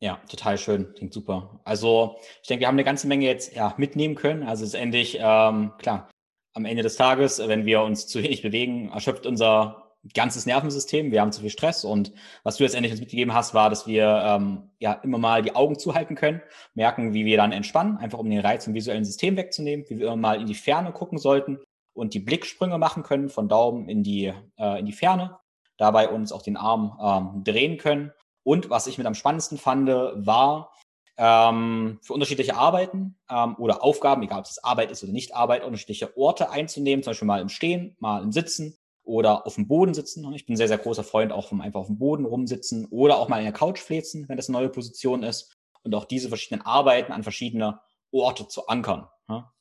Ja, 0.00 0.20
total 0.30 0.56
schön. 0.56 0.94
Klingt 0.94 1.12
super. 1.12 1.60
Also 1.64 2.16
ich 2.40 2.48
denke, 2.48 2.60
wir 2.60 2.68
haben 2.68 2.76
eine 2.76 2.84
ganze 2.84 3.06
Menge 3.06 3.26
jetzt 3.26 3.54
ja, 3.54 3.74
mitnehmen 3.76 4.14
können. 4.14 4.44
Also 4.44 4.64
es 4.64 4.70
ist 4.70 4.80
endlich, 4.80 5.18
ähm, 5.20 5.72
klar, 5.78 6.08
am 6.54 6.64
Ende 6.64 6.82
des 6.82 6.96
Tages, 6.96 7.38
wenn 7.46 7.66
wir 7.66 7.82
uns 7.82 8.06
zu 8.06 8.22
wenig 8.22 8.40
bewegen, 8.40 8.90
erschöpft 8.90 9.26
unser 9.26 9.92
ganzes 10.14 10.46
Nervensystem. 10.46 11.10
Wir 11.10 11.20
haben 11.20 11.32
zu 11.32 11.42
viel 11.42 11.50
Stress. 11.50 11.84
Und 11.84 12.12
was 12.44 12.56
du 12.56 12.64
jetzt 12.64 12.74
endlich 12.74 12.92
uns 12.92 13.00
mitgegeben 13.00 13.34
hast, 13.34 13.52
war, 13.52 13.68
dass 13.68 13.86
wir 13.86 14.22
ähm, 14.24 14.70
ja 14.78 14.92
immer 14.92 15.18
mal 15.18 15.42
die 15.42 15.54
Augen 15.54 15.78
zuhalten 15.78 16.14
können, 16.14 16.40
merken, 16.74 17.12
wie 17.12 17.26
wir 17.26 17.36
dann 17.36 17.52
entspannen, 17.52 17.98
einfach 17.98 18.18
um 18.18 18.30
den 18.30 18.40
Reiz 18.40 18.66
im 18.66 18.74
visuellen 18.74 19.04
System 19.04 19.36
wegzunehmen, 19.36 19.84
wie 19.88 19.98
wir 19.98 20.06
immer 20.06 20.16
mal 20.16 20.40
in 20.40 20.46
die 20.46 20.54
Ferne 20.54 20.92
gucken 20.92 21.18
sollten 21.18 21.58
und 21.98 22.14
die 22.14 22.20
Blicksprünge 22.20 22.78
machen 22.78 23.02
können 23.02 23.28
von 23.28 23.48
Daumen 23.48 23.88
in 23.88 24.02
die, 24.02 24.32
äh, 24.56 24.78
in 24.78 24.86
die 24.86 24.92
Ferne. 24.92 25.38
Dabei 25.76 26.08
uns 26.08 26.32
auch 26.32 26.42
den 26.42 26.56
Arm 26.56 26.98
ähm, 27.00 27.44
drehen 27.44 27.78
können 27.78 28.12
und 28.48 28.70
was 28.70 28.86
ich 28.86 28.96
mit 28.96 29.06
am 29.06 29.14
spannendsten 29.14 29.58
fand, 29.58 29.88
war 29.88 30.72
ähm, 31.18 31.98
für 32.00 32.14
unterschiedliche 32.14 32.56
Arbeiten 32.56 33.18
ähm, 33.28 33.56
oder 33.58 33.84
Aufgaben, 33.84 34.22
egal 34.22 34.38
ob 34.38 34.46
es 34.46 34.64
Arbeit 34.64 34.90
ist 34.90 35.02
oder 35.02 35.12
nicht 35.12 35.34
Arbeit, 35.34 35.64
unterschiedliche 35.64 36.16
Orte 36.16 36.50
einzunehmen, 36.50 37.02
zum 37.02 37.10
Beispiel 37.10 37.26
mal 37.26 37.42
im 37.42 37.50
Stehen, 37.50 37.94
mal 37.98 38.22
im 38.22 38.32
Sitzen 38.32 38.78
oder 39.02 39.46
auf 39.46 39.56
dem 39.56 39.68
Boden 39.68 39.92
sitzen. 39.92 40.32
Ich 40.32 40.46
bin 40.46 40.56
sehr, 40.56 40.68
sehr 40.68 40.78
großer 40.78 41.04
Freund 41.04 41.30
auch 41.30 41.48
vom 41.48 41.60
einfach 41.60 41.80
auf 41.80 41.88
dem 41.88 41.98
Boden 41.98 42.24
rumsitzen 42.24 42.86
oder 42.90 43.18
auch 43.18 43.28
mal 43.28 43.38
in 43.38 43.44
der 43.44 43.52
Couch 43.52 43.80
fläzen, 43.80 44.28
wenn 44.28 44.38
das 44.38 44.48
eine 44.48 44.56
neue 44.56 44.70
Position 44.70 45.22
ist. 45.22 45.54
Und 45.82 45.94
auch 45.94 46.06
diese 46.06 46.28
verschiedenen 46.28 46.64
Arbeiten 46.64 47.12
an 47.12 47.22
verschiedene 47.22 47.80
Orte 48.12 48.48
zu 48.48 48.66
ankern. 48.68 49.08
Ja? 49.28 49.52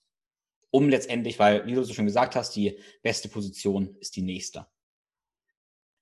Um 0.72 0.90
letztendlich, 0.90 1.40
weil, 1.40 1.66
wie 1.66 1.74
du 1.74 1.84
so 1.84 1.94
schon 1.94 2.06
gesagt 2.06 2.36
hast, 2.36 2.56
die 2.56 2.80
beste 3.02 3.30
Position 3.30 3.96
ist 4.00 4.16
die 4.16 4.22
nächste. 4.22 4.68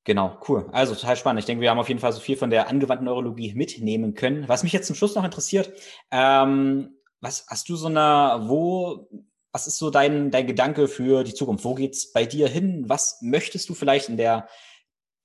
Genau, 0.06 0.40
cool. 0.48 0.70
Also 0.72 0.94
total 0.94 1.16
spannend. 1.18 1.40
Ich 1.40 1.46
denke, 1.46 1.62
wir 1.62 1.72
haben 1.72 1.80
auf 1.80 1.88
jeden 1.88 2.00
Fall 2.00 2.14
so 2.14 2.20
viel 2.20 2.38
von 2.38 2.52
der 2.52 2.68
angewandten 2.68 3.06
Neurologie 3.06 3.54
mitnehmen 3.56 4.14
können. 4.14 4.48
Was 4.48 4.64
mich 4.64 4.72
jetzt 4.72 4.88
zum 4.88 4.96
Schluss 4.96 5.16
noch 5.16 5.24
interessiert, 5.24 5.74
ähm, 6.12 6.96
was 7.22 7.48
hast 7.50 7.68
du 7.70 7.76
so 7.76 7.88
eine, 7.88 8.48
wo, 8.48 9.10
was 9.52 9.66
ist 9.66 9.80
so 9.80 9.90
dein, 9.90 10.30
dein 10.30 10.46
Gedanke 10.46 10.88
für 10.88 11.24
die 11.24 11.34
Zukunft? 11.34 11.66
Wo 11.66 11.74
geht's 11.74 12.14
bei 12.14 12.26
dir 12.26 12.48
hin? 12.48 12.86
Was 12.88 13.20
möchtest 13.22 13.68
du 13.68 13.74
vielleicht 13.74 14.10
in 14.10 14.18
der 14.18 14.48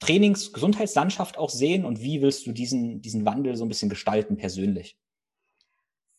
Trainings-Gesundheitslandschaft 0.00 1.36
auch 1.36 1.50
sehen 1.50 1.84
und 1.84 2.00
wie 2.00 2.22
willst 2.22 2.46
du 2.46 2.52
diesen, 2.52 3.02
diesen 3.02 3.26
Wandel 3.26 3.56
so 3.56 3.66
ein 3.66 3.68
bisschen 3.68 3.90
gestalten 3.90 4.38
persönlich? 4.38 4.98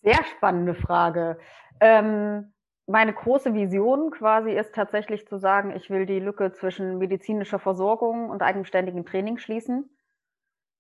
Sehr 0.04 0.24
spannende 0.38 0.76
Frage. 0.76 1.40
Ähm, 1.80 2.54
meine 2.88 3.14
große 3.14 3.54
Vision 3.54 4.12
quasi 4.12 4.52
ist 4.52 4.76
tatsächlich 4.76 5.28
zu 5.28 5.38
sagen, 5.38 5.76
ich 5.76 5.90
will 5.90 6.06
die 6.06 6.20
Lücke 6.20 6.52
zwischen 6.52 6.98
medizinischer 6.98 7.60
Versorgung 7.60 8.30
und 8.30 8.42
eigenständigem 8.42 9.06
Training 9.06 9.38
schließen. 9.38 9.90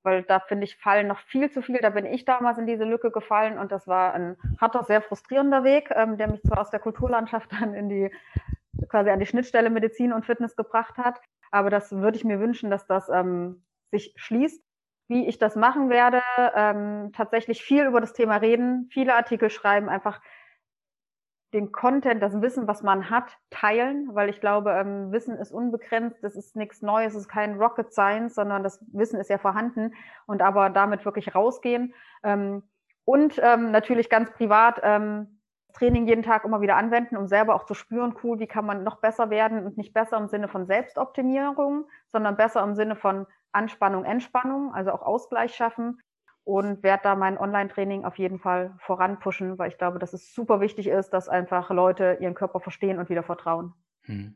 Weil 0.03 0.23
da 0.23 0.39
finde 0.39 0.63
ich, 0.63 0.77
fallen 0.77 1.07
noch 1.07 1.19
viel 1.19 1.51
zu 1.51 1.61
viel. 1.61 1.77
Da 1.77 1.91
bin 1.91 2.05
ich 2.05 2.25
damals 2.25 2.57
in 2.57 2.65
diese 2.65 2.85
Lücke 2.85 3.11
gefallen 3.11 3.59
und 3.59 3.71
das 3.71 3.87
war 3.87 4.13
ein 4.13 4.35
harter, 4.59 4.83
sehr 4.83 5.01
frustrierender 5.01 5.63
Weg, 5.63 5.91
ähm, 5.91 6.17
der 6.17 6.27
mich 6.27 6.41
zwar 6.41 6.59
aus 6.59 6.71
der 6.71 6.79
Kulturlandschaft 6.79 7.51
dann 7.59 7.73
in 7.75 7.87
die, 7.87 8.11
quasi 8.89 9.11
an 9.11 9.19
die 9.19 9.27
Schnittstelle 9.27 9.69
Medizin 9.69 10.11
und 10.11 10.25
Fitness 10.25 10.55
gebracht 10.55 10.97
hat. 10.97 11.21
Aber 11.51 11.69
das 11.69 11.91
würde 11.91 12.17
ich 12.17 12.23
mir 12.23 12.39
wünschen, 12.39 12.71
dass 12.71 12.87
das 12.87 13.09
ähm, 13.09 13.63
sich 13.91 14.13
schließt. 14.15 14.63
Wie 15.07 15.27
ich 15.27 15.37
das 15.37 15.57
machen 15.57 15.89
werde, 15.89 16.21
ähm, 16.55 17.11
tatsächlich 17.13 17.61
viel 17.61 17.85
über 17.85 17.99
das 17.99 18.13
Thema 18.13 18.37
reden, 18.37 18.87
viele 18.91 19.13
Artikel 19.13 19.49
schreiben, 19.49 19.89
einfach 19.89 20.21
den 21.53 21.71
Content, 21.71 22.23
das 22.23 22.41
Wissen, 22.41 22.67
was 22.67 22.81
man 22.81 23.09
hat, 23.09 23.37
teilen, 23.49 24.09
weil 24.13 24.29
ich 24.29 24.39
glaube, 24.39 24.71
ähm, 24.71 25.11
Wissen 25.11 25.35
ist 25.37 25.51
unbegrenzt, 25.51 26.23
das 26.23 26.35
ist 26.35 26.55
nichts 26.55 26.81
Neues, 26.81 27.13
es 27.13 27.21
ist 27.21 27.29
kein 27.29 27.55
Rocket 27.61 27.91
Science, 27.91 28.35
sondern 28.35 28.63
das 28.63 28.83
Wissen 28.93 29.19
ist 29.19 29.29
ja 29.29 29.37
vorhanden 29.37 29.93
und 30.27 30.41
aber 30.41 30.69
damit 30.69 31.03
wirklich 31.03 31.35
rausgehen. 31.35 31.93
Ähm, 32.23 32.63
und 33.03 33.39
ähm, 33.43 33.71
natürlich 33.71 34.09
ganz 34.09 34.31
privat 34.31 34.79
ähm, 34.83 35.41
Training 35.73 36.07
jeden 36.07 36.23
Tag 36.23 36.45
immer 36.45 36.61
wieder 36.61 36.77
anwenden, 36.77 37.17
um 37.17 37.27
selber 37.27 37.55
auch 37.55 37.65
zu 37.65 37.73
spüren, 37.73 38.15
cool, 38.23 38.39
wie 38.39 38.47
kann 38.47 38.65
man 38.65 38.83
noch 38.83 38.97
besser 38.97 39.29
werden 39.29 39.65
und 39.65 39.77
nicht 39.77 39.93
besser 39.93 40.17
im 40.17 40.27
Sinne 40.27 40.47
von 40.47 40.65
Selbstoptimierung, 40.65 41.85
sondern 42.07 42.37
besser 42.37 42.63
im 42.63 42.75
Sinne 42.75 42.95
von 42.95 43.25
Anspannung, 43.51 44.05
Entspannung, 44.05 44.73
also 44.73 44.91
auch 44.91 45.01
Ausgleich 45.01 45.55
schaffen 45.55 45.99
und 46.43 46.83
werde 46.83 47.03
da 47.03 47.15
mein 47.15 47.37
Online-Training 47.37 48.03
auf 48.03 48.17
jeden 48.17 48.39
Fall 48.39 48.75
voranpushen, 48.79 49.57
weil 49.57 49.69
ich 49.69 49.77
glaube, 49.77 49.99
dass 49.99 50.13
es 50.13 50.33
super 50.33 50.59
wichtig 50.59 50.87
ist, 50.87 51.09
dass 51.09 51.29
einfach 51.29 51.69
Leute 51.69 52.17
ihren 52.19 52.33
Körper 52.33 52.59
verstehen 52.59 52.99
und 52.99 53.09
wieder 53.09 53.23
vertrauen. 53.23 53.73
Hm. 54.03 54.35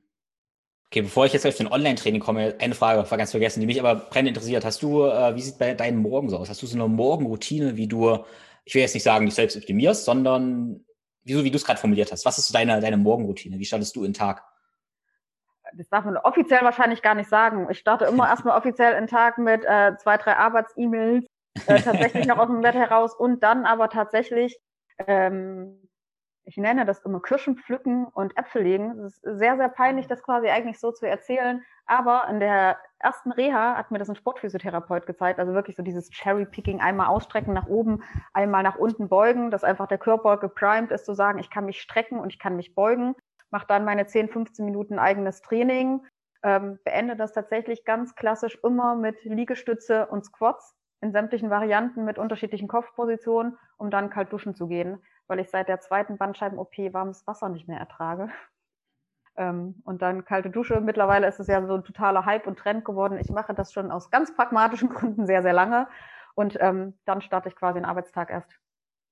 Okay, 0.87 1.01
bevor 1.01 1.25
ich 1.25 1.33
jetzt 1.33 1.47
auf 1.47 1.55
den 1.55 1.71
Online-Training 1.71 2.21
komme, 2.21 2.55
eine 2.59 2.75
Frage 2.75 3.09
war 3.09 3.17
ganz 3.17 3.31
vergessen, 3.31 3.59
die 3.59 3.65
mich 3.65 3.79
aber 3.79 3.95
brennend 3.95 4.29
interessiert. 4.29 4.63
Hast 4.63 4.83
du, 4.83 5.03
äh, 5.05 5.35
wie 5.35 5.41
sieht 5.41 5.57
bei 5.57 5.73
deinen 5.73 5.97
Morgen 5.97 6.29
so 6.29 6.37
aus? 6.37 6.49
Hast 6.49 6.61
du 6.61 6.67
so 6.67 6.77
eine 6.77 6.87
Morgenroutine, 6.87 7.75
wie 7.75 7.87
du, 7.87 8.23
ich 8.65 8.75
will 8.75 8.81
jetzt 8.81 8.93
nicht 8.93 9.03
sagen, 9.03 9.25
dich 9.25 9.35
selbst 9.35 9.57
optimierst, 9.57 10.05
sondern 10.05 10.85
wieso, 11.23 11.43
wie 11.43 11.51
du 11.51 11.57
es 11.57 11.65
gerade 11.65 11.79
formuliert 11.79 12.11
hast? 12.11 12.25
Was 12.25 12.37
ist 12.37 12.47
so 12.47 12.53
deine, 12.53 12.79
deine 12.79 12.97
Morgenroutine? 12.97 13.57
Wie 13.57 13.65
startest 13.65 13.95
du 13.95 14.01
in 14.01 14.11
den 14.11 14.13
Tag? 14.13 14.43
Das 15.73 15.89
darf 15.89 16.05
man 16.05 16.17
offiziell 16.17 16.61
wahrscheinlich 16.61 17.01
gar 17.01 17.15
nicht 17.15 17.29
sagen. 17.29 17.67
Ich 17.69 17.79
starte 17.79 18.05
immer 18.05 18.27
erstmal 18.29 18.57
offiziell 18.57 18.93
in 18.93 18.99
den 18.99 19.07
Tag 19.07 19.39
mit 19.39 19.65
äh, 19.65 19.97
zwei, 19.97 20.17
drei 20.17 20.37
Arbeits-E-Mails, 20.37 21.25
äh, 21.67 21.81
tatsächlich 21.81 22.27
noch 22.27 22.37
aus 22.37 22.47
dem 22.47 22.61
Bett 22.61 22.75
heraus 22.75 23.13
und 23.15 23.43
dann 23.43 23.65
aber 23.65 23.89
tatsächlich, 23.89 24.59
ähm, 25.07 25.89
ich 26.43 26.57
nenne 26.57 26.85
das 26.85 26.99
immer 26.99 27.21
Kirschen 27.21 27.57
pflücken 27.57 28.05
und 28.05 28.37
Äpfel 28.37 28.61
legen. 28.61 28.91
Es 28.99 29.17
ist 29.17 29.39
sehr, 29.39 29.57
sehr 29.57 29.69
peinlich, 29.69 30.07
das 30.07 30.21
quasi 30.21 30.47
eigentlich 30.49 30.79
so 30.79 30.91
zu 30.91 31.07
erzählen. 31.07 31.63
Aber 31.87 32.27
in 32.29 32.39
der 32.39 32.77
ersten 32.99 33.31
Reha 33.31 33.75
hat 33.75 33.89
mir 33.89 33.97
das 33.97 34.09
ein 34.09 34.15
Sportphysiotherapeut 34.15 35.07
gezeigt. 35.07 35.39
Also 35.39 35.53
wirklich 35.53 35.75
so 35.75 35.81
dieses 35.81 36.09
Cherry-Picking, 36.11 36.81
einmal 36.81 37.07
ausstrecken 37.07 37.53
nach 37.53 37.67
oben, 37.67 38.03
einmal 38.33 38.61
nach 38.61 38.75
unten 38.75 39.09
beugen, 39.09 39.49
dass 39.49 39.63
einfach 39.63 39.87
der 39.87 39.97
Körper 39.97 40.37
geprimed 40.37 40.91
ist, 40.91 41.05
zu 41.05 41.15
sagen, 41.15 41.39
ich 41.39 41.49
kann 41.49 41.65
mich 41.65 41.81
strecken 41.81 42.19
und 42.19 42.31
ich 42.31 42.39
kann 42.39 42.55
mich 42.55 42.75
beugen. 42.75 43.15
Mache 43.49 43.65
dann 43.67 43.85
meine 43.85 44.05
10, 44.05 44.29
15 44.29 44.65
Minuten 44.65 44.99
eigenes 44.99 45.41
Training. 45.41 46.05
Ähm, 46.43 46.77
beende 46.83 47.15
das 47.15 47.33
tatsächlich 47.33 47.85
ganz 47.85 48.13
klassisch 48.13 48.59
immer 48.63 48.95
mit 48.95 49.23
Liegestütze 49.23 50.05
und 50.07 50.25
Squats 50.25 50.75
in 51.05 51.11
sämtlichen 51.11 51.51
Varianten 51.51 52.03
mit 52.03 52.17
unterschiedlichen 52.17 52.67
Kopfpositionen, 52.67 53.57
um 53.77 53.91
dann 53.91 54.09
kalt 54.09 54.33
duschen 54.33 54.55
zu 54.55 54.67
gehen, 54.67 54.97
weil 55.27 55.39
ich 55.39 55.51
seit 55.51 55.67
der 55.67 55.79
zweiten 55.79 56.17
Bandscheiben-OP 56.17 56.77
warmes 56.93 57.25
Wasser 57.27 57.47
nicht 57.49 57.67
mehr 57.67 57.79
ertrage. 57.79 58.29
Ähm, 59.37 59.75
und 59.83 60.01
dann 60.01 60.25
kalte 60.25 60.49
Dusche. 60.49 60.81
Mittlerweile 60.81 61.27
ist 61.27 61.39
es 61.39 61.47
ja 61.47 61.63
so 61.65 61.75
ein 61.75 61.83
totaler 61.83 62.25
Hype 62.25 62.47
und 62.47 62.57
Trend 62.57 62.85
geworden. 62.85 63.19
Ich 63.19 63.29
mache 63.29 63.53
das 63.53 63.71
schon 63.71 63.91
aus 63.91 64.09
ganz 64.09 64.35
pragmatischen 64.35 64.89
Gründen 64.93 65.27
sehr, 65.27 65.43
sehr 65.43 65.53
lange. 65.53 65.87
Und 66.33 66.57
ähm, 66.59 66.95
dann 67.05 67.21
starte 67.21 67.49
ich 67.49 67.55
quasi 67.55 67.79
den 67.79 67.85
Arbeitstag 67.85 68.31
erst. 68.31 68.49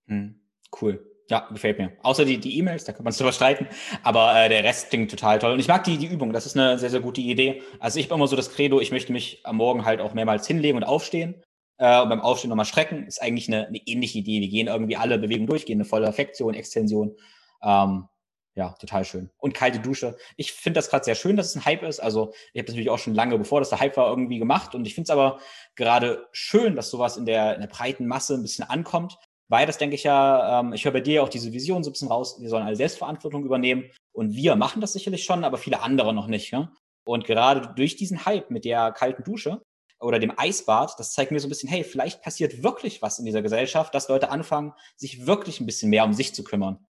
Hm, 0.07 0.41
cool. 0.81 1.05
Ja, 1.29 1.47
gefällt 1.51 1.77
mir. 1.77 1.91
Außer 2.01 2.25
die 2.25 2.37
die 2.37 2.57
E-Mails, 2.57 2.85
da 2.85 2.93
kann 2.93 3.03
man 3.03 3.11
es 3.11 3.17
drüber 3.19 3.33
streiten. 3.33 3.67
Aber 4.01 4.35
äh, 4.35 4.49
der 4.49 4.63
Rest 4.63 4.89
klingt 4.89 5.11
total 5.11 5.37
toll. 5.37 5.53
Und 5.53 5.59
ich 5.59 5.67
mag 5.67 5.83
die, 5.83 5.97
die 5.97 6.07
Übung. 6.07 6.33
Das 6.33 6.47
ist 6.47 6.57
eine 6.57 6.79
sehr, 6.79 6.89
sehr 6.89 7.01
gute 7.01 7.21
Idee. 7.21 7.61
Also 7.79 7.99
ich 7.99 8.07
habe 8.07 8.15
immer 8.15 8.27
so 8.27 8.35
das 8.35 8.51
Credo, 8.51 8.79
ich 8.79 8.91
möchte 8.91 9.11
mich 9.11 9.45
am 9.45 9.57
Morgen 9.57 9.85
halt 9.85 10.01
auch 10.01 10.15
mehrmals 10.15 10.47
hinlegen 10.47 10.77
und 10.77 10.83
aufstehen 10.83 11.35
äh, 11.77 12.01
und 12.01 12.09
beim 12.09 12.21
Aufstehen 12.21 12.49
nochmal 12.49 12.65
strecken, 12.65 13.05
ist 13.05 13.21
eigentlich 13.21 13.47
eine, 13.47 13.67
eine, 13.67 13.79
ähnliche 13.85 14.19
Idee. 14.19 14.41
Wir 14.41 14.49
gehen 14.49 14.67
irgendwie 14.67 14.97
alle 14.97 15.17
Bewegungen 15.17 15.47
durch, 15.47 15.65
gehen 15.65 15.77
eine 15.77 15.85
volle 15.85 16.11
Flexion, 16.13 16.53
Extension. 16.53 17.15
Ähm, 17.61 18.07
ja, 18.55 18.69
total 18.79 19.03
schön. 19.03 19.31
Und 19.37 19.55
kalte 19.55 19.79
Dusche. 19.79 20.15
Ich 20.37 20.53
finde 20.53 20.77
das 20.77 20.89
gerade 20.89 21.05
sehr 21.05 21.15
schön, 21.15 21.35
dass 21.35 21.47
es 21.47 21.55
ein 21.55 21.65
Hype 21.65 21.81
ist. 21.81 21.99
Also 21.99 22.33
ich 22.53 22.59
habe 22.59 22.65
das 22.65 22.75
natürlich 22.75 22.91
auch 22.91 22.99
schon 22.99 23.15
lange, 23.15 23.37
bevor 23.37 23.59
das 23.59 23.69
der 23.69 23.79
Hype 23.79 23.97
war, 23.97 24.07
irgendwie 24.09 24.37
gemacht. 24.37 24.75
Und 24.75 24.85
ich 24.85 24.93
finde 24.93 25.05
es 25.05 25.09
aber 25.09 25.39
gerade 25.75 26.27
schön, 26.31 26.75
dass 26.75 26.91
sowas 26.91 27.17
in 27.17 27.25
der, 27.25 27.55
in 27.55 27.61
der 27.61 27.67
breiten 27.67 28.05
Masse 28.05 28.35
ein 28.35 28.43
bisschen 28.43 28.69
ankommt. 28.69 29.17
Weil 29.49 29.65
das 29.65 29.77
denke 29.77 29.95
ich 29.95 30.03
ja, 30.03 30.59
ähm, 30.59 30.73
ich 30.73 30.85
höre 30.85 30.93
bei 30.93 31.01
dir 31.01 31.23
auch 31.23 31.29
diese 31.29 31.51
Vision 31.51 31.83
so 31.83 31.89
ein 31.89 31.93
bisschen 31.93 32.07
raus, 32.07 32.39
wir 32.39 32.49
sollen 32.49 32.65
alle 32.65 32.75
Selbstverantwortung 32.75 33.43
übernehmen. 33.43 33.89
Und 34.11 34.35
wir 34.35 34.55
machen 34.55 34.81
das 34.81 34.93
sicherlich 34.93 35.23
schon, 35.23 35.43
aber 35.43 35.57
viele 35.57 35.81
andere 35.81 36.13
noch 36.13 36.27
nicht. 36.27 36.51
Ja? 36.51 36.71
Und 37.05 37.25
gerade 37.25 37.73
durch 37.75 37.95
diesen 37.95 38.25
Hype 38.25 38.51
mit 38.51 38.65
der 38.65 38.91
kalten 38.91 39.23
Dusche 39.23 39.61
oder 40.03 40.19
dem 40.19 40.33
Eisbad, 40.37 40.95
das 40.99 41.13
zeigt 41.13 41.31
mir 41.31 41.39
so 41.39 41.47
ein 41.47 41.49
bisschen, 41.49 41.69
hey, 41.69 41.83
vielleicht 41.83 42.21
passiert 42.21 42.63
wirklich 42.63 43.01
was 43.01 43.19
in 43.19 43.25
dieser 43.25 43.41
Gesellschaft, 43.41 43.93
dass 43.95 44.09
Leute 44.09 44.29
anfangen, 44.29 44.73
sich 44.95 45.25
wirklich 45.25 45.59
ein 45.59 45.65
bisschen 45.65 45.89
mehr 45.89 46.05
um 46.05 46.13
sich 46.13 46.33
zu 46.35 46.43
kümmern. 46.43 46.85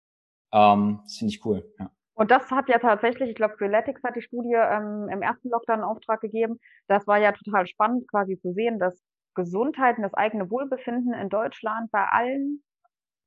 Ähm, 0.52 1.00
das 1.04 1.16
finde 1.16 1.34
ich 1.34 1.44
cool. 1.44 1.72
Ja. 1.78 1.90
Und 2.14 2.30
das 2.30 2.50
hat 2.50 2.68
ja 2.68 2.78
tatsächlich, 2.78 3.30
ich 3.30 3.34
glaube, 3.34 3.56
Freeletics 3.56 4.02
hat 4.02 4.16
die 4.16 4.22
Studie 4.22 4.54
ähm, 4.54 5.08
im 5.10 5.22
ersten 5.22 5.48
Lockdown 5.48 5.78
in 5.78 5.84
Auftrag 5.84 6.20
gegeben. 6.20 6.60
Das 6.86 7.06
war 7.06 7.18
ja 7.18 7.32
total 7.32 7.66
spannend, 7.66 8.08
quasi 8.08 8.38
zu 8.38 8.52
sehen, 8.52 8.78
dass 8.78 9.02
Gesundheit 9.34 9.96
und 9.96 10.02
das 10.02 10.14
eigene 10.14 10.50
Wohlbefinden 10.50 11.14
in 11.14 11.30
Deutschland 11.30 11.90
bei 11.90 12.04
allen, 12.04 12.62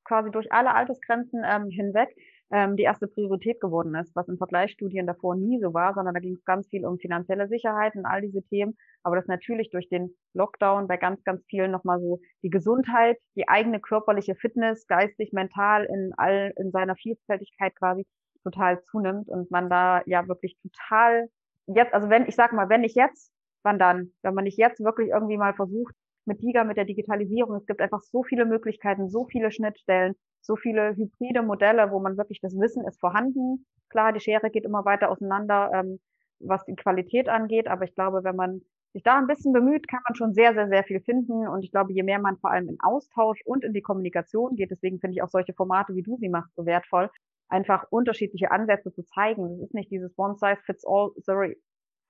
quasi 0.04 0.30
durch 0.30 0.52
alle 0.52 0.76
Altersgrenzen 0.76 1.44
ähm, 1.44 1.70
hinweg, 1.70 2.16
ähm, 2.52 2.76
die 2.76 2.84
erste 2.84 3.08
Priorität 3.08 3.60
geworden 3.60 3.96
ist, 3.96 4.16
was 4.16 4.28
in 4.28 4.38
Vergleichsstudien 4.38 5.08
davor 5.08 5.36
nie 5.36 5.60
so 5.60 5.74
war, 5.74 5.94
sondern 5.94 6.14
da 6.14 6.20
ging 6.20 6.34
es 6.34 6.46
ganz 6.46 6.68
viel 6.68 6.86
um 6.86 7.00
finanzielle 7.00 7.48
Sicherheit 7.48 7.96
und 7.96 8.06
all 8.06 8.22
diese 8.22 8.44
Themen. 8.44 8.78
Aber 9.04 9.16
das 9.16 9.28
natürlich 9.28 9.72
durch 9.72 9.90
den 9.90 10.16
Lockdown 10.34 10.88
bei 10.88 10.98
ganz, 10.98 11.24
ganz 11.24 11.44
vielen 11.46 11.72
nochmal 11.72 12.00
so 12.00 12.20
die 12.44 12.50
Gesundheit, 12.50 13.18
die 13.36 13.48
eigene 13.48 13.80
körperliche 13.80 14.36
Fitness, 14.36 14.88
geistig, 14.88 15.34
mental 15.34 15.86
in 15.86 16.14
all, 16.18 16.54
in 16.58 16.72
seiner 16.72 16.96
Vielfältigkeit 16.96 17.76
quasi 17.76 18.06
total 18.44 18.82
zunimmt 18.84 19.28
und 19.28 19.50
man 19.50 19.70
da 19.70 20.02
ja 20.06 20.28
wirklich 20.28 20.58
total 20.62 21.30
jetzt, 21.68 21.94
also 21.94 22.10
wenn, 22.10 22.28
ich 22.28 22.36
sag 22.36 22.54
mal, 22.54 22.70
wenn 22.70 22.82
nicht 22.82 22.96
jetzt, 22.96 23.32
wann 23.64 23.80
dann? 23.80 24.12
Wenn 24.22 24.36
man 24.36 24.44
nicht 24.44 24.58
jetzt 24.58 24.84
wirklich 24.84 25.10
irgendwie 25.10 25.38
mal 25.38 25.54
versucht, 25.54 25.96
mit 26.26 26.42
DIGA, 26.42 26.64
mit 26.64 26.78
der 26.78 26.86
Digitalisierung, 26.86 27.56
es 27.56 27.66
gibt 27.66 27.82
einfach 27.82 28.02
so 28.02 28.24
viele 28.24 28.46
Möglichkeiten, 28.46 29.10
so 29.10 29.26
viele 29.26 29.52
Schnittstellen, 29.52 30.16
so 30.42 30.56
viele 30.56 30.96
hybride 30.96 31.42
Modelle, 31.42 31.92
wo 31.92 32.00
man 32.00 32.18
wirklich 32.18 32.40
das 32.42 32.54
Wissen 32.58 32.86
ist 32.88 33.00
vorhanden. 33.00 33.66
Klar, 33.90 34.14
die 34.14 34.20
Schere 34.20 34.50
geht 34.50 34.66
immer 34.66 34.86
weiter 34.86 35.10
auseinander, 35.10 35.72
ähm, 35.74 36.00
was 36.40 36.66
die 36.66 36.76
Qualität 36.76 37.30
angeht, 37.30 37.68
aber 37.68 37.86
ich 37.86 37.96
glaube, 37.96 38.24
wenn 38.24 38.36
man 38.36 38.62
sich 38.94 39.04
da 39.04 39.18
ein 39.18 39.28
bisschen 39.28 39.52
bemüht, 39.52 39.90
kann 39.90 40.00
man 40.08 40.16
schon 40.16 40.34
sehr, 40.34 40.54
sehr, 40.54 40.70
sehr 40.70 40.84
viel 40.86 41.02
finden. 41.02 41.48
Und 41.50 41.64
ich 41.64 41.72
glaube, 41.72 41.92
je 41.92 42.04
mehr 42.04 42.20
man 42.20 42.38
vor 42.38 42.52
allem 42.52 42.70
in 42.70 42.78
Austausch 42.82 43.42
und 43.44 43.66
in 43.66 43.74
die 43.74 43.82
Kommunikation 43.82 44.56
geht, 44.56 44.72
deswegen 44.72 45.00
finde 45.00 45.16
ich 45.16 45.22
auch 45.22 45.28
solche 45.28 45.54
Formate, 45.54 45.94
wie 45.96 46.02
du 46.02 46.16
sie 46.16 46.30
machst, 46.30 46.56
so 46.56 46.66
wertvoll, 46.66 47.10
einfach 47.50 47.86
unterschiedliche 47.90 48.52
Ansätze 48.52 48.94
zu 48.94 49.04
zeigen. 49.04 49.50
Das 49.50 49.68
ist 49.68 49.74
nicht 49.74 49.92
dieses 49.92 50.18
One 50.18 50.36
Size 50.36 50.62
Fits 50.66 50.86
All, 50.88 51.12
sorry, 51.18 51.58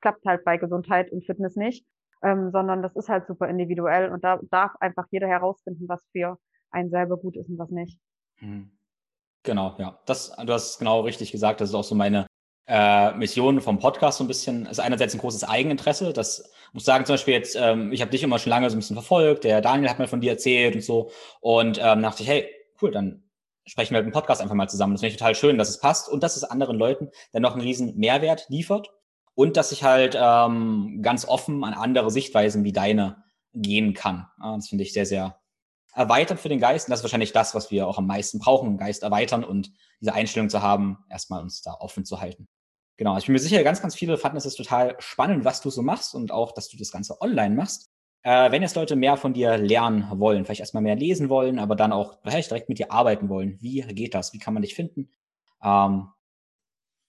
klappt 0.02 0.24
halt 0.26 0.44
bei 0.46 0.58
Gesundheit 0.58 1.12
und 1.12 1.26
Fitness 1.26 1.56
nicht, 1.56 1.86
ähm, 2.24 2.52
sondern 2.52 2.82
das 2.82 2.96
ist 2.96 3.10
halt 3.10 3.28
super 3.28 3.48
individuell 3.48 4.12
und 4.12 4.24
da 4.24 4.40
darf 4.50 4.72
einfach 4.80 5.06
jeder 5.12 5.28
herausfinden, 5.28 5.88
was 5.88 6.06
für 6.12 6.38
einen 6.72 6.90
selber 6.90 7.18
gut 7.18 7.38
ist 7.38 7.50
und 7.50 7.58
was 7.58 7.70
nicht. 7.70 8.00
Hm. 8.38 8.72
Genau, 9.44 9.76
ja. 9.78 10.00
Das, 10.06 10.36
du 10.36 10.52
hast 10.52 10.80
genau 10.80 11.02
richtig 11.02 11.32
gesagt. 11.32 11.62
Das 11.62 11.70
ist 11.70 11.76
auch 11.76 11.84
so 11.84 11.96
meine 11.96 12.26
äh, 12.68 13.14
Mission 13.14 13.62
vom 13.62 13.78
Podcast 13.78 14.18
so 14.18 14.24
ein 14.24 14.28
bisschen. 14.28 14.64
Das 14.64 14.74
ist 14.74 14.80
einerseits 14.80 15.14
ein 15.14 15.20
großes 15.20 15.44
Eigeninteresse. 15.44 16.14
Das 16.14 16.52
muss 16.74 16.84
sagen, 16.84 17.06
zum 17.06 17.14
Beispiel 17.14 17.36
jetzt, 17.36 17.56
ähm, 17.56 17.92
ich 17.92 18.02
habe 18.02 18.12
dich 18.12 18.24
immer 18.24 18.40
schon 18.40 18.50
lange 18.50 18.70
so 18.70 18.76
ein 18.76 18.80
bisschen 18.80 18.96
verfolgt. 18.96 19.44
Der 19.44 19.62
Daniel 19.62 19.90
hat 19.90 20.00
mir 20.00 20.08
von 20.08 20.20
dir 20.20 20.32
erzählt 20.32 20.76
und 20.76 20.82
so. 20.82 21.12
Und 21.42 21.80
ähm, 21.82 22.02
dachte 22.02 22.24
ich, 22.24 22.30
hey, 22.30 22.50
cool, 22.82 22.92
dann 22.92 23.24
sprechen 23.68 23.94
wir 23.94 24.02
mit 24.02 24.12
dem 24.12 24.14
Podcast 24.14 24.42
einfach 24.42 24.56
mal 24.56 24.68
zusammen. 24.68 24.94
Das 24.94 25.02
finde 25.02 25.14
ich 25.14 25.18
total 25.18 25.36
schön, 25.36 25.58
dass 25.58 25.70
es 25.70 25.80
passt 25.80 26.10
und 26.10 26.24
dass 26.24 26.36
es 26.36 26.44
anderen 26.44 26.78
Leuten 26.78 27.10
dann 27.32 27.44
noch 27.44 27.54
einen 27.54 27.62
riesen 27.62 27.96
Mehrwert 27.98 28.46
liefert 28.50 28.92
und 29.36 29.58
dass 29.58 29.72
ich 29.72 29.84
halt 29.84 30.18
ähm, 30.20 31.00
ganz 31.02 31.28
offen 31.28 31.64
an 31.64 31.74
andere 31.74 32.10
Sichtweisen 32.10 32.64
wie 32.64 32.72
deine 32.72 33.24
gehen 33.54 33.94
kann. 33.94 34.28
Das 34.42 34.68
finde 34.68 34.84
ich 34.84 34.94
sehr, 34.94 35.06
sehr 35.06 35.40
erweitert 35.94 36.40
für 36.40 36.50
den 36.50 36.60
Geist. 36.60 36.88
Und 36.88 36.92
das 36.92 37.00
ist 37.00 37.04
wahrscheinlich 37.04 37.32
das, 37.32 37.56
was 37.56 37.72
wir 37.72 37.88
auch 37.88 37.98
am 37.98 38.06
meisten 38.06 38.40
brauchen, 38.40 38.72
den 38.72 38.78
Geist 38.78 39.04
erweitern 39.04 39.44
und 39.44 39.72
diese 40.02 40.14
Einstellung 40.14 40.50
zu 40.50 40.62
haben, 40.62 41.00
erstmal 41.10 41.42
uns 41.42 41.62
da 41.62 41.74
offen 41.80 42.06
zu 42.06 42.20
halten. 42.20 42.48
Genau, 42.98 43.18
ich 43.18 43.26
bin 43.26 43.34
mir 43.34 43.40
sicher, 43.40 43.64
ganz, 43.64 43.82
ganz 43.82 43.96
viele 43.96 44.18
fanden 44.18 44.38
es 44.38 44.56
total 44.56 44.96
spannend, 45.00 45.44
was 45.44 45.62
du 45.62 45.70
so 45.70 45.82
machst 45.82 46.16
und 46.16 46.32
auch, 46.32 46.54
dass 46.54 46.70
du 46.70 46.78
das 46.78 46.92
Ganze 46.92 47.20
online 47.22 47.56
machst. 47.56 47.90
Äh, 48.24 48.52
wenn 48.52 48.62
jetzt 48.62 48.76
Leute 48.76 48.96
mehr 48.96 49.18
von 49.18 49.34
dir 49.34 49.58
lernen 49.58 50.08
wollen, 50.14 50.46
vielleicht 50.46 50.62
erstmal 50.62 50.84
mehr 50.84 50.96
lesen 50.96 51.30
wollen, 51.30 51.60
aber 51.60 51.76
dann 51.76 51.92
auch 51.92 52.20
vielleicht 52.24 52.52
direkt 52.52 52.70
mit 52.70 52.80
dir 52.80 52.92
arbeiten 52.92 53.30
wollen, 53.30 53.58
wie 53.62 53.82
geht 53.82 54.14
das? 54.14 54.34
Wie 54.34 54.40
kann 54.40 54.54
man 54.54 54.64
dich 54.64 54.76
finden? 54.76 55.10
Ähm, 55.62 56.08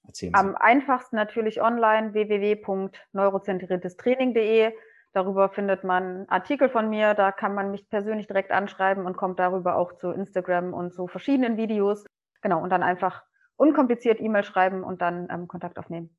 erzählen 0.07 0.33
Sie. 0.35 0.39
Am 0.39 0.57
einfachsten 0.57 1.17
natürlich 1.17 1.63
online 1.63 2.13
www.neurozentriertestraining.de. 2.15 4.73
Darüber 5.13 5.49
findet 5.49 5.83
man 5.83 6.29
Artikel 6.29 6.69
von 6.69 6.91
mir, 6.91 7.15
da 7.15 7.33
kann 7.33 7.55
man 7.55 7.71
mich 7.71 7.89
persönlich 7.89 8.27
direkt 8.27 8.51
anschreiben 8.51 9.07
und 9.07 9.17
kommt 9.17 9.39
darüber 9.39 9.77
auch 9.77 9.97
zu 9.97 10.11
Instagram 10.11 10.75
und 10.75 10.93
zu 10.93 11.07
verschiedenen 11.07 11.57
Videos. 11.57 12.05
Genau, 12.43 12.63
und 12.63 12.69
dann 12.71 12.83
einfach 12.83 13.23
unkompliziert 13.57 14.21
E-Mail 14.21 14.45
schreiben 14.45 14.85
und 14.85 15.01
dann 15.01 15.29
ähm, 15.31 15.49
Kontakt 15.49 15.79
aufnehmen. 15.79 16.15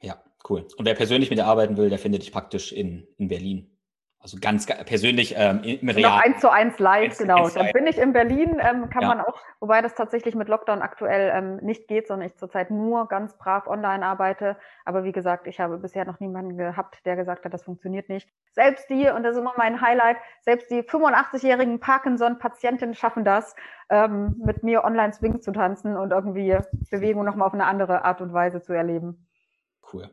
Ja, 0.00 0.22
cool. 0.48 0.66
Und 0.76 0.86
wer 0.86 0.94
persönlich 0.94 1.30
mit 1.30 1.38
dir 1.38 1.46
arbeiten 1.46 1.76
will, 1.76 1.90
der 1.90 1.98
findet 1.98 2.22
dich 2.22 2.32
praktisch 2.32 2.72
in, 2.72 3.06
in 3.18 3.28
Berlin. 3.28 3.71
Also 4.22 4.38
ganz 4.40 4.66
persönlich 4.66 5.34
ähm, 5.36 5.64
im 5.64 5.88
Real. 5.88 6.12
Noch 6.12 6.24
eins 6.24 6.40
zu 6.40 6.48
eins 6.48 6.78
live, 6.78 7.10
eins, 7.10 7.18
genau. 7.18 7.42
Eins 7.42 7.54
Dann 7.54 7.72
bin 7.72 7.88
ich 7.88 7.98
in 7.98 8.12
Berlin, 8.12 8.60
ähm, 8.60 8.88
kann 8.88 9.02
ja. 9.02 9.08
man 9.08 9.20
auch, 9.20 9.36
wobei 9.58 9.82
das 9.82 9.96
tatsächlich 9.96 10.36
mit 10.36 10.48
Lockdown 10.48 10.80
aktuell 10.80 11.32
ähm, 11.34 11.56
nicht 11.56 11.88
geht, 11.88 12.06
sondern 12.06 12.28
ich 12.28 12.36
zurzeit 12.36 12.70
nur 12.70 13.08
ganz 13.08 13.36
brav 13.36 13.66
online 13.66 14.06
arbeite. 14.06 14.56
Aber 14.84 15.02
wie 15.02 15.10
gesagt, 15.10 15.48
ich 15.48 15.58
habe 15.58 15.76
bisher 15.76 16.04
noch 16.04 16.20
niemanden 16.20 16.56
gehabt, 16.56 17.04
der 17.04 17.16
gesagt 17.16 17.44
hat, 17.44 17.52
das 17.52 17.64
funktioniert 17.64 18.08
nicht. 18.08 18.28
Selbst 18.52 18.88
die, 18.90 19.08
und 19.08 19.24
das 19.24 19.32
ist 19.32 19.40
immer 19.40 19.54
mein 19.56 19.80
Highlight, 19.80 20.18
selbst 20.42 20.70
die 20.70 20.82
85-jährigen 20.82 21.80
Parkinson-Patientinnen 21.80 22.94
schaffen 22.94 23.24
das, 23.24 23.56
ähm, 23.90 24.36
mit 24.38 24.62
mir 24.62 24.84
online 24.84 25.12
Swing 25.14 25.40
zu 25.40 25.50
tanzen 25.50 25.96
und 25.96 26.12
irgendwie 26.12 26.56
Bewegung 26.92 27.24
nochmal 27.24 27.48
auf 27.48 27.54
eine 27.54 27.66
andere 27.66 28.04
Art 28.04 28.20
und 28.20 28.32
Weise 28.32 28.62
zu 28.62 28.72
erleben. 28.72 29.26
Cool. 29.92 30.08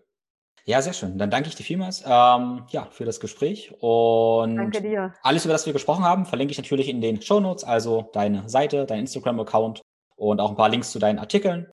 Ja, 0.69 0.83
sehr 0.83 0.93
schön. 0.93 1.17
Dann 1.17 1.31
danke 1.31 1.49
ich 1.49 1.55
dir 1.55 1.63
vielmals 1.63 2.03
ähm, 2.05 2.61
ja, 2.69 2.85
für 2.91 3.03
das 3.03 3.19
Gespräch. 3.19 3.73
Und 3.79 4.55
danke 4.55 4.83
dir. 4.83 5.15
Alles, 5.23 5.43
über 5.43 5.51
das 5.51 5.65
wir 5.65 5.73
gesprochen 5.73 6.03
haben, 6.03 6.27
verlinke 6.27 6.51
ich 6.51 6.59
natürlich 6.59 6.89
in 6.89 7.01
den 7.01 7.23
Show 7.23 7.39
Notes, 7.39 7.63
also 7.63 8.11
deine 8.13 8.47
Seite, 8.47 8.85
dein 8.85 8.99
Instagram-Account 8.99 9.81
und 10.15 10.39
auch 10.39 10.51
ein 10.51 10.55
paar 10.55 10.69
Links 10.69 10.91
zu 10.91 10.99
deinen 10.99 11.17
Artikeln. 11.17 11.71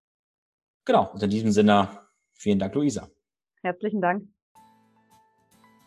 Genau, 0.87 1.11
und 1.13 1.23
in 1.23 1.29
diesem 1.29 1.51
Sinne, 1.51 1.91
vielen 2.33 2.59
Dank, 2.59 2.75
Luisa. 2.75 3.11
Herzlichen 3.63 4.01
Dank. 4.01 4.23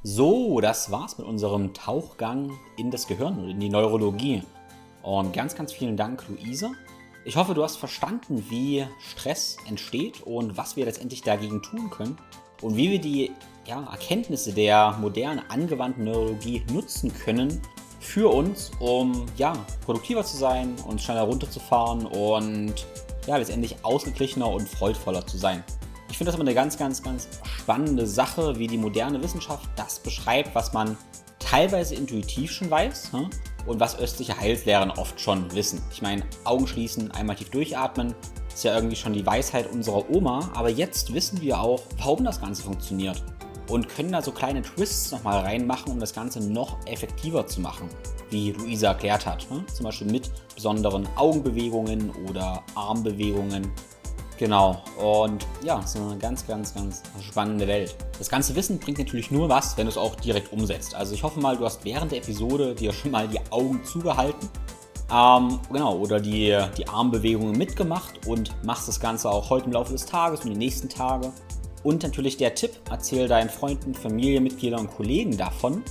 So, 0.04 0.62
das 0.62 0.92
war's 0.92 1.18
mit 1.18 1.26
unserem 1.26 1.74
Tauchgang 1.74 2.60
in 2.78 2.92
das 2.92 3.08
Gehirn 3.08 3.40
und 3.40 3.50
in 3.50 3.60
die 3.60 3.70
Neurologie. 3.70 4.44
Und 5.02 5.34
ganz, 5.34 5.56
ganz 5.56 5.74
vielen 5.74 5.98
Dank, 5.98 6.26
Luisa. 6.30 6.74
Ich 7.26 7.38
hoffe, 7.38 7.56
du 7.56 7.64
hast 7.64 7.78
verstanden, 7.78 8.46
wie 8.52 8.86
Stress 9.00 9.58
entsteht 9.68 10.22
und 10.22 10.58
was 10.58 10.76
wir 10.76 10.86
letztendlich 10.86 11.24
dagegen 11.24 11.64
tun 11.64 11.90
können 11.90 12.16
und 12.62 12.76
wie 12.76 12.92
wir 12.92 13.00
die 13.00 13.32
ja, 13.66 13.84
Erkenntnisse 13.92 14.54
der 14.54 14.98
modernen 15.00 15.42
angewandten 15.50 16.06
Neurologie 16.06 16.64
nutzen 16.72 17.14
können 17.14 17.62
für 18.00 18.30
uns, 18.34 18.72
um 18.80 19.26
ja, 19.38 19.54
produktiver 19.86 20.24
zu 20.24 20.38
sein, 20.38 20.76
uns 20.88 21.04
schneller 21.04 21.24
runterzufahren 21.24 22.06
und 22.06 22.74
ja, 23.28 23.38
letztendlich 23.38 23.76
ausgeglichener 23.84 24.50
und 24.50 24.68
freudvoller 24.68 25.26
zu 25.28 25.38
sein. 25.38 25.64
Ich 26.10 26.18
finde 26.18 26.32
das 26.32 26.36
immer 26.36 26.48
eine 26.48 26.56
ganz, 26.56 26.78
ganz, 26.78 27.04
ganz 27.04 27.28
spannende 27.44 28.08
Sache, 28.08 28.58
wie 28.58 28.68
die 28.68 28.78
moderne 28.78 29.22
Wissenschaft 29.22 29.70
das 29.76 30.00
beschreibt, 30.00 30.56
was 30.56 30.74
man 30.74 30.98
teilweise 31.38 31.96
intuitiv 31.96 32.52
schon 32.52 32.72
weiß 32.72 33.14
hm? 33.14 33.30
und 33.68 33.80
was 33.80 33.98
östliche 34.00 34.38
Heilslehren 34.38 34.92
oft 34.92 35.20
schon 35.20 35.54
wissen. 35.54 35.82
Ich 35.92 36.02
meine, 36.02 36.24
Augen 36.44 36.68
schließen, 36.68 37.12
einmal 37.12 37.36
tief 37.36 37.50
durchatmen, 37.50 38.16
ist 38.54 38.64
ja 38.64 38.76
irgendwie 38.76 38.96
schon 38.96 39.14
die 39.14 39.26
Weisheit 39.26 39.72
unserer 39.72 40.10
Oma, 40.10 40.50
aber 40.54 40.70
jetzt 40.70 41.14
wissen 41.14 41.42
wir 41.42 41.60
auch, 41.60 41.82
warum 41.98 42.24
das 42.24 42.42
Ganze 42.42 42.64
funktioniert 42.64 43.24
und 43.70 43.88
können 43.88 44.12
da 44.12 44.22
so 44.22 44.32
kleine 44.32 44.62
Twists 44.62 45.12
nochmal 45.12 45.42
reinmachen, 45.42 45.92
um 45.94 46.00
das 46.00 46.14
Ganze 46.14 46.42
noch 46.42 46.78
effektiver 46.86 47.46
zu 47.46 47.62
machen, 47.62 47.88
wie 48.30 48.52
Luisa 48.52 48.90
erklärt 48.90 49.26
hat. 49.26 49.50
Ne? 49.50 49.64
Zum 49.74 49.86
Beispiel 49.86 50.12
mit 50.12 50.30
besonderen 50.56 51.08
Augenbewegungen 51.16 52.12
oder 52.28 52.64
Armbewegungen. 52.76 53.72
Genau, 54.38 54.82
und 54.98 55.46
ja, 55.64 55.82
es 55.84 55.96
ist 55.96 56.02
eine 56.02 56.18
ganz, 56.18 56.48
ganz, 56.48 56.74
ganz 56.74 57.04
spannende 57.22 57.68
Welt. 57.68 57.96
Das 58.18 58.30
ganze 58.30 58.56
Wissen 58.56 58.80
bringt 58.80 58.98
natürlich 58.98 59.32
nur 59.32 59.50
was, 59.50 59.78
wenn 59.78 59.86
du 59.86 59.92
es 59.92 59.98
auch 59.98 60.16
direkt 60.16 60.54
umsetzt. 60.54 60.96
Also 60.96 61.14
ich 61.14 61.24
hoffe 61.24 61.42
mal, 61.42 61.58
du 61.58 61.66
hast 61.66 61.84
während 61.84 62.14
der 62.14 62.20
Episode 62.20 62.74
dir 62.74 62.94
schon 62.94 63.12
mal 63.12 63.28
die 63.28 63.40
Augen 63.52 63.84
zugehalten 63.84 64.50
ähm, 65.12 65.60
genau, 65.72 65.98
oder 65.98 66.20
die, 66.20 66.58
die 66.78 66.88
Armbewegungen 66.88 67.58
mitgemacht 67.58 68.28
und 68.28 68.52
machst 68.64 68.88
das 68.88 69.00
Ganze 69.00 69.30
auch 69.30 69.50
heute 69.50 69.66
im 69.66 69.74
Laufe 69.74 69.92
des 69.92 70.06
Tages 70.06 70.42
und 70.42 70.52
die 70.52 70.58
nächsten 70.58 70.90
Tage. 70.90 71.32
Und 71.84 72.04
natürlich 72.04 72.38
der 72.38 72.56
Tipp, 72.56 72.72
erzähl 72.90 73.28
deinen 73.28 73.50
Freunden, 73.50 73.94
Familienmitgliedern 73.94 74.82
und 74.82 74.92
Kollegen 74.92 75.38
davon. 75.38 75.84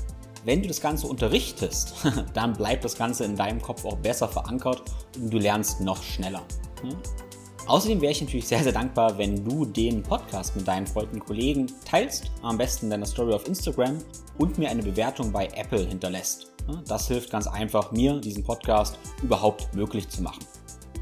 Wenn 0.44 0.62
du 0.62 0.68
das 0.68 0.80
Ganze 0.80 1.06
unterrichtest, 1.06 1.94
dann 2.34 2.52
bleibt 2.52 2.84
das 2.84 2.96
Ganze 2.96 3.24
in 3.24 3.36
deinem 3.36 3.60
Kopf 3.60 3.84
auch 3.84 3.96
besser 3.96 4.28
verankert 4.28 4.82
und 5.16 5.32
du 5.32 5.38
lernst 5.38 5.80
noch 5.80 6.02
schneller. 6.02 6.42
Hm? 6.82 6.96
Außerdem 7.66 8.00
wäre 8.00 8.12
ich 8.12 8.20
natürlich 8.22 8.48
sehr, 8.48 8.62
sehr 8.62 8.72
dankbar, 8.72 9.18
wenn 9.18 9.44
du 9.44 9.66
den 9.66 10.02
Podcast 10.02 10.56
mit 10.56 10.66
deinen 10.66 10.86
Freunden 10.86 11.16
und 11.16 11.26
Kollegen 11.26 11.66
teilst, 11.84 12.30
am 12.40 12.56
besten 12.56 12.88
deiner 12.88 13.04
Story 13.04 13.34
auf 13.34 13.46
Instagram 13.46 13.98
und 14.38 14.56
mir 14.56 14.70
eine 14.70 14.82
Bewertung 14.82 15.30
bei 15.32 15.48
Apple 15.54 15.84
hinterlässt. 15.84 16.50
Das 16.86 17.08
hilft 17.08 17.30
ganz 17.30 17.46
einfach, 17.46 17.92
mir 17.92 18.20
diesen 18.20 18.44
Podcast 18.44 18.98
überhaupt 19.22 19.74
möglich 19.74 20.08
zu 20.08 20.22
machen. 20.22 20.44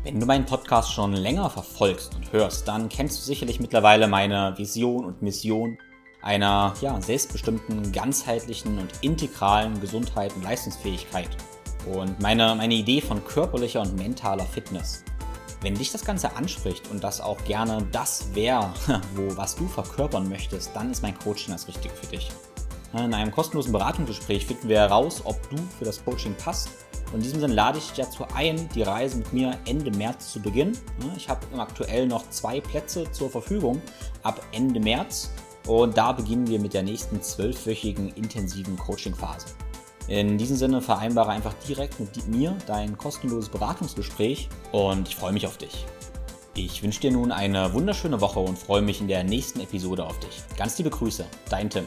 Wenn 0.04 0.20
du 0.20 0.26
meinen 0.26 0.46
Podcast 0.46 0.92
schon 0.92 1.14
länger 1.14 1.50
verfolgst 1.50 2.14
und 2.14 2.32
hörst, 2.32 2.68
dann 2.68 2.88
kennst 2.88 3.18
du 3.18 3.24
sicherlich 3.24 3.58
mittlerweile 3.58 4.06
meine 4.06 4.56
Vision 4.56 5.04
und 5.04 5.22
Mission 5.22 5.78
einer 6.22 6.74
ja, 6.80 7.00
selbstbestimmten, 7.00 7.92
ganzheitlichen 7.92 8.78
und 8.78 8.92
integralen 9.00 9.80
Gesundheit 9.80 10.34
und 10.36 10.44
Leistungsfähigkeit 10.44 11.30
und 11.92 12.20
meine, 12.20 12.54
meine 12.54 12.74
Idee 12.74 13.00
von 13.00 13.24
körperlicher 13.24 13.80
und 13.80 13.96
mentaler 13.96 14.44
Fitness. 14.44 15.04
Wenn 15.62 15.74
dich 15.74 15.90
das 15.90 16.04
Ganze 16.04 16.36
anspricht 16.36 16.88
und 16.90 17.02
das 17.02 17.20
auch 17.20 17.42
gerne 17.44 17.86
das 17.92 18.34
wäre, 18.34 18.72
wo 19.14 19.36
was 19.36 19.56
du 19.56 19.66
verkörpern 19.66 20.28
möchtest, 20.28 20.74
dann 20.74 20.90
ist 20.90 21.02
mein 21.02 21.18
Coaching 21.18 21.52
das 21.52 21.66
Richtige 21.66 21.94
für 21.94 22.06
dich. 22.06 22.30
In 23.04 23.12
einem 23.12 23.30
kostenlosen 23.30 23.72
Beratungsgespräch 23.72 24.46
finden 24.46 24.68
wir 24.68 24.78
heraus, 24.78 25.20
ob 25.24 25.36
du 25.50 25.56
für 25.78 25.84
das 25.84 26.02
Coaching 26.04 26.34
passt. 26.34 26.70
Und 27.08 27.16
in 27.16 27.22
diesem 27.22 27.40
Sinne 27.40 27.54
lade 27.54 27.78
ich 27.78 27.88
dich 27.88 28.04
dazu 28.04 28.24
ein, 28.34 28.68
die 28.74 28.82
Reise 28.82 29.18
mit 29.18 29.32
mir 29.32 29.58
Ende 29.66 29.90
März 29.90 30.32
zu 30.32 30.40
beginnen. 30.40 30.76
Ich 31.16 31.28
habe 31.28 31.46
aktuell 31.58 32.06
noch 32.06 32.28
zwei 32.30 32.60
Plätze 32.60 33.10
zur 33.12 33.30
Verfügung 33.30 33.82
ab 34.22 34.40
Ende 34.52 34.80
März. 34.80 35.30
Und 35.66 35.96
da 35.96 36.12
beginnen 36.12 36.46
wir 36.46 36.58
mit 36.58 36.74
der 36.74 36.82
nächsten 36.82 37.20
zwölfwöchigen 37.20 38.14
intensiven 38.14 38.76
Coaching-Phase. 38.78 39.46
In 40.08 40.38
diesem 40.38 40.56
Sinne 40.56 40.80
vereinbare 40.80 41.30
einfach 41.30 41.54
direkt 41.68 41.98
mit 41.98 42.28
mir 42.28 42.56
dein 42.66 42.96
kostenloses 42.96 43.50
Beratungsgespräch 43.50 44.48
und 44.70 45.08
ich 45.08 45.16
freue 45.16 45.32
mich 45.32 45.46
auf 45.46 45.58
dich. 45.58 45.84
Ich 46.54 46.82
wünsche 46.82 47.00
dir 47.00 47.10
nun 47.10 47.32
eine 47.32 47.74
wunderschöne 47.74 48.20
Woche 48.20 48.38
und 48.38 48.56
freue 48.56 48.82
mich 48.82 49.00
in 49.00 49.08
der 49.08 49.24
nächsten 49.24 49.60
Episode 49.60 50.06
auf 50.06 50.18
dich. 50.20 50.42
Ganz 50.56 50.78
liebe 50.78 50.90
Grüße, 50.90 51.26
dein 51.50 51.68
Tim. 51.68 51.84